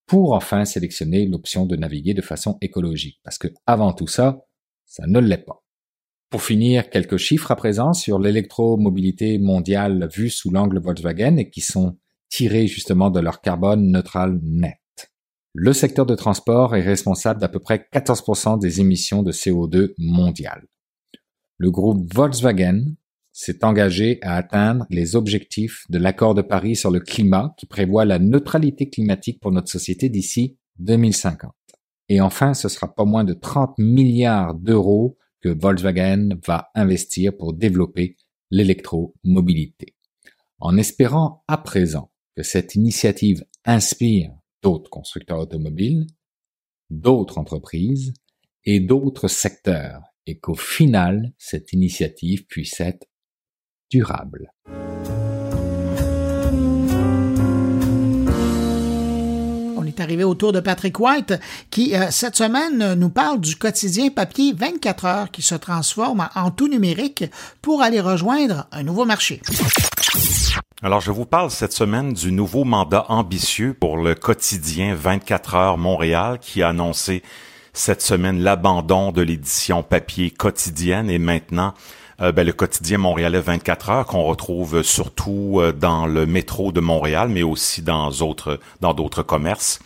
pour 0.05 0.34
enfin 0.34 0.65
sélectionner 0.65 1.26
l'option 1.26 1.65
de 1.65 1.76
naviguer 1.76 2.13
de 2.13 2.21
façon 2.21 2.57
écologique, 2.61 3.19
parce 3.24 3.38
que 3.38 3.47
avant 3.65 3.93
tout 3.93 4.07
ça, 4.07 4.45
ça 4.86 5.05
ne 5.07 5.19
l'est 5.19 5.45
pas. 5.45 5.63
Pour 6.30 6.41
finir, 6.41 6.89
quelques 6.89 7.17
chiffres 7.17 7.51
à 7.51 7.55
présent 7.55 7.93
sur 7.93 8.19
l'électromobilité 8.19 9.38
mondiale 9.38 10.09
vue 10.13 10.30
sous 10.30 10.49
l'angle 10.49 10.80
Volkswagen 10.80 11.38
et 11.38 11.49
qui 11.49 11.61
sont 11.61 11.97
tirés 12.30 12.65
justement 12.65 13.11
de 13.11 13.19
leur 13.19 13.41
carbone 13.41 13.91
neutral 13.91 14.39
net. 14.41 14.80
Le 15.53 15.71
secteur 15.71 16.07
de 16.07 16.15
transport 16.15 16.76
est 16.76 16.82
responsable 16.82 17.39
d'à 17.39 17.49
peu 17.49 17.59
près 17.59 17.88
14% 17.93 18.59
des 18.59 18.82
émissions 18.82 19.21
de 19.21 19.32
CO2 19.32 19.93
mondiales. 19.99 20.65
Le 21.57 21.69
groupe 21.69 22.11
Volkswagen 22.11 22.95
s'est 23.34 23.65
engagé 23.65 24.19
à 24.21 24.36
atteindre 24.36 24.86
les 24.89 25.15
objectifs 25.15 25.86
de 25.89 25.97
l'accord 25.97 26.36
de 26.36 26.43
Paris 26.43 26.75
sur 26.75 26.91
le 26.91 26.99
climat 26.99 27.53
qui 27.57 27.65
prévoit 27.65 28.05
la 28.05 28.19
neutralité 28.19 28.89
climatique 28.89 29.39
pour 29.41 29.51
notre 29.51 29.69
société 29.69 30.07
d'ici 30.07 30.57
2050. 30.79 31.51
Et 32.09 32.21
enfin, 32.21 32.53
ce 32.53 32.69
sera 32.69 32.93
pas 32.93 33.05
moins 33.05 33.23
de 33.23 33.34
30 33.34 33.77
milliards 33.79 34.53
d'euros 34.53 35.17
que 35.41 35.49
Volkswagen 35.49 36.38
va 36.45 36.69
investir 36.75 37.36
pour 37.36 37.53
développer 37.53 38.17
l'électromobilité. 38.51 39.95
En 40.59 40.77
espérant 40.77 41.43
à 41.47 41.57
présent 41.57 42.11
que 42.36 42.43
cette 42.43 42.75
initiative 42.75 43.43
inspire 43.65 44.31
d'autres 44.61 44.89
constructeurs 44.89 45.39
automobiles, 45.39 46.05
d'autres 46.89 47.39
entreprises 47.39 48.13
et 48.63 48.79
d'autres 48.79 49.27
secteurs, 49.27 50.01
et 50.25 50.39
qu'au 50.39 50.55
final, 50.55 51.34
cette 51.38 51.73
initiative 51.73 52.45
puisse 52.45 52.79
être 52.79 53.07
durable. 53.94 54.52
On 59.78 59.86
est 59.86 60.00
arrivé 60.00 60.24
au 60.24 60.34
tour 60.34 60.52
de 60.52 60.60
Patrick 60.60 61.00
White 61.00 61.36
qui, 61.70 61.96
euh, 61.96 62.08
cette 62.10 62.36
semaine, 62.36 62.96
nous 62.96 63.10
parle 63.10 63.39
du 63.39 63.56
quotidien 63.56 64.10
papier 64.10 64.54
24 64.58 65.06
heures 65.06 65.32
qui 65.32 65.44
se 65.44 65.54
transforme 65.54 66.28
en 66.34 66.50
tout 66.50 66.68
numérique 66.68 67.26
pour 67.62 67.84
aller 67.84 68.02
rejoindre 68.02 68.66
un 68.72 68.82
nouveau 68.82 69.06
marché. 69.06 69.41
Alors, 70.82 71.00
je 71.00 71.12
vous 71.12 71.26
parle 71.26 71.52
cette 71.52 71.74
semaine 71.74 72.14
du 72.14 72.32
nouveau 72.32 72.64
mandat 72.64 73.06
ambitieux 73.10 73.76
pour 73.80 73.98
le 73.98 74.16
quotidien 74.16 74.96
24 74.96 75.56
heures 75.56 75.78
Montréal 75.78 76.39
qui 76.39 76.64
a 76.64 76.70
annoncé 76.70 77.22
cette 77.74 78.02
semaine 78.02 78.41
l'abandon 78.41 79.12
de 79.12 79.22
l'édition 79.22 79.84
papier 79.84 80.32
quotidienne 80.32 81.10
et 81.10 81.20
maintenant 81.20 81.74
euh, 81.76 82.03
ben, 82.32 82.45
le 82.45 82.53
quotidien 82.53 82.97
montréalais 82.97 83.39
24 83.39 83.89
heures 83.89 84.05
qu'on 84.05 84.24
retrouve 84.24 84.84
surtout 84.84 85.57
euh, 85.57 85.71
dans 85.71 86.05
le 86.05 86.26
métro 86.26 86.71
de 86.71 86.80
Montréal, 86.80 87.30
mais 87.30 87.43
aussi 87.43 87.82
dans 87.82 88.09
d'autres 88.11 88.59
dans 88.82 88.93
d'autres 88.93 89.24
commerces. 89.24 89.80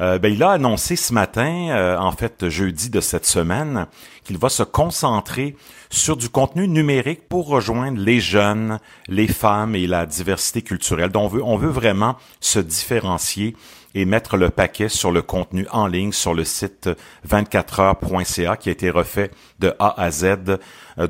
Euh, 0.00 0.18
ben, 0.18 0.32
il 0.32 0.42
a 0.42 0.50
annoncé 0.50 0.96
ce 0.96 1.12
matin, 1.12 1.96
en 2.00 2.12
fait 2.12 2.48
jeudi 2.48 2.90
de 2.90 3.00
cette 3.00 3.26
semaine, 3.26 3.86
qu'il 4.24 4.38
va 4.38 4.48
se 4.48 4.62
concentrer 4.62 5.56
sur 5.90 6.16
du 6.16 6.28
contenu 6.28 6.66
numérique 6.66 7.28
pour 7.28 7.46
rejoindre 7.46 8.00
les 8.00 8.18
jeunes, 8.18 8.80
les 9.08 9.28
femmes 9.28 9.76
et 9.76 9.86
la 9.86 10.06
diversité 10.06 10.62
culturelle. 10.62 11.10
Donc 11.10 11.24
on 11.24 11.28
veut, 11.28 11.42
on 11.44 11.56
veut 11.56 11.68
vraiment 11.68 12.16
se 12.40 12.58
différencier 12.58 13.54
et 13.94 14.04
mettre 14.04 14.36
le 14.36 14.50
paquet 14.50 14.88
sur 14.88 15.12
le 15.12 15.22
contenu 15.22 15.66
en 15.70 15.86
ligne 15.86 16.12
sur 16.12 16.34
le 16.34 16.44
site 16.44 16.90
24heures.ca 17.28 18.56
qui 18.56 18.68
a 18.68 18.72
été 18.72 18.90
refait 18.90 19.30
de 19.60 19.72
A 19.78 20.00
à 20.00 20.10
Z 20.10 20.24
euh, 20.24 20.56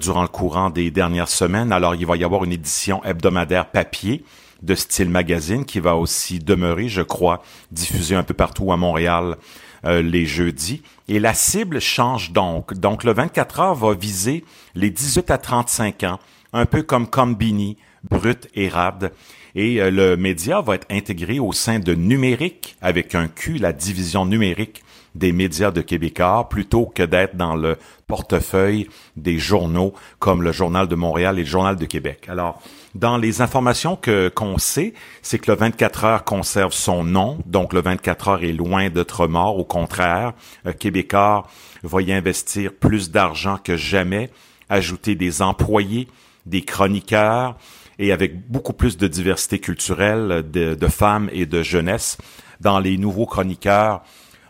durant 0.00 0.22
le 0.22 0.28
courant 0.28 0.70
des 0.70 0.90
dernières 0.90 1.28
semaines. 1.28 1.72
Alors, 1.72 1.94
il 1.94 2.06
va 2.06 2.16
y 2.16 2.24
avoir 2.24 2.44
une 2.44 2.52
édition 2.52 3.02
hebdomadaire 3.04 3.70
papier 3.70 4.24
de 4.62 4.74
style 4.74 5.10
magazine 5.10 5.64
qui 5.64 5.80
va 5.80 5.96
aussi 5.96 6.38
demeurer, 6.38 6.88
je 6.88 7.02
crois, 7.02 7.42
diffusée 7.70 8.16
un 8.16 8.22
peu 8.22 8.34
partout 8.34 8.72
à 8.72 8.76
Montréal 8.76 9.36
euh, 9.84 10.00
les 10.00 10.24
jeudis. 10.24 10.82
Et 11.08 11.20
la 11.20 11.34
cible 11.34 11.80
change 11.80 12.32
donc. 12.32 12.74
Donc 12.74 13.04
le 13.04 13.12
24 13.12 13.60
heures 13.60 13.74
va 13.74 13.94
viser 13.94 14.44
les 14.74 14.90
18 14.90 15.30
à 15.30 15.38
35 15.38 16.04
ans, 16.04 16.18
un 16.54 16.64
peu 16.64 16.82
comme 16.82 17.06
Combini, 17.06 17.76
Brut 18.08 18.48
et 18.54 18.68
Rad. 18.68 19.12
Et 19.54 19.80
euh, 19.82 19.90
le 19.90 20.16
média 20.16 20.62
va 20.62 20.76
être 20.76 20.86
intégré 20.90 21.38
au 21.38 21.52
sein 21.52 21.78
de 21.78 21.94
Numérique, 21.94 22.76
avec 22.80 23.14
un 23.14 23.28
Q, 23.28 23.58
la 23.58 23.72
division 23.74 24.24
numérique 24.24 24.82
des 25.14 25.32
médias 25.32 25.70
de 25.70 25.80
Québécois, 25.80 26.48
plutôt 26.48 26.86
que 26.86 27.02
d'être 27.02 27.36
dans 27.36 27.54
le 27.54 27.76
portefeuille 28.06 28.88
des 29.16 29.38
journaux 29.38 29.94
comme 30.18 30.42
le 30.42 30.52
Journal 30.52 30.88
de 30.88 30.94
Montréal 30.94 31.38
et 31.38 31.42
le 31.42 31.48
Journal 31.48 31.76
de 31.76 31.84
Québec. 31.86 32.26
Alors, 32.28 32.60
dans 32.94 33.16
les 33.16 33.40
informations 33.40 33.96
que 33.96 34.28
qu'on 34.28 34.58
sait, 34.58 34.94
c'est 35.22 35.38
que 35.38 35.50
le 35.50 35.56
24 35.56 36.04
heures 36.04 36.24
conserve 36.24 36.72
son 36.72 37.04
nom, 37.04 37.38
donc 37.46 37.72
le 37.72 37.80
24 37.80 38.28
heures 38.28 38.44
est 38.44 38.52
loin 38.52 38.88
d'être 38.88 39.26
mort. 39.26 39.58
Au 39.58 39.64
contraire, 39.64 40.32
euh, 40.66 40.72
Québécois 40.72 41.46
va 41.82 42.02
y 42.02 42.12
investir 42.12 42.72
plus 42.72 43.10
d'argent 43.10 43.58
que 43.62 43.76
jamais, 43.76 44.30
ajouter 44.68 45.14
des 45.14 45.42
employés, 45.42 46.08
des 46.46 46.62
chroniqueurs, 46.62 47.56
et 47.98 48.12
avec 48.12 48.48
beaucoup 48.48 48.72
plus 48.72 48.96
de 48.96 49.06
diversité 49.06 49.58
culturelle, 49.60 50.44
de, 50.50 50.74
de 50.74 50.88
femmes 50.88 51.28
et 51.32 51.46
de 51.46 51.62
jeunesse 51.62 52.18
dans 52.60 52.78
les 52.78 52.96
nouveaux 52.96 53.26
chroniqueurs, 53.26 54.02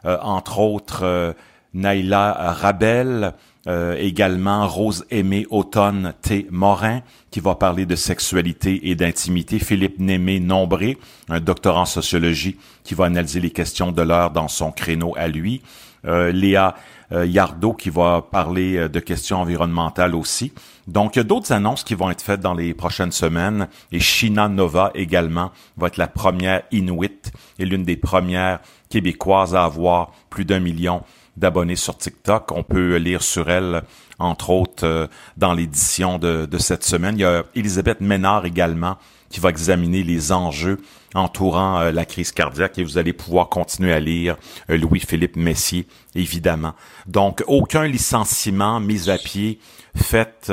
entre 0.05 0.61
autres 0.61 1.03
euh, 1.03 1.33
Naila 1.75 2.55
Rabel, 2.61 3.35
euh, 3.67 3.97
également 3.99 4.67
Rose 4.69 5.05
Aimée 5.11 5.47
Automne 5.51 6.13
T. 6.23 6.47
Morin, 6.51 7.01
qui 7.31 7.41
va 7.41 7.55
parler 7.55 7.87
de 7.87 7.97
sexualité 7.97 8.91
et 8.91 8.95
d'intimité. 8.95 9.59
Philippe 9.59 9.99
Némé 9.99 10.39
Nombré, 10.39 10.99
un 11.29 11.41
docteur 11.41 11.77
en 11.77 11.85
sociologie, 11.85 12.57
qui 12.85 12.95
va 12.95 13.07
analyser 13.07 13.41
les 13.41 13.51
questions 13.51 13.91
de 13.91 14.03
l'heure 14.03 14.31
dans 14.31 14.49
son 14.49 14.71
créneau 14.71 15.15
à 15.17 15.29
lui. 15.29 15.63
Euh, 16.07 16.31
Léa 16.31 16.75
euh, 17.13 17.25
Yardo, 17.25 17.73
qui 17.73 17.89
va 17.89 18.21
parler 18.21 18.89
de 18.89 19.01
questions 19.01 19.41
environnementales 19.41 20.15
aussi. 20.15 20.53
Donc, 20.87 21.17
il 21.17 21.21
y 21.21 21.23
a 21.23 21.25
d'autres 21.25 21.53
annonces 21.53 21.83
qui 21.83 21.95
vont 21.95 22.11
être 22.11 22.23
faites 22.23 22.41
dans 22.41 22.53
les 22.53 22.75
prochaines 22.75 23.13
semaines. 23.13 23.69
Et 23.91 24.01
Shina 24.01 24.49
Nova 24.49 24.91
également 24.95 25.51
va 25.79 25.87
être 25.87 25.97
la 25.97 26.09
première 26.09 26.63
Inuit 26.71 27.33
et 27.59 27.65
l'une 27.65 27.85
des 27.85 27.97
premières 27.97 28.61
Québécoises 28.95 29.57
à 29.57 29.65
avoir 29.65 30.13
plus 30.31 30.45
d'un 30.45 30.61
million 30.61 31.03
d'abonnés 31.37 31.75
sur 31.75 31.99
TikTok. 31.99 32.53
On 32.53 32.63
peut 32.63 32.95
lire 32.95 33.25
sur 33.25 33.51
elle, 33.51 33.83
entre 34.21 34.51
autres, 34.51 34.87
euh, 34.87 35.09
dans 35.37 35.53
l'édition 35.53 36.17
de, 36.19 36.47
de, 36.47 36.59
cette 36.59 36.85
semaine. 36.85 37.17
Il 37.19 37.23
y 37.23 37.25
a 37.25 37.43
Elisabeth 37.57 38.01
Ménard 38.01 38.47
également 38.47 38.97
qui 39.31 39.41
va 39.41 39.49
examiner 39.49 40.05
les 40.05 40.31
enjeux 40.31 40.81
entourant 41.13 41.81
euh, 41.81 41.91
la 41.91 42.05
crise 42.05 42.31
cardiaque 42.31 42.79
et 42.79 42.85
vous 42.85 42.97
allez 42.97 43.13
pouvoir 43.13 43.49
continuer 43.49 43.93
à 43.93 43.99
lire 43.99 44.37
euh, 44.71 44.79
Louis-Philippe 44.79 45.35
Messier, 45.35 45.89
évidemment. 46.15 46.75
Donc, 47.09 47.43
aucun 47.49 47.89
licenciement 47.89 48.79
mis 48.79 49.11
à 49.11 49.19
pied 49.19 49.59
fait 49.97 50.53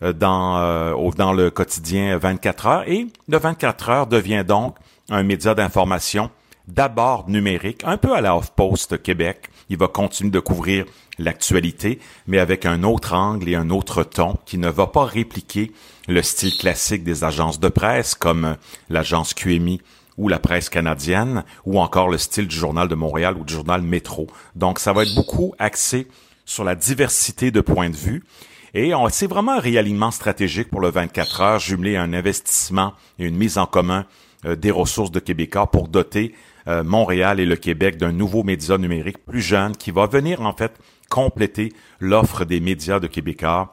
dans, 0.00 0.94
dans 1.16 1.32
le 1.32 1.50
quotidien 1.50 2.18
24 2.18 2.66
heures 2.66 2.88
et 2.88 3.06
le 3.28 3.38
24 3.38 3.88
heures 3.90 4.06
devient 4.08 4.44
donc 4.46 4.76
un 5.08 5.22
média 5.22 5.54
d'information 5.54 6.30
d'abord 6.68 7.28
numérique, 7.28 7.82
un 7.84 7.96
peu 7.96 8.14
à 8.14 8.20
la 8.20 8.36
Off-Post 8.36 9.02
Québec, 9.02 9.48
il 9.68 9.76
va 9.76 9.88
continuer 9.88 10.30
de 10.30 10.40
couvrir 10.40 10.84
l'actualité, 11.18 11.98
mais 12.26 12.38
avec 12.38 12.66
un 12.66 12.82
autre 12.82 13.14
angle 13.14 13.48
et 13.48 13.54
un 13.54 13.70
autre 13.70 14.02
ton 14.02 14.36
qui 14.46 14.58
ne 14.58 14.68
va 14.68 14.86
pas 14.86 15.04
répliquer 15.04 15.72
le 16.08 16.22
style 16.22 16.56
classique 16.56 17.04
des 17.04 17.24
agences 17.24 17.60
de 17.60 17.68
presse 17.68 18.14
comme 18.14 18.56
l'agence 18.88 19.34
QMI 19.34 19.80
ou 20.18 20.28
la 20.28 20.38
presse 20.38 20.68
canadienne, 20.68 21.42
ou 21.64 21.80
encore 21.80 22.08
le 22.08 22.18
style 22.18 22.46
du 22.46 22.54
journal 22.54 22.86
de 22.86 22.94
Montréal 22.94 23.36
ou 23.38 23.44
du 23.44 23.54
journal 23.54 23.80
Métro. 23.80 24.26
Donc, 24.54 24.78
ça 24.78 24.92
va 24.92 25.04
être 25.04 25.14
beaucoup 25.14 25.54
axé 25.58 26.06
sur 26.44 26.64
la 26.64 26.74
diversité 26.74 27.50
de 27.50 27.60
points 27.60 27.88
de 27.88 27.96
vue. 27.96 28.22
Et 28.74 28.92
c'est 29.10 29.26
vraiment 29.26 29.52
un 29.52 29.60
réalignement 29.60 30.10
stratégique 30.10 30.70
pour 30.70 30.80
le 30.80 30.90
24 30.90 31.40
heures, 31.40 31.58
jumelé 31.58 31.96
à 31.96 32.02
un 32.02 32.12
investissement 32.12 32.94
et 33.18 33.26
une 33.26 33.36
mise 33.36 33.58
en 33.58 33.66
commun 33.66 34.06
euh, 34.44 34.56
des 34.56 34.70
ressources 34.70 35.10
de 35.10 35.20
Québécois 35.20 35.70
pour 35.70 35.88
doter 35.88 36.34
euh, 36.68 36.84
Montréal 36.84 37.40
et 37.40 37.46
le 37.46 37.56
Québec 37.56 37.96
d'un 37.96 38.12
nouveau 38.12 38.42
média 38.42 38.78
numérique 38.78 39.24
plus 39.24 39.40
jeune 39.40 39.76
qui 39.76 39.90
va 39.90 40.06
venir 40.06 40.40
en 40.40 40.54
fait 40.54 40.72
compléter 41.10 41.72
l'offre 42.00 42.44
des 42.44 42.60
médias 42.60 43.00
de 43.00 43.06
Québécois. 43.06 43.72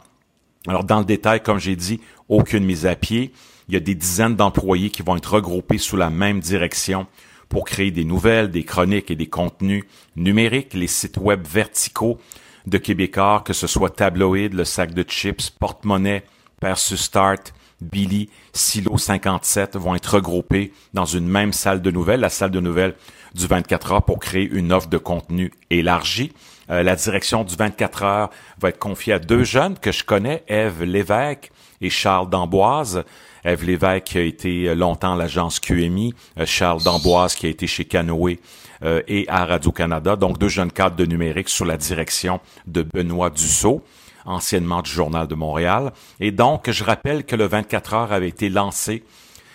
Alors 0.68 0.84
dans 0.84 1.00
le 1.00 1.06
détail, 1.06 1.42
comme 1.42 1.60
j'ai 1.60 1.76
dit, 1.76 2.02
aucune 2.28 2.66
mise 2.66 2.86
à 2.86 2.96
pied. 2.96 3.32
Il 3.68 3.74
y 3.74 3.78
a 3.78 3.80
des 3.80 3.96
dizaines 3.96 4.36
d'employés 4.36 4.90
qui 4.90 5.04
vont 5.04 5.16
être 5.16 5.34
regroupés 5.34 5.78
sous 5.78 5.96
la 5.96 6.10
même 6.10 6.40
direction 6.40 7.08
pour 7.50 7.66
créer 7.66 7.92
des 7.92 8.06
nouvelles, 8.06 8.52
des 8.52 8.64
chroniques 8.64 9.12
et 9.12 9.16
des 9.16 9.28
contenus 9.28 9.84
numériques, 10.16 10.74
les 10.74 10.88
sites 10.88 11.18
web 11.18 11.46
verticaux 11.48 12.20
de 12.68 12.78
Québécois, 12.78 13.44
que 13.46 13.54
ce 13.54 13.68
soit 13.68 13.90
Tabloïd, 13.90 14.54
le 14.54 14.66
sac 14.66 14.94
de 14.94 15.04
chips, 15.04 15.50
porte-monnaie, 15.50 16.24
Persus 16.60 16.98
Start, 16.98 17.54
Billy, 17.82 18.30
Silo 18.54 18.98
57 18.98 19.78
vont 19.78 19.96
être 19.96 20.16
regroupés 20.16 20.74
dans 20.94 21.06
une 21.06 21.28
même 21.28 21.54
salle 21.54 21.82
de 21.82 21.92
nouvelles, 21.92 22.20
la 22.20 22.30
salle 22.30 22.52
de 22.52 22.60
nouvelles 22.60 22.96
du 23.34 23.48
24 23.48 23.92
heures 23.94 24.04
pour 24.04 24.20
créer 24.20 24.50
une 24.52 24.74
offre 24.74 24.90
de 24.90 24.98
contenu 24.98 25.52
élargie. 25.70 26.32
Euh, 26.70 26.84
la 26.84 26.96
direction 26.96 27.44
du 27.44 27.56
24 27.56 28.04
heures 28.04 28.30
va 28.60 28.70
être 28.70 28.80
confiée 28.80 29.14
à 29.14 29.20
deux 29.20 29.44
jeunes 29.44 29.78
que 29.78 29.92
je 29.92 30.04
connais, 30.04 30.44
Eve 30.48 30.84
Lévesque 30.84 31.52
et 31.82 31.90
Charles 31.90 32.30
D'Amboise. 32.30 33.04
Eve 33.46 33.66
Lévesque 33.66 34.04
qui 34.04 34.18
a 34.18 34.22
été 34.22 34.76
longtemps 34.76 35.14
à 35.14 35.18
l'agence 35.18 35.60
QMI, 35.60 36.14
euh, 36.38 36.46
Charles 36.46 36.84
D'Amboise 36.84 37.36
qui 37.36 37.46
a 37.46 37.50
été 37.50 37.68
chez 37.68 37.86
Canoë 37.86 38.40
euh, 38.84 39.02
et 39.08 39.26
à 39.30 39.46
Radio-Canada, 39.46 40.16
donc 40.16 40.38
deux 40.38 40.50
jeunes 40.50 40.72
cadres 40.72 40.96
de 40.96 41.06
numérique 41.06 41.50
sous 41.50 41.66
la 41.66 41.78
direction 41.78 42.40
de 42.68 42.84
Benoît 42.84 43.30
Dussault 43.30 43.84
anciennement 44.26 44.82
du 44.82 44.92
Journal 44.92 45.28
de 45.28 45.36
Montréal. 45.36 45.92
Et 46.20 46.32
donc, 46.32 46.70
je 46.70 46.84
rappelle 46.84 47.26
que 47.26 47.36
le 47.36 47.46
24 47.46 47.94
heures 47.94 48.12
avait 48.12 48.30
été 48.30 48.50
lancé 48.50 49.04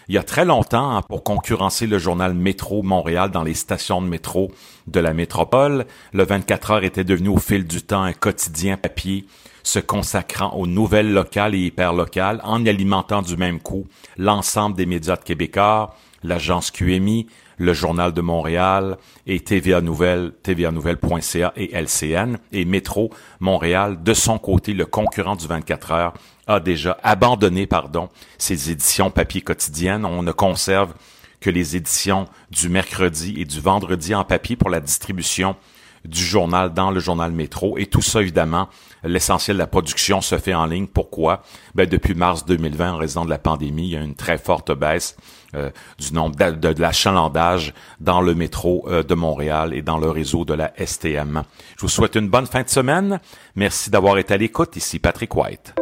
il 0.09 0.15
y 0.15 0.19
a 0.19 0.23
très 0.23 0.45
longtemps 0.45 0.97
hein, 0.97 1.03
pour 1.03 1.25
concurrencer 1.25 1.87
le 1.87 1.99
journal 1.99 2.35
Métro 2.35 2.83
Montréal 2.83 3.31
dans 3.31 3.43
les 3.43 3.55
stations 3.55 4.03
de 4.03 4.07
métro 4.07 4.53
de 4.87 5.01
la 5.01 5.15
métropole. 5.15 5.87
Le 6.13 6.25
24 6.25 6.71
heures 6.73 6.85
était 6.85 7.05
devenu 7.05 7.29
au 7.29 7.39
fil 7.39 7.67
du 7.67 7.83
temps 7.83 8.03
un 8.03 8.13
quotidien 8.13 8.77
papier 8.77 9.27
se 9.63 9.79
consacrant 9.79 10.51
aux 10.57 10.67
nouvelles 10.67 11.13
locales 11.13 11.55
et 11.55 11.61
hyper 11.61 11.95
locales 11.95 12.41
en 12.45 12.67
alimentant 12.67 13.23
du 13.23 13.39
même 13.39 13.61
coup 13.61 13.87
l'ensemble 14.19 14.77
des 14.77 14.85
médias 14.85 15.17
de 15.17 15.23
Québécois, 15.23 15.95
l'agence 16.23 16.71
QMI, 16.71 17.27
le 17.59 17.73
Journal 17.73 18.13
de 18.13 18.21
Montréal 18.21 18.97
et 19.27 19.41
TVA 19.41 19.81
Nouvelle, 19.81 20.33
tvanouvelle.ca 20.43 21.53
et 21.57 21.75
LCN. 21.75 22.37
Et 22.53 22.65
Métro 22.65 23.11
Montréal, 23.41 24.03
de 24.03 24.15
son 24.15 24.39
côté, 24.39 24.73
le 24.73 24.87
concurrent 24.87 25.37
du 25.37 25.47
24 25.47 25.93
heures, 25.93 26.15
a 26.47 26.61
déjà 26.61 26.99
abandonné, 27.03 27.67
pardon, 27.67 28.09
ses 28.39 28.71
éditions 28.71 29.11
papier 29.11 29.41
quotidiennes. 29.41 30.05
On 30.05 30.23
ne 30.23 30.33
conserve 30.33 30.95
que 31.41 31.51
les 31.51 31.77
éditions 31.77 32.27
du 32.51 32.69
mercredi 32.69 33.35
et 33.39 33.45
du 33.45 33.61
vendredi 33.61 34.15
en 34.15 34.25
papier 34.25 34.57
pour 34.57 34.71
la 34.71 34.81
distribution 34.81 35.57
du 36.05 36.23
journal 36.23 36.73
dans 36.73 36.91
le 36.91 37.01
journal 37.01 37.33
Métro. 37.33 37.79
Et 37.79 37.87
tout 37.87 38.03
ça, 38.03 38.21
évidemment, 38.21 38.69
l'essentiel 39.03 39.57
de 39.57 39.63
la 39.63 39.67
production 39.67 40.21
se 40.21 40.39
fait 40.39 40.55
en 40.55 40.67
ligne. 40.67 40.87
Pourquoi? 40.87 41.43
Ben, 41.75 41.89
depuis 41.89 42.15
mars 42.15 42.45
2020, 42.45 42.95
en 42.95 42.97
raison 42.97 43.25
de 43.25 43.31
la 43.31 43.39
pandémie, 43.39 43.89
il 43.89 43.93
y 43.93 43.97
a 43.97 44.03
une 44.03 44.15
très 44.15 44.39
forte 44.39 44.73
baisse 44.73 45.17
euh, 45.55 45.71
du 45.99 46.13
nombre 46.13 46.37
de, 46.37 46.73
de, 46.73 46.81
l'achalandage 46.81 47.75
dans 48.01 48.21
le 48.21 48.35
métro 48.35 48.87
euh, 48.89 49.03
de 49.03 49.15
Montréal 49.15 49.73
et 49.73 49.83
dans 49.83 49.99
le 49.99 50.11
réseau 50.11 50.45
de 50.45 50.55
la 50.55 50.73
STM. 50.85 51.43
Je 51.77 51.83
vous 51.83 51.89
souhaite 51.89 52.17
une 52.17 52.29
bonne 52.29 52.47
fin 52.47 52.63
de 52.63 52.69
semaine. 52.69 53.21
Merci 53.57 53.91
d'avoir 53.91 54.19
été 54.19 54.35
à 54.35 54.37
l'écoute. 54.37 54.77
Ici 54.77 54.99
Patrick 54.99 55.35
White. 55.35 55.75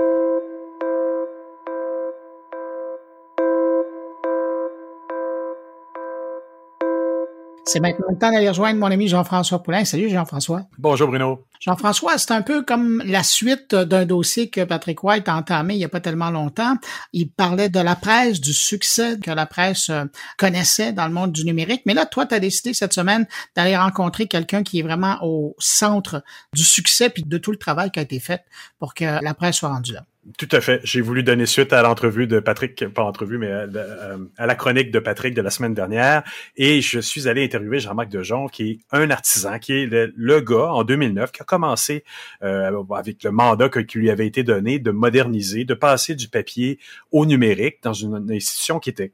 C'est 7.64 7.78
maintenant 7.78 8.06
le 8.10 8.18
temps 8.18 8.32
d'aller 8.32 8.48
rejoindre 8.48 8.80
mon 8.80 8.90
ami 8.90 9.06
Jean-François 9.06 9.62
Poulain. 9.62 9.84
Salut 9.84 10.10
Jean-François. 10.10 10.62
Bonjour 10.78 11.08
Bruno. 11.08 11.44
Jean-François, 11.60 12.18
c'est 12.18 12.32
un 12.32 12.42
peu 12.42 12.62
comme 12.62 13.00
la 13.06 13.22
suite 13.22 13.72
d'un 13.74 14.04
dossier 14.04 14.50
que 14.50 14.64
Patrick 14.64 15.04
White 15.04 15.28
a 15.28 15.36
entamé 15.36 15.74
il 15.74 15.78
n'y 15.78 15.84
a 15.84 15.88
pas 15.88 16.00
tellement 16.00 16.30
longtemps. 16.30 16.74
Il 17.12 17.30
parlait 17.30 17.68
de 17.68 17.78
la 17.78 17.94
presse, 17.94 18.40
du 18.40 18.52
succès 18.52 19.16
que 19.22 19.30
la 19.30 19.46
presse 19.46 19.90
euh, 19.90 20.04
connaissait 20.38 20.92
dans 20.92 21.06
le 21.06 21.12
monde 21.12 21.30
du 21.30 21.44
numérique. 21.44 21.82
Mais 21.86 21.94
là, 21.94 22.04
toi, 22.04 22.26
tu 22.26 22.34
as 22.34 22.40
décidé 22.40 22.74
cette 22.74 22.92
semaine 22.92 23.26
d'aller 23.54 23.76
rencontrer 23.76 24.26
quelqu'un 24.26 24.64
qui 24.64 24.80
est 24.80 24.82
vraiment 24.82 25.18
au 25.22 25.54
centre 25.58 26.24
du 26.52 26.64
succès 26.64 27.10
puis 27.10 27.22
de 27.22 27.38
tout 27.38 27.52
le 27.52 27.58
travail 27.58 27.92
qui 27.92 28.00
a 28.00 28.02
été 28.02 28.18
fait 28.18 28.42
pour 28.80 28.92
que 28.92 29.22
la 29.22 29.34
presse 29.34 29.56
soit 29.56 29.68
rendue 29.68 29.92
là. 29.92 30.04
Tout 30.38 30.48
à 30.52 30.60
fait. 30.60 30.80
J'ai 30.84 31.00
voulu 31.00 31.24
donner 31.24 31.46
suite 31.46 31.72
à 31.72 31.82
l'entrevue 31.82 32.28
de 32.28 32.38
Patrick, 32.38 32.86
pas 32.90 33.02
entrevue, 33.02 33.38
mais 33.38 33.50
à, 33.50 33.66
euh, 33.74 34.18
à, 34.36 34.46
la 34.46 34.54
chronique 34.54 34.92
de 34.92 35.00
Patrick 35.00 35.34
de 35.34 35.42
la 35.42 35.50
semaine 35.50 35.74
dernière. 35.74 36.22
Et 36.56 36.80
je 36.80 37.00
suis 37.00 37.26
allé 37.26 37.42
interviewer 37.42 37.80
Jean-Marc 37.80 38.08
Dejon, 38.08 38.46
qui 38.46 38.70
est 38.70 38.78
un 38.92 39.10
artisan, 39.10 39.58
qui 39.58 39.72
est 39.72 39.86
le, 39.90 40.40
gars 40.40 40.72
en 40.72 40.84
2009 40.84 41.32
qui 41.32 41.42
a 41.42 41.44
commencé 41.44 42.04
euh, 42.44 42.70
avec 42.94 43.24
le 43.24 43.32
mandat 43.32 43.68
qui 43.68 43.98
lui 43.98 44.10
avait 44.10 44.28
été 44.28 44.44
donné 44.44 44.78
de 44.78 44.92
moderniser, 44.92 45.64
de 45.64 45.74
passer 45.74 46.14
du 46.14 46.28
papier 46.28 46.78
au 47.10 47.26
numérique 47.26 47.82
dans 47.82 47.92
une 47.92 48.30
institution 48.30 48.78
qui 48.78 48.90
était 48.90 49.12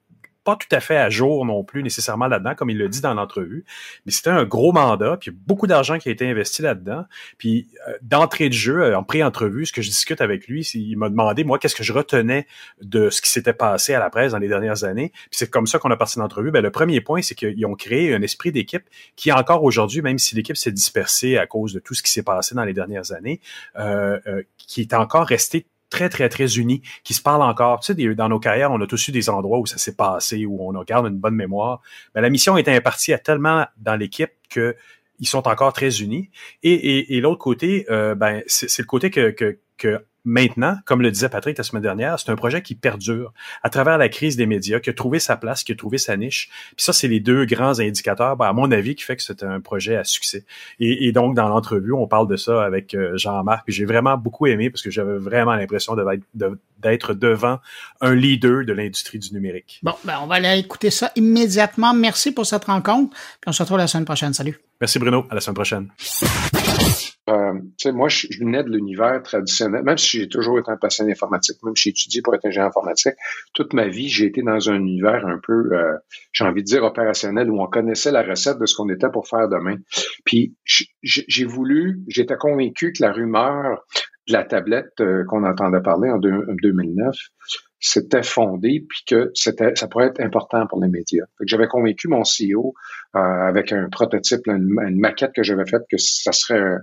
pas 0.49 0.57
tout 0.57 0.75
à 0.75 0.81
fait 0.81 0.97
à 0.97 1.11
jour 1.11 1.45
non 1.45 1.63
plus 1.63 1.83
nécessairement 1.83 2.27
là-dedans, 2.27 2.55
comme 2.55 2.71
il 2.71 2.79
le 2.79 2.89
dit 2.89 3.03
dans 3.03 3.13
l'entrevue. 3.13 3.67
Mais 4.07 4.13
c'était 4.13 4.31
un 4.31 4.45
gros 4.45 4.73
mandat, 4.73 5.19
puis 5.21 5.31
beaucoup 5.31 5.67
d'argent 5.67 5.99
qui 5.99 6.09
a 6.09 6.13
été 6.13 6.27
investi 6.27 6.63
là-dedans. 6.63 7.05
Puis 7.37 7.69
euh, 7.87 7.93
d'entrée 8.01 8.49
de 8.49 8.55
jeu, 8.55 8.81
euh, 8.81 8.97
en 8.97 9.03
pré-entrevue, 9.03 9.67
ce 9.67 9.75
que 9.75 9.83
je 9.83 9.91
discute 9.91 10.23
avec 10.23 10.49
lui, 10.49 10.63
il 10.73 10.97
m'a 10.97 11.11
demandé, 11.11 11.45
moi, 11.45 11.59
qu'est-ce 11.59 11.77
que 11.77 11.83
je 11.83 11.93
retenais 11.93 12.47
de 12.81 13.11
ce 13.11 13.21
qui 13.21 13.31
s'était 13.31 13.53
passé 13.53 13.93
à 13.93 13.99
la 13.99 14.09
presse 14.09 14.33
dans 14.33 14.39
les 14.39 14.49
dernières 14.49 14.85
années. 14.85 15.11
Puis 15.13 15.33
c'est 15.33 15.51
comme 15.51 15.67
ça 15.67 15.79
qu'on 15.79 15.91
a 15.91 15.99
parti 15.99 16.19
l'entrevue. 16.19 16.51
Ben, 16.51 16.63
le 16.63 16.71
premier 16.71 17.03
point, 17.03 17.21
c'est 17.21 17.35
qu'ils 17.35 17.67
ont 17.67 17.75
créé 17.75 18.15
un 18.15 18.23
esprit 18.23 18.51
d'équipe 18.51 18.85
qui, 19.17 19.31
encore 19.33 19.65
aujourd'hui, 19.65 20.01
même 20.01 20.19
si 20.19 20.35
l'équipe 20.35 20.57
s'est 20.57 20.73
dispersée 20.73 21.37
à 21.37 21.47
cause 21.47 21.75
de 21.75 21.79
tout 21.79 21.93
ce 21.93 22.03
qui 22.03 22.11
s'est 22.11 22.23
passé 22.23 22.55
dans 22.55 22.65
les 22.65 22.73
dernières 22.73 23.13
années, 23.13 23.43
euh, 23.79 24.19
qui 24.57 24.81
est 24.81 24.95
encore 24.95 25.27
resté 25.27 25.67
très, 25.91 26.09
très, 26.09 26.29
très 26.29 26.59
unis, 26.59 26.83
qui 27.05 27.15
se 27.15 27.23
parlent 27.23 27.43
encore. 27.43 27.81
Tu 27.81 27.95
sais, 27.95 28.15
dans 28.15 28.29
nos 28.29 28.39
carrières, 28.39 28.73
on 28.73 28.81
a 28.81 28.87
tous 28.87 29.09
eu 29.09 29.13
des 29.13 29.31
endroits 29.31 29.59
où 29.59 29.67
ça 29.67 29.79
s'est 29.79 29.97
passé, 29.97 30.47
où 30.47 30.69
on 30.69 30.83
garde 30.83 31.07
une 31.07 31.19
bonne 31.19 31.35
mémoire. 31.35 31.81
Mais 32.15 32.21
la 32.21 32.31
mission 32.31 32.57
est 32.57 32.69
impartie 32.69 33.13
à 33.13 33.19
tellement 33.19 33.67
dans 33.79 33.97
l'équipe 33.97 34.33
que 34.51 34.77
ils 35.21 35.27
sont 35.27 35.49
encore 35.49 35.73
très 35.73 36.01
unis. 36.01 36.31
Et, 36.63 37.17
et, 37.17 37.21
l'autre 37.21 37.39
côté, 37.39 37.87
euh, 37.91 38.15
ben, 38.15 38.43
c'est 38.47 38.79
le 38.79 38.87
côté 38.87 39.11
que 39.11 40.05
maintenant, 40.29 40.77
comme 40.85 41.01
le 41.01 41.11
disait 41.11 41.31
Patrick 41.31 41.57
la 41.57 41.65
semaine 41.65 41.83
dernière, 41.83 42.19
c'est 42.21 42.31
un 42.31 42.37
projet 42.37 42.61
qui 42.61 42.75
perdure 42.75 43.33
à 43.63 43.71
travers 43.71 43.97
la 43.97 44.11
crise 44.11 44.37
des 44.37 44.47
médias, 44.47 44.79
qui 44.79 44.91
a 44.91 44.93
trouvé 44.93 45.19
sa 45.19 45.37
place, 45.37 45.65
qui 45.65 45.73
a 45.73 45.75
trouvé 45.75 45.97
sa 45.97 46.17
niche. 46.17 46.51
Puis 46.77 46.85
ça, 46.85 46.93
c'est 46.93 47.09
les 47.09 47.19
deux 47.19 47.47
grands 47.47 47.81
indicateurs, 47.81 48.37
ben, 48.37 48.47
à 48.47 48.53
mon 48.53 48.71
avis, 48.71 48.95
qui 48.95 49.05
fait 49.05 49.17
que 49.17 49.23
c'est 49.23 49.43
un 49.43 49.61
projet 49.61 49.97
à 49.97 50.05
succès. 50.05 50.45
Et, 50.81 51.11
donc, 51.13 51.35
dans 51.35 51.49
l'entrevue, 51.49 51.95
on 51.95 52.07
parle 52.07 52.29
de 52.29 52.37
ça 52.37 52.63
avec 52.63 52.95
euh, 52.95 53.17
Jean-Marc, 53.17 53.65
puis 53.65 53.75
j'ai 53.75 53.87
vraiment 53.87 54.19
beaucoup 54.19 54.47
aimé 54.47 54.69
parce 54.69 54.83
que 54.83 54.91
j'avais 54.91 55.17
vraiment 55.17 55.55
l'impression 55.55 55.97
d'être 55.97 57.15
devant 57.15 57.59
un 58.03 58.15
leader 58.15 58.67
de 58.67 58.73
l'industrie 58.75 59.19
du 59.19 59.33
numérique. 59.33 59.81
Bon, 59.83 59.95
ben, 60.05 60.19
on 60.23 60.27
va 60.27 60.35
aller 60.37 60.59
écouter 60.59 60.91
ça 60.91 61.11
immédiatement. 61.17 61.95
Merci 61.95 62.33
pour 62.33 62.45
cette 62.45 62.65
rencontre. 62.65 63.17
Puis 63.41 63.49
on 63.49 63.53
se 63.53 63.63
retrouve 63.63 63.79
la 63.79 63.87
semaine 63.87 64.05
prochaine. 64.05 64.35
Salut. 64.35 64.61
Merci 64.81 64.99
Bruno. 64.99 65.27
À 65.31 65.35
la 65.35 65.41
semaine 65.41 65.55
prochaine. 65.55 65.89
Euh, 67.29 67.93
moi, 67.93 68.09
je, 68.09 68.27
venais 68.41 68.63
de 68.63 68.71
l'univers 68.71 69.23
traditionnel, 69.23 69.83
même 69.83 69.99
si 69.99 70.19
j'ai 70.19 70.29
toujours 70.29 70.59
été 70.59 70.71
un 70.71 70.77
passionné 70.77 71.13
informatique, 71.13 71.57
même 71.63 71.77
si 71.77 71.85
j'ai 71.85 71.91
étudié 71.91 72.23
pour 72.23 72.35
être 72.35 72.47
ingénieur 72.47 72.69
informatique, 72.69 73.15
toute 73.55 73.73
ma 73.75 73.89
vie, 73.89 74.09
j'ai 74.09 74.27
été 74.27 74.43
dans 74.43 74.71
un 74.71 74.77
univers 74.77 75.27
un 75.27 75.39
peu, 75.43 75.73
euh, 75.73 75.95
j'ai 76.33 76.45
envie 76.45 76.63
de 76.63 76.67
dire, 76.67 76.85
opérationnel, 76.85 77.51
où 77.51 77.61
on 77.61 77.67
connaissait 77.67 78.13
la 78.13 78.23
recette 78.23 78.59
de 78.59 78.67
ce 78.67 78.75
qu'on 78.77 78.89
était 78.89 79.11
pour 79.11 79.29
faire 79.29 79.49
demain. 79.49 79.77
Puis 80.25 80.55
j'ai 81.03 81.45
voulu, 81.45 82.01
j'étais 82.09 82.37
convaincu 82.37 82.93
que 82.93 83.03
la 83.03 83.13
rumeur 83.13 83.85
de 84.27 84.33
la 84.33 84.45
tablette 84.45 85.01
euh, 85.01 85.25
qu'on 85.25 85.45
entendait 85.45 85.81
parler 85.83 86.11
en, 86.11 86.19
2009, 86.19 87.15
c'était 87.81 88.23
fondé, 88.23 88.85
puis 88.89 89.05
que 89.07 89.31
ça 89.35 89.53
pourrait 89.89 90.07
être 90.07 90.21
important 90.21 90.67
pour 90.67 90.83
les 90.83 90.89
médias. 90.89 91.27
J'avais 91.43 91.69
convaincu 91.69 92.09
mon 92.09 92.23
CEO 92.23 92.75
avec 93.15 93.73
un 93.73 93.89
prototype, 93.89 94.47
une, 94.47 94.77
une 94.87 94.99
maquette 94.99 95.33
que 95.35 95.43
j'avais 95.43 95.65
faite, 95.65 95.83
que 95.91 95.97
ça 95.97 96.33
serait 96.33 96.79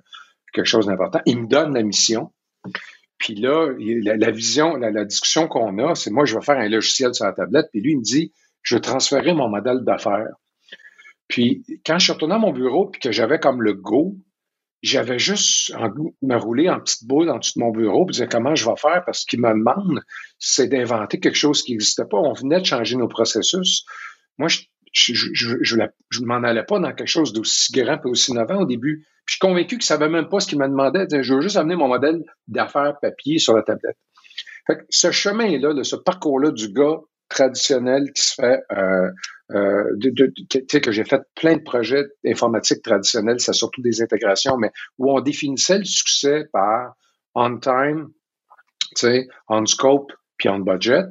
quelque 0.55 0.65
chose 0.65 0.87
d'important. 0.87 1.19
Il 1.25 1.41
me 1.41 1.47
donne 1.47 1.73
la 1.73 1.83
mission. 1.83 2.31
Puis 3.17 3.35
là, 3.35 3.69
la, 3.77 4.31
vision, 4.31 4.75
la, 4.75 5.05
discussion 5.05 5.47
qu'on 5.47 5.77
a, 5.79 5.95
c'est 5.95 6.11
moi, 6.11 6.25
je 6.25 6.35
vais 6.35 6.41
faire 6.41 6.57
un 6.57 6.67
logiciel 6.67 7.13
sur 7.13 7.25
la 7.25 7.33
tablette. 7.33 7.67
Puis 7.71 7.81
lui, 7.81 7.91
il 7.91 7.97
me 7.97 8.03
dit, 8.03 8.33
je 8.61 8.75
vais 8.75 8.81
transférer 8.81 9.33
mon 9.33 9.49
modèle 9.49 9.83
d'affaires. 9.83 10.33
Puis 11.27 11.65
quand 11.85 11.97
je 11.97 12.05
suis 12.05 12.13
retourné 12.13 12.35
à 12.35 12.39
mon 12.39 12.51
bureau, 12.51 12.87
puis 12.87 12.99
que 12.99 13.11
j'avais 13.11 13.39
comme 13.39 13.61
le 13.61 13.73
go, 13.73 14.17
j'avais 14.83 15.17
juste 15.17 15.73
me 16.21 16.35
rouler 16.35 16.69
en 16.69 16.79
petite 16.79 17.07
boule 17.07 17.29
en 17.29 17.39
dessous 17.39 17.57
de 17.57 17.63
mon 17.63 17.71
bureau, 17.71 18.05
puis 18.05 18.15
dire 18.15 18.29
comment 18.29 18.53
je 18.53 18.69
vais 18.69 18.75
faire, 18.75 19.03
parce 19.05 19.25
qu'il 19.25 19.41
me 19.41 19.49
demande, 19.49 20.01
c'est 20.37 20.67
d'inventer 20.67 21.19
quelque 21.19 21.37
chose 21.37 21.63
qui 21.63 21.71
n'existait 21.71 22.05
pas. 22.05 22.17
On 22.17 22.33
venait 22.33 22.59
de 22.59 22.65
changer 22.65 22.95
nos 22.95 23.07
processus. 23.07 23.85
Moi, 24.37 24.49
je, 24.49 25.13
je, 25.33 26.21
m'en 26.21 26.43
allais 26.43 26.63
pas 26.63 26.79
dans 26.79 26.93
quelque 26.93 27.07
chose 27.07 27.33
d'aussi 27.33 27.71
grand 27.71 27.97
et 28.05 28.09
aussi 28.09 28.31
innovant 28.31 28.61
au 28.61 28.65
début. 28.65 29.07
Je 29.25 29.33
suis 29.33 29.39
convaincu 29.39 29.77
que 29.77 29.83
ça 29.83 29.95
savait 29.95 30.09
même 30.09 30.29
pas 30.29 30.39
ce 30.39 30.47
qu'il 30.47 30.59
me 30.59 30.67
demandait. 30.67 31.07
Je 31.09 31.33
veux 31.33 31.41
juste 31.41 31.57
amener 31.57 31.75
mon 31.75 31.87
modèle 31.87 32.23
d'affaires 32.47 32.99
papier 33.01 33.39
sur 33.39 33.55
la 33.55 33.63
tablette. 33.63 33.97
Fait 34.67 34.77
que 34.77 34.83
ce 34.89 35.11
chemin-là, 35.11 35.83
ce 35.83 35.95
parcours-là 35.95 36.51
du 36.51 36.69
gars 36.69 36.99
traditionnel 37.29 38.11
qui 38.13 38.21
se 38.21 38.35
fait, 38.35 38.61
euh, 38.71 39.09
euh, 39.51 39.83
sais 40.69 40.81
que 40.81 40.91
j'ai 40.91 41.03
fait 41.03 41.21
plein 41.35 41.55
de 41.55 41.63
projets 41.63 42.05
informatiques 42.25 42.83
traditionnels, 42.83 43.39
c'est 43.39 43.53
surtout 43.53 43.81
des 43.81 44.01
intégrations, 44.01 44.57
mais 44.57 44.71
où 44.97 45.11
on 45.11 45.21
définissait 45.21 45.79
le 45.79 45.85
succès 45.85 46.45
par 46.51 46.95
on 47.33 47.59
time, 47.59 48.09
on 49.49 49.65
scope, 49.65 50.13
puis 50.37 50.49
on 50.49 50.59
budget. 50.59 51.03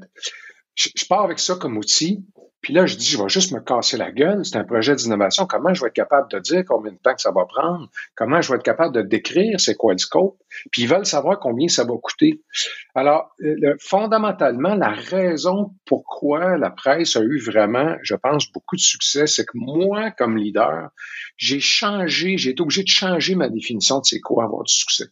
je 0.74 1.06
pars 1.06 1.24
avec 1.24 1.38
ça 1.38 1.56
comme 1.56 1.76
outil, 1.76 2.24
puis 2.64 2.72
là, 2.72 2.86
je 2.86 2.96
dis, 2.96 3.04
je 3.04 3.22
vais 3.22 3.28
juste 3.28 3.52
me 3.52 3.60
casser 3.60 3.98
la 3.98 4.10
gueule. 4.10 4.42
C'est 4.42 4.56
un 4.56 4.64
projet 4.64 4.96
d'innovation. 4.96 5.44
Comment 5.44 5.74
je 5.74 5.82
vais 5.82 5.88
être 5.88 5.94
capable 5.94 6.30
de 6.30 6.38
dire 6.38 6.64
combien 6.66 6.92
de 6.92 6.96
temps 6.96 7.14
que 7.14 7.20
ça 7.20 7.30
va 7.30 7.44
prendre? 7.44 7.90
Comment 8.16 8.40
je 8.40 8.50
vais 8.50 8.56
être 8.56 8.64
capable 8.64 8.94
de 8.94 9.02
décrire 9.02 9.60
c'est 9.60 9.74
quoi 9.74 9.92
le 9.92 9.98
scope? 9.98 10.38
Puis 10.72 10.82
ils 10.82 10.88
veulent 10.88 11.04
savoir 11.04 11.38
combien 11.40 11.68
ça 11.68 11.84
va 11.84 11.92
coûter. 12.02 12.40
Alors, 12.94 13.34
euh, 13.42 13.74
fondamentalement, 13.78 14.74
la 14.76 14.92
raison 14.92 15.74
pourquoi 15.84 16.56
la 16.56 16.70
presse 16.70 17.16
a 17.16 17.20
eu 17.20 17.38
vraiment, 17.38 17.96
je 18.02 18.14
pense, 18.14 18.50
beaucoup 18.50 18.76
de 18.76 18.80
succès, 18.80 19.26
c'est 19.26 19.44
que 19.44 19.52
moi, 19.56 20.10
comme 20.12 20.38
leader, 20.38 20.88
j'ai 21.36 21.60
changé, 21.60 22.38
j'ai 22.38 22.52
été 22.52 22.62
obligé 22.62 22.82
de 22.82 22.88
changer 22.88 23.34
ma 23.34 23.50
définition 23.50 23.98
de 23.98 24.04
c'est 24.06 24.20
quoi 24.20 24.44
avoir 24.44 24.62
du 24.62 24.72
succès. 24.72 25.04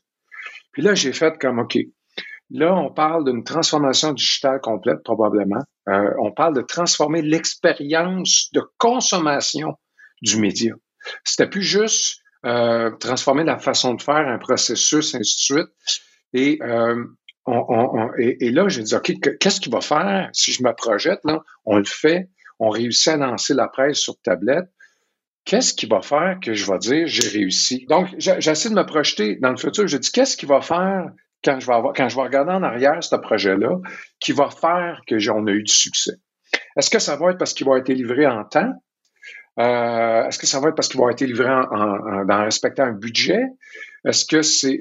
Puis 0.73 0.81
là, 0.81 0.95
j'ai 0.95 1.13
fait 1.13 1.39
comme, 1.39 1.59
OK, 1.59 1.77
Là, 2.55 2.75
on 2.75 2.93
parle 2.93 3.25
d'une 3.25 3.45
transformation 3.45 4.13
digitale 4.13 4.61
complète, 4.61 5.03
probablement. 5.03 5.63
Euh, 5.89 6.11
on 6.21 6.33
parle 6.33 6.55
de 6.55 6.61
transformer 6.61 7.23
l'expérience 7.23 8.51
de 8.53 8.63
consommation 8.77 9.79
du 10.21 10.37
média. 10.37 10.75
C'était 11.25 11.49
plus 11.49 11.63
juste 11.63 12.19
euh, 12.45 12.91
transformer 13.01 13.45
la 13.45 13.59
façon 13.59 13.95
de 13.95 14.03
faire, 14.03 14.29
un 14.29 14.39
processus, 14.39 15.15
ainsi 15.15 15.53
de 15.53 15.57
suite. 15.57 15.69
Et, 16.35 16.59
euh, 16.63 17.03
là, 17.47 18.69
j'ai 18.69 18.83
dit, 18.83 18.95
OK, 18.95 19.13
qu'est-ce 19.41 19.61
qu'il 19.61 19.73
va 19.73 19.81
faire 19.81 20.29
si 20.35 20.53
je 20.53 20.63
me 20.63 20.75
projette? 20.75 21.21
Là, 21.25 21.43
on 21.65 21.79
le 21.79 21.85
fait, 21.85 22.29
on 22.59 22.69
réussit 22.69 23.09
à 23.09 23.17
lancer 23.17 23.55
la 23.55 23.69
presse 23.69 23.99
sur 23.99 24.21
tablette. 24.21 24.69
Qu'est-ce 25.47 25.73
qui 25.73 25.87
va 25.87 26.03
faire 26.03 26.39
que 26.41 26.53
je 26.53 26.71
vais 26.71 26.79
dire 26.79 27.07
j'ai 27.07 27.29
réussi? 27.29 27.87
Donc, 27.89 28.09
j'essaie 28.19 28.69
de 28.69 28.75
me 28.75 28.85
projeter 28.85 29.37
dans 29.37 29.51
le 29.51 29.57
futur. 29.57 29.89
Je 29.89 29.97
dis, 29.97 30.13
qu'est-ce 30.13 30.37
qui 30.37 30.47
va 30.47 30.61
faire 30.61 31.11
quand 31.45 31.61
je 31.61 31.66
vais 31.66 31.74
avoir, 31.74 31.93
quand 31.95 32.09
je 32.09 32.16
vais 32.16 32.22
regarder 32.22 32.53
en 32.53 32.62
arrière 32.62 33.03
ce 33.03 33.16
projet-là, 33.16 33.78
qui 34.20 34.32
va 34.32 34.51
faire 34.51 35.03
que 35.07 35.18
j'en 35.18 35.47
ai 35.47 35.53
eu 35.53 35.62
du 35.62 35.72
succès. 35.72 36.12
Est-ce 36.76 36.90
que 36.90 36.99
ça 36.99 37.16
va 37.16 37.30
être 37.30 37.38
parce 37.38 37.55
qu'il 37.55 37.66
va 37.66 37.78
être 37.78 37.88
livré 37.88 38.26
en 38.26 38.45
temps? 38.45 38.72
Euh, 39.59 40.24
est-ce 40.26 40.38
que 40.38 40.47
ça 40.47 40.61
va 40.61 40.70
être 40.70 40.74
parce 40.74 40.88
qu'il 40.88 41.01
va 41.01 41.11
être 41.11 41.20
livré 41.20 41.51
en, 41.51 41.64
en, 41.64 42.28
en, 42.28 42.45
respectant 42.45 42.84
un 42.84 42.93
budget? 42.93 43.43
Est-ce 44.05 44.24
que 44.24 44.43
c'est, 44.43 44.80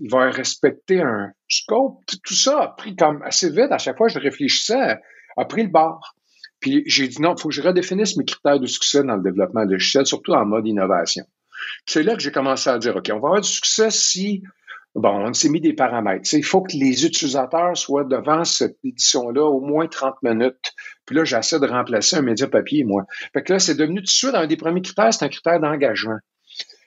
il 0.00 0.10
va 0.10 0.30
respecter 0.30 1.00
un 1.00 1.32
scope? 1.48 1.98
Tout 2.06 2.34
ça 2.34 2.62
a 2.62 2.68
pris 2.68 2.94
comme 2.94 3.22
assez 3.22 3.50
vite. 3.50 3.72
À 3.72 3.78
chaque 3.78 3.96
fois, 3.96 4.08
je 4.08 4.18
réfléchissais, 4.18 4.98
a 5.36 5.44
pris 5.44 5.64
le 5.64 5.68
bord. 5.68 6.14
Puis 6.60 6.84
j'ai 6.86 7.08
dit 7.08 7.20
non, 7.20 7.34
il 7.36 7.40
faut 7.42 7.48
que 7.48 7.54
je 7.54 7.62
redéfinisse 7.62 8.16
mes 8.16 8.24
critères 8.24 8.60
de 8.60 8.66
succès 8.66 9.02
dans 9.02 9.16
le 9.16 9.22
développement 9.22 9.64
logiciel, 9.64 10.06
surtout 10.06 10.32
en 10.32 10.46
mode 10.46 10.66
innovation. 10.66 11.24
C'est 11.86 12.02
là 12.02 12.14
que 12.14 12.22
j'ai 12.22 12.32
commencé 12.32 12.70
à 12.70 12.78
dire, 12.78 12.96
OK, 12.96 13.10
on 13.10 13.18
va 13.18 13.28
avoir 13.28 13.40
du 13.40 13.48
succès 13.48 13.90
si 13.90 14.42
Bon, 14.94 15.26
on 15.26 15.32
s'est 15.32 15.48
mis 15.48 15.60
des 15.60 15.72
paramètres. 15.72 16.32
il 16.34 16.44
faut 16.44 16.62
que 16.62 16.76
les 16.76 17.04
utilisateurs 17.04 17.76
soient 17.76 18.04
devant 18.04 18.44
cette 18.44 18.78
édition-là 18.84 19.44
au 19.44 19.60
moins 19.60 19.88
30 19.88 20.14
minutes. 20.22 20.72
Puis 21.04 21.16
là, 21.16 21.24
j'essaie 21.24 21.58
de 21.58 21.66
remplacer 21.66 22.16
un 22.16 22.22
média 22.22 22.46
papier, 22.46 22.84
moi. 22.84 23.04
Fait 23.32 23.42
que 23.42 23.52
là, 23.52 23.58
c'est 23.58 23.74
devenu 23.74 23.98
tout 23.98 24.04
de 24.04 24.08
suite 24.08 24.34
un 24.34 24.46
des 24.46 24.56
premiers 24.56 24.82
critères, 24.82 25.12
c'est 25.12 25.24
un 25.24 25.28
critère 25.28 25.58
d'engagement. 25.58 26.18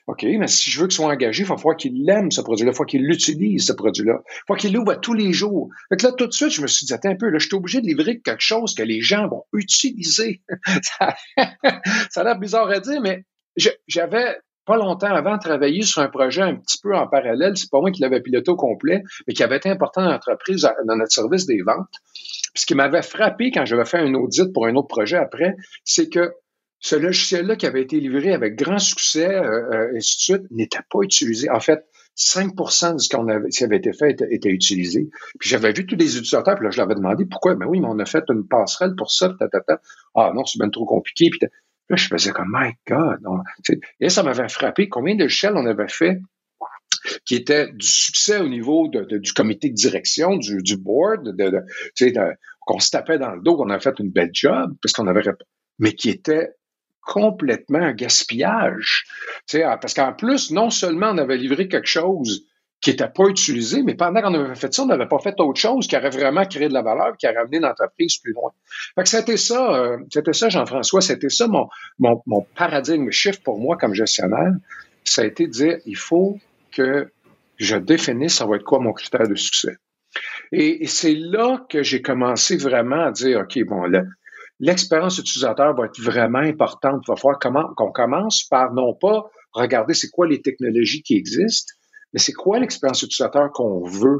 OK, 0.06 0.22
mais 0.22 0.46
si 0.46 0.70
je 0.70 0.80
veux 0.80 0.86
qu'il 0.86 0.96
soit 0.96 1.12
engagé, 1.12 1.42
il 1.42 1.46
faut 1.46 1.56
voir 1.56 1.76
qu'il 1.76 2.02
l'aime, 2.06 2.30
ce 2.30 2.40
produit-là. 2.40 2.72
Il 2.72 2.74
faut 2.74 2.86
qu'il 2.86 3.06
l'utilise, 3.06 3.66
ce 3.66 3.74
produit-là. 3.74 4.22
Il 4.26 4.42
faut 4.46 4.54
qu'il 4.54 4.72
l'ouvre 4.72 4.94
tous 4.94 5.12
les 5.12 5.34
jours. 5.34 5.68
Fait 5.90 5.98
que 5.98 6.06
là, 6.06 6.12
tout 6.12 6.26
de 6.26 6.32
suite, 6.32 6.50
je 6.50 6.62
me 6.62 6.66
suis 6.66 6.86
dit, 6.86 6.94
attends 6.94 7.10
un 7.10 7.16
peu, 7.16 7.28
là, 7.28 7.38
je 7.38 7.46
suis 7.46 7.54
obligé 7.54 7.82
de 7.82 7.86
livrer 7.86 8.18
quelque 8.20 8.40
chose 8.40 8.74
que 8.74 8.82
les 8.82 9.02
gens 9.02 9.28
vont 9.28 9.44
utiliser. 9.52 10.40
ça 10.98 11.14
a 12.16 12.24
l'air 12.24 12.38
bizarre 12.38 12.70
à 12.70 12.80
dire, 12.80 13.02
mais 13.02 13.26
j'avais 13.86 14.38
pas 14.68 14.76
longtemps 14.76 15.10
avant, 15.10 15.38
travailler 15.38 15.82
sur 15.82 16.02
un 16.02 16.08
projet 16.08 16.42
un 16.42 16.54
petit 16.54 16.78
peu 16.80 16.94
en 16.94 17.08
parallèle. 17.08 17.56
C'est 17.56 17.70
pas 17.70 17.80
moi 17.80 17.90
qui 17.90 18.02
l'avais 18.02 18.20
piloté 18.20 18.50
au 18.50 18.56
complet, 18.56 19.02
mais 19.26 19.32
qui 19.32 19.42
avait 19.42 19.56
été 19.56 19.70
important 19.70 20.02
dans 20.02 20.10
l'entreprise, 20.10 20.68
dans 20.86 20.96
notre 20.96 21.10
service 21.10 21.46
des 21.46 21.62
ventes. 21.62 21.88
ce 22.54 22.66
qui 22.66 22.74
m'avait 22.74 23.02
frappé 23.02 23.50
quand 23.50 23.64
j'avais 23.64 23.86
fait 23.86 23.98
un 23.98 24.12
audit 24.14 24.52
pour 24.52 24.66
un 24.66 24.74
autre 24.74 24.88
projet 24.88 25.16
après, 25.16 25.56
c'est 25.84 26.10
que 26.10 26.34
ce 26.80 26.96
logiciel-là 26.96 27.56
qui 27.56 27.66
avait 27.66 27.80
été 27.80 27.98
livré 27.98 28.34
avec 28.34 28.56
grand 28.56 28.78
succès, 28.78 29.34
euh, 29.34 29.70
euh, 29.72 29.92
et 29.94 29.96
ainsi 29.96 30.16
de 30.16 30.36
suite, 30.36 30.50
n'était 30.50 30.84
pas 30.90 31.00
utilisé. 31.02 31.50
En 31.50 31.60
fait, 31.60 31.84
5% 32.16 32.94
de 32.94 32.98
ce, 32.98 33.08
qui 33.56 33.64
avait 33.64 33.76
été 33.76 33.92
fait 33.92 34.20
était, 34.30 34.50
utilisé. 34.50 35.08
Puis 35.38 35.48
j'avais 35.48 35.72
vu 35.72 35.86
tous 35.86 35.96
les 35.96 36.16
utilisateurs, 36.18 36.56
puis 36.56 36.64
là, 36.64 36.70
je 36.70 36.76
leur 36.76 36.86
avais 36.86 36.94
demandé 36.94 37.24
pourquoi. 37.24 37.54
Ben 37.54 37.66
oui, 37.66 37.80
mais 37.80 37.88
on 37.88 37.98
a 38.00 38.04
fait 38.04 38.24
une 38.28 38.46
passerelle 38.46 38.94
pour 38.96 39.10
ça, 39.10 39.34
ta, 39.38 39.48
Ah 40.14 40.32
non, 40.34 40.44
c'est 40.44 40.58
bien 40.58 40.68
trop 40.68 40.84
compliqué. 40.84 41.30
Là, 41.88 41.96
je 41.96 42.08
faisais 42.08 42.32
comme, 42.32 42.52
my 42.52 42.72
God. 42.86 43.18
et 44.00 44.08
ça 44.08 44.22
m'avait 44.22 44.48
frappé 44.48 44.88
combien 44.88 45.16
de 45.16 45.26
shell 45.26 45.54
on 45.56 45.66
avait 45.66 45.88
fait 45.88 46.20
qui 47.24 47.34
était 47.36 47.72
du 47.72 47.86
succès 47.86 48.38
au 48.38 48.48
niveau 48.48 48.88
de, 48.88 49.18
du 49.18 49.32
comité 49.32 49.70
de 49.70 49.74
direction, 49.74 50.36
du, 50.36 50.62
du 50.62 50.76
board, 50.76 51.36
de, 51.36 51.62
qu'on 52.60 52.80
se 52.80 52.90
tapait 52.90 53.18
dans 53.18 53.34
le 53.34 53.40
dos, 53.40 53.56
qu'on 53.56 53.70
avait 53.70 53.80
fait 53.82 53.98
une 53.98 54.10
belle 54.10 54.30
job, 54.32 54.74
parce 54.82 54.92
qu'on 54.92 55.06
avait, 55.06 55.22
mais 55.78 55.92
qui 55.92 56.10
était 56.10 56.50
complètement 57.00 57.78
un 57.78 57.92
gaspillage. 57.92 59.06
Ah, 59.54 59.78
parce 59.78 59.94
qu'en 59.94 60.12
plus, 60.12 60.50
non 60.50 60.70
seulement 60.70 61.10
on 61.10 61.18
avait 61.18 61.38
livré 61.38 61.68
quelque 61.68 61.88
chose 61.88 62.44
qui 62.80 62.90
n'était 62.90 63.08
pas 63.08 63.26
utilisé, 63.26 63.82
mais 63.82 63.94
pendant 63.94 64.22
qu'on 64.22 64.34
avait 64.34 64.54
fait 64.54 64.72
ça, 64.72 64.82
on 64.84 64.86
n'avait 64.86 65.08
pas 65.08 65.18
fait 65.18 65.34
autre 65.40 65.60
chose 65.60 65.88
qui 65.88 65.96
aurait 65.96 66.10
vraiment 66.10 66.44
créé 66.44 66.68
de 66.68 66.72
la 66.72 66.82
valeur, 66.82 67.16
qui 67.16 67.26
aurait 67.26 67.38
amené 67.38 67.58
l'entreprise 67.58 68.18
plus 68.18 68.32
loin. 68.32 68.52
Fait 68.94 69.02
que 69.02 69.08
c'était 69.08 69.36
ça, 69.36 69.74
euh, 69.74 69.98
c'était 70.12 70.32
ça, 70.32 70.48
Jean-François, 70.48 71.00
c'était 71.00 71.28
ça 71.28 71.48
mon, 71.48 71.68
mon, 71.98 72.22
mon 72.26 72.46
paradigme 72.54 73.10
shift 73.10 73.42
pour 73.42 73.58
moi 73.58 73.76
comme 73.76 73.94
gestionnaire. 73.94 74.52
Ça 75.04 75.22
a 75.22 75.24
été 75.24 75.46
de 75.46 75.52
dire, 75.52 75.78
il 75.86 75.96
faut 75.96 76.38
que 76.70 77.10
je 77.56 77.76
définisse 77.76 78.36
ça 78.36 78.46
va 78.46 78.56
être 78.56 78.64
quoi 78.64 78.78
mon 78.78 78.92
critère 78.92 79.26
de 79.26 79.34
succès. 79.34 79.76
Et, 80.52 80.86
c'est 80.86 81.14
là 81.14 81.66
que 81.68 81.82
j'ai 81.82 82.00
commencé 82.00 82.56
vraiment 82.56 83.04
à 83.04 83.12
dire, 83.12 83.40
OK, 83.40 83.58
bon, 83.66 83.84
l'expérience 84.60 85.18
utilisateur 85.18 85.74
va 85.74 85.86
être 85.86 86.00
vraiment 86.00 86.38
importante. 86.38 87.02
Il 87.06 87.10
va 87.10 87.16
falloir 87.16 87.38
comment, 87.38 87.74
qu'on 87.76 87.92
commence 87.92 88.44
par 88.44 88.72
non 88.72 88.94
pas 88.94 89.24
regarder 89.52 89.94
c'est 89.94 90.10
quoi 90.10 90.26
les 90.26 90.40
technologies 90.40 91.02
qui 91.02 91.16
existent, 91.16 91.74
mais 92.12 92.20
c'est 92.20 92.32
quoi 92.32 92.58
l'expérience 92.58 93.02
utilisateur 93.02 93.50
qu'on 93.52 93.84
veut? 93.84 94.18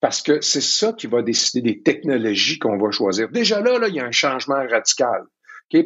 Parce 0.00 0.22
que 0.22 0.40
c'est 0.40 0.62
ça 0.62 0.92
qui 0.94 1.06
va 1.06 1.22
décider 1.22 1.60
des 1.60 1.82
technologies 1.82 2.58
qu'on 2.58 2.78
va 2.78 2.90
choisir. 2.90 3.28
Déjà 3.28 3.60
là, 3.60 3.78
là, 3.78 3.88
il 3.88 3.94
y 3.94 4.00
a 4.00 4.04
un 4.06 4.12
changement 4.12 4.56
radical. 4.68 5.24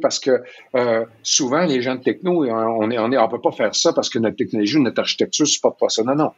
Parce 0.00 0.18
que 0.18 0.42
euh, 0.74 1.04
souvent, 1.22 1.64
les 1.66 1.82
gens 1.82 1.94
de 1.94 2.02
techno, 2.02 2.44
on 2.46 2.90
est, 2.90 2.98
on 2.98 3.12
est, 3.12 3.18
on 3.18 3.28
peut 3.28 3.40
pas 3.40 3.52
faire 3.52 3.74
ça 3.74 3.92
parce 3.92 4.08
que 4.08 4.18
notre 4.18 4.36
technologie 4.36 4.78
ou 4.78 4.82
notre 4.82 5.00
architecture 5.00 5.44
ne 5.44 5.48
supporte 5.48 5.78
pas 5.78 5.90
ça. 5.90 6.02
Non, 6.02 6.14
non. 6.14 6.32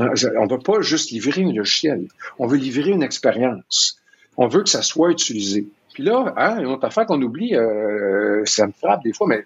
On 0.00 0.04
ne 0.06 0.50
veut 0.50 0.58
pas 0.58 0.80
juste 0.80 1.10
livrer 1.10 1.44
un 1.44 1.52
logiciel. 1.52 2.08
On 2.38 2.46
veut 2.46 2.56
livrer 2.56 2.90
une 2.90 3.02
expérience. 3.02 4.00
On 4.36 4.48
veut 4.48 4.62
que 4.62 4.68
ça 4.68 4.82
soit 4.82 5.10
utilisé. 5.10 5.68
Puis 5.94 6.02
là, 6.02 6.32
hein, 6.36 6.58
une 6.58 6.66
autre 6.66 6.84
affaire 6.84 7.06
qu'on 7.06 7.20
oublie, 7.22 7.54
euh, 7.54 8.42
ça 8.44 8.66
me 8.66 8.72
frappe 8.72 9.04
des 9.04 9.12
fois, 9.12 9.28
mais 9.28 9.44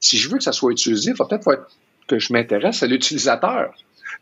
si 0.00 0.16
je 0.18 0.30
veux 0.30 0.38
que 0.38 0.44
ça 0.44 0.52
soit 0.52 0.72
utilisé, 0.72 1.10
il 1.10 1.16
faut 1.16 1.26
peut-être 1.26 1.66
que 2.06 2.18
je 2.18 2.32
m'intéresse 2.32 2.82
à 2.82 2.86
l'utilisateur. 2.86 3.74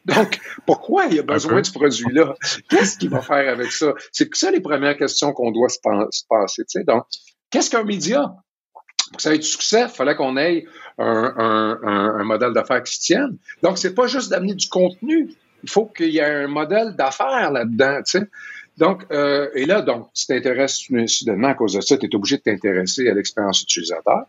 Donc, 0.04 0.38
pourquoi 0.66 1.06
il 1.06 1.16
y 1.16 1.18
a 1.18 1.22
besoin 1.22 1.60
de 1.60 1.66
ce 1.66 1.72
produit-là? 1.72 2.34
Qu'est-ce 2.68 2.98
qu'il 2.98 3.10
va 3.10 3.20
faire 3.20 3.50
avec 3.50 3.72
ça? 3.72 3.94
C'est 4.12 4.34
ça 4.34 4.50
les 4.50 4.60
premières 4.60 4.96
questions 4.96 5.32
qu'on 5.32 5.50
doit 5.50 5.68
se, 5.68 5.78
passer. 5.80 6.64
Donc, 6.84 7.04
qu'est-ce 7.50 7.70
qu'un 7.70 7.84
média? 7.84 8.34
Pour 8.72 9.16
que 9.16 9.22
ça 9.22 9.34
ait 9.34 9.38
du 9.38 9.46
succès, 9.46 9.82
il 9.82 9.88
fallait 9.88 10.16
qu'on 10.16 10.36
ait 10.36 10.66
un, 10.98 12.24
modèle 12.24 12.52
d'affaires 12.52 12.82
qui 12.82 12.94
se 12.94 13.00
tienne. 13.00 13.36
Donc, 13.62 13.78
c'est 13.78 13.94
pas 13.94 14.06
juste 14.06 14.30
d'amener 14.30 14.54
du 14.54 14.68
contenu. 14.68 15.30
Il 15.62 15.70
faut 15.70 15.86
qu'il 15.86 16.10
y 16.10 16.18
ait 16.18 16.44
un 16.44 16.48
modèle 16.48 16.94
d'affaires 16.96 17.50
là-dedans. 17.50 18.00
Donc, 18.76 19.04
euh, 19.12 19.48
et 19.54 19.66
là, 19.66 19.82
donc, 19.82 20.08
si 20.14 20.26
tu 20.26 20.34
t'intéresses 20.34 20.88
soudainement 21.06 21.48
à 21.48 21.54
cause 21.54 21.74
de 21.74 21.80
ça, 21.80 21.96
tu 21.96 22.06
es 22.06 22.14
obligé 22.14 22.38
de 22.38 22.42
t'intéresser 22.42 23.08
à 23.08 23.14
l'expérience 23.14 23.62
utilisateur. 23.62 24.26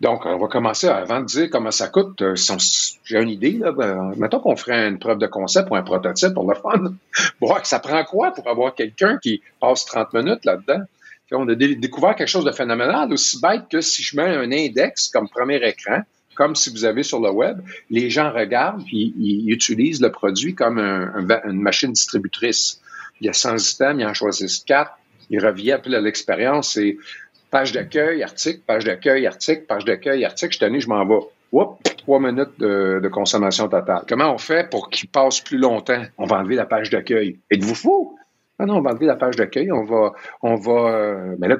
Donc, 0.00 0.26
on 0.26 0.36
va 0.36 0.46
commencer 0.48 0.88
avant 0.88 1.20
de 1.20 1.26
dire 1.26 1.48
comment 1.50 1.70
ça 1.70 1.88
coûte. 1.88 2.20
Euh, 2.20 2.34
j'ai 3.04 3.20
une 3.20 3.30
idée, 3.30 3.52
là. 3.52 3.72
Ben, 3.72 4.12
mettons 4.16 4.40
qu'on 4.40 4.56
ferait 4.56 4.88
une 4.88 4.98
preuve 4.98 5.18
de 5.18 5.26
concept 5.26 5.70
ou 5.70 5.76
un 5.76 5.82
prototype 5.82 6.34
pour 6.34 6.50
le 6.50 6.56
fun. 6.56 6.94
Bon, 7.40 7.54
ça 7.64 7.78
prend 7.78 8.04
quoi 8.04 8.32
pour 8.32 8.46
avoir 8.48 8.74
quelqu'un 8.74 9.18
qui 9.18 9.40
passe 9.60 9.86
30 9.86 10.12
minutes 10.12 10.44
là-dedans? 10.44 10.84
On 11.32 11.48
a 11.48 11.54
découvert 11.54 12.14
quelque 12.14 12.28
chose 12.28 12.44
de 12.44 12.52
phénoménal, 12.52 13.12
aussi 13.12 13.40
bête 13.40 13.62
que 13.70 13.80
si 13.80 14.02
je 14.02 14.16
mets 14.16 14.36
un 14.36 14.52
index 14.52 15.08
comme 15.08 15.28
premier 15.28 15.56
écran, 15.66 16.02
comme 16.36 16.54
si 16.54 16.70
vous 16.70 16.84
avez 16.84 17.02
sur 17.02 17.20
le 17.20 17.30
web, 17.30 17.60
les 17.90 18.10
gens 18.10 18.30
regardent 18.30 18.84
puis 18.84 19.12
ils, 19.18 19.50
utilisent 19.50 20.00
le 20.00 20.12
produit 20.12 20.54
comme 20.54 20.78
une 20.78 21.60
machine 21.60 21.90
distributrice. 21.92 22.80
Il 23.20 23.26
y 23.26 23.30
a 23.30 23.32
100 23.32 23.56
items, 23.72 24.00
ils 24.00 24.06
en 24.06 24.14
choisissent 24.14 24.60
4, 24.60 24.92
ils 25.30 25.44
reviennent, 25.44 25.80
puis 25.80 25.90
l'expérience, 25.90 26.74
c'est 26.74 26.96
page 27.56 27.72
d'accueil, 27.72 28.22
article, 28.22 28.60
page 28.66 28.84
d'accueil, 28.84 29.26
article, 29.26 29.62
page 29.62 29.86
d'accueil, 29.86 30.26
article. 30.26 30.52
Je 30.52 30.58
tenais, 30.58 30.80
je 30.80 30.88
m'en 30.90 31.06
vais. 31.06 31.24
Oups, 31.52 31.78
trois 31.96 32.20
minutes 32.20 32.58
de, 32.58 33.08
consommation 33.10 33.66
totale. 33.66 34.02
Comment 34.06 34.34
on 34.34 34.36
fait 34.36 34.68
pour 34.68 34.90
qu'il 34.90 35.08
passe 35.08 35.40
plus 35.40 35.56
longtemps? 35.56 36.02
On 36.18 36.26
va 36.26 36.36
enlever 36.36 36.56
la 36.56 36.66
page 36.66 36.90
d'accueil. 36.90 37.38
Êtes-vous 37.50 37.74
fou? 37.74 38.18
Ah 38.58 38.66
non, 38.66 38.76
on 38.76 38.80
va 38.82 38.90
enlever 38.90 39.06
la 39.06 39.16
page 39.16 39.36
d'accueil, 39.36 39.72
on 39.72 39.84
va, 39.84 40.12
on 40.42 40.56
va, 40.56 40.72
euh, 40.72 41.36
mais 41.38 41.48
là, 41.48 41.56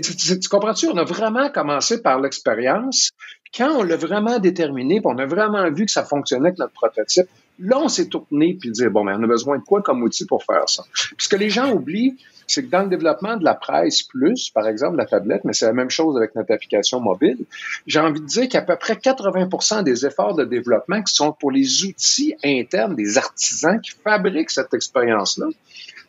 tu, 0.00 0.48
comprends-tu? 0.48 0.86
On 0.86 0.96
a 0.96 1.04
vraiment 1.04 1.48
commencé 1.50 2.02
par 2.02 2.20
l'expérience. 2.20 3.10
Quand 3.56 3.70
on 3.78 3.82
l'a 3.82 3.96
vraiment 3.96 4.38
déterminé, 4.38 5.00
puis 5.00 5.12
on 5.12 5.18
a 5.18 5.26
vraiment 5.26 5.68
vu 5.72 5.86
que 5.86 5.92
ça 5.92 6.04
fonctionnait 6.04 6.48
avec 6.48 6.58
notre 6.58 6.72
prototype, 6.72 7.26
là, 7.58 7.78
on 7.78 7.88
s'est 7.88 8.08
tourné 8.08 8.56
puis 8.60 8.70
dire, 8.70 8.90
bon, 8.90 9.04
mais 9.04 9.12
on 9.16 9.22
a 9.22 9.26
besoin 9.26 9.58
de 9.58 9.64
quoi 9.64 9.82
comme 9.82 10.02
outil 10.02 10.26
pour 10.26 10.44
faire 10.44 10.68
ça? 10.68 10.84
Puis 10.92 11.26
ce 11.26 11.28
que 11.28 11.36
les 11.36 11.50
gens 11.50 11.72
oublient, 11.72 12.16
c'est 12.46 12.64
que 12.64 12.70
dans 12.70 12.82
le 12.82 12.88
développement 12.88 13.36
de 13.36 13.44
la 13.44 13.54
presse 13.54 14.02
plus, 14.02 14.50
par 14.50 14.68
exemple, 14.68 14.96
la 14.96 15.06
tablette, 15.06 15.44
mais 15.44 15.52
c'est 15.52 15.66
la 15.66 15.72
même 15.72 15.90
chose 15.90 16.16
avec 16.16 16.34
notre 16.34 16.52
application 16.52 17.00
mobile, 17.00 17.38
j'ai 17.86 18.00
envie 18.00 18.20
de 18.20 18.26
dire 18.26 18.48
qu'à 18.48 18.62
peu 18.62 18.76
près 18.76 18.94
80% 18.94 19.82
des 19.82 20.06
efforts 20.06 20.34
de 20.34 20.44
développement 20.44 21.02
qui 21.02 21.14
sont 21.14 21.32
pour 21.32 21.50
les 21.50 21.84
outils 21.84 22.34
internes 22.44 22.94
des 22.94 23.18
artisans 23.18 23.80
qui 23.80 23.92
fabriquent 24.04 24.50
cette 24.50 24.72
expérience-là. 24.74 25.46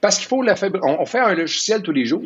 Parce 0.01 0.17
qu'il 0.17 0.27
faut 0.27 0.43
la 0.43 0.55
fabriquer. 0.55 0.85
On, 0.87 1.05
fait 1.05 1.19
un 1.19 1.33
logiciel 1.33 1.81
tous 1.81 1.91
les 1.91 2.05
jours. 2.05 2.21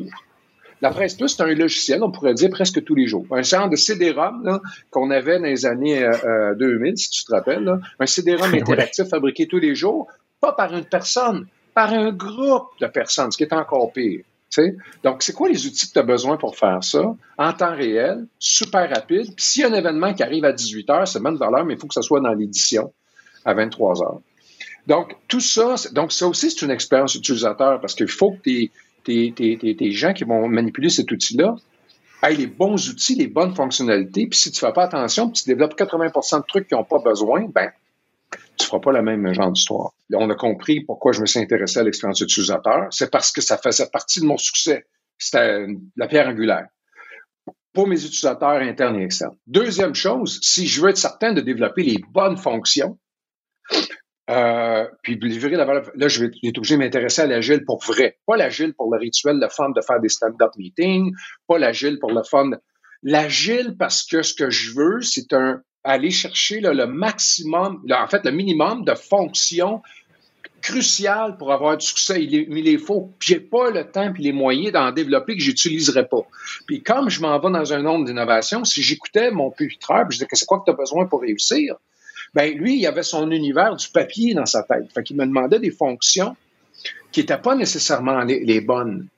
La 0.81 0.89
Presse 0.89 1.13
Plus, 1.15 1.29
c'est 1.29 1.43
un 1.43 1.53
logiciel, 1.53 2.01
on 2.03 2.11
pourrait 2.11 2.33
dire 2.33 2.49
presque 2.49 2.83
tous 2.83 2.95
les 2.95 3.05
jours. 3.05 3.25
Un 3.31 3.43
genre 3.43 3.69
de 3.69 3.75
CD-ROM 3.75 4.59
qu'on 4.89 5.11
avait 5.11 5.37
dans 5.37 5.45
les 5.45 5.65
années 5.65 5.99
2000, 5.99 6.87
euh, 6.87 6.91
euh, 6.91 6.95
si 6.95 7.09
tu 7.11 7.23
te 7.23 7.31
rappelles. 7.31 7.79
Un 7.99 8.05
CD-ROM 8.05 8.53
interactif 8.53 9.07
fabriqué 9.07 9.47
tous 9.47 9.59
les 9.59 9.75
jours, 9.75 10.07
pas 10.39 10.53
par 10.53 10.75
une 10.75 10.85
personne, 10.85 11.45
par 11.75 11.93
un 11.93 12.11
groupe 12.11 12.69
de 12.79 12.87
personnes, 12.87 13.31
ce 13.31 13.37
qui 13.37 13.43
est 13.43 13.53
encore 13.53 13.93
pire. 13.93 14.23
Donc, 15.03 15.23
c'est 15.23 15.33
quoi 15.33 15.47
les 15.47 15.65
outils 15.65 15.87
que 15.87 15.93
tu 15.93 15.99
as 15.99 16.03
besoin 16.03 16.35
pour 16.35 16.57
faire 16.57 16.83
ça? 16.83 17.15
En 17.37 17.53
temps 17.53 17.73
réel, 17.73 18.25
super 18.37 18.89
rapide? 18.89 19.33
Puis 19.35 19.45
s'il 19.45 19.61
y 19.61 19.65
a 19.65 19.69
un 19.69 19.73
événement 19.73 20.13
qui 20.13 20.23
arrive 20.23 20.43
à 20.43 20.51
18 20.51 20.89
heures, 20.89 21.07
c'est 21.07 21.21
même 21.21 21.37
valeur, 21.37 21.63
mais 21.63 21.75
il 21.75 21.79
faut 21.79 21.87
que 21.87 21.93
ça 21.93 22.01
soit 22.01 22.19
dans 22.19 22.33
l'édition 22.33 22.91
à 23.45 23.53
23 23.53 24.03
heures. 24.03 24.21
Donc, 24.87 25.15
tout 25.27 25.39
ça, 25.39 25.75
donc 25.93 26.11
ça 26.11 26.27
aussi, 26.27 26.51
c'est 26.51 26.65
une 26.65 26.71
expérience 26.71 27.15
utilisateur 27.15 27.79
parce 27.79 27.93
qu'il 27.93 28.07
faut 28.07 28.31
que 28.31 28.41
tes, 28.41 28.71
tes, 29.03 29.91
gens 29.91 30.13
qui 30.13 30.23
vont 30.23 30.47
manipuler 30.47 30.89
cet 30.89 31.11
outil-là 31.11 31.55
aient 32.23 32.35
les 32.35 32.47
bons 32.47 32.89
outils, 32.89 33.15
les 33.15 33.27
bonnes 33.27 33.55
fonctionnalités. 33.55 34.27
Puis 34.27 34.39
si 34.39 34.51
tu 34.51 34.63
ne 34.63 34.69
fais 34.69 34.73
pas 34.73 34.83
attention, 34.83 35.29
puis 35.29 35.41
tu 35.43 35.49
développes 35.49 35.75
80 35.75 36.07
de 36.07 36.45
trucs 36.47 36.67
qui 36.67 36.75
n'ont 36.75 36.83
pas 36.83 36.99
besoin, 36.99 37.45
ben 37.53 37.71
tu 38.57 38.67
feras 38.67 38.79
pas 38.79 38.91
la 38.91 39.01
même 39.01 39.33
genre 39.33 39.51
d'histoire. 39.51 39.91
On 40.13 40.29
a 40.29 40.35
compris 40.35 40.81
pourquoi 40.81 41.11
je 41.11 41.21
me 41.21 41.25
suis 41.25 41.39
intéressé 41.39 41.79
à 41.79 41.83
l'expérience 41.83 42.21
utilisateur. 42.21 42.87
C'est 42.91 43.11
parce 43.11 43.31
que 43.31 43.41
ça 43.41 43.57
faisait 43.57 43.87
partie 43.91 44.21
de 44.21 44.25
mon 44.25 44.37
succès. 44.37 44.85
C'était 45.17 45.65
la 45.97 46.07
pierre 46.07 46.27
angulaire 46.27 46.67
pour 47.73 47.87
mes 47.87 48.03
utilisateurs 48.03 48.61
internes 48.61 48.99
et 48.99 49.03
externes. 49.03 49.37
Deuxième 49.47 49.95
chose, 49.95 50.39
si 50.41 50.67
je 50.67 50.81
veux 50.81 50.89
être 50.89 50.97
certain 50.97 51.33
de 51.33 51.41
développer 51.41 51.83
les 51.83 51.97
bonnes 52.11 52.37
fonctions, 52.37 52.97
euh, 54.31 54.87
puis 55.03 55.19
livrer 55.19 55.55
la 55.55 55.65
valeur, 55.65 55.91
là, 55.95 56.07
je 56.07 56.25
vais 56.25 56.31
être 56.43 56.57
obligé 56.57 56.75
de 56.75 56.79
m'intéresser 56.79 57.21
à 57.21 57.27
l'agile 57.27 57.65
pour 57.65 57.83
vrai. 57.83 58.17
Pas 58.25 58.37
l'agile 58.37 58.73
pour 58.73 58.91
le 58.93 58.97
rituel, 58.97 59.39
le 59.39 59.49
fun 59.49 59.69
de 59.69 59.81
faire 59.81 59.99
des 59.99 60.09
stand-up 60.09 60.51
meetings, 60.57 61.13
pas 61.47 61.59
l'agile 61.59 61.99
pour 61.99 62.11
le 62.11 62.23
fun. 62.23 62.51
L'agile 63.03 63.75
parce 63.77 64.03
que 64.03 64.21
ce 64.21 64.33
que 64.33 64.49
je 64.49 64.73
veux, 64.73 65.01
c'est 65.01 65.33
un 65.33 65.61
aller 65.83 66.11
chercher 66.11 66.61
le 66.61 66.85
maximum, 66.85 67.83
en 67.91 68.07
fait, 68.07 68.23
le 68.23 68.31
minimum 68.31 68.85
de 68.85 68.93
fonctions 68.93 69.81
cruciales 70.61 71.37
pour 71.37 71.51
avoir 71.51 71.77
du 71.77 71.85
succès. 71.85 72.23
Il, 72.23 72.35
est, 72.35 72.47
il 72.49 72.67
est 72.67 72.77
faux. 72.77 73.11
J'ai 73.19 73.39
pas 73.39 73.71
le 73.71 73.89
temps 73.89 74.13
et 74.13 74.21
les 74.21 74.31
moyens 74.31 74.71
d'en 74.73 74.91
développer 74.91 75.35
que 75.35 75.41
j'utiliserai 75.41 76.07
pas. 76.07 76.21
Puis 76.67 76.83
comme 76.83 77.09
je 77.09 77.21
m'en 77.21 77.37
vais 77.39 77.49
dans 77.49 77.73
un 77.73 77.81
monde 77.81 78.05
d'innovation, 78.05 78.63
si 78.63 78.83
j'écoutais 78.83 79.31
mon 79.31 79.49
pupitreur, 79.51 80.05
je 80.09 80.17
disais 80.17 80.27
que 80.27 80.35
c'est 80.35 80.45
quoi 80.45 80.59
que 80.59 80.65
tu 80.65 80.71
as 80.71 80.75
besoin 80.75 81.07
pour 81.07 81.21
réussir? 81.21 81.75
Ben 82.33 82.57
lui, 82.57 82.79
il 82.79 82.87
avait 82.87 83.03
son 83.03 83.29
univers 83.31 83.75
du 83.75 83.89
papier 83.89 84.33
dans 84.33 84.45
sa 84.45 84.63
tête. 84.63 84.91
Fait 84.93 85.03
qu'il 85.03 85.17
me 85.17 85.25
demandait 85.25 85.59
des 85.59 85.71
fonctions 85.71 86.35
qui 87.11 87.19
n'étaient 87.19 87.37
pas 87.37 87.55
nécessairement 87.55 88.23
les 88.23 88.61
bonnes. 88.61 89.09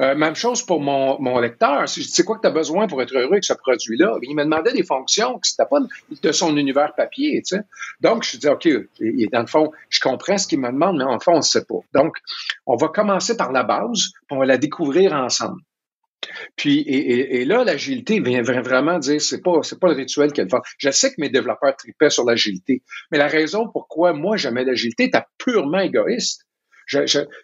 Euh, 0.00 0.14
même 0.14 0.34
chose 0.34 0.62
pour 0.62 0.80
mon, 0.80 1.20
mon 1.20 1.38
lecteur. 1.38 1.88
C'est 1.88 2.24
quoi 2.24 2.36
que 2.36 2.42
tu 2.42 2.48
as 2.48 2.52
besoin 2.52 2.86
pour 2.86 3.02
être 3.02 3.14
heureux 3.14 3.32
avec 3.32 3.44
ce 3.44 3.52
produit-là? 3.52 4.18
Il 4.22 4.34
me 4.34 4.44
demandait 4.44 4.72
des 4.72 4.84
fonctions 4.84 5.38
qui 5.38 5.52
n'étaient 5.52 5.68
pas 5.68 5.80
de 6.22 6.32
son 6.32 6.56
univers 6.56 6.94
papier. 6.94 7.42
Tu 7.42 7.56
sais. 7.56 7.62
Donc, 8.00 8.24
je 8.24 8.36
dis, 8.36 8.48
OK, 8.48 8.66
et, 8.66 9.26
dans 9.32 9.40
le 9.40 9.46
fond, 9.46 9.72
je 9.88 10.00
comprends 10.00 10.38
ce 10.38 10.46
qu'il 10.46 10.60
me 10.60 10.70
demande, 10.70 10.98
mais 10.98 11.04
en 11.04 11.18
fond, 11.18 11.34
on 11.34 11.38
ne 11.38 11.42
sait 11.42 11.64
pas. 11.64 11.80
Donc, 11.94 12.16
on 12.66 12.76
va 12.76 12.88
commencer 12.88 13.36
par 13.36 13.52
la 13.52 13.62
base, 13.62 14.10
puis 14.26 14.36
on 14.36 14.38
va 14.38 14.46
la 14.46 14.58
découvrir 14.58 15.12
ensemble. 15.12 15.60
Puis, 16.56 16.80
et, 16.80 17.44
là, 17.44 17.64
l'agilité 17.64 18.20
vient 18.20 18.42
vraiment 18.42 18.98
dire, 18.98 19.20
c'est 19.20 19.42
pas, 19.42 19.62
c'est 19.62 19.78
pas 19.78 19.88
le 19.88 19.94
rituel 19.94 20.32
qu'elle 20.32 20.48
fait. 20.48 20.60
Je 20.78 20.90
sais 20.90 21.10
que 21.10 21.20
mes 21.20 21.28
développeurs 21.28 21.76
tripaient 21.76 22.10
sur 22.10 22.24
l'agilité, 22.24 22.82
mais 23.10 23.18
la 23.18 23.28
raison 23.28 23.68
pourquoi 23.72 24.12
moi 24.12 24.36
j'aimais 24.36 24.64
l'agilité 24.64 25.04
était 25.04 25.22
purement 25.38 25.80
égoïste. 25.80 26.46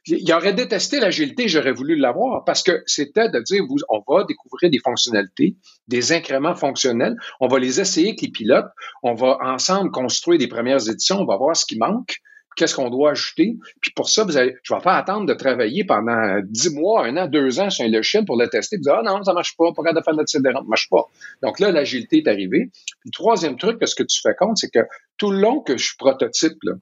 Il 0.07 0.33
aurait 0.33 0.53
détesté 0.53 1.01
l'agilité, 1.01 1.49
j'aurais 1.49 1.73
voulu 1.73 1.97
l'avoir 1.97 2.45
parce 2.45 2.63
que 2.63 2.83
c'était 2.87 3.29
de 3.29 3.41
dire, 3.41 3.65
vous, 3.69 3.77
on 3.89 4.03
va 4.07 4.25
découvrir 4.25 4.71
des 4.71 4.81
fonctionnalités, 4.81 5.57
des 5.87 6.13
incréments 6.13 6.55
fonctionnels, 6.55 7.17
on 7.41 7.49
va 7.49 7.59
les 7.59 7.81
essayer 7.81 8.09
avec 8.09 8.21
les 8.21 8.31
pilotes, 8.31 8.69
on 9.03 9.15
va 9.15 9.39
ensemble 9.41 9.91
construire 9.91 10.39
des 10.39 10.49
premières 10.49 10.89
éditions, 10.89 11.21
on 11.21 11.25
va 11.25 11.37
voir 11.37 11.57
ce 11.57 11.65
qui 11.65 11.79
manque, 11.79 12.19
qu'est-ce 12.59 12.75
qu'on 12.75 12.91
doit 12.91 13.13
ajouter. 13.13 13.57
Puis 13.81 13.93
pour 13.93 14.11
ça, 14.11 14.25
vous 14.25 14.37
allez, 14.37 14.57
je 14.63 14.75
vais 14.75 14.81
pas 14.81 14.97
attendre 14.97 15.27
de 15.27 15.35
travailler 15.35 15.85
pendant 15.85 16.41
dix 16.45 16.75
mois, 16.75 17.07
un 17.07 17.17
an, 17.17 17.27
deux 17.27 17.61
ans 17.61 17.71
sur 17.71 17.85
un 17.85 17.89
logiciel 17.89 18.25
pour 18.25 18.37
le 18.37 18.49
tester. 18.49 18.77
Vous 18.77 18.83
dire, 18.83 18.97
ah 18.99 19.03
non, 19.03 19.23
ça 19.23 19.33
marche 19.33 19.57
pas, 19.57 19.73
pas 19.73 19.83
capable 19.83 20.01
de 20.01 20.05
faire 20.05 20.15
notre 20.15 20.29
site 20.29 20.43
ça 20.43 20.61
marche 20.67 20.89
pas. 20.91 21.05
Donc 21.43 21.61
là, 21.61 21.71
l'agilité 21.71 22.19
est 22.19 22.29
arrivée. 22.29 22.71
Puis 22.73 23.07
le 23.07 23.11
troisième 23.13 23.57
truc, 23.57 23.79
ce 23.87 23.95
que 23.95 24.03
tu 24.03 24.21
fais 24.21 24.35
compte, 24.35 24.59
c'est 24.59 24.71
que 24.71 24.81
tout 25.17 25.31
le 25.31 25.41
long 25.41 25.61
que 25.61 25.77
je 25.77 25.97
prototype, 25.97 26.59
là, 26.63 26.73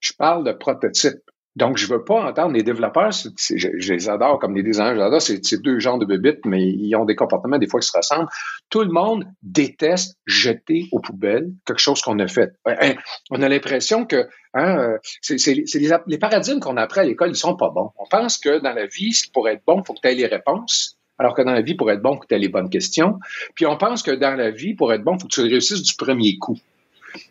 je 0.00 0.12
parle 0.12 0.44
de 0.44 0.52
prototype. 0.52 1.20
Donc, 1.56 1.76
je 1.76 1.86
veux 1.86 2.02
pas 2.02 2.24
entendre 2.24 2.52
les 2.52 2.64
développeurs, 2.64 3.10
je, 3.12 3.92
les 3.92 4.08
adore 4.08 4.40
comme 4.40 4.56
les 4.56 4.62
designers, 4.64 4.96
j'adore, 4.96 5.22
c'est 5.22 5.62
deux 5.62 5.78
genres 5.78 5.98
de 5.98 6.04
bébites, 6.04 6.44
mais 6.44 6.62
ils 6.62 6.94
ont 6.96 7.04
des 7.04 7.14
comportements 7.14 7.58
des 7.58 7.68
fois 7.68 7.80
qui 7.80 7.86
se 7.86 7.96
ressemblent. 7.96 8.28
Tout 8.70 8.82
le 8.82 8.90
monde 8.90 9.24
déteste 9.42 10.18
jeter 10.26 10.88
aux 10.90 11.00
poubelles 11.00 11.52
quelque 11.64 11.80
chose 11.80 12.00
qu'on 12.02 12.18
a 12.18 12.26
fait. 12.26 12.52
Hein, 12.66 12.94
on 13.30 13.40
a 13.40 13.48
l'impression 13.48 14.04
que 14.04 14.28
hein, 14.54 14.78
euh, 14.78 14.98
c'est 15.20 15.36
les, 15.54 16.18
paradigmes 16.18 16.58
qu'on 16.58 16.76
apprend 16.76 17.02
à 17.02 17.04
l'école, 17.04 17.30
ils 17.30 17.36
sont 17.36 17.56
pas 17.56 17.70
bons. 17.70 17.90
On 17.98 18.06
pense 18.06 18.38
que 18.38 18.58
dans 18.60 18.72
la 18.72 18.86
vie, 18.86 19.12
pour 19.32 19.48
être 19.48 19.62
bon, 19.64 19.80
il 19.80 19.86
faut 19.86 19.94
que 19.94 20.00
tu 20.00 20.08
aies 20.08 20.14
les 20.14 20.26
réponses. 20.26 20.98
Alors 21.18 21.34
que 21.34 21.42
dans 21.42 21.52
la 21.52 21.62
vie, 21.62 21.76
pour 21.76 21.92
être 21.92 22.02
bon, 22.02 22.14
il 22.14 22.16
faut 22.16 22.20
que 22.22 22.26
tu 22.26 22.34
aies 22.34 22.40
les 22.40 22.48
bonnes 22.48 22.70
questions. 22.70 23.20
Puis 23.54 23.66
on 23.66 23.76
pense 23.76 24.02
que 24.02 24.10
dans 24.10 24.34
la 24.34 24.50
vie, 24.50 24.74
pour 24.74 24.92
être 24.92 25.04
bon, 25.04 25.14
il 25.14 25.20
faut 25.20 25.28
que 25.28 25.34
tu 25.34 25.42
réussisses 25.42 25.82
du 25.82 25.94
premier 25.94 26.36
coup. 26.38 26.58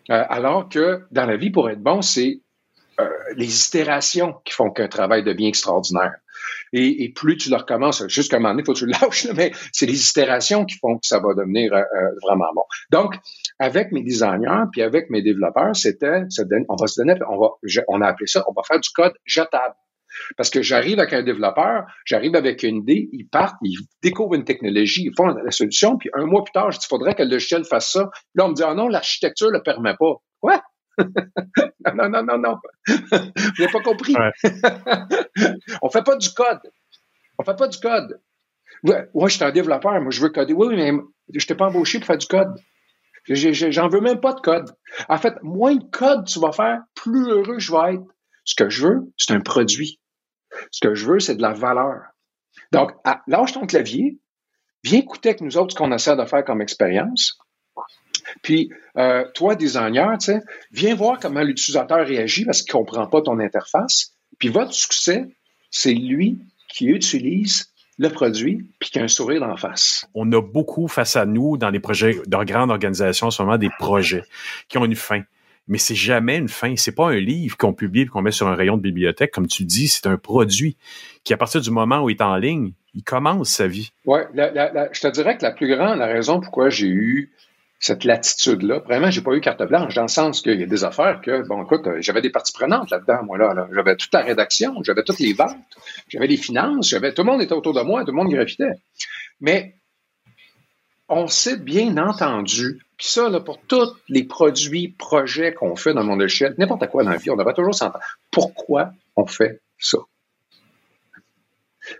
Euh, 0.09 0.23
alors 0.29 0.69
que 0.69 1.01
dans 1.11 1.25
la 1.25 1.35
vie, 1.35 1.49
pour 1.49 1.69
être 1.69 1.81
bon, 1.81 2.01
c'est 2.01 2.39
euh, 2.99 3.09
les 3.35 3.67
itérations 3.67 4.35
qui 4.45 4.53
font 4.53 4.69
qu'un 4.71 4.87
travail 4.87 5.23
devient 5.23 5.47
extraordinaire. 5.47 6.13
Et, 6.73 7.13
plus 7.15 7.37
tu 7.37 7.49
le 7.49 7.55
recommences, 7.55 8.07
jusqu'à 8.07 8.37
un 8.37 8.39
moment 8.39 8.53
donné, 8.53 8.63
faut 8.65 8.73
que 8.73 8.79
tu 8.79 8.85
le 8.85 8.91
lâches, 9.01 9.27
mais 9.35 9.51
c'est 9.71 9.85
les 9.85 10.09
itérations 10.09 10.65
qui 10.65 10.77
font 10.79 10.95
que 10.95 11.05
ça 11.05 11.19
va 11.19 11.33
devenir 11.35 11.71
euh, 11.73 11.77
euh, 11.77 12.09
vraiment 12.23 12.47
bon. 12.55 12.63
Donc, 12.89 13.15
avec 13.59 13.91
mes 13.91 14.01
designers 14.01 14.63
puis 14.71 14.81
avec 14.81 15.09
mes 15.09 15.21
développeurs, 15.21 15.75
c'était, 15.75 16.23
on 16.69 16.75
va 16.75 16.87
se 16.87 16.99
donner, 16.99 17.13
on 17.29 17.39
va, 17.39 17.49
on 17.87 18.01
a 18.01 18.07
appelé 18.07 18.27
ça, 18.27 18.43
on 18.47 18.53
va 18.53 18.63
faire 18.63 18.79
du 18.79 18.89
code 18.89 19.13
jetable. 19.25 19.75
Parce 20.37 20.49
que 20.49 20.61
j'arrive 20.61 20.99
avec 20.99 21.13
un 21.13 21.23
développeur, 21.23 21.85
j'arrive 22.05 22.35
avec 22.35 22.63
une 22.63 22.77
idée, 22.77 23.09
ils 23.11 23.27
partent, 23.27 23.57
ils 23.63 23.77
découvrent 24.01 24.35
une 24.35 24.43
technologie, 24.43 25.05
ils 25.05 25.15
font 25.15 25.27
la 25.27 25.51
solution, 25.51 25.97
puis 25.97 26.09
un 26.13 26.25
mois 26.25 26.43
plus 26.43 26.51
tard, 26.51 26.71
je 26.71 26.77
dis, 26.77 26.85
il 26.85 26.89
faudrait 26.89 27.15
que 27.15 27.23
le 27.23 27.29
logiciel 27.29 27.65
fasse 27.65 27.91
ça. 27.91 28.09
Là, 28.35 28.45
on 28.45 28.49
me 28.49 28.53
dit, 28.53 28.63
ah 28.63 28.73
non, 28.75 28.87
l'architecture 28.87 29.49
le 29.49 29.61
permet 29.61 29.95
pas. 29.97 30.15
Quoi? 30.39 30.61
Non, 30.97 32.09
non, 32.09 32.23
non, 32.23 32.37
non. 32.37 32.57
Vous 32.87 33.59
n'avez 33.59 33.71
pas 33.71 33.81
compris. 33.81 34.15
on 35.81 35.89
fait 35.89 36.03
pas 36.03 36.15
du 36.15 36.29
code. 36.31 36.61
On 37.37 37.43
fait 37.43 37.55
pas 37.55 37.67
du 37.67 37.79
code. 37.79 38.21
Moi, 38.83 39.29
je 39.29 39.35
suis 39.35 39.43
un 39.43 39.51
développeur, 39.51 39.99
moi, 40.01 40.11
je 40.11 40.21
veux 40.21 40.29
coder. 40.29 40.53
Oui, 40.53 40.75
mais 40.75 40.91
je 41.33 41.45
t'ai 41.45 41.55
pas 41.55 41.67
embauché 41.67 41.99
pour 41.99 42.07
faire 42.07 42.17
du 42.17 42.27
code. 42.27 42.55
J'en 43.25 43.87
veux 43.87 44.01
même 44.01 44.19
pas 44.19 44.33
de 44.33 44.41
code. 44.41 44.75
En 45.07 45.17
fait, 45.17 45.35
moins 45.41 45.75
de 45.75 45.85
code 45.91 46.25
tu 46.27 46.39
vas 46.39 46.51
faire, 46.51 46.81
plus 46.93 47.29
heureux 47.29 47.59
je 47.59 47.71
vais 47.71 47.95
être. 47.95 48.03
Ce 48.43 48.55
que 48.55 48.69
je 48.69 48.85
veux, 48.85 49.13
c'est 49.17 49.33
un 49.33 49.39
produit. 49.39 50.01
Ce 50.71 50.85
que 50.85 50.93
je 50.93 51.05
veux, 51.05 51.19
c'est 51.19 51.35
de 51.35 51.41
la 51.41 51.53
valeur. 51.53 52.01
Donc, 52.71 52.91
lâche 53.27 53.53
ton 53.53 53.65
clavier, 53.65 54.19
viens 54.83 54.99
écouter 54.99 55.29
avec 55.29 55.41
nous 55.41 55.57
autres 55.57 55.71
ce 55.71 55.77
qu'on 55.77 55.91
essaie 55.93 56.17
de 56.17 56.25
faire 56.25 56.43
comme 56.43 56.61
expérience. 56.61 57.39
Puis, 58.41 58.69
euh, 58.97 59.25
toi, 59.33 59.55
designer, 59.55 60.17
viens 60.71 60.95
voir 60.95 61.19
comment 61.19 61.41
l'utilisateur 61.41 62.05
réagit 62.05 62.45
parce 62.45 62.61
qu'il 62.61 62.73
ne 62.73 62.79
comprend 62.79 63.07
pas 63.07 63.21
ton 63.21 63.39
interface. 63.39 64.13
Puis, 64.39 64.49
votre 64.49 64.73
succès, 64.73 65.25
c'est 65.71 65.93
lui 65.93 66.39
qui 66.69 66.87
utilise 66.87 67.71
le 67.99 68.09
produit 68.09 68.65
puis 68.79 68.89
qui 68.89 68.99
a 68.99 69.03
un 69.03 69.07
sourire 69.07 69.43
en 69.43 69.55
face. 69.55 70.07
On 70.15 70.31
a 70.31 70.41
beaucoup 70.41 70.87
face 70.87 71.15
à 71.15 71.25
nous 71.25 71.57
dans 71.57 71.69
les 71.69 71.79
projets 71.79 72.19
de 72.25 72.43
grandes 72.43 72.71
organisations, 72.71 73.29
en 73.37 73.57
des 73.57 73.69
projets 73.79 74.23
qui 74.67 74.77
ont 74.77 74.85
une 74.85 74.95
fin 74.95 75.23
mais 75.67 75.77
c'est 75.77 75.95
jamais 75.95 76.37
une 76.37 76.49
fin. 76.49 76.75
C'est 76.75 76.93
pas 76.93 77.09
un 77.09 77.19
livre 77.19 77.57
qu'on 77.57 77.73
publie 77.73 78.01
et 78.01 78.05
qu'on 78.05 78.21
met 78.21 78.31
sur 78.31 78.47
un 78.47 78.55
rayon 78.55 78.77
de 78.77 78.81
bibliothèque. 78.81 79.31
Comme 79.31 79.47
tu 79.47 79.63
dis, 79.63 79.87
c'est 79.87 80.07
un 80.07 80.17
produit 80.17 80.77
qui, 81.23 81.33
à 81.33 81.37
partir 81.37 81.61
du 81.61 81.71
moment 81.71 82.01
où 82.01 82.09
il 82.09 82.17
est 82.17 82.21
en 82.21 82.35
ligne, 82.35 82.73
il 82.93 83.03
commence 83.03 83.49
sa 83.49 83.67
vie. 83.67 83.91
Oui, 84.05 84.19
je 84.35 85.01
te 85.01 85.07
dirais 85.07 85.37
que 85.37 85.43
la 85.43 85.51
plus 85.51 85.67
grande 85.73 85.97
la 85.99 86.07
raison 86.07 86.39
pourquoi 86.39 86.69
j'ai 86.69 86.87
eu 86.87 87.31
cette 87.83 88.05
latitude-là, 88.05 88.79
vraiment, 88.79 89.11
j'ai 89.11 89.21
pas 89.21 89.33
eu 89.33 89.41
carte 89.41 89.63
blanche, 89.63 89.93
dans 89.93 90.03
le 90.03 90.07
sens 90.07 90.41
qu'il 90.41 90.59
y 90.59 90.63
a 90.63 90.65
des 90.65 90.83
affaires 90.83 91.21
que, 91.21 91.45
bon, 91.47 91.63
écoute, 91.63 91.87
j'avais 91.99 92.21
des 92.21 92.29
parties 92.29 92.53
prenantes 92.53 92.89
là-dedans, 92.91 93.23
moi, 93.23 93.37
là. 93.37 93.67
J'avais 93.73 93.95
toute 93.95 94.13
la 94.13 94.21
rédaction, 94.21 94.81
j'avais 94.83 95.03
toutes 95.03 95.19
les 95.19 95.33
ventes, 95.33 95.57
j'avais 96.07 96.27
les 96.27 96.37
finances, 96.37 96.89
j'avais, 96.89 97.13
tout 97.13 97.23
le 97.23 97.31
monde 97.31 97.41
était 97.41 97.53
autour 97.53 97.73
de 97.73 97.81
moi, 97.81 98.05
tout 98.05 98.11
le 98.11 98.17
monde 98.17 98.31
graffitait. 98.31 98.71
Mais 99.41 99.75
on 101.09 101.27
s'est 101.27 101.57
bien 101.57 101.97
entendu 101.97 102.79
puis 102.97 103.07
ça, 103.07 103.27
là, 103.27 103.41
pour 103.41 103.59
tous 103.59 103.97
les 104.07 104.23
produits, 104.23 104.87
projets 104.87 105.53
qu'on 105.53 105.75
fait 105.75 105.93
dans 105.93 106.05
mon 106.05 106.15
logiciel, 106.15 106.55
n'importe 106.57 106.87
quoi 106.87 107.03
dans 107.03 107.09
la 107.09 107.17
vie, 107.17 107.31
on 107.31 107.35
devrait 107.35 107.53
toujours 107.53 107.75
s'entendre. 107.75 108.03
Pourquoi 108.31 108.93
on 109.17 109.25
fait 109.25 109.61
ça? 109.77 109.97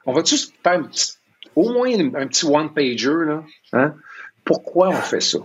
On 0.06 0.14
va 0.14 0.24
juste 0.24 0.54
faire 0.64 0.82
au 1.58 1.74
moins 1.74 1.92
un 2.16 2.28
petit 2.28 2.46
one-pager, 2.46 3.26
là. 3.26 3.44
Hein? 3.74 3.96
Pourquoi 4.46 4.90
on 4.90 4.94
fait 4.94 5.20
ça? 5.20 5.40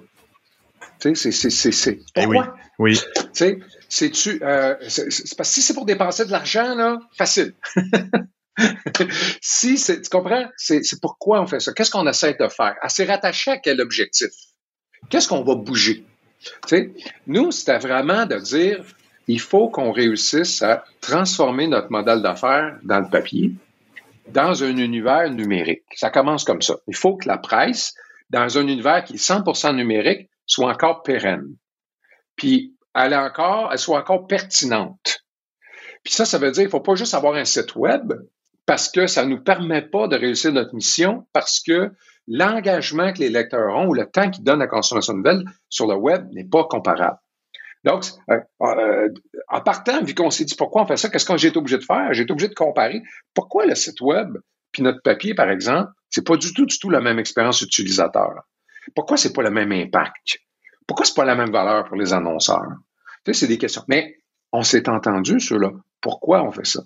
Tu 1.00 1.14
sais, 1.14 1.30
c'est, 1.30 1.50
c'est, 1.50 1.98
eh 2.16 2.22
pourquoi? 2.24 2.54
oui, 2.78 2.92
oui. 2.92 3.00
Tu 3.14 3.28
sais, 3.32 3.58
c'est-tu, 3.88 4.40
euh, 4.42 4.74
parce 4.74 5.00
que 5.00 5.44
si 5.44 5.62
c'est 5.62 5.74
pour 5.74 5.86
dépenser 5.86 6.24
de 6.24 6.30
l'argent, 6.30 6.74
là, 6.74 6.98
facile. 7.16 7.54
si 9.40 9.78
c'est, 9.78 10.02
tu 10.02 10.10
comprends? 10.10 10.46
C'est, 10.56 10.82
pourquoi 11.00 11.40
on 11.40 11.46
fait 11.46 11.60
ça. 11.60 11.72
Qu'est-ce 11.72 11.90
qu'on 11.90 12.06
essaie 12.06 12.34
de 12.34 12.48
faire? 12.48 12.76
À 12.82 12.88
s'est 12.88 13.04
rattaché 13.04 13.52
à 13.52 13.58
quel 13.58 13.80
objectif? 13.80 14.30
Qu'est-ce 15.08 15.28
qu'on 15.28 15.42
va 15.42 15.54
bouger? 15.54 16.04
sais, 16.66 16.90
nous, 17.26 17.50
c'était 17.50 17.78
vraiment 17.78 18.26
de 18.26 18.36
dire, 18.36 18.84
il 19.26 19.40
faut 19.40 19.68
qu'on 19.68 19.92
réussisse 19.92 20.62
à 20.62 20.84
transformer 21.00 21.66
notre 21.68 21.90
modèle 21.90 22.22
d'affaires 22.22 22.78
dans 22.82 23.00
le 23.00 23.08
papier 23.08 23.52
dans 24.32 24.62
un 24.62 24.76
univers 24.76 25.30
numérique. 25.30 25.84
Ça 25.94 26.10
commence 26.10 26.44
comme 26.44 26.62
ça. 26.62 26.76
Il 26.86 26.96
faut 26.96 27.16
que 27.16 27.28
la 27.28 27.38
presse, 27.38 27.94
dans 28.30 28.58
un 28.58 28.66
univers 28.66 29.04
qui 29.04 29.14
est 29.14 29.16
100% 29.16 29.74
numérique, 29.74 30.28
soit 30.48 30.70
encore 30.70 31.04
pérenne. 31.04 31.54
Puis, 32.34 32.74
elle, 32.94 33.12
est 33.12 33.16
encore, 33.16 33.70
elle 33.70 33.78
soit 33.78 34.00
encore 34.00 34.26
pertinente. 34.26 35.24
Puis 36.02 36.14
ça, 36.14 36.24
ça 36.24 36.38
veut 36.38 36.50
dire 36.50 36.64
qu'il 36.64 36.70
faut 36.70 36.80
pas 36.80 36.96
juste 36.96 37.14
avoir 37.14 37.34
un 37.34 37.44
site 37.44 37.76
web 37.76 38.12
parce 38.66 38.88
que 38.90 39.06
ça 39.06 39.24
ne 39.24 39.30
nous 39.30 39.42
permet 39.42 39.82
pas 39.82 40.08
de 40.08 40.16
réussir 40.16 40.52
notre 40.52 40.74
mission 40.74 41.26
parce 41.32 41.60
que 41.60 41.92
l'engagement 42.26 43.12
que 43.12 43.20
les 43.20 43.30
lecteurs 43.30 43.74
ont 43.74 43.86
ou 43.88 43.94
le 43.94 44.06
temps 44.06 44.30
qu'ils 44.30 44.44
donnent 44.44 44.60
à 44.60 44.64
la 44.64 44.70
consommation 44.70 45.14
de 45.14 45.18
nouvelles 45.18 45.44
sur 45.68 45.86
le 45.86 45.94
web 45.94 46.28
n'est 46.32 46.44
pas 46.44 46.64
comparable. 46.64 47.18
Donc, 47.84 48.04
euh, 48.30 48.40
euh, 48.62 49.08
en 49.48 49.60
partant, 49.60 50.02
vu 50.02 50.14
qu'on 50.14 50.30
s'est 50.30 50.44
dit 50.44 50.56
pourquoi 50.56 50.82
on 50.82 50.86
fait 50.86 50.96
ça, 50.96 51.08
qu'est-ce 51.08 51.24
que 51.24 51.36
j'ai 51.36 51.48
été 51.48 51.58
obligé 51.58 51.78
de 51.78 51.84
faire? 51.84 52.12
J'ai 52.12 52.24
été 52.24 52.32
obligé 52.32 52.48
de 52.48 52.54
comparer 52.54 53.02
pourquoi 53.34 53.66
le 53.66 53.74
site 53.74 54.00
web 54.00 54.36
puis 54.72 54.82
notre 54.82 55.00
papier, 55.02 55.34
par 55.34 55.50
exemple, 55.50 55.90
c'est 56.10 56.26
pas 56.26 56.36
du 56.36 56.52
tout, 56.52 56.66
du 56.66 56.78
tout 56.78 56.90
la 56.90 57.00
même 57.00 57.18
expérience 57.18 57.62
utilisateur? 57.62 58.42
Pourquoi 58.94 59.16
c'est 59.16 59.32
pas 59.32 59.42
le 59.42 59.50
même 59.50 59.72
impact? 59.72 60.38
Pourquoi 60.86 61.04
c'est 61.04 61.14
pas 61.14 61.24
la 61.24 61.34
même 61.34 61.52
valeur 61.52 61.84
pour 61.84 61.96
les 61.96 62.12
annonceurs? 62.12 62.62
C'est 63.30 63.46
des 63.46 63.58
questions. 63.58 63.82
Mais 63.88 64.16
on 64.52 64.62
s'est 64.62 64.88
entendu 64.88 65.38
sur 65.40 65.58
là. 65.58 65.70
Pourquoi 66.00 66.42
on 66.44 66.50
fait 66.50 66.66
ça? 66.66 66.80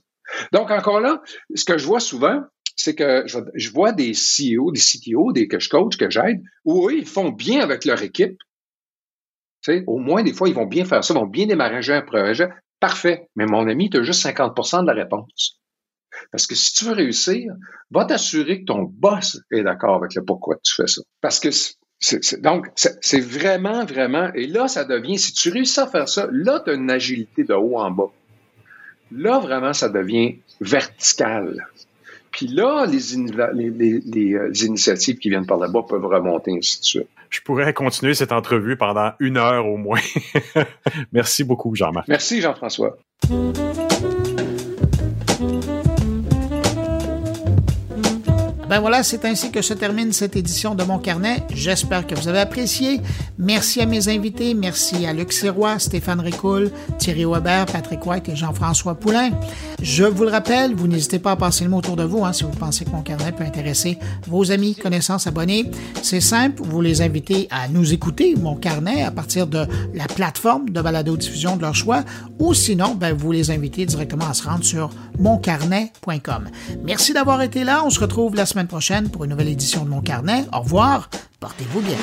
Donc, 0.53 0.71
encore 0.71 1.01
là, 1.01 1.23
ce 1.55 1.65
que 1.65 1.79
je 1.79 1.87
vois 1.87 2.01
souvent, 2.01 2.43
c'est 2.77 2.95
que 2.95 3.25
je, 3.27 3.71
vois 3.71 3.93
des 3.93 4.13
CEO, 4.13 4.73
des 4.73 4.81
CTO, 4.81 5.33
des 5.33 5.47
que 5.47 5.61
je 5.61 5.69
coach, 5.69 5.97
que 5.97 6.11
j'aide, 6.11 6.43
où 6.65 6.91
ils 6.91 7.07
font 7.07 7.31
bien 7.31 7.61
avec 7.61 7.85
leur 7.85 8.03
équipe. 8.03 8.39
Au 9.87 9.99
moins, 9.99 10.23
des 10.23 10.33
fois, 10.33 10.49
ils 10.49 10.55
vont 10.55 10.67
bien 10.67 10.85
faire 10.85 11.05
ça, 11.05 11.15
ils 11.15 11.19
vont 11.19 11.27
bien 11.27 11.47
démarrer 11.47 11.81
un 11.89 12.03
projet. 12.03 12.49
Parfait. 12.81 13.29
Mais 13.37 13.47
mon 13.47 13.69
ami, 13.69 13.91
tu 13.91 13.99
as 13.99 14.03
juste 14.03 14.25
50% 14.25 14.83
de 14.83 14.87
la 14.87 14.95
réponse. 14.95 15.61
Parce 16.33 16.47
que 16.47 16.55
si 16.55 16.73
tu 16.73 16.85
veux 16.87 16.95
réussir, 16.95 17.53
va 17.91 18.05
t'assurer 18.05 18.61
que 18.61 18.65
ton 18.65 18.83
boss 18.83 19.39
est 19.53 19.63
d'accord 19.63 19.97
avec 19.97 20.15
le 20.15 20.25
pourquoi 20.25 20.57
tu 20.63 20.75
fais 20.75 20.87
ça. 20.87 21.03
Parce 21.21 21.39
que 21.39 21.51
donc, 22.41 22.69
c'est 22.75 23.21
vraiment, 23.21 23.85
vraiment, 23.85 24.33
et 24.35 24.47
là, 24.47 24.69
ça 24.69 24.85
devient, 24.85 25.19
si 25.19 25.33
tu 25.33 25.51
réussis 25.51 25.81
à 25.81 25.87
faire 25.87 26.09
ça, 26.09 26.29
là, 26.33 26.61
tu 26.65 26.71
as 26.71 26.75
une 26.75 26.91
agilité 26.91 27.45
de 27.45 27.55
haut 27.55 27.79
en 27.79 27.91
bas. 27.91 28.11
Là, 29.13 29.39
vraiment, 29.39 29.73
ça 29.73 29.89
devient 29.89 30.37
vertical. 30.61 31.69
Puis 32.33 32.47
là, 32.47 32.87
les, 32.87 34.35
euh, 34.35 34.53
initiatives 34.55 35.19
qui 35.19 35.29
viennent 35.29 35.47
par 35.47 35.59
là-bas 35.59 35.83
peuvent 35.89 36.07
remonter, 36.07 36.53
ainsi 36.53 36.81
de 36.81 36.85
suite. 36.85 37.09
Je 37.29 37.41
pourrais 37.41 37.73
continuer 37.73 38.15
cette 38.15 38.33
entrevue 38.33 38.77
pendant 38.77 39.13
une 39.21 39.37
heure 39.37 39.67
au 39.67 39.77
moins. 39.77 40.01
Merci 41.13 41.45
beaucoup, 41.45 41.75
Jean-Marc. 41.75 42.09
Merci, 42.09 42.41
Jean-François. 42.41 42.97
Ben 48.73 48.81
voilà, 48.81 49.03
c'est 49.03 49.27
ainsi 49.27 49.51
que 49.51 49.61
se 49.61 49.75
termine 49.75 50.15
cette 50.15 50.35
édition 50.35 50.75
de 50.75 50.83
mon 50.83 50.99
carnet. 50.99 51.43
J'espère 51.53 52.07
que 52.07 52.15
vous 52.15 52.29
avez 52.29 52.39
apprécié. 52.39 53.03
Merci 53.37 53.83
à 53.83 53.85
mes 53.85 54.09
invités. 54.09 54.55
Merci 54.55 55.05
à 55.05 55.13
Luc 55.13 55.31
Sirois, 55.35 55.79
Stéphane 55.79 56.21
Ricoul, 56.21 56.71
Thierry 56.97 57.27
Weber, 57.27 57.67
Patrick 57.67 58.07
White 58.07 58.31
et 58.31 58.35
Jean-François 58.35 58.95
Poulain. 58.95 59.29
Je 59.83 60.05
vous 60.05 60.23
le 60.23 60.31
rappelle, 60.31 60.75
vous 60.75 60.89
n'hésitez 60.89 61.19
pas 61.19 61.33
à 61.33 61.37
passer 61.37 61.65
le 61.65 61.71
mot 61.71 61.81
autour 61.81 61.97
de 61.97 62.05
vous 62.05 62.25
hein, 62.25 62.33
si 62.33 62.45
vous 62.45 62.51
pensez 62.51 62.87
que 62.87 62.91
mon 62.91 63.03
carnet 63.03 63.33
peut 63.33 63.45
intéresser 63.45 63.99
vos 64.27 64.51
amis, 64.51 64.75
connaissances, 64.75 65.27
abonnés. 65.27 65.71
C'est 66.03 66.23
simple, 66.23 66.63
vous 66.63 66.81
les 66.81 67.03
invitez 67.03 67.49
à 67.51 67.69
nous 67.69 67.93
écouter, 67.93 68.37
mon 68.37 68.57
carnet, 68.57 69.03
à 69.03 69.11
partir 69.11 69.49
de 69.49 69.67
la 69.93 70.07
plateforme 70.07 70.71
de 70.71 70.81
balado-diffusion 70.81 71.57
de 71.57 71.61
leur 71.61 71.75
choix, 71.75 72.05
ou 72.39 72.55
sinon, 72.55 72.95
ben, 72.95 73.13
vous 73.13 73.33
les 73.33 73.51
invitez 73.51 73.85
directement 73.85 74.29
à 74.31 74.33
se 74.33 74.45
rendre 74.45 74.65
sur 74.65 74.89
moncarnet.com. 75.19 76.49
Merci 76.85 77.13
d'avoir 77.13 77.43
été 77.43 77.65
là. 77.65 77.83
On 77.85 77.91
se 77.91 78.01
retrouve 78.01 78.35
la 78.35 78.47
prochaine 78.67 79.09
pour 79.09 79.25
une 79.25 79.31
nouvelle 79.31 79.49
édition 79.49 79.85
de 79.85 79.91
mon 79.91 80.01
carnet. 80.01 80.45
Au 80.53 80.61
revoir, 80.61 81.11
portez-vous 81.41 81.81
bien. 81.81 81.99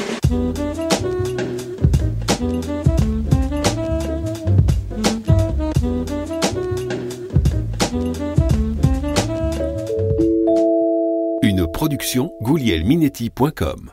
Une 11.41 11.67
production 11.71 12.31
goulielminetti.com 12.41 13.91